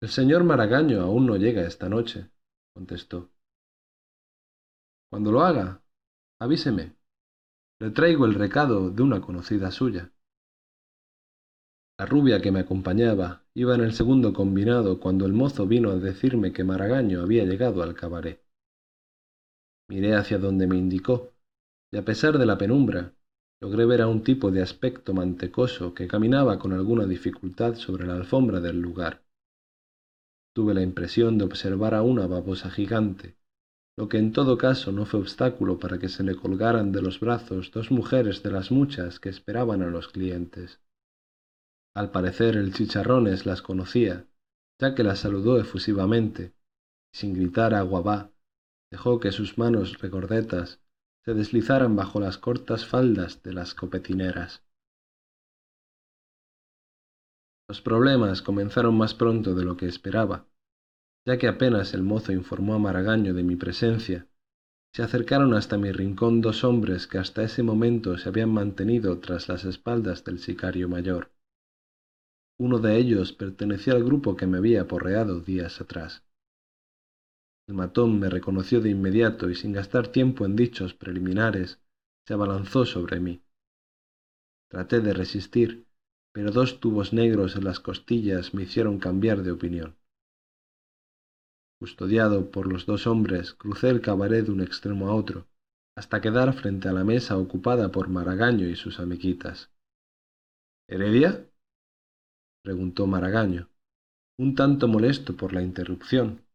El 0.00 0.08
señor 0.08 0.44
Maragaño 0.44 1.02
aún 1.02 1.26
no 1.26 1.36
llega 1.36 1.66
esta 1.66 1.90
noche, 1.90 2.30
contestó. 2.72 3.30
Cuando 5.10 5.30
lo 5.30 5.42
haga, 5.42 5.82
avíseme. 6.40 6.96
Le 7.80 7.90
traigo 7.90 8.24
el 8.24 8.34
recado 8.34 8.90
de 8.90 9.02
una 9.02 9.20
conocida 9.20 9.70
suya. 9.70 10.10
La 11.98 12.06
rubia 12.06 12.40
que 12.40 12.50
me 12.50 12.60
acompañaba 12.60 13.44
iba 13.52 13.74
en 13.74 13.82
el 13.82 13.92
segundo 13.92 14.32
combinado 14.32 15.00
cuando 15.00 15.26
el 15.26 15.34
mozo 15.34 15.66
vino 15.66 15.90
a 15.90 15.96
decirme 15.96 16.52
que 16.52 16.64
Maragaño 16.64 17.20
había 17.20 17.44
llegado 17.44 17.82
al 17.82 17.94
cabaret. 17.94 18.42
Miré 19.88 20.14
hacia 20.14 20.38
donde 20.38 20.66
me 20.66 20.76
indicó, 20.76 21.34
y 21.90 21.96
a 21.96 22.04
pesar 22.04 22.38
de 22.38 22.46
la 22.46 22.58
penumbra, 22.58 23.14
logré 23.60 23.86
ver 23.86 24.02
a 24.02 24.08
un 24.08 24.22
tipo 24.22 24.50
de 24.50 24.62
aspecto 24.62 25.14
mantecoso 25.14 25.94
que 25.94 26.06
caminaba 26.06 26.58
con 26.58 26.72
alguna 26.72 27.06
dificultad 27.06 27.74
sobre 27.76 28.06
la 28.06 28.14
alfombra 28.14 28.60
del 28.60 28.80
lugar. 28.80 29.24
Tuve 30.54 30.74
la 30.74 30.82
impresión 30.82 31.38
de 31.38 31.44
observar 31.44 31.94
a 31.94 32.02
una 32.02 32.26
babosa 32.26 32.70
gigante, 32.70 33.36
lo 33.96 34.08
que 34.08 34.18
en 34.18 34.32
todo 34.32 34.58
caso 34.58 34.92
no 34.92 35.06
fue 35.06 35.20
obstáculo 35.20 35.78
para 35.78 35.98
que 35.98 36.08
se 36.08 36.22
le 36.22 36.36
colgaran 36.36 36.92
de 36.92 37.02
los 37.02 37.18
brazos 37.18 37.72
dos 37.72 37.90
mujeres 37.90 38.42
de 38.42 38.52
las 38.52 38.70
muchas 38.70 39.18
que 39.18 39.28
esperaban 39.28 39.82
a 39.82 39.90
los 39.90 40.08
clientes. 40.08 40.80
Al 41.96 42.12
parecer 42.12 42.56
el 42.56 42.72
chicharrones 42.72 43.44
las 43.44 43.60
conocía, 43.60 44.26
ya 44.80 44.94
que 44.94 45.02
las 45.02 45.18
saludó 45.18 45.58
efusivamente, 45.58 46.54
y 47.12 47.18
sin 47.18 47.34
gritar 47.34 47.74
agua 47.74 48.02
va, 48.02 48.30
dejó 48.92 49.18
que 49.18 49.32
sus 49.32 49.58
manos 49.58 49.98
regordetas 49.98 50.80
se 51.24 51.34
deslizaran 51.34 51.96
bajo 51.96 52.20
las 52.20 52.38
cortas 52.38 52.86
faldas 52.86 53.42
de 53.42 53.52
las 53.52 53.74
copetineras. 53.74 54.62
Los 57.68 57.82
problemas 57.82 58.40
comenzaron 58.40 58.96
más 58.96 59.14
pronto 59.14 59.54
de 59.54 59.64
lo 59.64 59.76
que 59.76 59.86
esperaba, 59.86 60.46
ya 61.26 61.36
que 61.36 61.48
apenas 61.48 61.92
el 61.92 62.02
mozo 62.02 62.32
informó 62.32 62.74
a 62.74 62.78
Maragaño 62.78 63.34
de 63.34 63.42
mi 63.42 63.56
presencia, 63.56 64.26
se 64.94 65.02
acercaron 65.02 65.52
hasta 65.54 65.76
mi 65.76 65.92
rincón 65.92 66.40
dos 66.40 66.64
hombres 66.64 67.06
que 67.06 67.18
hasta 67.18 67.42
ese 67.42 67.62
momento 67.62 68.16
se 68.16 68.28
habían 68.28 68.50
mantenido 68.50 69.18
tras 69.18 69.48
las 69.48 69.64
espaldas 69.64 70.24
del 70.24 70.38
sicario 70.38 70.88
mayor. 70.88 71.30
Uno 72.58 72.78
de 72.78 72.96
ellos 72.96 73.32
pertenecía 73.32 73.92
al 73.92 74.02
grupo 74.02 74.34
que 74.34 74.46
me 74.46 74.58
había 74.58 74.82
aporreado 74.82 75.40
días 75.40 75.80
atrás. 75.80 76.24
El 77.68 77.74
matón 77.74 78.18
me 78.18 78.30
reconoció 78.30 78.80
de 78.80 78.88
inmediato 78.88 79.50
y 79.50 79.54
sin 79.54 79.72
gastar 79.74 80.08
tiempo 80.08 80.46
en 80.46 80.56
dichos 80.56 80.94
preliminares, 80.94 81.78
se 82.26 82.32
abalanzó 82.32 82.86
sobre 82.86 83.20
mí. 83.20 83.42
Traté 84.70 85.00
de 85.00 85.12
resistir, 85.12 85.86
pero 86.32 86.50
dos 86.50 86.80
tubos 86.80 87.12
negros 87.12 87.56
en 87.56 87.64
las 87.64 87.78
costillas 87.78 88.54
me 88.54 88.62
hicieron 88.62 88.98
cambiar 88.98 89.42
de 89.42 89.52
opinión. 89.52 89.96
Custodiado 91.78 92.50
por 92.50 92.72
los 92.72 92.86
dos 92.86 93.06
hombres, 93.06 93.52
crucé 93.52 93.90
el 93.90 94.00
cabaret 94.00 94.46
de 94.46 94.52
un 94.52 94.62
extremo 94.62 95.08
a 95.08 95.14
otro, 95.14 95.46
hasta 95.94 96.22
quedar 96.22 96.54
frente 96.54 96.88
a 96.88 96.92
la 96.92 97.04
mesa 97.04 97.36
ocupada 97.36 97.92
por 97.92 98.08
Maragaño 98.08 98.66
y 98.66 98.76
sus 98.76 98.98
amiguitas. 98.98 99.70
¿Heredia? 100.88 101.46
preguntó 102.62 103.06
Maragaño, 103.06 103.68
un 104.38 104.54
tanto 104.54 104.88
molesto 104.88 105.36
por 105.36 105.52
la 105.52 105.62
interrupción, 105.62 106.47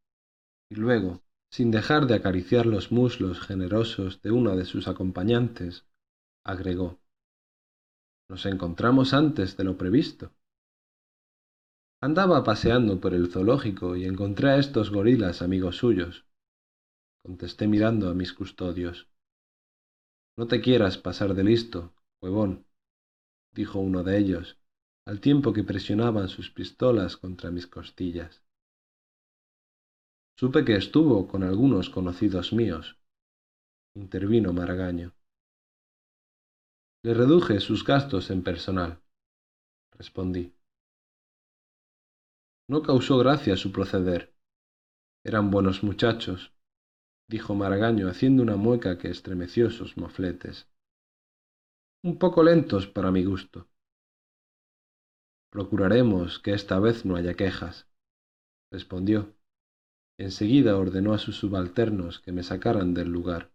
y 0.69 0.75
luego, 0.75 1.23
sin 1.51 1.71
dejar 1.71 2.07
de 2.07 2.15
acariciar 2.15 2.65
los 2.65 2.91
muslos 2.91 3.39
generosos 3.39 4.21
de 4.21 4.31
una 4.31 4.55
de 4.55 4.65
sus 4.65 4.87
acompañantes, 4.87 5.85
agregó 6.43 6.99
Nos 8.29 8.45
encontramos 8.45 9.13
antes 9.13 9.55
de 9.57 9.63
lo 9.63 9.77
previsto. 9.77 10.31
Andaba 12.01 12.43
paseando 12.43 12.99
por 12.99 13.13
el 13.13 13.31
zoológico 13.31 13.95
y 13.95 14.05
encontré 14.05 14.49
a 14.49 14.57
estos 14.57 14.89
gorilas 14.89 15.41
amigos 15.41 15.77
suyos, 15.77 16.25
contesté 17.23 17.67
mirando 17.67 18.09
a 18.09 18.13
mis 18.13 18.33
custodios. 18.33 19.07
No 20.37 20.47
te 20.47 20.59
quieras 20.59 20.97
pasar 20.97 21.33
de 21.33 21.43
listo, 21.43 21.93
huevón, 22.21 22.65
dijo 23.53 23.79
uno 23.79 24.03
de 24.03 24.17
ellos, 24.17 24.57
al 25.05 25.21
tiempo 25.21 25.53
que 25.53 25.63
presionaban 25.63 26.27
sus 26.27 26.49
pistolas 26.49 27.15
contra 27.15 27.51
mis 27.51 27.67
costillas. 27.67 28.42
Supe 30.35 30.65
que 30.65 30.75
estuvo 30.75 31.27
con 31.27 31.43
algunos 31.43 31.89
conocidos 31.89 32.53
míos, 32.53 32.97
intervino 33.95 34.51
Maragaño. 34.51 35.13
Le 37.03 37.13
reduje 37.13 37.59
sus 37.59 37.85
gastos 37.85 38.31
en 38.31 38.43
personal, 38.43 39.01
respondí. 39.91 40.53
No 42.67 42.81
causó 42.81 43.17
gracia 43.19 43.55
su 43.57 43.71
proceder. 43.71 44.33
Eran 45.23 45.51
buenos 45.51 45.83
muchachos, 45.83 46.53
dijo 47.29 47.53
Maragaño 47.53 48.07
haciendo 48.09 48.41
una 48.41 48.55
mueca 48.55 48.97
que 48.97 49.09
estremeció 49.09 49.69
sus 49.69 49.97
mofletes. 49.97 50.67
Un 52.03 52.17
poco 52.17 52.41
lentos 52.41 52.87
para 52.87 53.11
mi 53.11 53.23
gusto. 53.23 53.67
Procuraremos 55.51 56.39
que 56.39 56.53
esta 56.53 56.79
vez 56.79 57.05
no 57.05 57.15
haya 57.15 57.35
quejas, 57.35 57.87
respondió. 58.71 59.35
Enseguida 60.19 60.77
ordenó 60.77 61.13
a 61.13 61.17
sus 61.17 61.37
subalternos 61.37 62.19
que 62.19 62.31
me 62.31 62.43
sacaran 62.43 62.93
del 62.93 63.09
lugar. 63.09 63.51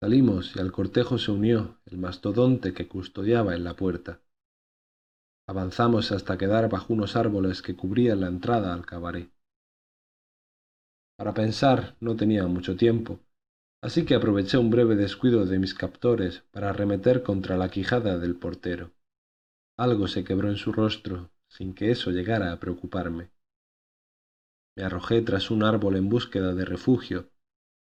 Salimos 0.00 0.56
y 0.56 0.60
al 0.60 0.72
cortejo 0.72 1.18
se 1.18 1.32
unió 1.32 1.78
el 1.86 1.98
mastodonte 1.98 2.72
que 2.72 2.88
custodiaba 2.88 3.54
en 3.54 3.64
la 3.64 3.74
puerta. 3.74 4.20
Avanzamos 5.48 6.12
hasta 6.12 6.38
quedar 6.38 6.68
bajo 6.70 6.92
unos 6.92 7.14
árboles 7.14 7.62
que 7.62 7.76
cubrían 7.76 8.20
la 8.20 8.28
entrada 8.28 8.72
al 8.72 8.86
cabaret. 8.86 9.30
Para 11.18 11.34
pensar 11.34 11.96
no 12.00 12.16
tenía 12.16 12.46
mucho 12.46 12.76
tiempo, 12.76 13.20
así 13.82 14.04
que 14.04 14.14
aproveché 14.14 14.58
un 14.58 14.70
breve 14.70 14.96
descuido 14.96 15.44
de 15.46 15.58
mis 15.58 15.74
captores 15.74 16.42
para 16.50 16.70
arremeter 16.70 17.22
contra 17.22 17.56
la 17.56 17.70
quijada 17.70 18.18
del 18.18 18.36
portero. 18.36 18.92
Algo 19.78 20.08
se 20.08 20.24
quebró 20.24 20.48
en 20.48 20.56
su 20.56 20.72
rostro, 20.72 21.30
sin 21.48 21.74
que 21.74 21.90
eso 21.90 22.10
llegara 22.10 22.52
a 22.52 22.58
preocuparme. 22.58 23.30
Me 24.76 24.84
arrojé 24.84 25.22
tras 25.22 25.50
un 25.50 25.62
árbol 25.62 25.96
en 25.96 26.08
búsqueda 26.08 26.54
de 26.54 26.66
refugio, 26.66 27.30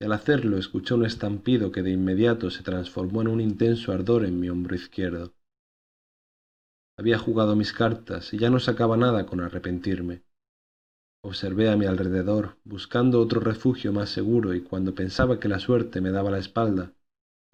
y 0.02 0.06
al 0.06 0.12
hacerlo 0.12 0.58
escuché 0.58 0.94
un 0.94 1.06
estampido 1.06 1.72
que 1.72 1.82
de 1.82 1.92
inmediato 1.92 2.52
se 2.52 2.62
transformó 2.62 3.22
en 3.22 3.30
un 3.30 3.40
intenso 3.40 3.94
ardor 3.94 4.26
en 4.26 4.40
mi 4.40 4.50
hombro 4.50 4.76
izquierdo. 4.76 5.34
Había 6.98 7.18
jugado 7.18 7.56
mis 7.56 7.72
cartas 7.72 8.34
y 8.34 8.38
ya 8.38 8.50
no 8.50 8.60
sacaba 8.60 8.98
nada 8.98 9.26
con 9.26 9.40
arrepentirme. 9.40 10.24
Observé 11.24 11.70
a 11.70 11.78
mi 11.78 11.86
alrededor, 11.86 12.58
buscando 12.66 13.22
otro 13.22 13.40
refugio 13.40 13.94
más 13.94 14.10
seguro, 14.10 14.54
y 14.54 14.62
cuando 14.62 14.94
pensaba 14.94 15.40
que 15.40 15.48
la 15.48 15.60
suerte 15.60 16.02
me 16.02 16.12
daba 16.12 16.32
la 16.32 16.38
espalda, 16.38 16.94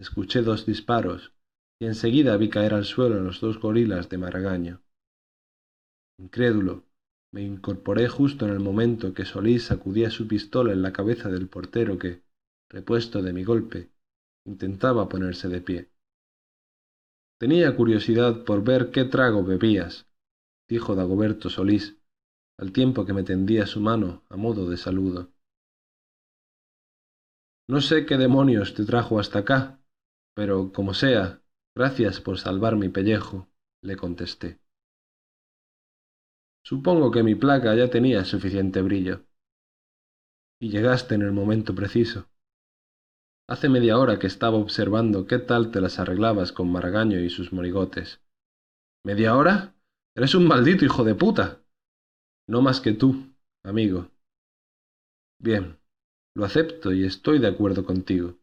escuché 0.00 0.42
dos 0.42 0.66
disparos, 0.66 1.32
y 1.78 1.86
enseguida 1.86 2.36
vi 2.36 2.50
caer 2.50 2.74
al 2.74 2.84
suelo 2.84 3.14
a 3.14 3.20
los 3.20 3.40
dos 3.40 3.60
gorilas 3.60 4.08
de 4.08 4.18
Maragaño. 4.18 4.82
Incrédulo, 6.18 6.84
me 7.32 7.42
incorporé 7.42 8.08
justo 8.08 8.46
en 8.46 8.52
el 8.52 8.60
momento 8.60 9.14
que 9.14 9.24
Solís 9.24 9.64
sacudía 9.64 10.10
su 10.10 10.26
pistola 10.26 10.72
en 10.72 10.82
la 10.82 10.92
cabeza 10.92 11.28
del 11.28 11.48
portero 11.48 11.98
que, 11.98 12.22
repuesto 12.68 13.22
de 13.22 13.32
mi 13.32 13.44
golpe, 13.44 13.90
intentaba 14.44 15.08
ponerse 15.08 15.48
de 15.48 15.60
pie. 15.60 15.90
Tenía 17.38 17.74
curiosidad 17.74 18.44
por 18.44 18.62
ver 18.62 18.90
qué 18.90 19.04
trago 19.04 19.44
bebías, 19.44 20.06
dijo 20.68 20.94
Dagoberto 20.94 21.50
Solís, 21.50 21.96
al 22.58 22.72
tiempo 22.72 23.06
que 23.06 23.12
me 23.12 23.22
tendía 23.22 23.66
su 23.66 23.80
mano 23.80 24.24
a 24.28 24.36
modo 24.36 24.68
de 24.68 24.76
saludo. 24.76 25.32
No 27.68 27.80
sé 27.80 28.04
qué 28.04 28.18
demonios 28.18 28.74
te 28.74 28.84
trajo 28.84 29.18
hasta 29.18 29.38
acá, 29.38 29.80
pero 30.34 30.72
como 30.72 30.92
sea, 30.92 31.42
gracias 31.74 32.20
por 32.20 32.38
salvar 32.38 32.76
mi 32.76 32.90
pellejo, 32.90 33.48
le 33.82 33.96
contesté. 33.96 34.60
Supongo 36.62 37.10
que 37.10 37.22
mi 37.22 37.34
placa 37.34 37.74
ya 37.74 37.90
tenía 37.90 38.24
suficiente 38.24 38.82
brillo. 38.82 39.24
Y 40.60 40.70
llegaste 40.70 41.14
en 41.14 41.22
el 41.22 41.32
momento 41.32 41.74
preciso. 41.74 42.28
Hace 43.48 43.68
media 43.68 43.98
hora 43.98 44.18
que 44.18 44.26
estaba 44.26 44.56
observando 44.56 45.26
qué 45.26 45.38
tal 45.38 45.70
te 45.70 45.80
las 45.80 45.98
arreglabas 45.98 46.52
con 46.52 46.70
Maragaño 46.70 47.18
y 47.18 47.30
sus 47.30 47.52
morigotes. 47.52 48.20
¿Media 49.04 49.36
hora? 49.36 49.74
Eres 50.14 50.34
un 50.34 50.46
maldito 50.46 50.84
hijo 50.84 51.04
de 51.04 51.14
puta. 51.14 51.62
No 52.46 52.62
más 52.62 52.80
que 52.80 52.92
tú, 52.92 53.34
amigo. 53.64 54.10
Bien, 55.38 55.78
lo 56.34 56.44
acepto 56.44 56.92
y 56.92 57.04
estoy 57.04 57.38
de 57.40 57.48
acuerdo 57.48 57.84
contigo. 57.84 58.38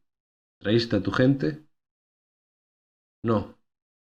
¿Traíste 0.59 0.97
a 0.97 1.03
tu 1.03 1.11
gente? 1.11 1.65
No, 3.23 3.59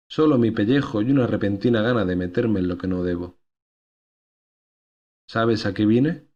solo 0.09 0.39
mi 0.39 0.51
pellejo 0.53 1.03
y 1.03 1.11
una 1.11 1.27
repentina 1.27 1.83
gana 1.83 2.05
de 2.05 2.17
meterme 2.17 2.61
en 2.61 2.69
lo 2.69 2.79
que 2.79 2.89
no 2.89 3.03
debo. 3.03 3.38
¿Sabes 5.31 5.67
a 5.67 5.75
qué 5.75 5.85
vine? 5.85 6.27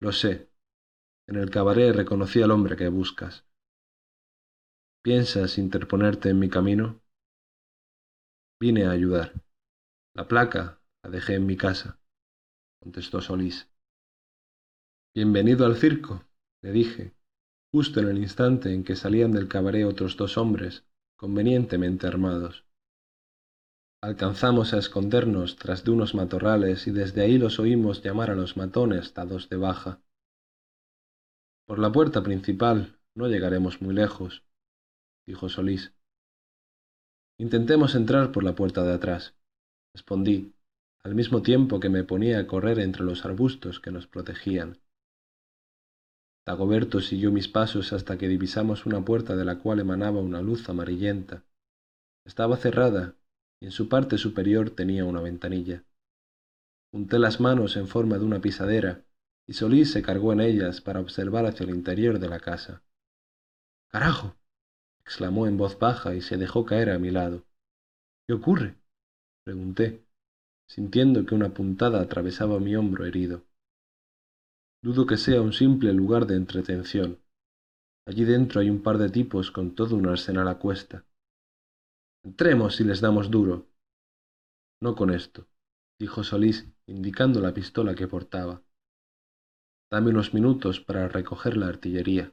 Lo 0.00 0.12
sé, 0.12 0.50
en 1.26 1.36
el 1.36 1.48
cabaret 1.48 1.96
reconocí 1.96 2.42
al 2.42 2.50
hombre 2.50 2.76
que 2.76 2.88
buscas. 2.88 3.46
¿Piensas 5.02 5.56
interponerte 5.56 6.28
en 6.28 6.40
mi 6.40 6.50
camino? 6.50 7.00
Vine 8.60 8.84
a 8.84 8.90
ayudar. 8.90 9.32
La 10.14 10.28
placa 10.28 10.82
la 11.02 11.08
dejé 11.08 11.36
en 11.36 11.46
mi 11.46 11.56
casa, 11.56 11.98
contestó 12.82 13.22
Solís. 13.22 13.66
Bienvenido 15.14 15.64
al 15.64 15.76
circo, 15.76 16.26
le 16.60 16.72
dije, 16.72 17.14
justo 17.72 18.00
en 18.00 18.08
el 18.08 18.18
instante 18.18 18.74
en 18.74 18.84
que 18.84 18.94
salían 18.94 19.32
del 19.32 19.48
cabaret 19.48 19.86
otros 19.86 20.18
dos 20.18 20.36
hombres, 20.36 20.84
convenientemente 21.16 22.06
armados. 22.06 22.67
Alcanzamos 24.00 24.74
a 24.74 24.78
escondernos 24.78 25.56
tras 25.56 25.82
de 25.82 25.90
unos 25.90 26.14
matorrales 26.14 26.86
y 26.86 26.92
desde 26.92 27.22
ahí 27.22 27.36
los 27.36 27.58
oímos 27.58 28.00
llamar 28.00 28.30
a 28.30 28.36
los 28.36 28.56
matones 28.56 29.12
dados 29.12 29.48
de 29.48 29.56
baja. 29.56 30.00
Por 31.66 31.80
la 31.80 31.90
puerta 31.90 32.22
principal 32.22 32.96
no 33.16 33.26
llegaremos 33.26 33.82
muy 33.82 33.92
lejos, 33.92 34.44
dijo 35.26 35.48
Solís. 35.48 35.92
Intentemos 37.38 37.96
entrar 37.96 38.30
por 38.30 38.44
la 38.44 38.54
puerta 38.54 38.84
de 38.84 38.94
atrás, 38.94 39.34
respondí, 39.92 40.54
al 41.02 41.16
mismo 41.16 41.42
tiempo 41.42 41.80
que 41.80 41.88
me 41.88 42.04
ponía 42.04 42.38
a 42.38 42.46
correr 42.46 42.78
entre 42.78 43.02
los 43.02 43.24
arbustos 43.24 43.80
que 43.80 43.90
nos 43.90 44.06
protegían. 44.06 44.78
Dagoberto 46.46 47.00
siguió 47.00 47.32
mis 47.32 47.48
pasos 47.48 47.92
hasta 47.92 48.16
que 48.16 48.28
divisamos 48.28 48.86
una 48.86 49.04
puerta 49.04 49.34
de 49.34 49.44
la 49.44 49.58
cual 49.58 49.80
emanaba 49.80 50.20
una 50.20 50.40
luz 50.40 50.68
amarillenta. 50.68 51.44
Estaba 52.24 52.56
cerrada 52.56 53.17
en 53.60 53.70
su 53.70 53.88
parte 53.88 54.18
superior 54.18 54.70
tenía 54.70 55.04
una 55.04 55.20
ventanilla. 55.20 55.84
Junté 56.90 57.18
las 57.18 57.40
manos 57.40 57.76
en 57.76 57.88
forma 57.88 58.18
de 58.18 58.24
una 58.24 58.40
pisadera 58.40 59.04
y 59.46 59.54
Solís 59.54 59.90
se 59.90 60.02
cargó 60.02 60.32
en 60.32 60.40
ellas 60.40 60.80
para 60.80 61.00
observar 61.00 61.46
hacia 61.46 61.64
el 61.64 61.70
interior 61.70 62.18
de 62.18 62.28
la 62.28 62.40
casa. 62.40 62.82
¡Carajo! 63.88 64.36
exclamó 65.00 65.46
en 65.46 65.56
voz 65.56 65.78
baja 65.78 66.14
y 66.14 66.20
se 66.20 66.36
dejó 66.36 66.64
caer 66.66 66.90
a 66.90 66.98
mi 66.98 67.10
lado. 67.10 67.44
¿Qué 68.26 68.34
ocurre? 68.34 68.76
pregunté, 69.44 70.04
sintiendo 70.66 71.24
que 71.24 71.34
una 71.34 71.54
puntada 71.54 72.02
atravesaba 72.02 72.60
mi 72.60 72.76
hombro 72.76 73.06
herido. 73.06 73.44
Dudo 74.82 75.06
que 75.06 75.16
sea 75.16 75.40
un 75.40 75.54
simple 75.54 75.92
lugar 75.94 76.26
de 76.26 76.36
entretención. 76.36 77.18
Allí 78.06 78.24
dentro 78.24 78.60
hay 78.60 78.70
un 78.70 78.82
par 78.82 78.98
de 78.98 79.08
tipos 79.08 79.50
con 79.50 79.74
todo 79.74 79.96
un 79.96 80.06
arsenal 80.06 80.48
a 80.48 80.58
cuesta. 80.58 81.04
Entremos 82.24 82.80
y 82.80 82.84
les 82.84 83.00
damos 83.00 83.30
duro. 83.30 83.68
No 84.80 84.94
con 84.94 85.10
esto, 85.10 85.46
dijo 85.98 86.24
Solís, 86.24 86.66
indicando 86.86 87.40
la 87.40 87.54
pistola 87.54 87.94
que 87.94 88.08
portaba. 88.08 88.62
Dame 89.90 90.10
unos 90.10 90.34
minutos 90.34 90.80
para 90.80 91.08
recoger 91.08 91.56
la 91.56 91.68
artillería. 91.68 92.32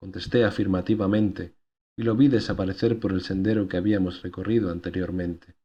Contesté 0.00 0.44
afirmativamente 0.44 1.56
y 1.96 2.02
lo 2.04 2.14
vi 2.14 2.28
desaparecer 2.28 3.00
por 3.00 3.12
el 3.12 3.22
sendero 3.22 3.66
que 3.66 3.76
habíamos 3.76 4.22
recorrido 4.22 4.70
anteriormente. 4.70 5.56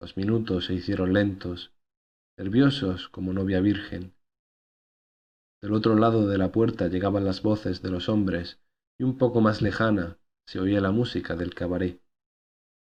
Los 0.00 0.16
minutos 0.16 0.66
se 0.66 0.74
hicieron 0.74 1.12
lentos, 1.12 1.72
nerviosos 2.36 3.08
como 3.08 3.32
novia 3.32 3.60
virgen. 3.60 4.14
Del 5.62 5.72
otro 5.72 5.94
lado 5.94 6.26
de 6.26 6.36
la 6.36 6.50
puerta 6.50 6.88
llegaban 6.88 7.24
las 7.24 7.42
voces 7.42 7.80
de 7.80 7.90
los 7.90 8.08
hombres 8.08 8.60
y 8.98 9.04
un 9.04 9.16
poco 9.16 9.40
más 9.40 9.62
lejana 9.62 10.18
se 10.46 10.60
oía 10.60 10.80
la 10.80 10.90
música 10.90 11.36
del 11.36 11.54
cabaret, 11.54 12.00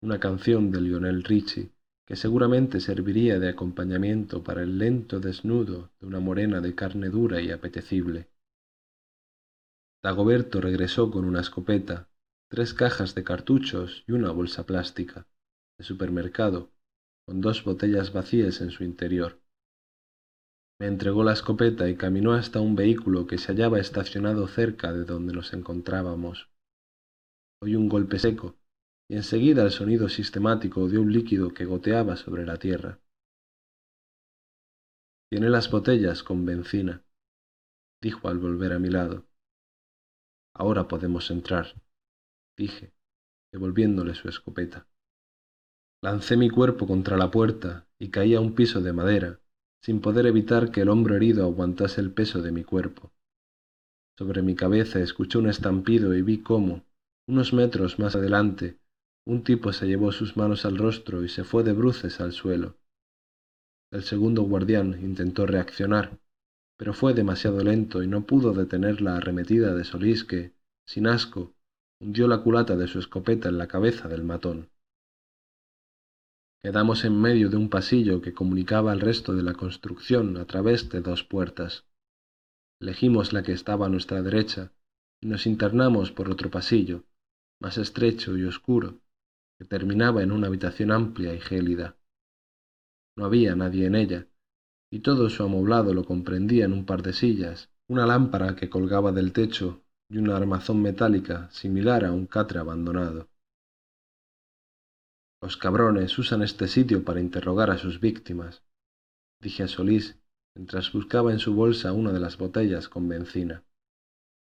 una 0.01 0.19
canción 0.19 0.71
de 0.71 0.81
Lionel 0.81 1.23
Richie 1.23 1.71
que 2.05 2.15
seguramente 2.15 2.80
serviría 2.80 3.39
de 3.39 3.49
acompañamiento 3.49 4.43
para 4.43 4.63
el 4.63 4.77
lento 4.77 5.19
desnudo 5.19 5.91
de 5.99 6.07
una 6.07 6.19
morena 6.19 6.59
de 6.59 6.75
carne 6.75 7.09
dura 7.09 7.41
y 7.41 7.51
apetecible. 7.51 8.27
Dagoberto 10.03 10.59
regresó 10.59 11.09
con 11.11 11.23
una 11.23 11.39
escopeta, 11.39 12.09
tres 12.49 12.73
cajas 12.73 13.15
de 13.15 13.23
cartuchos 13.23 14.03
y 14.05 14.11
una 14.11 14.31
bolsa 14.31 14.65
plástica, 14.65 15.27
de 15.77 15.85
supermercado, 15.85 16.71
con 17.25 17.39
dos 17.39 17.63
botellas 17.63 18.11
vacías 18.11 18.59
en 18.59 18.71
su 18.71 18.84
interior. 18.84 19.39
Me 20.80 20.88
entregó 20.88 21.23
la 21.23 21.31
escopeta 21.31 21.88
y 21.88 21.95
caminó 21.95 22.34
hasta 22.34 22.59
un 22.59 22.75
vehículo 22.75 23.27
que 23.27 23.38
se 23.38 23.53
hallaba 23.53 23.80
estacionado 23.80 24.47
cerca 24.47 24.91
de 24.91 25.05
donde 25.05 25.31
nos 25.31 25.53
encontrábamos. 25.53 26.52
Oí 27.64 27.77
un 27.77 27.88
golpe 27.88 28.19
seco 28.19 28.57
y 29.10 29.15
enseguida 29.15 29.64
el 29.64 29.72
sonido 29.72 30.10
sistemático 30.10 30.90
de 30.90 30.98
un 30.98 31.14
líquido 31.14 31.53
que 31.53 31.64
goteaba 31.64 32.18
sobre 32.18 32.45
la 32.45 32.57
tierra. 32.57 32.99
Tiene 35.30 35.49
las 35.49 35.72
botellas 35.72 36.23
con 36.23 36.45
benzina, 36.45 37.06
dijo 38.02 38.27
al 38.27 38.38
volver 38.38 38.73
a 38.73 38.80
mi 38.80 38.90
lado. 38.90 39.23
Ahora 40.53 40.90
podemos 40.90 41.31
entrar, 41.31 41.81
dije, 42.57 42.91
devolviéndole 43.53 44.14
su 44.14 44.27
escopeta. 44.27 44.85
Lancé 46.02 46.35
mi 46.35 46.49
cuerpo 46.49 46.85
contra 46.85 47.15
la 47.15 47.31
puerta 47.31 47.88
y 47.98 48.10
caí 48.10 48.35
a 48.35 48.41
un 48.41 48.56
piso 48.56 48.81
de 48.81 48.91
madera, 48.91 49.40
sin 49.81 50.02
poder 50.02 50.26
evitar 50.26 50.69
que 50.69 50.81
el 50.81 50.90
hombro 50.90 51.15
herido 51.15 51.45
aguantase 51.45 52.02
el 52.02 52.11
peso 52.11 52.41
de 52.41 52.52
mi 52.52 52.65
cuerpo. 52.65 53.14
Sobre 54.18 54.41
mi 54.41 54.53
cabeza 54.53 54.99
escuché 54.99 55.38
un 55.38 55.48
estampido 55.48 56.14
y 56.14 56.22
vi 56.22 56.44
cómo, 56.44 56.84
unos 57.28 57.54
metros 57.54 58.00
más 58.00 58.16
adelante, 58.16 58.78
un 59.26 59.44
tipo 59.44 59.72
se 59.72 59.88
llevó 59.88 60.12
sus 60.12 60.36
manos 60.36 60.66
al 60.66 60.78
rostro 60.78 61.24
y 61.24 61.30
se 61.30 61.44
fue 61.45 61.64
de 61.64 61.72
bruces 61.72 62.20
al 62.20 62.34
suelo. 62.34 62.76
El 63.91 64.04
segundo 64.04 64.41
guardián 64.41 65.00
intentó 65.02 65.45
reaccionar, 65.45 66.20
pero 66.78 66.94
fue 66.94 67.14
demasiado 67.14 67.64
lento 67.64 68.04
y 68.04 68.08
no 68.08 68.26
pudo 68.26 68.54
detener 68.54 69.02
la 69.02 69.16
arremetida 69.16 69.74
de 69.74 69.86
Solís 69.86 70.26
que, 70.26 70.54
sin 70.86 71.08
asco, 71.08 71.54
hundió 72.02 72.28
la 72.28 72.40
culata 72.40 72.76
de 72.76 72.88
su 72.88 73.00
escopeta 73.00 73.48
en 73.48 73.58
la 73.58 73.68
cabeza 73.68 74.10
del 74.10 74.24
matón. 74.24 74.70
Quedamos 76.62 77.06
en 77.06 77.20
medio 77.20 77.50
de 77.50 77.58
un 77.58 77.70
pasillo 77.70 78.22
que 78.22 78.34
comunicaba 78.34 78.91
el 78.91 79.00
resto 79.00 79.34
de 79.34 79.44
la 79.44 79.54
construcción 79.54 80.38
a 80.38 80.45
través 80.45 80.90
de 80.90 81.02
dos 81.02 81.24
puertas. 81.24 81.86
Elegimos 82.82 83.32
la 83.32 83.44
que 83.44 83.54
estaba 83.54 83.86
a 83.86 83.90
nuestra 83.90 84.22
derecha 84.22 84.72
y 85.22 85.28
nos 85.28 85.45
internamos 85.45 86.12
por 86.12 86.30
otro 86.30 86.50
pasillo, 86.50 87.04
más 87.59 87.77
estrecho 87.77 88.38
y 88.38 88.43
oscuro, 88.45 88.99
que 89.57 89.65
terminaba 89.65 90.23
en 90.23 90.31
una 90.31 90.47
habitación 90.47 90.91
amplia 90.91 91.34
y 91.34 91.39
gélida. 91.39 91.97
No 93.15 93.25
había 93.25 93.55
nadie 93.55 93.85
en 93.85 93.95
ella, 93.95 94.27
y 94.91 94.99
todo 94.99 95.30
su 95.30 95.43
amoblado 95.43 95.93
lo 95.93 96.03
comprendía 96.03 96.65
en 96.65 96.73
un 96.73 96.85
par 96.85 97.03
de 97.03 97.13
sillas, 97.13 97.69
una 97.88 98.05
lámpara 98.05 98.55
que 98.55 98.69
colgaba 98.69 99.11
del 99.11 99.34
techo 99.34 99.84
y 100.09 100.17
una 100.17 100.38
armazón 100.38 100.81
metálica 100.81 101.49
similar 101.51 102.05
a 102.05 102.11
un 102.11 102.27
catre 102.27 102.59
abandonado. 102.59 103.30
Los 105.41 105.57
cabrones 105.57 106.17
usan 106.17 106.41
este 106.41 106.67
sitio 106.67 107.03
para 107.03 107.19
interrogar 107.19 107.69
a 107.69 107.77
sus 107.77 107.99
víctimas, 107.99 108.64
dije 109.41 109.64
a 109.64 109.67
Solís 109.67 110.17
mientras 110.56 110.91
buscaba 110.93 111.32
en 111.32 111.40
su 111.40 111.53
bolsa 111.53 111.93
una 111.93 112.11
de 112.11 112.19
las 112.19 112.38
botellas 112.38 112.88
con 112.88 113.09
benzina. 113.09 113.64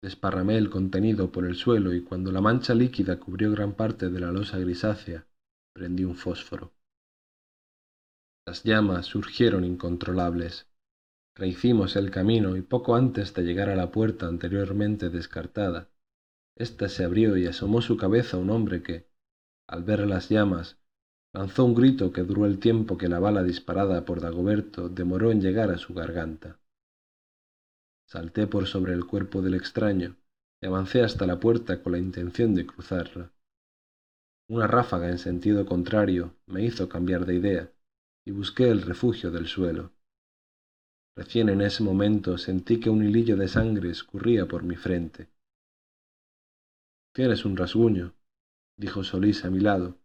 Desparramé 0.02 0.58
el 0.58 0.70
contenido 0.70 1.32
por 1.32 1.46
el 1.46 1.56
suelo 1.56 1.94
y 1.94 2.02
cuando 2.02 2.32
la 2.32 2.40
mancha 2.40 2.74
líquida 2.74 3.20
cubrió 3.20 3.52
gran 3.52 3.74
parte 3.74 4.10
de 4.10 4.20
la 4.20 4.32
losa 4.32 4.58
grisácea, 4.58 5.26
prendí 5.74 6.06
un 6.06 6.16
fósforo. 6.16 6.72
Las 8.46 8.64
llamas 8.64 9.06
surgieron 9.06 9.66
incontrolables. 9.66 10.68
Rehicimos 11.36 11.96
el 11.96 12.12
camino 12.12 12.56
y 12.56 12.62
poco 12.62 12.96
antes 12.96 13.34
de 13.34 13.44
llegar 13.44 13.70
a 13.70 13.76
la 13.76 13.92
puerta 13.92 14.28
anteriormente 14.28 15.10
descartada, 15.10 15.90
ésta 16.56 16.90
se 16.90 17.04
abrió 17.04 17.38
y 17.38 17.48
asomó 17.48 17.82
su 17.82 17.96
cabeza 17.96 18.38
un 18.38 18.50
hombre 18.50 18.84
que, 18.84 19.08
al 19.68 19.84
ver 19.84 20.06
las 20.08 20.30
llamas, 20.30 20.78
lanzó 21.34 21.64
un 21.64 21.76
grito 21.76 22.12
que 22.12 22.24
duró 22.24 22.46
el 22.46 22.60
tiempo 22.60 22.98
que 22.98 23.08
la 23.08 23.20
bala 23.20 23.44
disparada 23.44 24.04
por 24.04 24.20
Dagoberto 24.20 24.90
demoró 24.90 25.32
en 25.32 25.42
llegar 25.42 25.72
a 25.72 25.78
su 25.78 25.94
garganta. 25.94 26.59
Salté 28.12 28.48
por 28.48 28.66
sobre 28.66 28.94
el 28.94 29.06
cuerpo 29.06 29.44
del 29.44 29.54
extraño 29.54 30.16
y 30.60 30.66
avancé 30.66 31.04
hasta 31.04 31.28
la 31.28 31.40
puerta 31.40 31.84
con 31.84 31.92
la 31.92 32.00
intención 32.00 32.56
de 32.56 32.66
cruzarla. 32.66 33.32
Una 34.50 34.66
ráfaga 34.66 35.10
en 35.10 35.20
sentido 35.20 35.68
contrario 35.68 36.34
me 36.48 36.66
hizo 36.66 36.90
cambiar 36.90 37.28
de 37.28 37.36
idea 37.36 37.72
y 38.26 38.32
busqué 38.32 38.68
el 38.68 38.82
refugio 38.82 39.30
del 39.30 39.46
suelo. 39.46 39.92
Recién 41.16 41.50
en 41.50 41.62
ese 41.62 41.84
momento 41.84 42.40
sentí 42.40 42.80
que 42.80 42.90
un 42.90 43.04
hilillo 43.04 43.38
de 43.38 43.48
sangre 43.48 43.92
escurría 43.92 44.48
por 44.48 44.64
mi 44.64 44.76
frente. 44.76 45.30
Tienes 47.14 47.46
un 47.46 47.56
rasguño, 47.56 48.16
dijo 48.76 49.04
Solís 49.04 49.46
a 49.46 49.52
mi 49.52 49.60
lado, 49.60 50.00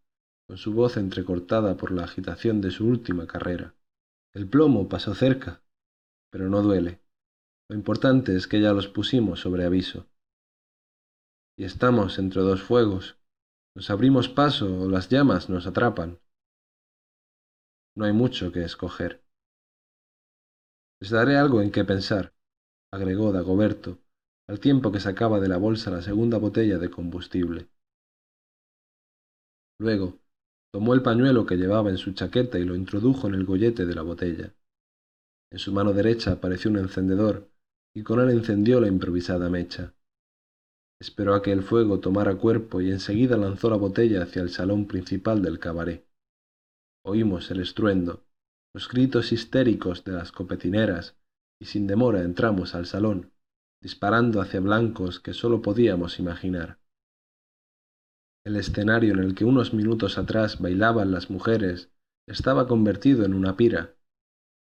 con 0.47 0.59
su 0.59 0.75
voz 0.75 0.99
entrecortada 0.99 1.79
por 1.79 1.91
la 1.91 2.05
agitación 2.05 2.61
de 2.61 2.71
su 2.71 2.87
última 2.87 3.27
carrera. 3.27 3.75
El 4.35 4.47
plomo 4.47 4.91
pasó 4.91 5.15
cerca, 5.15 5.63
pero 6.29 6.51
no 6.51 6.61
duele. 6.61 7.04
Lo 7.75 7.79
importante 7.79 8.37
es 8.37 8.47
que 8.47 8.61
ya 8.61 8.73
los 8.73 8.87
pusimos 8.87 9.41
sobre 9.41 9.65
aviso. 9.65 10.07
Y 11.59 11.65
estamos 11.65 12.21
entre 12.21 12.41
dos 12.41 12.63
fuegos. 12.63 13.19
Nos 13.75 13.91
abrimos 13.91 14.29
paso 14.29 14.83
o 14.83 14.89
las 14.89 15.09
llamas 15.09 15.51
nos 15.51 15.67
atrapan. 15.67 16.21
No 17.97 18.05
hay 18.05 18.13
mucho 18.13 18.53
que 18.53 18.63
escoger. 18.63 19.25
Les 21.01 21.11
daré 21.11 21.37
algo 21.37 21.63
en 21.63 21.73
qué 21.73 21.85
pensar, 21.85 22.33
agregó 22.93 23.33
Dagoberto, 23.33 23.99
al 24.49 24.61
tiempo 24.61 24.93
que 24.93 25.01
sacaba 25.01 25.41
de 25.41 25.49
la 25.49 25.57
bolsa 25.57 25.91
la 25.91 26.01
segunda 26.01 26.39
botella 26.39 26.79
de 26.79 26.93
combustible. 26.93 27.69
Luego, 29.81 30.21
tomó 30.73 30.95
el 30.95 31.03
pañuelo 31.03 31.45
que 31.45 31.57
llevaba 31.57 31.91
en 31.91 31.99
su 31.99 32.13
chaqueta 32.13 32.57
y 32.61 32.65
lo 32.65 32.77
introdujo 32.77 33.27
en 33.27 33.35
el 33.35 33.45
gollete 33.45 33.85
de 33.85 33.97
la 33.97 34.03
botella. 34.03 34.55
En 35.51 35.59
su 35.59 35.73
mano 35.73 35.93
derecha 35.93 36.31
apareció 36.31 36.71
un 36.71 36.79
encendedor 36.79 37.53
y 37.97 38.03
con 38.03 38.21
él 38.21 38.31
encendió 38.31 38.81
la 38.81 38.89
improvisada 38.89 39.49
mecha. 39.49 39.95
Esperó 41.01 41.35
a 41.35 41.43
que 41.43 41.53
el 41.53 41.63
fuego 41.63 42.01
tomara 42.01 42.37
cuerpo 42.37 42.81
y 42.81 42.91
enseguida 42.91 43.37
lanzó 43.37 43.71
la 43.71 43.77
botella 43.77 44.23
hacia 44.23 44.43
el 44.43 44.51
salón 44.51 44.87
principal 44.87 45.43
del 45.43 45.59
cabaret. 45.59 46.07
Oímos 47.05 47.51
el 47.51 47.61
estruendo, 47.61 48.25
los 48.75 48.89
gritos 48.89 49.33
histéricos 49.33 50.05
de 50.05 50.13
las 50.13 50.33
copetineras, 50.33 51.17
y 51.61 51.67
sin 51.67 51.87
demora 51.87 52.23
entramos 52.23 52.75
al 52.75 52.87
salón, 52.87 53.33
disparando 53.83 54.41
hacia 54.41 54.61
blancos 54.61 55.21
que 55.21 55.35
sólo 55.35 55.63
podíamos 55.63 56.19
imaginar. 56.19 56.79
El 58.45 58.57
escenario 58.57 59.15
en 59.15 59.21
el 59.21 59.35
que 59.35 59.45
unos 59.45 59.73
minutos 59.73 60.19
atrás 60.19 60.61
bailaban 60.61 61.13
las 61.13 61.31
mujeres 61.31 61.91
estaba 62.27 62.67
convertido 62.67 63.25
en 63.25 63.35
una 63.35 63.57
pira, 63.57 63.95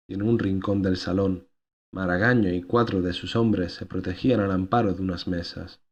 y 0.09 0.15
en 0.15 0.23
un 0.23 0.39
rincón 0.39 0.83
del 0.83 0.97
salón, 0.97 1.49
Maragaño 1.95 2.51
y 2.51 2.63
cuatro 2.63 3.03
de 3.03 3.13
sus 3.13 3.37
hombres 3.37 3.75
se 3.75 3.85
protegían 3.85 4.41
al 4.41 4.51
amparo 4.51 4.95
de 4.95 5.03
unas 5.03 5.29
mesas. 5.29 5.83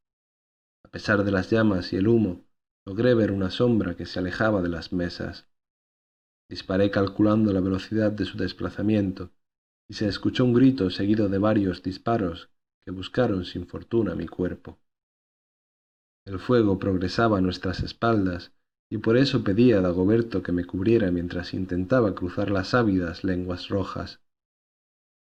A 0.82 0.88
pesar 0.88 1.24
de 1.24 1.30
las 1.30 1.50
llamas 1.50 1.92
y 1.92 1.96
el 1.96 2.08
humo, 2.08 2.46
logré 2.86 3.12
ver 3.12 3.30
una 3.30 3.50
sombra 3.50 3.94
que 3.94 4.06
se 4.06 4.18
alejaba 4.18 4.62
de 4.62 4.70
las 4.70 4.94
mesas. 4.94 5.46
Disparé 6.48 6.90
calculando 6.90 7.52
la 7.52 7.60
velocidad 7.60 8.12
de 8.12 8.24
su 8.24 8.38
desplazamiento, 8.38 9.30
y 9.90 9.94
se 9.94 10.08
escuchó 10.08 10.46
un 10.46 10.54
grito 10.54 10.88
seguido 10.88 11.28
de 11.28 11.36
varios 11.36 11.82
disparos 11.82 12.48
que 12.82 12.92
buscaron 12.92 13.44
sin 13.44 13.66
fortuna 13.66 14.14
mi 14.14 14.26
cuerpo. 14.26 14.78
El 16.24 16.38
fuego 16.38 16.78
progresaba 16.78 17.38
a 17.38 17.42
nuestras 17.42 17.80
espaldas, 17.80 18.52
y 18.88 18.98
por 18.98 19.18
eso 19.18 19.44
pedí 19.44 19.72
a 19.72 19.82
Dagoberto 19.82 20.42
que 20.42 20.52
me 20.52 20.64
cubriera 20.64 21.10
mientras 21.10 21.52
intentaba 21.52 22.14
cruzar 22.14 22.50
las 22.50 22.72
ávidas 22.72 23.22
lenguas 23.22 23.68
rojas. 23.68 24.20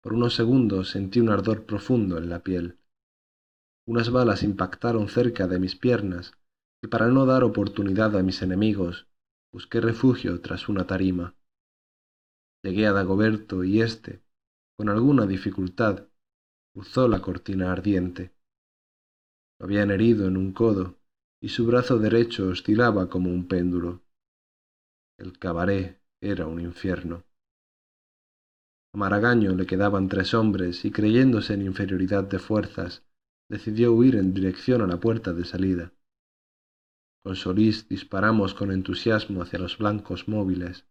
Por 0.02 0.14
unos 0.14 0.34
segundos 0.34 0.90
sentí 0.90 1.20
un 1.20 1.28
ardor 1.28 1.66
profundo 1.66 2.18
en 2.18 2.28
la 2.28 2.42
piel. 2.42 2.78
Unas 3.86 4.10
balas 4.10 4.42
impactaron 4.42 5.08
cerca 5.08 5.46
de 5.48 5.58
mis 5.58 5.74
piernas, 5.74 6.32
y 6.82 6.86
para 6.88 7.08
no 7.08 7.26
dar 7.26 7.42
oportunidad 7.42 8.16
a 8.16 8.22
mis 8.22 8.42
enemigos, 8.42 9.08
busqué 9.52 9.80
refugio 9.80 10.40
tras 10.40 10.68
una 10.68 10.86
tarima. 10.86 11.34
Llegué 12.62 12.86
a 12.86 12.92
Dagoberto 12.92 13.64
y 13.64 13.80
éste, 13.80 14.22
con 14.76 14.88
alguna 14.88 15.26
dificultad, 15.26 16.08
cruzó 16.72 17.08
la 17.08 17.20
cortina 17.20 17.72
ardiente. 17.72 18.32
Lo 19.58 19.66
habían 19.66 19.90
herido 19.90 20.28
en 20.28 20.36
un 20.36 20.52
codo 20.52 20.98
y 21.40 21.48
su 21.48 21.66
brazo 21.66 21.98
derecho 21.98 22.48
oscilaba 22.48 23.08
como 23.08 23.30
un 23.30 23.48
péndulo. 23.48 24.02
El 25.18 25.38
cabaret 25.38 26.00
era 26.20 26.46
un 26.46 26.60
infierno. 26.60 27.24
Maragaño 28.94 29.54
le 29.54 29.66
quedaban 29.66 30.08
tres 30.08 30.34
hombres 30.34 30.84
y 30.84 30.90
creyéndose 30.90 31.54
en 31.54 31.62
inferioridad 31.62 32.24
de 32.24 32.38
fuerzas, 32.38 33.04
decidió 33.48 33.92
huir 33.92 34.16
en 34.16 34.34
dirección 34.34 34.82
a 34.82 34.86
la 34.86 34.98
puerta 34.98 35.32
de 35.32 35.44
salida. 35.44 35.92
Con 37.22 37.36
Solís 37.36 37.88
disparamos 37.88 38.54
con 38.54 38.72
entusiasmo 38.72 39.42
hacia 39.42 39.58
los 39.58 39.78
blancos 39.78 40.28
móviles. 40.28 40.86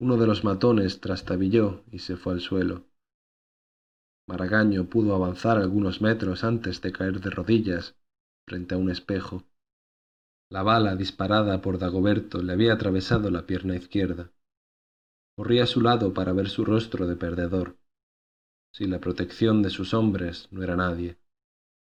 Uno 0.00 0.16
de 0.16 0.26
los 0.26 0.44
matones 0.44 1.00
trastabilló 1.00 1.84
y 1.90 1.98
se 1.98 2.16
fue 2.16 2.34
al 2.34 2.40
suelo. 2.40 2.86
Maragaño 4.28 4.88
pudo 4.88 5.14
avanzar 5.14 5.58
algunos 5.58 6.00
metros 6.00 6.44
antes 6.44 6.80
de 6.80 6.92
caer 6.92 7.20
de 7.20 7.30
rodillas 7.30 7.96
frente 8.46 8.74
a 8.74 8.78
un 8.78 8.90
espejo. 8.90 9.44
La 10.50 10.62
bala 10.62 10.96
disparada 10.96 11.60
por 11.60 11.78
Dagoberto 11.78 12.42
le 12.42 12.52
había 12.52 12.72
atravesado 12.72 13.30
la 13.30 13.46
pierna 13.46 13.76
izquierda. 13.76 14.30
Corrí 15.40 15.58
a 15.60 15.66
su 15.66 15.80
lado 15.80 16.12
para 16.12 16.34
ver 16.34 16.50
su 16.50 16.66
rostro 16.66 17.06
de 17.06 17.16
perdedor. 17.16 17.78
Sin 18.74 18.90
la 18.90 19.00
protección 19.00 19.62
de 19.62 19.70
sus 19.70 19.94
hombres 19.94 20.48
no 20.50 20.62
era 20.62 20.76
nadie, 20.76 21.16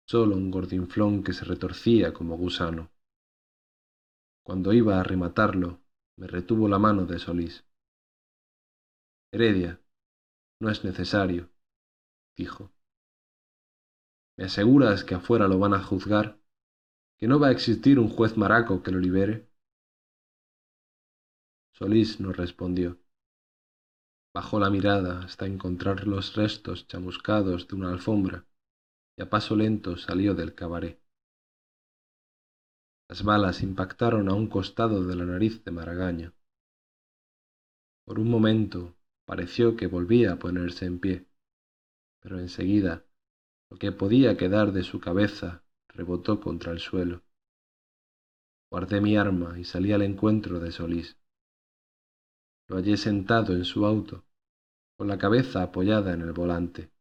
solo 0.07 0.37
un 0.37 0.49
gordinflón 0.49 1.25
que 1.25 1.33
se 1.33 1.43
retorcía 1.43 2.13
como 2.13 2.37
gusano. 2.37 2.89
Cuando 4.43 4.71
iba 4.71 4.97
a 4.97 5.03
rematarlo, 5.03 5.81
me 6.15 6.27
retuvo 6.27 6.69
la 6.69 6.79
mano 6.79 7.05
de 7.05 7.19
Solís. 7.19 7.65
Heredia, 9.33 9.81
no 10.61 10.69
es 10.69 10.85
necesario, 10.85 11.49
dijo. 12.37 12.71
¿Me 14.37 14.45
aseguras 14.45 15.03
que 15.03 15.15
afuera 15.15 15.49
lo 15.49 15.59
van 15.59 15.73
a 15.73 15.83
juzgar? 15.83 16.39
¿Que 17.17 17.27
no 17.27 17.41
va 17.41 17.47
a 17.47 17.51
existir 17.51 17.99
un 17.99 18.07
juez 18.07 18.37
maraco 18.37 18.81
que 18.81 18.91
lo 18.91 18.99
libere? 18.99 19.49
Solís 21.73 22.21
no 22.21 22.31
respondió. 22.31 23.02
Bajó 24.33 24.59
la 24.59 24.71
mirada 24.71 25.21
hasta 25.23 25.45
encontrar 25.45 26.07
los 26.07 26.35
restos 26.35 26.87
chamuscados 26.87 27.67
de 27.67 27.75
una 27.75 27.91
alfombra 27.91 28.45
y 29.15 29.21
a 29.21 29.29
paso 29.29 29.55
lento 29.55 29.95
salió 29.95 30.33
del 30.33 30.55
cabaret. 30.55 30.99
Las 33.09 33.23
balas 33.23 33.61
impactaron 33.61 34.29
a 34.29 34.33
un 34.33 34.47
costado 34.47 35.03
de 35.05 35.15
la 35.15 35.25
nariz 35.25 35.63
de 35.63 35.71
Maragaño. 35.71 36.33
Por 38.05 38.17
un 38.17 38.29
momento 38.31 38.95
pareció 39.25 39.75
que 39.75 39.85
volvía 39.85 40.33
a 40.33 40.39
ponerse 40.39 40.85
en 40.85 40.99
pie, 40.99 41.27
pero 42.19 42.39
enseguida 42.39 43.05
lo 43.69 43.77
que 43.77 43.91
podía 43.91 44.35
quedar 44.35 44.71
de 44.71 44.83
su 44.83 44.99
cabeza 44.99 45.63
rebotó 45.89 46.39
contra 46.39 46.71
el 46.71 46.79
suelo. 46.79 47.21
Guardé 48.71 48.99
mi 48.99 49.15
arma 49.15 49.59
y 49.59 49.63
salí 49.63 49.91
al 49.91 50.01
encuentro 50.01 50.59
de 50.59 50.71
Solís. 50.71 51.17
Lo 52.67 52.77
hallé 52.77 52.97
sentado 52.97 53.53
en 53.53 53.65
su 53.65 53.85
auto, 53.85 54.23
con 54.97 55.07
la 55.07 55.17
cabeza 55.17 55.63
apoyada 55.63 56.13
en 56.13 56.21
el 56.21 56.31
volante. 56.31 56.91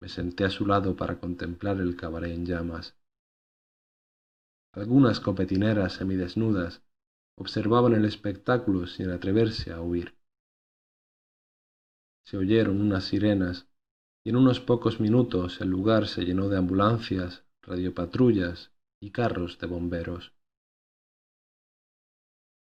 Me 0.00 0.08
senté 0.08 0.44
a 0.44 0.50
su 0.50 0.66
lado 0.66 0.96
para 0.96 1.18
contemplar 1.18 1.80
el 1.80 1.96
cabaret 1.96 2.32
en 2.32 2.46
llamas. 2.46 2.96
Algunas 4.72 5.20
copetineras 5.20 5.94
semidesnudas 5.94 6.82
observaban 7.36 7.94
el 7.94 8.04
espectáculo 8.04 8.86
sin 8.86 9.10
atreverse 9.10 9.72
a 9.72 9.80
huir. 9.80 10.16
Se 12.24 12.36
oyeron 12.36 12.80
unas 12.80 13.04
sirenas 13.04 13.68
y 14.24 14.30
en 14.30 14.36
unos 14.36 14.60
pocos 14.60 15.00
minutos 15.00 15.60
el 15.60 15.68
lugar 15.68 16.06
se 16.06 16.24
llenó 16.24 16.48
de 16.48 16.58
ambulancias, 16.58 17.44
radiopatrullas 17.62 18.72
y 19.00 19.10
carros 19.10 19.58
de 19.58 19.66
bomberos. 19.66 20.37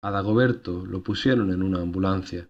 A 0.05 0.11
Dagoberto 0.11 0.85
lo 0.85 1.01
pusieron 1.01 1.51
en 1.51 1.63
una 1.63 1.81
ambulancia. 1.81 2.47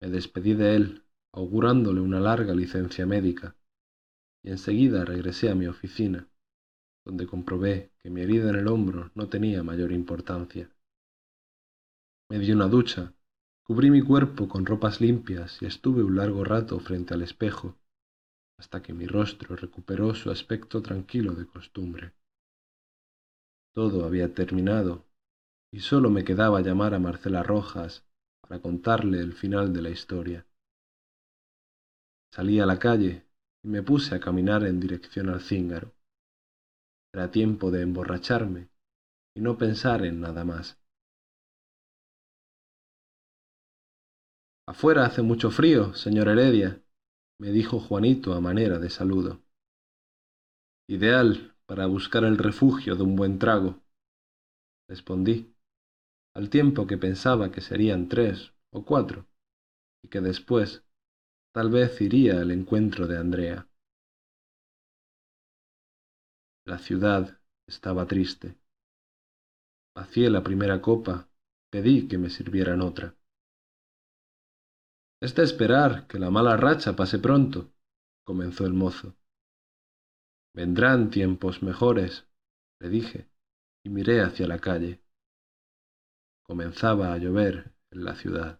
Me 0.00 0.08
despedí 0.08 0.54
de 0.54 0.76
él, 0.76 1.04
augurándole 1.30 2.00
una 2.00 2.20
larga 2.20 2.54
licencia 2.54 3.04
médica, 3.04 3.54
y 4.42 4.52
enseguida 4.52 5.04
regresé 5.04 5.50
a 5.50 5.54
mi 5.54 5.66
oficina, 5.66 6.26
donde 7.04 7.26
comprobé 7.26 7.92
que 7.98 8.08
mi 8.08 8.22
herida 8.22 8.48
en 8.48 8.56
el 8.56 8.68
hombro 8.68 9.10
no 9.14 9.28
tenía 9.28 9.62
mayor 9.62 9.92
importancia. 9.92 10.70
Me 12.30 12.38
di 12.38 12.50
una 12.50 12.68
ducha, 12.68 13.12
cubrí 13.62 13.90
mi 13.90 14.00
cuerpo 14.00 14.48
con 14.48 14.64
ropas 14.64 15.02
limpias 15.02 15.60
y 15.60 15.66
estuve 15.66 16.02
un 16.02 16.16
largo 16.16 16.44
rato 16.44 16.80
frente 16.80 17.12
al 17.12 17.20
espejo, 17.20 17.76
hasta 18.58 18.80
que 18.80 18.94
mi 18.94 19.06
rostro 19.06 19.54
recuperó 19.54 20.14
su 20.14 20.30
aspecto 20.30 20.80
tranquilo 20.80 21.34
de 21.34 21.46
costumbre. 21.46 22.14
Todo 23.74 24.06
había 24.06 24.32
terminado, 24.32 25.07
y 25.70 25.80
sólo 25.80 26.10
me 26.10 26.24
quedaba 26.24 26.60
llamar 26.60 26.94
a 26.94 26.98
Marcela 26.98 27.42
Rojas 27.42 28.06
para 28.40 28.60
contarle 28.60 29.20
el 29.20 29.32
final 29.32 29.72
de 29.72 29.82
la 29.82 29.90
historia. 29.90 30.46
Salí 32.32 32.60
a 32.60 32.66
la 32.66 32.78
calle 32.78 33.26
y 33.62 33.68
me 33.68 33.82
puse 33.82 34.14
a 34.14 34.20
caminar 34.20 34.64
en 34.64 34.80
dirección 34.80 35.28
al 35.28 35.40
cíngaro. 35.40 35.94
Era 37.12 37.30
tiempo 37.30 37.70
de 37.70 37.82
emborracharme 37.82 38.70
y 39.34 39.40
no 39.40 39.58
pensar 39.58 40.04
en 40.04 40.20
nada 40.20 40.44
más. 40.44 40.78
Afuera 44.66 45.06
hace 45.06 45.22
mucho 45.22 45.50
frío, 45.50 45.94
señor 45.94 46.28
Heredia, 46.28 46.82
me 47.40 47.50
dijo 47.50 47.80
Juanito 47.80 48.34
a 48.34 48.40
manera 48.40 48.78
de 48.78 48.90
saludo. 48.90 49.40
Ideal 50.88 51.54
para 51.66 51.86
buscar 51.86 52.24
el 52.24 52.36
refugio 52.36 52.96
de 52.96 53.02
un 53.02 53.16
buen 53.16 53.38
trago, 53.38 53.82
respondí, 54.88 55.54
al 56.38 56.50
tiempo 56.50 56.86
que 56.86 56.96
pensaba 56.96 57.50
que 57.50 57.60
serían 57.60 58.08
tres 58.08 58.52
o 58.70 58.84
cuatro, 58.84 59.26
y 60.04 60.08
que 60.08 60.20
después 60.20 60.84
tal 61.52 61.68
vez 61.68 62.00
iría 62.00 62.40
al 62.40 62.52
encuentro 62.52 63.08
de 63.08 63.18
Andrea. 63.18 63.68
La 66.64 66.78
ciudad 66.78 67.40
estaba 67.66 68.06
triste. 68.06 68.56
Vacié 69.96 70.30
la 70.30 70.44
primera 70.44 70.80
copa, 70.80 71.28
pedí 71.72 72.06
que 72.06 72.18
me 72.18 72.30
sirvieran 72.30 72.82
otra. 72.82 73.16
Es 75.20 75.34
de 75.34 75.42
esperar 75.42 76.06
que 76.06 76.20
la 76.20 76.30
mala 76.30 76.56
racha 76.56 76.94
pase 76.94 77.18
pronto, 77.18 77.72
comenzó 78.24 78.64
el 78.64 78.74
mozo. 78.74 79.16
Vendrán 80.54 81.10
tiempos 81.10 81.64
mejores, 81.64 82.28
le 82.78 82.90
dije, 82.90 83.28
y 83.82 83.88
miré 83.88 84.20
hacia 84.20 84.46
la 84.46 84.60
calle. 84.60 85.02
Comenzaba 86.48 87.12
a 87.12 87.18
llover 87.18 87.74
en 87.90 88.04
la 88.04 88.14
ciudad. 88.14 88.58